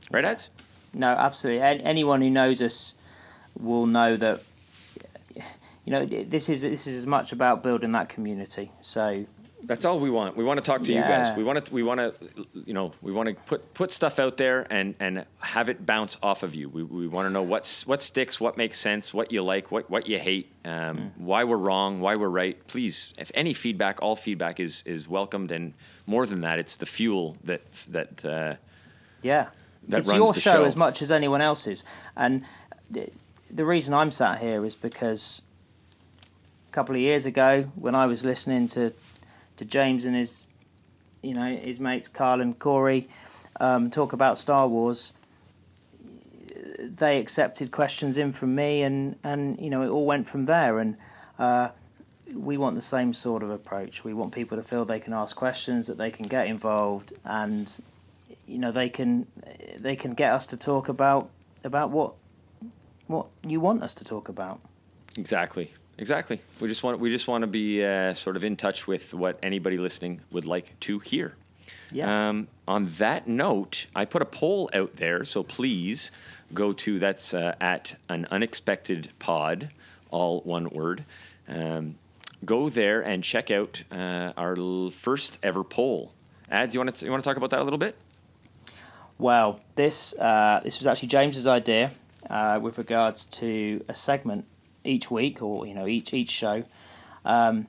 Right, 0.09 0.25
ads? 0.25 0.49
No, 0.91 1.07
absolutely. 1.07 1.61
An- 1.61 1.81
anyone 1.81 2.21
who 2.21 2.31
knows 2.31 2.61
us 2.61 2.95
will 3.59 3.85
know 3.85 4.17
that. 4.17 4.41
You 5.85 5.95
know, 5.95 6.05
this 6.05 6.49
is 6.49 6.61
this 6.61 6.85
is 6.85 6.97
as 6.97 7.05
much 7.07 7.31
about 7.31 7.63
building 7.63 7.93
that 7.93 8.09
community. 8.09 8.71
So 8.81 9.25
That's 9.63 9.83
all 9.83 9.99
we 9.99 10.09
want. 10.09 10.37
We 10.37 10.43
want 10.45 10.57
to 10.57 10.65
talk 10.65 10.83
to 10.85 10.93
you 10.93 11.01
guys. 11.01 11.35
We 11.35 11.43
want 11.43 11.65
to 11.65 11.73
we 11.73 11.83
want 11.83 11.99
to 11.99 12.13
you 12.65 12.73
know 12.73 12.93
we 13.01 13.11
want 13.11 13.27
to 13.29 13.35
put 13.35 13.73
put 13.73 13.91
stuff 13.91 14.17
out 14.17 14.37
there 14.37 14.65
and 14.71 14.95
and 14.99 15.25
have 15.41 15.67
it 15.69 15.85
bounce 15.85 16.17
off 16.23 16.43
of 16.43 16.55
you. 16.55 16.69
We, 16.69 16.81
we 16.83 17.07
want 17.07 17.25
to 17.27 17.29
know 17.29 17.41
what's 17.43 17.85
what 17.85 18.01
sticks, 18.01 18.39
what 18.39 18.55
makes 18.57 18.79
sense, 18.79 19.13
what 19.13 19.31
you 19.33 19.43
like, 19.43 19.69
what 19.71 19.89
what 19.89 20.07
you 20.07 20.17
hate, 20.17 20.51
um, 20.65 20.97
Hmm. 21.17 21.25
why 21.25 21.43
we're 21.43 21.57
wrong, 21.57 21.99
why 21.99 22.15
we're 22.15 22.29
right. 22.29 22.65
Please, 22.67 23.13
if 23.17 23.31
any 23.33 23.53
feedback, 23.53 24.01
all 24.01 24.15
feedback 24.15 24.59
is 24.61 24.81
is 24.85 25.07
welcomed, 25.09 25.51
and 25.51 25.73
more 26.05 26.25
than 26.25 26.41
that, 26.41 26.57
it's 26.57 26.77
the 26.77 26.85
fuel 26.85 27.35
that 27.43 27.61
that. 27.89 28.23
Uh, 28.25 28.55
yeah, 29.21 29.49
That 29.89 29.99
it's 29.99 30.07
runs 30.07 30.17
your 30.23 30.33
the 30.33 30.39
show, 30.39 30.51
show. 30.51 30.63
as 30.63 30.77
much 30.77 31.01
as 31.01 31.11
anyone 31.11 31.41
else's. 31.41 31.83
And 32.15 32.45
the 32.89 33.65
reason 33.65 33.93
I'm 33.93 34.11
sat 34.11 34.39
here 34.39 34.63
is 34.65 34.75
because 34.75 35.41
a 36.69 36.71
couple 36.71 36.95
of 36.95 37.01
years 37.01 37.25
ago, 37.25 37.65
when 37.75 37.95
I 37.95 38.05
was 38.05 38.23
listening 38.23 38.69
to 38.69 38.93
to 39.59 39.65
James 39.65 40.05
and 40.05 40.15
his, 40.15 40.47
you 41.21 41.33
know, 41.33 41.53
his 41.57 41.81
mates 41.81 42.07
Carl 42.07 42.39
and 42.39 42.57
Corey 42.57 43.09
um, 43.59 43.91
talk 43.91 44.13
about 44.13 44.37
Star 44.37 44.67
Wars, 44.69 45.11
they 46.79 47.19
accepted 47.19 47.69
questions 47.69 48.17
in 48.17 48.31
from 48.31 48.55
me, 48.55 48.81
and 48.83 49.17
and 49.21 49.59
you 49.59 49.69
know, 49.69 49.83
it 49.83 49.89
all 49.89 50.05
went 50.05 50.29
from 50.29 50.45
there. 50.45 50.79
And 50.79 50.95
uh, 51.37 51.69
we 52.33 52.55
want 52.55 52.77
the 52.77 52.81
same 52.81 53.13
sort 53.13 53.43
of 53.43 53.49
approach. 53.49 54.05
We 54.05 54.13
want 54.13 54.31
people 54.31 54.57
to 54.57 54.63
feel 54.63 54.85
they 54.85 55.01
can 55.01 55.13
ask 55.13 55.35
questions, 55.35 55.87
that 55.87 55.97
they 55.97 56.09
can 56.09 56.25
get 56.25 56.47
involved, 56.47 57.11
and 57.25 57.69
you 58.47 58.59
know 58.59 58.71
they 58.71 58.87
can 58.87 59.27
they 59.77 59.97
can 59.97 60.13
get 60.13 60.31
us 60.31 60.47
to 60.47 60.57
talk 60.57 60.87
about 60.87 61.29
about 61.65 61.89
what 61.89 62.13
what 63.07 63.27
you 63.43 63.59
want 63.59 63.83
us 63.83 63.93
to 63.95 64.05
talk 64.05 64.29
about. 64.29 64.61
Exactly. 65.17 65.73
Exactly. 65.99 66.39
We 66.61 66.69
just 66.69 66.81
want 66.81 66.99
we 66.99 67.09
just 67.09 67.27
want 67.27 67.41
to 67.41 67.47
be 67.47 67.83
uh, 67.83 68.13
sort 68.13 68.37
of 68.37 68.45
in 68.45 68.55
touch 68.55 68.87
with 68.87 69.13
what 69.13 69.37
anybody 69.43 69.77
listening 69.77 70.21
would 70.31 70.45
like 70.45 70.79
to 70.81 70.99
hear. 70.99 71.35
Yeah. 71.91 72.29
Um, 72.29 72.47
on 72.67 72.85
that 72.99 73.27
note, 73.27 73.87
I 73.93 74.05
put 74.05 74.21
a 74.21 74.25
poll 74.25 74.69
out 74.73 74.93
there, 74.93 75.25
so 75.25 75.43
please 75.43 76.09
go 76.53 76.71
to 76.71 76.99
that's 76.99 77.33
uh, 77.33 77.55
at 77.59 77.95
an 78.07 78.27
unexpected 78.31 79.09
pod, 79.19 79.71
all 80.09 80.39
one 80.41 80.69
word. 80.69 81.03
Um, 81.49 81.95
go 82.45 82.69
there 82.69 83.01
and 83.01 83.21
check 83.21 83.51
out 83.51 83.83
uh, 83.91 84.31
our 84.37 84.57
l- 84.57 84.91
first 84.91 85.37
ever 85.43 85.65
poll. 85.65 86.13
Ads, 86.49 86.73
you 86.73 86.79
want 86.79 86.95
to 86.95 87.05
you 87.05 87.11
want 87.11 87.21
to 87.21 87.27
talk 87.29 87.35
about 87.35 87.49
that 87.49 87.59
a 87.59 87.63
little 87.63 87.77
bit? 87.77 87.97
Well, 89.17 89.59
this 89.75 90.13
uh, 90.13 90.61
this 90.63 90.77
was 90.77 90.87
actually 90.87 91.09
James's 91.09 91.45
idea 91.45 91.91
uh, 92.29 92.57
with 92.61 92.77
regards 92.77 93.25
to 93.25 93.83
a 93.89 93.95
segment 93.95 94.45
each 94.83 95.11
week, 95.11 95.41
or 95.41 95.65
you 95.65 95.73
know 95.73 95.87
each 95.87 96.13
each 96.13 96.31
show, 96.31 96.63
um, 97.25 97.67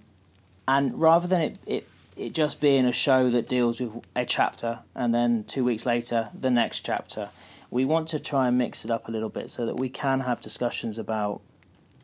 and 0.69 1.01
rather 1.01 1.27
than 1.27 1.41
it, 1.43 1.59
it 1.67 1.89
it 2.17 2.33
just 2.33 2.61
being 2.61 2.85
a 2.85 2.93
show 2.93 3.31
that 3.31 3.49
deals 3.49 3.81
with 3.81 4.05
a 4.15 4.27
chapter 4.27 4.81
and 4.95 5.15
then 5.15 5.45
two 5.45 5.65
weeks 5.65 5.87
later 5.87 6.29
the 6.39 6.51
next 6.51 6.81
chapter, 6.81 7.31
we 7.71 7.85
want 7.85 8.09
to 8.09 8.19
try 8.19 8.49
and 8.49 8.59
mix 8.59 8.85
it 8.85 8.91
up 8.91 9.09
a 9.09 9.11
little 9.11 9.31
bit 9.31 9.51
so 9.51 9.65
that 9.65 9.79
we 9.79 9.89
can 9.89 10.21
have 10.21 10.41
discussions 10.41 10.99
about 10.99 11.41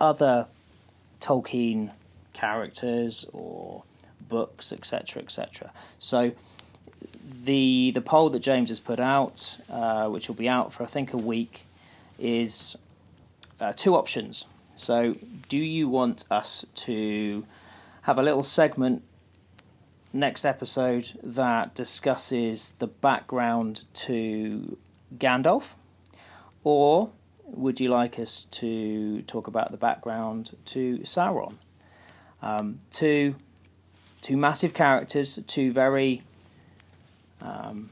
other 0.00 0.46
Tolkien 1.20 1.92
characters 2.32 3.26
or 3.32 3.82
books, 4.28 4.72
etc., 4.72 5.22
etc. 5.22 5.70
So 5.98 6.32
the 7.44 7.90
the 7.92 8.00
poll 8.00 8.30
that 8.30 8.40
James 8.40 8.68
has 8.68 8.80
put 8.80 9.00
out, 9.00 9.58
uh, 9.70 10.08
which 10.08 10.28
will 10.28 10.34
be 10.34 10.48
out 10.48 10.72
for 10.72 10.82
I 10.84 10.86
think 10.86 11.12
a 11.12 11.18
week, 11.18 11.66
is 12.18 12.76
uh, 13.60 13.72
two 13.74 13.94
options. 13.94 14.44
So, 14.76 15.16
do 15.48 15.56
you 15.56 15.88
want 15.88 16.24
us 16.30 16.66
to 16.74 17.46
have 18.02 18.18
a 18.18 18.22
little 18.22 18.42
segment 18.42 19.02
next 20.12 20.44
episode 20.44 21.18
that 21.22 21.74
discusses 21.74 22.74
the 22.78 22.86
background 22.86 23.84
to 23.94 24.76
Gandalf, 25.16 25.64
or 26.62 27.10
would 27.44 27.80
you 27.80 27.88
like 27.88 28.18
us 28.18 28.46
to 28.50 29.22
talk 29.22 29.46
about 29.46 29.70
the 29.70 29.78
background 29.78 30.54
to 30.66 30.98
Sauron? 30.98 31.54
Um, 32.42 32.80
two, 32.90 33.34
two 34.20 34.36
massive 34.36 34.74
characters, 34.74 35.38
two 35.46 35.72
very 35.72 36.22
um, 37.40 37.88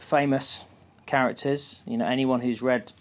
famous 0.00 0.64
characters. 1.06 1.82
You 1.86 1.96
know, 1.96 2.06
anyone 2.06 2.42
who's 2.42 2.60
read 2.60 2.92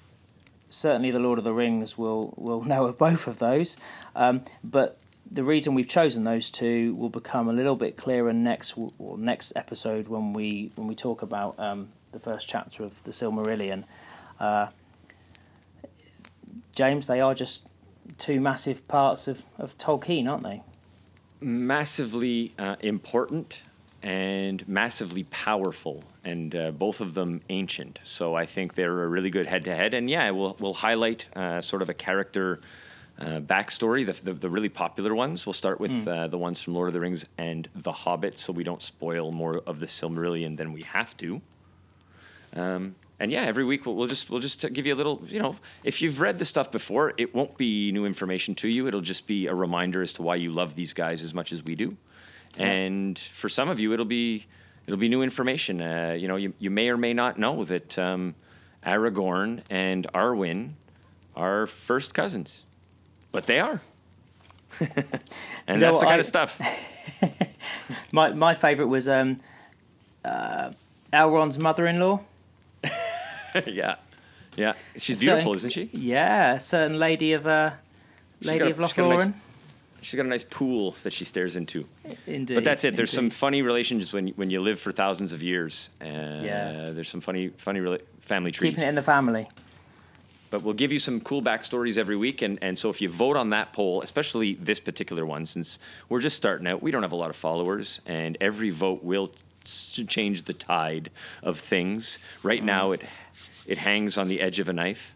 certainly 0.69 1.11
the 1.11 1.19
Lord 1.19 1.37
of 1.37 1.43
the 1.43 1.53
Rings 1.53 1.97
will 1.97 2.33
will 2.37 2.63
know 2.73 2.85
of 2.85 2.97
both 2.97 3.27
of 3.27 3.39
those. 3.39 3.77
Um, 4.15 4.43
but 4.63 4.99
the 5.31 5.43
reason 5.43 5.75
we've 5.75 5.87
chosen 5.87 6.23
those 6.23 6.49
two 6.49 6.95
will 6.95 7.09
become 7.09 7.49
a 7.49 7.53
little 7.53 7.75
bit 7.75 7.97
clearer 7.97 8.33
next 8.33 8.73
or 8.97 9.17
next 9.17 9.53
episode 9.55 10.07
when 10.07 10.33
we 10.33 10.71
when 10.75 10.87
we 10.87 10.95
talk 10.95 11.21
about 11.21 11.59
um, 11.59 11.89
the 12.11 12.19
first 12.19 12.47
chapter 12.47 12.83
of 12.83 12.93
the 13.03 13.11
Silmarillion. 13.11 13.83
Uh, 14.39 14.67
James, 16.73 17.07
they 17.07 17.19
are 17.19 17.35
just 17.35 17.63
two 18.17 18.39
massive 18.39 18.87
parts 18.87 19.27
of, 19.27 19.43
of 19.57 19.77
Tolkien, 19.77 20.29
aren't 20.29 20.43
they? 20.43 20.63
Massively 21.41 22.53
uh, 22.57 22.75
important 22.79 23.61
and 24.01 24.65
massively 24.67 25.23
powerful, 25.23 26.03
and 26.23 26.55
uh, 26.55 26.71
both 26.71 27.01
of 27.01 27.13
them 27.13 27.41
ancient. 27.49 27.99
So 28.03 28.35
I 28.35 28.45
think 28.45 28.75
they're 28.75 29.03
a 29.03 29.07
really 29.07 29.29
good 29.29 29.45
head 29.45 29.65
to 29.65 29.75
head. 29.75 29.93
And 29.93 30.09
yeah, 30.09 30.29
we'll 30.31 30.55
we'll 30.59 30.73
highlight 30.73 31.27
uh, 31.35 31.61
sort 31.61 31.81
of 31.81 31.89
a 31.89 31.93
character 31.93 32.59
uh, 33.19 33.41
backstory, 33.41 34.05
the, 34.05 34.13
the, 34.23 34.33
the 34.33 34.49
really 34.49 34.69
popular 34.69 35.13
ones. 35.13 35.45
We'll 35.45 35.53
start 35.53 35.79
with 35.79 36.07
uh, 36.07 36.27
the 36.27 36.37
ones 36.37 36.61
from 36.61 36.73
Lord 36.75 36.87
of 36.87 36.93
the 36.93 37.01
Rings 37.01 37.25
and 37.37 37.67
The 37.75 37.91
Hobbit, 37.91 38.39
so 38.39 38.53
we 38.53 38.63
don't 38.63 38.81
spoil 38.81 39.31
more 39.33 39.61
of 39.67 39.79
the 39.79 39.87
Silmarillion 39.87 40.55
than 40.55 40.71
we 40.71 40.83
have 40.83 41.17
to. 41.17 41.41
Um, 42.55 42.95
and 43.19 43.31
yeah, 43.31 43.41
every 43.41 43.65
week 43.65 43.85
we'll, 43.85 43.95
we'll 43.95 44.07
just 44.07 44.29
we'll 44.29 44.39
just 44.39 44.61
give 44.73 44.87
you 44.87 44.93
a 44.93 44.95
little. 44.95 45.21
You 45.27 45.39
know, 45.41 45.57
if 45.83 46.01
you've 46.01 46.21
read 46.21 46.39
the 46.39 46.45
stuff 46.45 46.71
before, 46.71 47.13
it 47.17 47.35
won't 47.35 47.57
be 47.57 47.91
new 47.91 48.05
information 48.05 48.55
to 48.55 48.69
you. 48.69 48.87
It'll 48.87 49.01
just 49.01 49.27
be 49.27 49.47
a 49.47 49.53
reminder 49.53 50.01
as 50.01 50.13
to 50.13 50.21
why 50.21 50.35
you 50.35 50.51
love 50.51 50.75
these 50.75 50.93
guys 50.93 51.21
as 51.21 51.33
much 51.33 51.51
as 51.51 51.63
we 51.63 51.75
do. 51.75 51.97
And 52.57 53.17
for 53.17 53.47
some 53.49 53.69
of 53.69 53.79
you, 53.79 53.93
it'll 53.93 54.05
be 54.05 54.45
it'll 54.87 54.99
be 54.99 55.09
new 55.09 55.21
information. 55.21 55.81
Uh, 55.81 56.15
you 56.17 56.27
know, 56.27 56.35
you, 56.35 56.53
you 56.59 56.69
may 56.69 56.89
or 56.89 56.97
may 56.97 57.13
not 57.13 57.37
know 57.37 57.63
that 57.65 57.97
um, 57.97 58.35
Aragorn 58.85 59.63
and 59.69 60.07
Arwen 60.13 60.71
are 61.35 61.67
first 61.67 62.13
cousins, 62.13 62.65
but 63.31 63.45
they 63.45 63.59
are. 63.59 63.81
and 64.79 64.89
You 64.89 65.77
know 65.77 65.79
that's 65.79 65.93
what, 65.93 65.99
the 65.99 66.05
kind 66.05 66.15
I- 66.15 66.19
of 66.19 66.25
stuff. 66.25 66.61
My 68.13 68.31
my 68.33 68.55
favourite 68.55 68.87
was 68.89 69.07
um, 69.07 69.39
uh, 70.23 70.71
Elrond's 71.11 71.57
mother-in-law. 71.57 72.19
yeah, 73.65 73.95
yeah. 74.55 74.73
She's 74.97 75.17
beautiful, 75.17 75.53
isn't 75.53 75.71
she? 75.71 75.89
Yeah, 75.93 76.59
certain 76.59 76.99
lady 76.99 77.33
of 77.33 77.47
uh, 77.47 77.71
lady 78.41 78.69
of 78.71 78.77
she's 78.79 78.93
got 78.93 79.05
a 79.05 79.09
nice- 79.09 79.21
Lothlorien. 79.25 79.33
She's 80.01 80.17
got 80.17 80.25
a 80.25 80.29
nice 80.29 80.43
pool 80.43 80.91
that 81.03 81.13
she 81.13 81.25
stares 81.25 81.55
into. 81.55 81.85
Indeed. 82.25 82.55
But 82.55 82.63
that's 82.63 82.83
it. 82.83 82.95
There's 82.95 83.11
some 83.11 83.29
funny 83.29 83.61
relations 83.61 84.13
when 84.13 84.29
when 84.29 84.49
you 84.49 84.61
live 84.61 84.79
for 84.79 84.91
thousands 84.91 85.31
of 85.31 85.41
years. 85.43 85.89
Uh, 86.01 86.05
Yeah. 86.43 86.89
There's 86.91 87.09
some 87.09 87.21
funny 87.21 87.49
funny 87.57 87.79
rela- 87.79 88.01
family 88.21 88.51
trees. 88.51 88.75
keeping 88.75 88.85
it 88.85 88.89
in 88.89 88.95
the 88.95 89.03
family. 89.03 89.47
But 90.51 90.63
we'll 90.63 90.73
give 90.73 90.91
you 90.91 90.97
some 90.99 91.19
cool 91.21 91.43
backstories 91.43 91.97
every 91.99 92.15
week. 92.17 92.41
And, 92.41 92.57
and 92.63 92.77
so 92.79 92.89
if 92.89 93.01
you 93.01 93.09
vote 93.09 93.37
on 93.37 93.51
that 93.51 93.71
poll, 93.71 94.01
especially 94.01 94.55
this 94.55 94.79
particular 94.79 95.23
one, 95.23 95.45
since 95.45 95.77
we're 96.09 96.21
just 96.21 96.35
starting 96.35 96.65
out, 96.65 96.81
we 96.81 96.89
don't 96.89 97.03
have 97.03 97.11
a 97.11 97.15
lot 97.15 97.29
of 97.29 97.35
followers, 97.35 98.01
and 98.07 98.35
every 98.41 98.71
vote 98.71 99.03
will 99.03 99.31
change 99.63 100.43
the 100.45 100.53
tide 100.53 101.11
of 101.43 101.59
things. 101.59 102.17
Right 102.41 102.63
now, 102.63 102.93
it 102.93 103.03
it 103.67 103.77
hangs 103.77 104.17
on 104.17 104.27
the 104.27 104.41
edge 104.41 104.57
of 104.59 104.67
a 104.67 104.73
knife. 104.73 105.15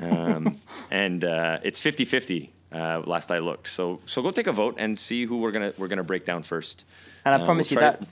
Um, 0.00 0.58
and 0.90 1.24
uh, 1.24 1.58
it's 1.62 1.80
50 1.80 2.04
50 2.04 2.52
uh, 2.72 3.02
last 3.06 3.30
I 3.30 3.38
looked. 3.38 3.68
So 3.68 4.00
so 4.06 4.22
go 4.22 4.30
take 4.30 4.46
a 4.46 4.52
vote 4.52 4.76
and 4.78 4.98
see 4.98 5.24
who 5.24 5.38
we're 5.38 5.50
gonna 5.52 5.72
we're 5.78 5.88
gonna 5.88 6.04
break 6.04 6.24
down 6.24 6.42
first. 6.42 6.84
And 7.24 7.34
I 7.34 7.38
Uh, 7.40 7.44
promise 7.44 7.70
we'll 7.70 7.82
you 7.82 7.90
that 7.90 8.06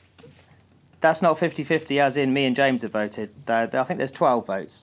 that's 1.01 1.21
not 1.23 1.39
50-50 1.39 2.01
as 2.01 2.17
in 2.17 2.33
me 2.33 2.47
and 2.47 2.57
James 2.57 2.83
have 2.83 2.93
voted. 2.93 3.31
I 3.49 3.67
think 3.67 3.99
there's 3.99 4.11
12 4.13 4.47
votes. 4.47 4.83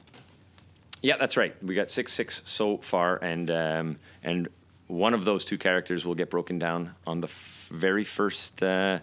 Yeah, 1.01 1.17
that's 1.17 1.35
right. 1.35 1.53
We 1.61 1.75
got 1.75 1.89
six 1.89 2.13
six 2.13 2.41
so 2.45 2.77
far, 2.77 3.17
and 3.21 3.51
um, 3.51 3.97
and 4.23 4.47
one 4.87 5.13
of 5.13 5.25
those 5.25 5.43
two 5.43 5.57
characters 5.57 6.05
will 6.05 6.13
get 6.15 6.29
broken 6.29 6.57
down 6.59 6.95
on 7.05 7.19
the 7.19 7.27
f- 7.27 7.67
very 7.71 8.05
first 8.05 8.63
uh, 8.63 8.99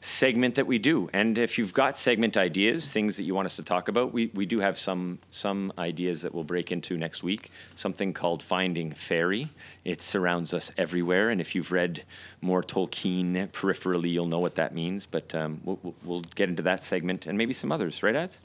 segment 0.00 0.54
that 0.54 0.66
we 0.66 0.78
do. 0.78 1.08
And 1.12 1.38
if 1.38 1.58
you've 1.58 1.72
got 1.74 1.96
segment 1.98 2.36
ideas, 2.36 2.88
things 2.88 3.16
that 3.16 3.24
you 3.24 3.34
want 3.34 3.46
us 3.46 3.56
to 3.56 3.62
talk 3.62 3.88
about, 3.88 4.12
we, 4.12 4.30
we 4.34 4.46
do 4.46 4.60
have 4.60 4.78
some 4.78 5.18
some 5.30 5.72
ideas 5.78 6.22
that 6.22 6.34
we'll 6.34 6.44
break 6.44 6.70
into 6.70 6.96
next 6.96 7.22
week. 7.22 7.50
Something 7.74 8.12
called 8.12 8.42
Finding 8.42 8.92
Fairy. 8.92 9.50
It 9.84 10.02
surrounds 10.02 10.52
us 10.54 10.72
everywhere, 10.76 11.30
and 11.30 11.40
if 11.40 11.54
you've 11.54 11.72
read 11.72 12.04
more 12.40 12.62
Tolkien 12.62 13.48
peripherally, 13.48 14.10
you'll 14.12 14.28
know 14.28 14.38
what 14.40 14.54
that 14.56 14.74
means. 14.74 15.06
But 15.06 15.34
um, 15.34 15.60
we'll, 15.64 15.94
we'll- 16.04 16.22
get 16.34 16.48
into 16.48 16.62
that 16.62 16.82
segment 16.82 17.26
and 17.26 17.38
maybe 17.38 17.52
some 17.52 17.70
others, 17.72 18.02
right, 18.02 18.14
ads? 18.14 18.40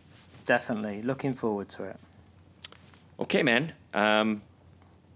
Definitely. 0.45 1.01
Looking 1.01 1.33
forward 1.33 1.67
to 1.69 1.83
it. 1.83 1.97
Okay, 3.19 3.43
man. 3.43 3.73
Um, 3.93 4.41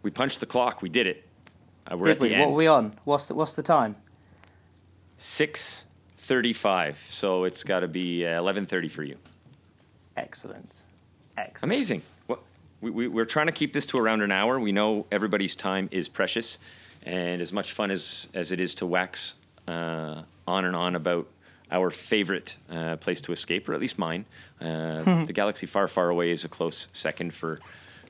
we 0.03 0.11
punched 0.11 0.39
the 0.39 0.45
clock. 0.45 0.81
We 0.81 0.89
did 0.89 1.07
it. 1.07 1.23
Uh, 1.89 1.97
we're 1.97 2.07
Did 2.07 2.15
at 2.17 2.21
we? 2.21 2.29
the 2.29 2.39
What 2.39 2.47
are 2.47 2.51
we 2.51 2.67
on? 2.67 2.93
What's 3.03 3.27
the, 3.27 3.33
what's 3.35 3.53
the 3.53 3.63
time? 3.63 3.95
Six 5.17 5.84
thirty-five. 6.25 6.97
So 7.09 7.43
it's 7.43 7.63
got 7.63 7.81
to 7.81 7.87
be 7.87 8.25
uh, 8.25 8.37
eleven 8.37 8.65
thirty 8.65 8.87
for 8.89 9.03
you. 9.03 9.17
Excellent. 10.17 10.71
Excellent. 11.37 11.63
Amazing. 11.73 12.01
Well, 12.27 12.39
we, 12.81 12.89
we, 12.89 13.07
we're 13.07 13.25
trying 13.25 13.47
to 13.47 13.51
keep 13.51 13.73
this 13.73 13.85
to 13.87 13.97
around 13.97 14.21
an 14.21 14.31
hour. 14.31 14.59
We 14.59 14.71
know 14.71 15.05
everybody's 15.11 15.55
time 15.55 15.89
is 15.91 16.07
precious, 16.07 16.59
and 17.03 17.41
as 17.41 17.51
much 17.51 17.73
fun 17.73 17.91
as 17.91 18.29
as 18.33 18.51
it 18.51 18.59
is 18.59 18.73
to 18.75 18.85
wax 18.85 19.35
uh, 19.67 20.23
on 20.47 20.65
and 20.65 20.75
on 20.75 20.95
about 20.95 21.27
our 21.71 21.89
favorite 21.89 22.57
uh, 22.71 22.95
place 22.97 23.19
to 23.21 23.31
escape, 23.31 23.67
or 23.67 23.73
at 23.73 23.79
least 23.81 23.97
mine, 23.97 24.25
uh, 24.61 25.23
the 25.25 25.33
galaxy 25.33 25.65
far, 25.65 25.87
far 25.87 26.09
away 26.09 26.29
is 26.31 26.45
a 26.45 26.49
close 26.49 26.87
second 26.93 27.33
for. 27.33 27.59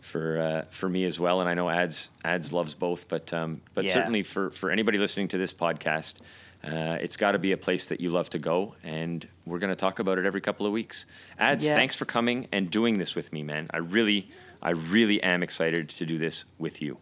For, 0.02 0.38
uh, 0.40 0.66
for 0.70 0.88
me 0.88 1.04
as 1.06 1.20
well, 1.20 1.42
and 1.42 1.50
I 1.50 1.56
know 1.56 1.68
ads 1.68 2.12
ads 2.24 2.54
loves 2.54 2.76
both, 2.76 3.10
but 3.10 3.34
um, 3.34 3.62
but 3.74 3.86
Yeah. 3.86 3.94
certainly 3.94 4.22
for, 4.22 4.52
for 4.52 4.70
anybody 4.70 5.00
listening 5.00 5.30
to 5.30 5.40
this 5.40 5.52
podcast, 5.52 6.18
uh, 6.64 6.98
it's 7.02 7.18
got 7.18 7.34
to 7.34 7.40
be 7.40 7.52
a 7.52 7.57
place 7.57 7.86
that 7.88 8.02
you 8.02 8.10
love 8.10 8.30
to 8.32 8.40
go, 8.40 8.76
and 8.84 9.27
we're 9.45 9.60
going 9.60 9.69
to 9.69 9.76
talk 9.76 9.99
about 9.99 10.18
it 10.18 10.26
every 10.26 10.41
couple 10.41 10.65
of 10.65 10.72
weeks. 10.72 11.06
Ads, 11.38 11.65
Yeah. 11.65 11.76
thanks 11.76 11.95
for 11.95 12.06
coming 12.06 12.48
and 12.52 12.69
doing 12.72 12.98
this 12.98 13.15
with 13.15 13.32
me, 13.32 13.44
man. 13.44 13.68
I 13.72 13.77
really, 13.77 14.30
I 14.61 14.72
really 14.72 15.22
am 15.22 15.44
excited 15.44 15.90
to 15.90 16.06
do 16.06 16.18
this 16.18 16.45
with 16.57 16.82
you. 16.82 16.98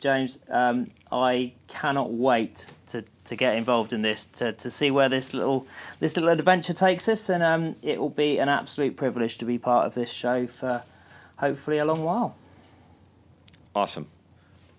James, 0.00 0.38
um, 0.50 0.90
I 1.12 1.52
cannot 1.68 2.12
wait 2.12 2.66
to, 2.88 3.04
to 3.24 3.36
get 3.36 3.56
involved 3.56 3.92
in 3.92 4.02
this 4.02 4.26
to, 4.36 4.52
to 4.52 4.70
see 4.70 4.90
where 4.90 5.08
this 5.08 5.32
little 5.32 5.66
this 6.00 6.14
little 6.16 6.30
adventure 6.30 6.74
takes 6.74 7.08
us, 7.08 7.28
and 7.28 7.42
um, 7.42 7.76
it 7.82 7.98
will 7.98 8.10
be 8.10 8.38
an 8.38 8.48
absolute 8.48 8.96
privilege 8.96 9.38
to 9.38 9.44
be 9.44 9.56
part 9.58 9.86
of 9.86 9.94
this 9.94 10.10
show 10.10 10.46
for 10.46 10.82
hopefully 11.36 11.78
a 11.78 11.84
long 11.84 12.02
while. 12.04 12.34
Awesome. 13.74 14.06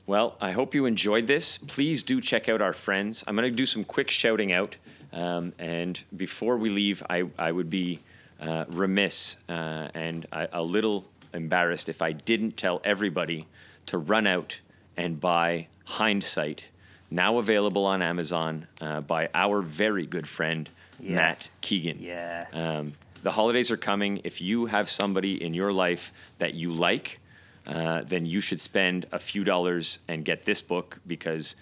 Well, 0.07 0.36
I 0.40 0.52
hope 0.52 0.76
you 0.76 0.86
enjoyed 0.86 1.26
this. 1.27 1.57
Please 1.57 2.03
do 2.03 2.22
check 2.22 2.48
out 2.48 2.61
our 2.61 2.73
friends. 2.73 3.23
I'm 3.26 3.36
going 3.36 3.49
to 3.49 3.56
do 3.56 3.65
some 3.65 3.84
quick 3.84 4.11
shouting 4.11 4.52
out. 4.52 4.77
Um, 5.11 5.53
and 5.57 5.99
before 6.15 6.57
we 6.57 6.69
leave, 6.69 7.02
I, 7.10 7.23
I 7.40 7.52
would 7.52 7.69
be 7.69 8.02
uh, 8.40 8.65
remiss 8.68 9.38
uh, 9.49 9.88
and 9.95 10.27
I, 10.32 10.48
a 10.52 10.61
little 10.61 11.06
embarrassed 11.34 11.90
if 11.90 12.02
I 12.02 12.11
didn't 12.11 12.56
tell 12.56 12.82
everybody 12.84 13.48
to 13.88 13.98
run 13.98 14.27
out 14.27 14.60
and 14.95 15.19
buy 15.19 15.68
Hindsight, 15.86 16.65
now 17.10 17.38
available 17.38 17.86
on 17.86 18.02
Amazon 18.02 18.68
uh, 18.82 19.02
by 19.02 19.30
our 19.34 19.61
very 19.61 20.06
good 20.06 20.27
friend, 20.27 20.69
Yes. 20.99 21.11
Matt 21.11 21.49
Keegan. 21.61 21.99
Yes. 21.99 22.45
Um, 22.53 22.94
the 23.22 23.32
holidays 23.32 23.69
are 23.69 23.77
coming. 23.77 24.22
If 24.23 24.40
you 24.40 24.68
have 24.68 24.90
somebody 24.90 25.41
in 25.44 25.53
your 25.53 25.73
life 25.73 26.14
that 26.38 26.53
you 26.53 26.72
like, 26.73 27.19
uh, 27.67 28.03
then 28.03 28.25
you 28.25 28.39
should 28.39 28.61
spend 28.61 29.05
a 29.11 29.19
few 29.19 29.43
dollars 29.43 29.99
and 30.07 30.23
get 30.23 30.43
this 30.43 30.61
book 30.61 30.99
because 31.05 31.55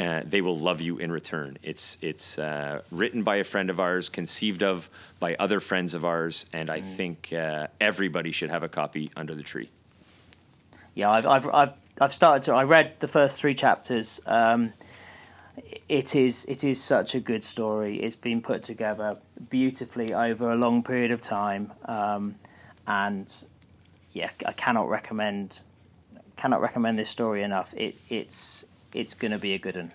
uh, 0.00 0.22
they 0.24 0.40
will 0.40 0.56
love 0.56 0.80
you 0.80 0.98
in 0.98 1.12
return. 1.12 1.56
It's 1.62 1.98
it's 2.02 2.38
uh, 2.38 2.82
written 2.90 3.22
by 3.22 3.36
a 3.36 3.44
friend 3.44 3.70
of 3.70 3.78
ours, 3.78 4.08
conceived 4.08 4.62
of 4.62 4.90
by 5.20 5.36
other 5.36 5.60
friends 5.60 5.94
of 5.94 6.04
ours, 6.04 6.46
and 6.52 6.68
I 6.68 6.80
think 6.80 7.32
uh, 7.32 7.68
everybody 7.80 8.32
should 8.32 8.50
have 8.50 8.62
a 8.62 8.68
copy 8.68 9.10
under 9.16 9.34
the 9.34 9.42
tree. 9.42 9.70
Yeah, 10.94 11.10
I've, 11.10 11.26
I've, 11.26 11.48
I've, 11.48 11.72
I've 12.00 12.14
started 12.14 12.42
to. 12.44 12.54
I 12.54 12.64
read 12.64 12.94
the 13.00 13.08
first 13.08 13.40
three 13.40 13.54
chapters. 13.54 14.20
Um, 14.26 14.72
it 15.88 16.16
is 16.16 16.44
it 16.48 16.64
is 16.64 16.82
such 16.82 17.14
a 17.14 17.20
good 17.20 17.44
story. 17.44 18.02
It's 18.02 18.16
been 18.16 18.40
put 18.40 18.64
together 18.64 19.18
beautifully 19.48 20.12
over 20.12 20.50
a 20.50 20.56
long 20.56 20.82
period 20.82 21.12
of 21.12 21.20
time, 21.20 21.72
um, 21.84 22.34
and 22.86 23.32
yeah, 24.14 24.30
I 24.46 24.52
cannot 24.52 24.88
recommend 24.88 25.60
cannot 26.36 26.60
recommend 26.60 26.98
this 26.98 27.10
story 27.10 27.42
enough. 27.42 27.74
It 27.76 27.96
it's 28.08 28.64
it's 28.94 29.12
going 29.12 29.32
to 29.32 29.38
be 29.38 29.54
a 29.54 29.58
good 29.58 29.76
one. 29.76 29.92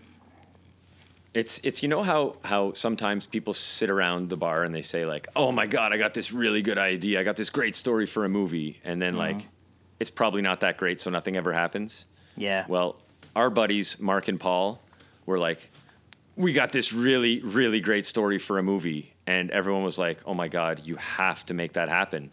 It's 1.34 1.60
it's 1.64 1.82
you 1.82 1.90
know 1.90 2.04
how 2.04 2.36
how 2.44 2.74
sometimes 2.74 3.26
people 3.26 3.54
sit 3.54 3.90
around 3.90 4.30
the 4.30 4.36
bar 4.36 4.64
and 4.64 4.76
they 4.76 4.82
say 4.82 5.06
like, 5.06 5.28
"Oh 5.36 5.52
my 5.52 5.66
god, 5.66 5.94
I 5.94 5.98
got 5.98 6.14
this 6.14 6.32
really 6.32 6.62
good 6.62 6.78
idea. 6.78 7.20
I 7.20 7.24
got 7.24 7.38
this 7.38 7.50
great 7.50 7.76
story 7.76 8.06
for 8.06 8.26
a 8.26 8.30
movie." 8.30 8.80
And 8.84 9.02
then 9.02 9.14
mm-hmm. 9.14 9.38
like 9.38 9.48
it's 10.00 10.10
probably 10.10 10.42
not 10.42 10.60
that 10.60 10.78
great, 10.78 11.00
so 11.00 11.10
nothing 11.10 11.36
ever 11.36 11.54
happens. 11.54 12.06
Yeah. 12.36 12.66
Well, 12.68 12.98
our 13.36 13.50
buddies 13.50 14.00
Mark 14.00 14.28
and 14.28 14.40
Paul 14.40 14.82
were 15.26 15.40
like, 15.40 15.70
"We 16.36 16.52
got 16.52 16.74
this 16.74 16.92
really 16.92 17.40
really 17.42 17.80
great 17.80 18.06
story 18.06 18.38
for 18.38 18.60
a 18.60 18.64
movie." 18.64 19.14
And 19.26 19.50
everyone 19.52 19.84
was 19.84 19.98
like, 19.98 20.20
"Oh 20.26 20.34
my 20.34 20.50
god, 20.50 20.82
you 20.84 20.96
have 20.96 21.46
to 21.46 21.54
make 21.54 21.74
that 21.74 21.88
happen." 21.88 22.32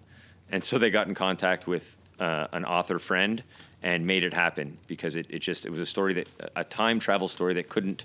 And 0.51 0.65
so 0.65 0.79
they 0.79 0.91
got 0.91 1.09
in 1.09 1.15
contact 1.15 1.67
with 1.67 1.97
uh, 2.21 2.47
an 2.53 2.65
author 2.65 2.99
friend 2.99 3.43
and 3.83 4.07
made 4.07 4.25
it 4.25 4.33
happen 4.33 4.79
because 4.87 5.17
it, 5.17 5.27
it 5.29 5.41
just 5.41 5.67
it 5.67 5.71
was 5.71 5.81
a 5.81 5.87
story 5.87 6.15
that 6.15 6.29
a 6.57 6.65
time 6.65 6.99
travel 6.99 7.29
story 7.29 7.55
that 7.55 7.69
couldn't 7.69 8.05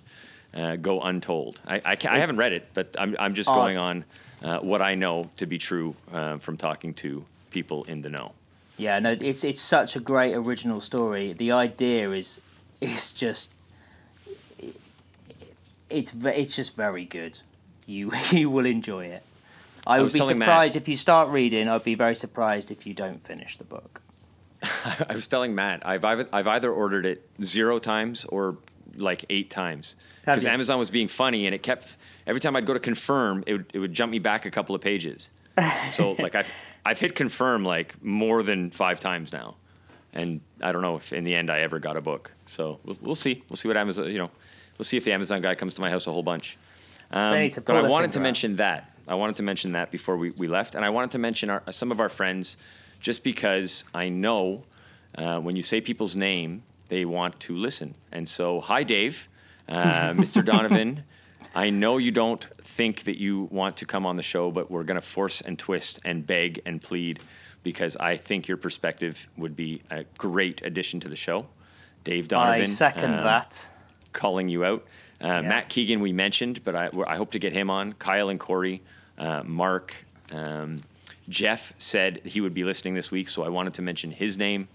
uh, 0.54 0.76
go 0.76 1.02
untold. 1.02 1.60
I, 1.66 1.78
I, 1.86 1.98
I 2.10 2.20
haven't 2.20 2.38
read 2.38 2.52
it, 2.52 2.68
but 2.74 2.96
I'm, 3.00 3.16
I'm 3.20 3.34
just 3.34 3.50
Oh. 3.50 3.54
going 3.56 3.78
on 3.78 4.06
uh, 4.42 4.60
what 4.60 4.82
I 4.82 4.96
know 4.96 5.30
to 5.38 5.46
be 5.46 5.58
true 5.58 5.96
uh, 6.12 6.38
from 6.40 6.58
talking 6.58 6.94
to 6.96 7.26
people 7.52 7.84
in 7.86 8.02
the 8.02 8.10
know. 8.10 8.34
Yeah, 8.78 9.00
no, 9.00 9.16
it's 9.20 9.44
it's 9.44 9.62
such 9.62 9.96
a 9.96 10.00
great 10.00 10.34
original 10.34 10.82
story. 10.82 11.34
The 11.34 11.52
idea 11.52 12.12
is 12.12 12.40
is 12.82 13.14
just 13.14 13.50
it's 15.90 16.12
it's 16.24 16.56
just 16.56 16.76
very 16.76 17.06
good. 17.06 17.40
You 17.86 18.12
you 18.32 18.50
will 18.50 18.66
enjoy 18.66 19.06
it. 19.06 19.24
I, 19.88 19.98
would 19.98 20.04
was 20.06 20.14
be 20.14 20.20
telling 20.20 20.38
Matt- 20.40 20.48
surprised 20.48 20.76
if 20.76 20.88
you 20.88 20.98
start 20.98 21.30
reading. 21.30 21.68
I'd 21.68 21.84
be 21.84 21.96
very 21.96 22.16
surprised 22.16 22.72
if 22.72 22.86
you 22.86 22.94
don't 22.94 23.26
finish 23.26 23.58
the 23.58 23.64
book. 23.64 24.02
I 24.64 25.16
was 25.16 25.28
telling 25.28 25.56
Matt, 25.56 25.86
I've, 25.86 26.06
I've, 26.06 26.28
I've 26.32 26.48
either 26.48 26.72
ordered 26.72 27.06
it 27.06 27.28
zero 27.44 27.80
times 27.80 28.26
or 28.26 28.58
like 28.98 29.26
eight 29.30 29.50
times 29.50 29.96
because? 30.26 30.46
Amazon 30.46 30.78
was 30.78 30.90
being 30.92 31.08
funny 31.08 31.46
and 31.46 31.56
it 31.56 31.64
kept 31.64 31.96
every 32.28 32.40
time 32.42 32.56
I'd 32.56 32.66
go 32.66 32.74
to 32.74 32.80
confirm, 32.80 33.44
it 33.48 33.54
would, 33.54 33.66
it 33.74 33.80
would 33.80 33.94
jump 33.94 34.12
me 34.12 34.20
back 34.20 34.46
a 34.46 34.52
couple 34.52 34.76
of 34.76 34.82
pages. 34.82 35.30
So 35.92 36.14
like 36.14 36.34
I've 36.36 36.50
I've 36.86 37.00
hit 37.00 37.14
confirm 37.14 37.64
like 37.66 38.02
more 38.04 38.42
than 38.42 38.72
five 38.72 39.00
times 39.00 39.34
now, 39.34 39.56
and 40.14 40.42
I 40.62 40.72
don't 40.72 40.82
know 40.82 40.96
if 40.96 41.12
in 41.14 41.24
the 41.24 41.36
end 41.36 41.52
I 41.52 41.60
ever 41.60 41.78
got 41.78 41.98
a 41.98 42.02
book. 42.02 42.32
So 42.46 42.80
we'll, 42.86 42.98
we'll 43.02 43.16
see. 43.16 43.44
We'll 43.50 43.58
see 43.58 43.68
what 43.68 43.78
Amazon 43.78 44.08
you 44.12 44.18
know. 44.18 44.32
We'll 44.78 44.86
see 44.86 44.98
if 44.98 45.04
the 45.04 45.12
Amazon 45.12 45.42
guy 45.42 45.54
comes 45.56 45.76
to 45.76 45.82
my 45.82 45.90
house 45.90 46.08
a 46.08 46.12
whole 46.12 46.24
bunch. 46.24 46.58
Um, 47.12 47.34
They 47.34 47.44
need 47.44 47.54
to 47.56 47.62
but 47.62 47.76
I 47.76 47.82
wanted 47.82 48.14
to 48.14 48.20
out. 48.20 48.24
mention 48.24 48.56
that. 48.56 48.91
I 49.08 49.16
wanted 49.16 49.36
to 49.38 49.44
mention 49.44 49.72
that 49.74 49.92
before 49.92 50.18
we, 50.18 50.32
we 50.32 50.48
left, 50.48 50.76
and 50.76 50.86
I 50.86 50.90
wanted 50.90 51.12
to 51.12 51.18
mention 51.18 51.50
our, 51.50 51.64
some 51.72 51.92
of 51.92 52.00
our 52.00 52.10
friends, 52.10 52.58
just 53.00 53.24
because 53.24 53.84
I 53.94 54.10
know 54.10 54.64
uh, 55.16 55.40
when 55.40 55.56
you 55.56 55.64
say 55.64 55.82
people's 55.82 56.16
name, 56.16 56.64
they 56.88 57.06
want 57.06 57.40
to 57.42 57.56
listen. 57.56 57.96
And 58.12 58.28
so, 58.28 58.60
hi, 58.60 58.84
Dave, 58.84 59.28
uh, 59.68 60.12
Mr. 60.14 60.44
Donovan. 60.44 61.04
I 61.54 61.70
know 61.70 61.98
you 61.98 62.12
don't 62.12 62.46
think 62.62 63.04
that 63.04 63.20
you 63.20 63.50
want 63.52 63.78
to 63.78 63.86
come 63.86 64.06
on 64.06 64.16
the 64.16 64.24
show, 64.24 64.52
but 64.52 64.72
we're 64.72 64.84
going 64.84 65.00
to 65.00 65.06
force 65.06 65.42
and 65.42 65.60
twist 65.60 66.00
and 66.06 66.26
beg 66.26 66.62
and 66.66 66.82
plead 66.82 67.20
because 67.64 67.98
I 67.98 68.18
think 68.18 68.48
your 68.48 68.58
perspective 68.58 69.28
would 69.38 69.56
be 69.56 69.82
a 69.92 70.06
great 70.18 70.62
addition 70.64 71.00
to 71.02 71.10
the 71.10 71.16
show. 71.16 71.48
Dave 72.04 72.28
Donovan. 72.28 72.64
I 72.64 72.74
second 72.74 73.14
um, 73.14 73.24
that. 73.24 73.66
calling 74.14 74.48
you 74.48 74.66
out. 74.66 74.86
Uh, 75.24 75.28
Yeah. 75.28 75.42
Matt 75.42 75.70
Keegan, 75.70 76.02
we 76.02 76.12
mentioned, 76.14 76.64
but 76.64 76.76
I, 76.76 76.90
I 77.08 77.16
hope 77.16 77.32
to 77.32 77.40
get 77.40 77.54
him 77.54 77.70
on. 77.70 77.92
Kyle 77.94 78.30
and 78.30 78.40
Corey, 78.40 78.82
uh, 79.18 79.44
Mark, 79.44 80.06
um, 80.32 80.82
Jeff 81.30 81.74
said 81.78 82.22
he 82.26 82.42
would 82.42 82.54
be 82.54 82.64
listening 82.64 82.94
this 82.96 83.12
week, 83.12 83.30
so 83.30 83.44
I 83.44 83.50
wanted 83.50 83.74
to 83.76 83.82
mention 83.82 84.12
his 84.12 84.38
name. 84.38 84.68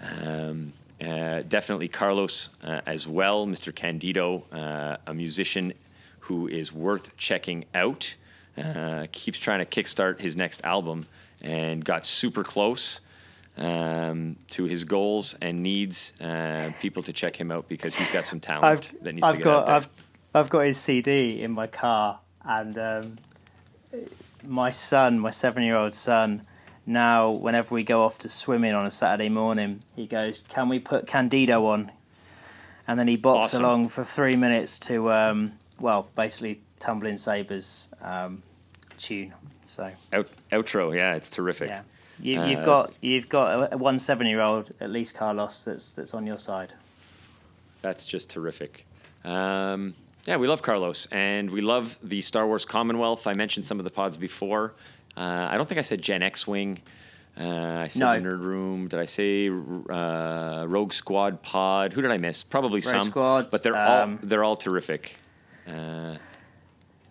Um, 0.00 0.72
uh, 1.00 1.42
definitely 1.42 1.88
Carlos 1.88 2.48
uh, 2.62 2.80
as 2.86 3.06
well, 3.06 3.46
Mr. 3.46 3.74
Candido, 3.74 4.44
uh, 4.52 4.96
a 5.06 5.14
musician 5.14 5.72
who 6.20 6.48
is 6.48 6.72
worth 6.72 7.16
checking 7.16 7.64
out. 7.74 8.16
Uh, 8.56 9.06
keeps 9.12 9.38
trying 9.38 9.64
to 9.64 9.64
kickstart 9.64 10.18
his 10.18 10.34
next 10.36 10.60
album 10.64 11.06
and 11.40 11.84
got 11.84 12.04
super 12.04 12.42
close 12.42 13.00
um, 13.58 14.36
to 14.50 14.64
his 14.64 14.84
goals 14.84 15.34
and 15.42 15.62
needs 15.62 16.12
uh, 16.20 16.70
people 16.80 17.02
to 17.02 17.12
check 17.12 17.36
him 17.36 17.50
out 17.50 17.68
because 17.68 17.94
he's 17.96 18.08
got 18.10 18.26
some 18.26 18.40
talent 18.40 18.90
I've 18.92 19.04
that 19.04 19.14
needs 19.14 19.26
I've 19.26 19.36
get 19.36 19.44
got 19.44 19.60
out 19.60 19.66
there. 19.66 19.74
I've 19.76 19.88
I've 20.34 20.50
got 20.50 20.60
his 20.60 20.78
CD 20.78 21.42
in 21.42 21.50
my 21.52 21.66
car, 21.66 22.20
and 22.44 22.78
um, 22.78 23.18
my 24.46 24.70
son, 24.70 25.18
my 25.18 25.30
seven-year-old 25.30 25.94
son, 25.94 26.42
now 26.86 27.30
whenever 27.30 27.74
we 27.74 27.82
go 27.82 28.04
off 28.04 28.18
to 28.18 28.28
swimming 28.28 28.74
on 28.74 28.86
a 28.86 28.90
Saturday 28.90 29.28
morning, 29.28 29.82
he 29.96 30.06
goes, 30.06 30.42
"Can 30.48 30.68
we 30.68 30.78
put 30.78 31.06
Candido 31.06 31.66
on?" 31.66 31.90
And 32.86 32.98
then 32.98 33.08
he 33.08 33.18
bops 33.18 33.36
Awesome. 33.36 33.64
along 33.64 33.88
for 33.90 34.02
three 34.04 34.32
minutes 34.32 34.78
to, 34.80 35.12
um, 35.12 35.52
well, 35.78 36.08
basically 36.16 36.62
Tumbling 36.80 37.18
Sabers 37.18 37.86
um, 38.00 38.42
tune. 38.96 39.34
So 39.66 39.90
Out, 40.14 40.28
outro, 40.50 40.94
yeah, 40.96 41.14
it's 41.14 41.28
terrific. 41.28 41.68
yeah, 41.68 41.82
you, 42.20 42.40
Uh, 42.40 42.46
you've 42.46 42.64
got 42.64 42.94
you've 43.00 43.28
got 43.28 43.72
a, 43.72 43.76
one 43.76 43.98
seven-year-old 43.98 44.72
at 44.80 44.90
least, 44.90 45.14
Carlos, 45.14 45.62
that's 45.64 45.92
that's 45.92 46.14
on 46.14 46.26
your 46.26 46.38
side. 46.38 46.72
That's 47.82 48.04
just 48.06 48.28
terrific. 48.30 48.86
Um, 49.24 49.94
yeah, 50.26 50.36
we 50.36 50.46
love 50.48 50.62
Carlos, 50.62 51.06
and 51.10 51.50
we 51.50 51.60
love 51.60 51.98
the 52.02 52.20
Star 52.20 52.46
Wars 52.46 52.64
Commonwealth. 52.64 53.26
I 53.26 53.32
mentioned 53.34 53.64
some 53.66 53.78
of 53.78 53.84
the 53.84 53.90
pods 53.90 54.16
before. 54.16 54.74
Uh, 55.16 55.48
I 55.50 55.56
don't 55.56 55.68
think 55.68 55.78
I 55.78 55.82
said 55.82 56.02
Gen 56.02 56.22
X 56.22 56.46
Wing. 56.46 56.80
Uh, 57.38 57.84
I 57.84 57.88
said 57.88 58.00
No. 58.00 58.12
the 58.12 58.28
Nerd 58.28 58.40
Room. 58.44 58.88
Did 58.88 58.98
I 58.98 59.04
say 59.04 59.48
uh, 59.48 60.64
Rogue 60.68 60.92
Squad 60.92 61.40
Pod? 61.42 61.92
Who 61.92 62.02
did 62.02 62.10
I 62.10 62.18
miss? 62.18 62.42
Probably 62.42 62.80
Rogue 62.80 62.84
some. 62.84 63.08
Squad, 63.10 63.50
but 63.50 63.62
they're 63.62 63.76
um, 63.76 64.18
all 64.22 64.28
they're 64.28 64.44
all 64.44 64.56
terrific. 64.56 65.16
Uh, 65.66 66.16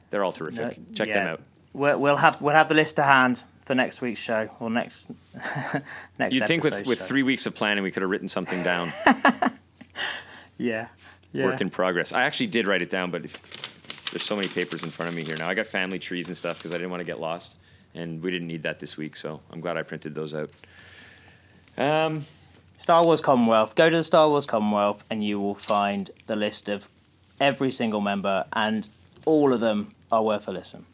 they're 0.10 0.24
all 0.24 0.32
terrific. 0.34 0.78
No, 0.78 0.84
Check 0.94 1.08
yeah. 1.08 1.14
them 1.14 1.28
out. 1.28 1.42
We'll, 1.74 1.98
we'll 2.00 2.18
have 2.18 2.42
we'll 2.42 2.56
have 2.56 2.68
the 2.70 2.76
list 2.76 2.98
to 2.98 3.04
hand 3.04 3.44
for 3.68 3.76
next 3.76 4.00
week's 4.00 4.20
show 4.20 4.50
or 4.62 4.70
next 4.70 5.10
next. 6.18 6.34
You'd 6.34 6.46
think 6.46 6.64
with, 6.64 6.88
with 6.88 7.02
three 7.02 7.22
weeks 7.22 7.46
of 7.46 7.54
planning, 7.54 7.84
we 7.84 7.92
could 7.92 8.02
have 8.02 8.10
written 8.10 8.30
something 8.30 8.64
down. 8.64 8.94
yeah, 10.58 10.88
yeah. 11.34 11.46
Work 11.46 11.60
in 11.60 11.70
progress. 11.70 12.14
I 12.14 12.22
actually 12.24 12.48
did 12.48 12.66
write 12.66 12.82
it 12.82 12.90
down, 12.90 13.12
but 13.12 13.26
if, 13.26 14.10
there's 14.12 14.24
so 14.24 14.38
many 14.38 14.48
papers 14.48 14.84
in 14.84 14.90
front 14.90 15.10
of 15.10 15.16
me 15.16 15.26
here 15.26 15.36
now. 15.38 15.50
I 15.50 15.54
got 15.54 15.68
family 15.68 16.00
trees 16.00 16.30
and 16.30 16.38
stuff 16.38 16.58
because 16.58 16.72
I 16.72 16.76
didn't 16.76 16.92
want 16.92 17.02
to 17.02 17.06
get 17.06 17.20
lost, 17.20 17.58
and 17.94 18.24
we 18.24 18.32
didn't 18.32 18.48
need 18.48 18.64
that 18.64 18.80
this 18.80 18.96
week, 18.96 19.18
so 19.18 19.42
I'm 19.52 19.60
glad 19.60 19.76
I 19.76 19.84
printed 19.84 20.16
those 20.16 20.34
out. 20.34 20.50
Um, 21.78 22.26
Star 22.78 23.04
Wars 23.04 23.20
Commonwealth. 23.20 23.76
Go 23.76 23.90
to 23.90 23.98
the 23.98 24.04
Star 24.04 24.30
Wars 24.30 24.46
Commonwealth 24.46 25.04
and 25.12 25.24
you 25.24 25.40
will 25.40 25.56
find 25.56 26.10
the 26.26 26.36
list 26.36 26.70
of 26.70 26.88
every 27.40 27.72
single 27.72 28.02
member, 28.02 28.46
and 28.54 28.88
all 29.26 29.52
of 29.52 29.60
them 29.60 29.94
are 30.10 30.24
worth 30.24 30.48
a 30.48 30.52
listen. 30.52 30.86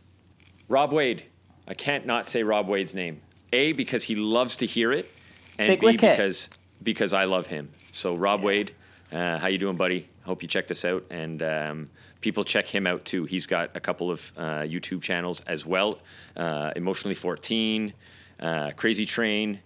Rob 0.67 0.91
Wade. 0.91 1.25
I 1.67 1.73
can't 1.73 2.05
not 2.05 2.27
say 2.27 2.43
Rob 2.43 2.67
Wade's 2.67 2.93
name. 2.95 3.21
A 3.51 3.73
because 3.73 4.03
he 4.03 4.15
loves 4.15 4.57
to 4.57 4.65
hear 4.65 4.91
it, 4.91 5.09
and 5.57 5.67
Big 5.69 5.79
B 5.79 5.85
Wicket. 5.87 6.01
because 6.11 6.49
because 6.81 7.13
I 7.13 7.25
love 7.25 7.47
him. 7.47 7.69
So 7.91 8.15
Rob 8.15 8.41
Wade, 8.43 8.73
Uh, 9.11 9.37
how 9.37 9.47
you 9.47 9.59
doing, 9.59 9.77
buddy? 9.77 10.07
Hope 10.23 10.41
you 10.41 10.47
check 10.47 10.67
this 10.67 10.83
out, 10.85 11.05
and 11.11 11.43
um, 11.43 11.89
people 12.21 12.43
check 12.43 12.65
him 12.67 12.87
out 12.87 13.05
too. 13.05 13.25
He's 13.25 13.45
got 13.45 13.69
a 13.75 13.79
couple 13.79 14.09
of 14.09 14.31
uh, 14.35 14.41
YouTube 14.63 15.01
channels 15.03 15.41
as 15.41 15.65
well. 15.67 15.99
Uh, 16.35 16.71
Emotionally 16.75 17.13
14, 17.15 17.93
uh, 18.39 18.71
Crazy 18.75 19.05
Train. 19.05 19.59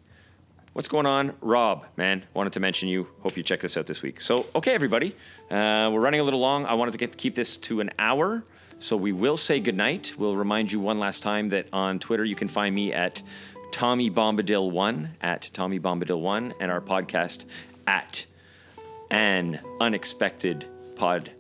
What's 0.73 0.89
going 0.89 1.05
on, 1.05 1.33
Rob? 1.41 1.85
Man, 1.95 2.25
wanted 2.33 2.53
to 2.53 2.59
mention 2.59 2.89
you. 2.89 3.07
Hope 3.21 3.37
you 3.37 3.41
check 3.43 3.61
this 3.61 3.77
out 3.77 3.87
this 3.87 4.01
week. 4.03 4.19
So, 4.21 4.45
okay, 4.53 4.73
everybody, 4.73 5.15
uh, 5.49 5.89
we're 5.93 6.01
running 6.01 6.19
a 6.19 6.23
little 6.23 6.39
long. 6.41 6.65
I 6.65 6.73
wanted 6.73 6.91
to 6.91 6.97
get 6.97 7.17
keep 7.17 7.33
this 7.35 7.55
to 7.57 7.79
an 7.79 7.89
hour. 7.97 8.43
So 8.79 8.95
we 8.95 9.11
will 9.11 9.37
say 9.37 9.59
goodnight. 9.59 10.13
We'll 10.17 10.35
remind 10.35 10.71
you 10.71 10.79
one 10.79 10.99
last 10.99 11.23
time 11.23 11.49
that 11.49 11.67
on 11.73 11.97
Twitter 11.99 12.23
you 12.23 12.35
can 12.35 12.47
find 12.47 12.73
me 12.75 12.93
at 12.93 13.21
Tommy 13.71 14.09
Bombadil 14.09 14.71
one 14.71 15.09
at 15.21 15.49
Tommy 15.53 15.79
Bombadil 15.79 16.19
one 16.21 16.53
and 16.59 16.71
our 16.71 16.81
podcast 16.81 17.45
at 17.87 18.25
an 19.09 19.59
unexpected 19.81 20.65
pod. 20.95 21.31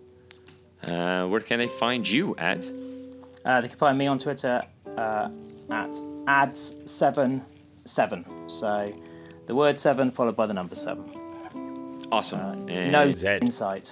Uh, 0.83 1.27
where 1.27 1.39
can 1.41 1.59
they 1.59 1.67
find 1.67 2.07
you 2.09 2.35
at? 2.37 2.69
Uh, 3.45 3.61
they 3.61 3.67
can 3.69 3.77
find 3.77 3.97
me 3.97 4.07
on 4.07 4.17
Twitter 4.19 4.61
uh, 4.97 5.29
at 5.69 5.89
ads77. 6.25 8.51
So 8.51 8.85
the 9.45 9.55
word 9.55 9.77
seven 9.79 10.11
followed 10.11 10.35
by 10.35 10.45
the 10.47 10.53
number 10.53 10.75
seven. 10.75 11.05
Awesome. 12.11 12.67
and 12.69 12.91
No 12.91 13.09
Zed. 13.11 13.43
insight. 13.43 13.91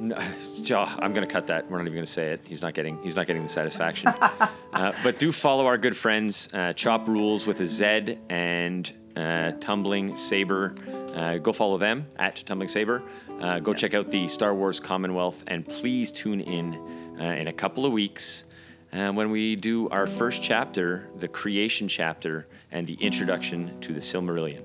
No, 0.00 0.16
I'm 0.98 1.12
going 1.12 1.26
to 1.26 1.32
cut 1.32 1.46
that. 1.48 1.70
We're 1.70 1.78
not 1.78 1.84
even 1.84 1.94
going 1.94 2.06
to 2.06 2.10
say 2.10 2.32
it. 2.32 2.40
He's 2.44 2.62
not 2.62 2.74
getting. 2.74 3.00
He's 3.02 3.14
not 3.14 3.26
getting 3.26 3.42
the 3.42 3.48
satisfaction. 3.48 4.08
uh, 4.72 4.92
but 5.02 5.18
do 5.18 5.30
follow 5.30 5.66
our 5.66 5.78
good 5.78 5.96
friends, 5.96 6.48
uh, 6.52 6.72
Chop 6.72 7.06
Rules 7.06 7.46
with 7.46 7.60
a 7.60 7.66
Z 7.66 8.18
and 8.28 8.92
uh, 9.14 9.52
Tumbling 9.60 10.16
Saber. 10.16 10.74
Uh, 11.14 11.38
go 11.38 11.52
follow 11.52 11.78
them 11.78 12.06
at 12.16 12.36
Tumbling 12.46 12.68
Saber. 12.68 13.02
Uh, 13.40 13.58
go 13.60 13.74
check 13.74 13.94
out 13.94 14.06
the 14.06 14.26
Star 14.28 14.54
Wars 14.54 14.80
Commonwealth, 14.80 15.44
and 15.46 15.66
please 15.66 16.10
tune 16.10 16.40
in 16.40 16.74
uh, 17.20 17.26
in 17.26 17.48
a 17.48 17.52
couple 17.52 17.84
of 17.84 17.92
weeks 17.92 18.44
uh, 18.92 19.10
when 19.12 19.30
we 19.30 19.56
do 19.56 19.88
our 19.90 20.06
first 20.06 20.42
chapter, 20.42 21.08
the 21.16 21.28
creation 21.28 21.88
chapter, 21.88 22.46
and 22.70 22.86
the 22.86 22.94
introduction 22.94 23.78
to 23.80 23.92
the 23.92 24.00
Silmarillion. 24.00 24.64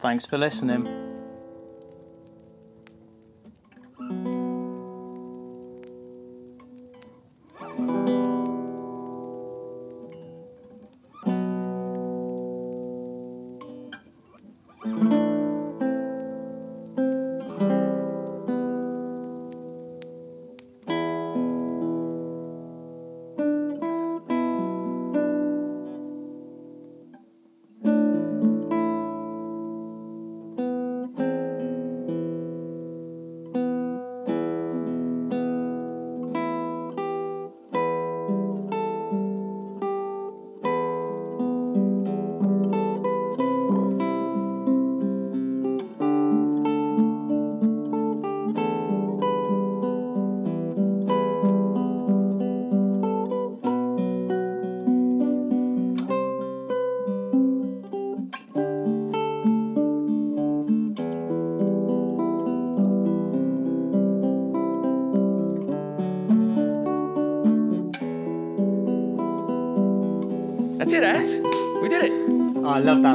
Thanks 0.00 0.24
for 0.24 0.38
listening. 0.38 1.09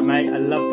It. 0.07 0.29
I 0.29 0.37
love 0.37 0.64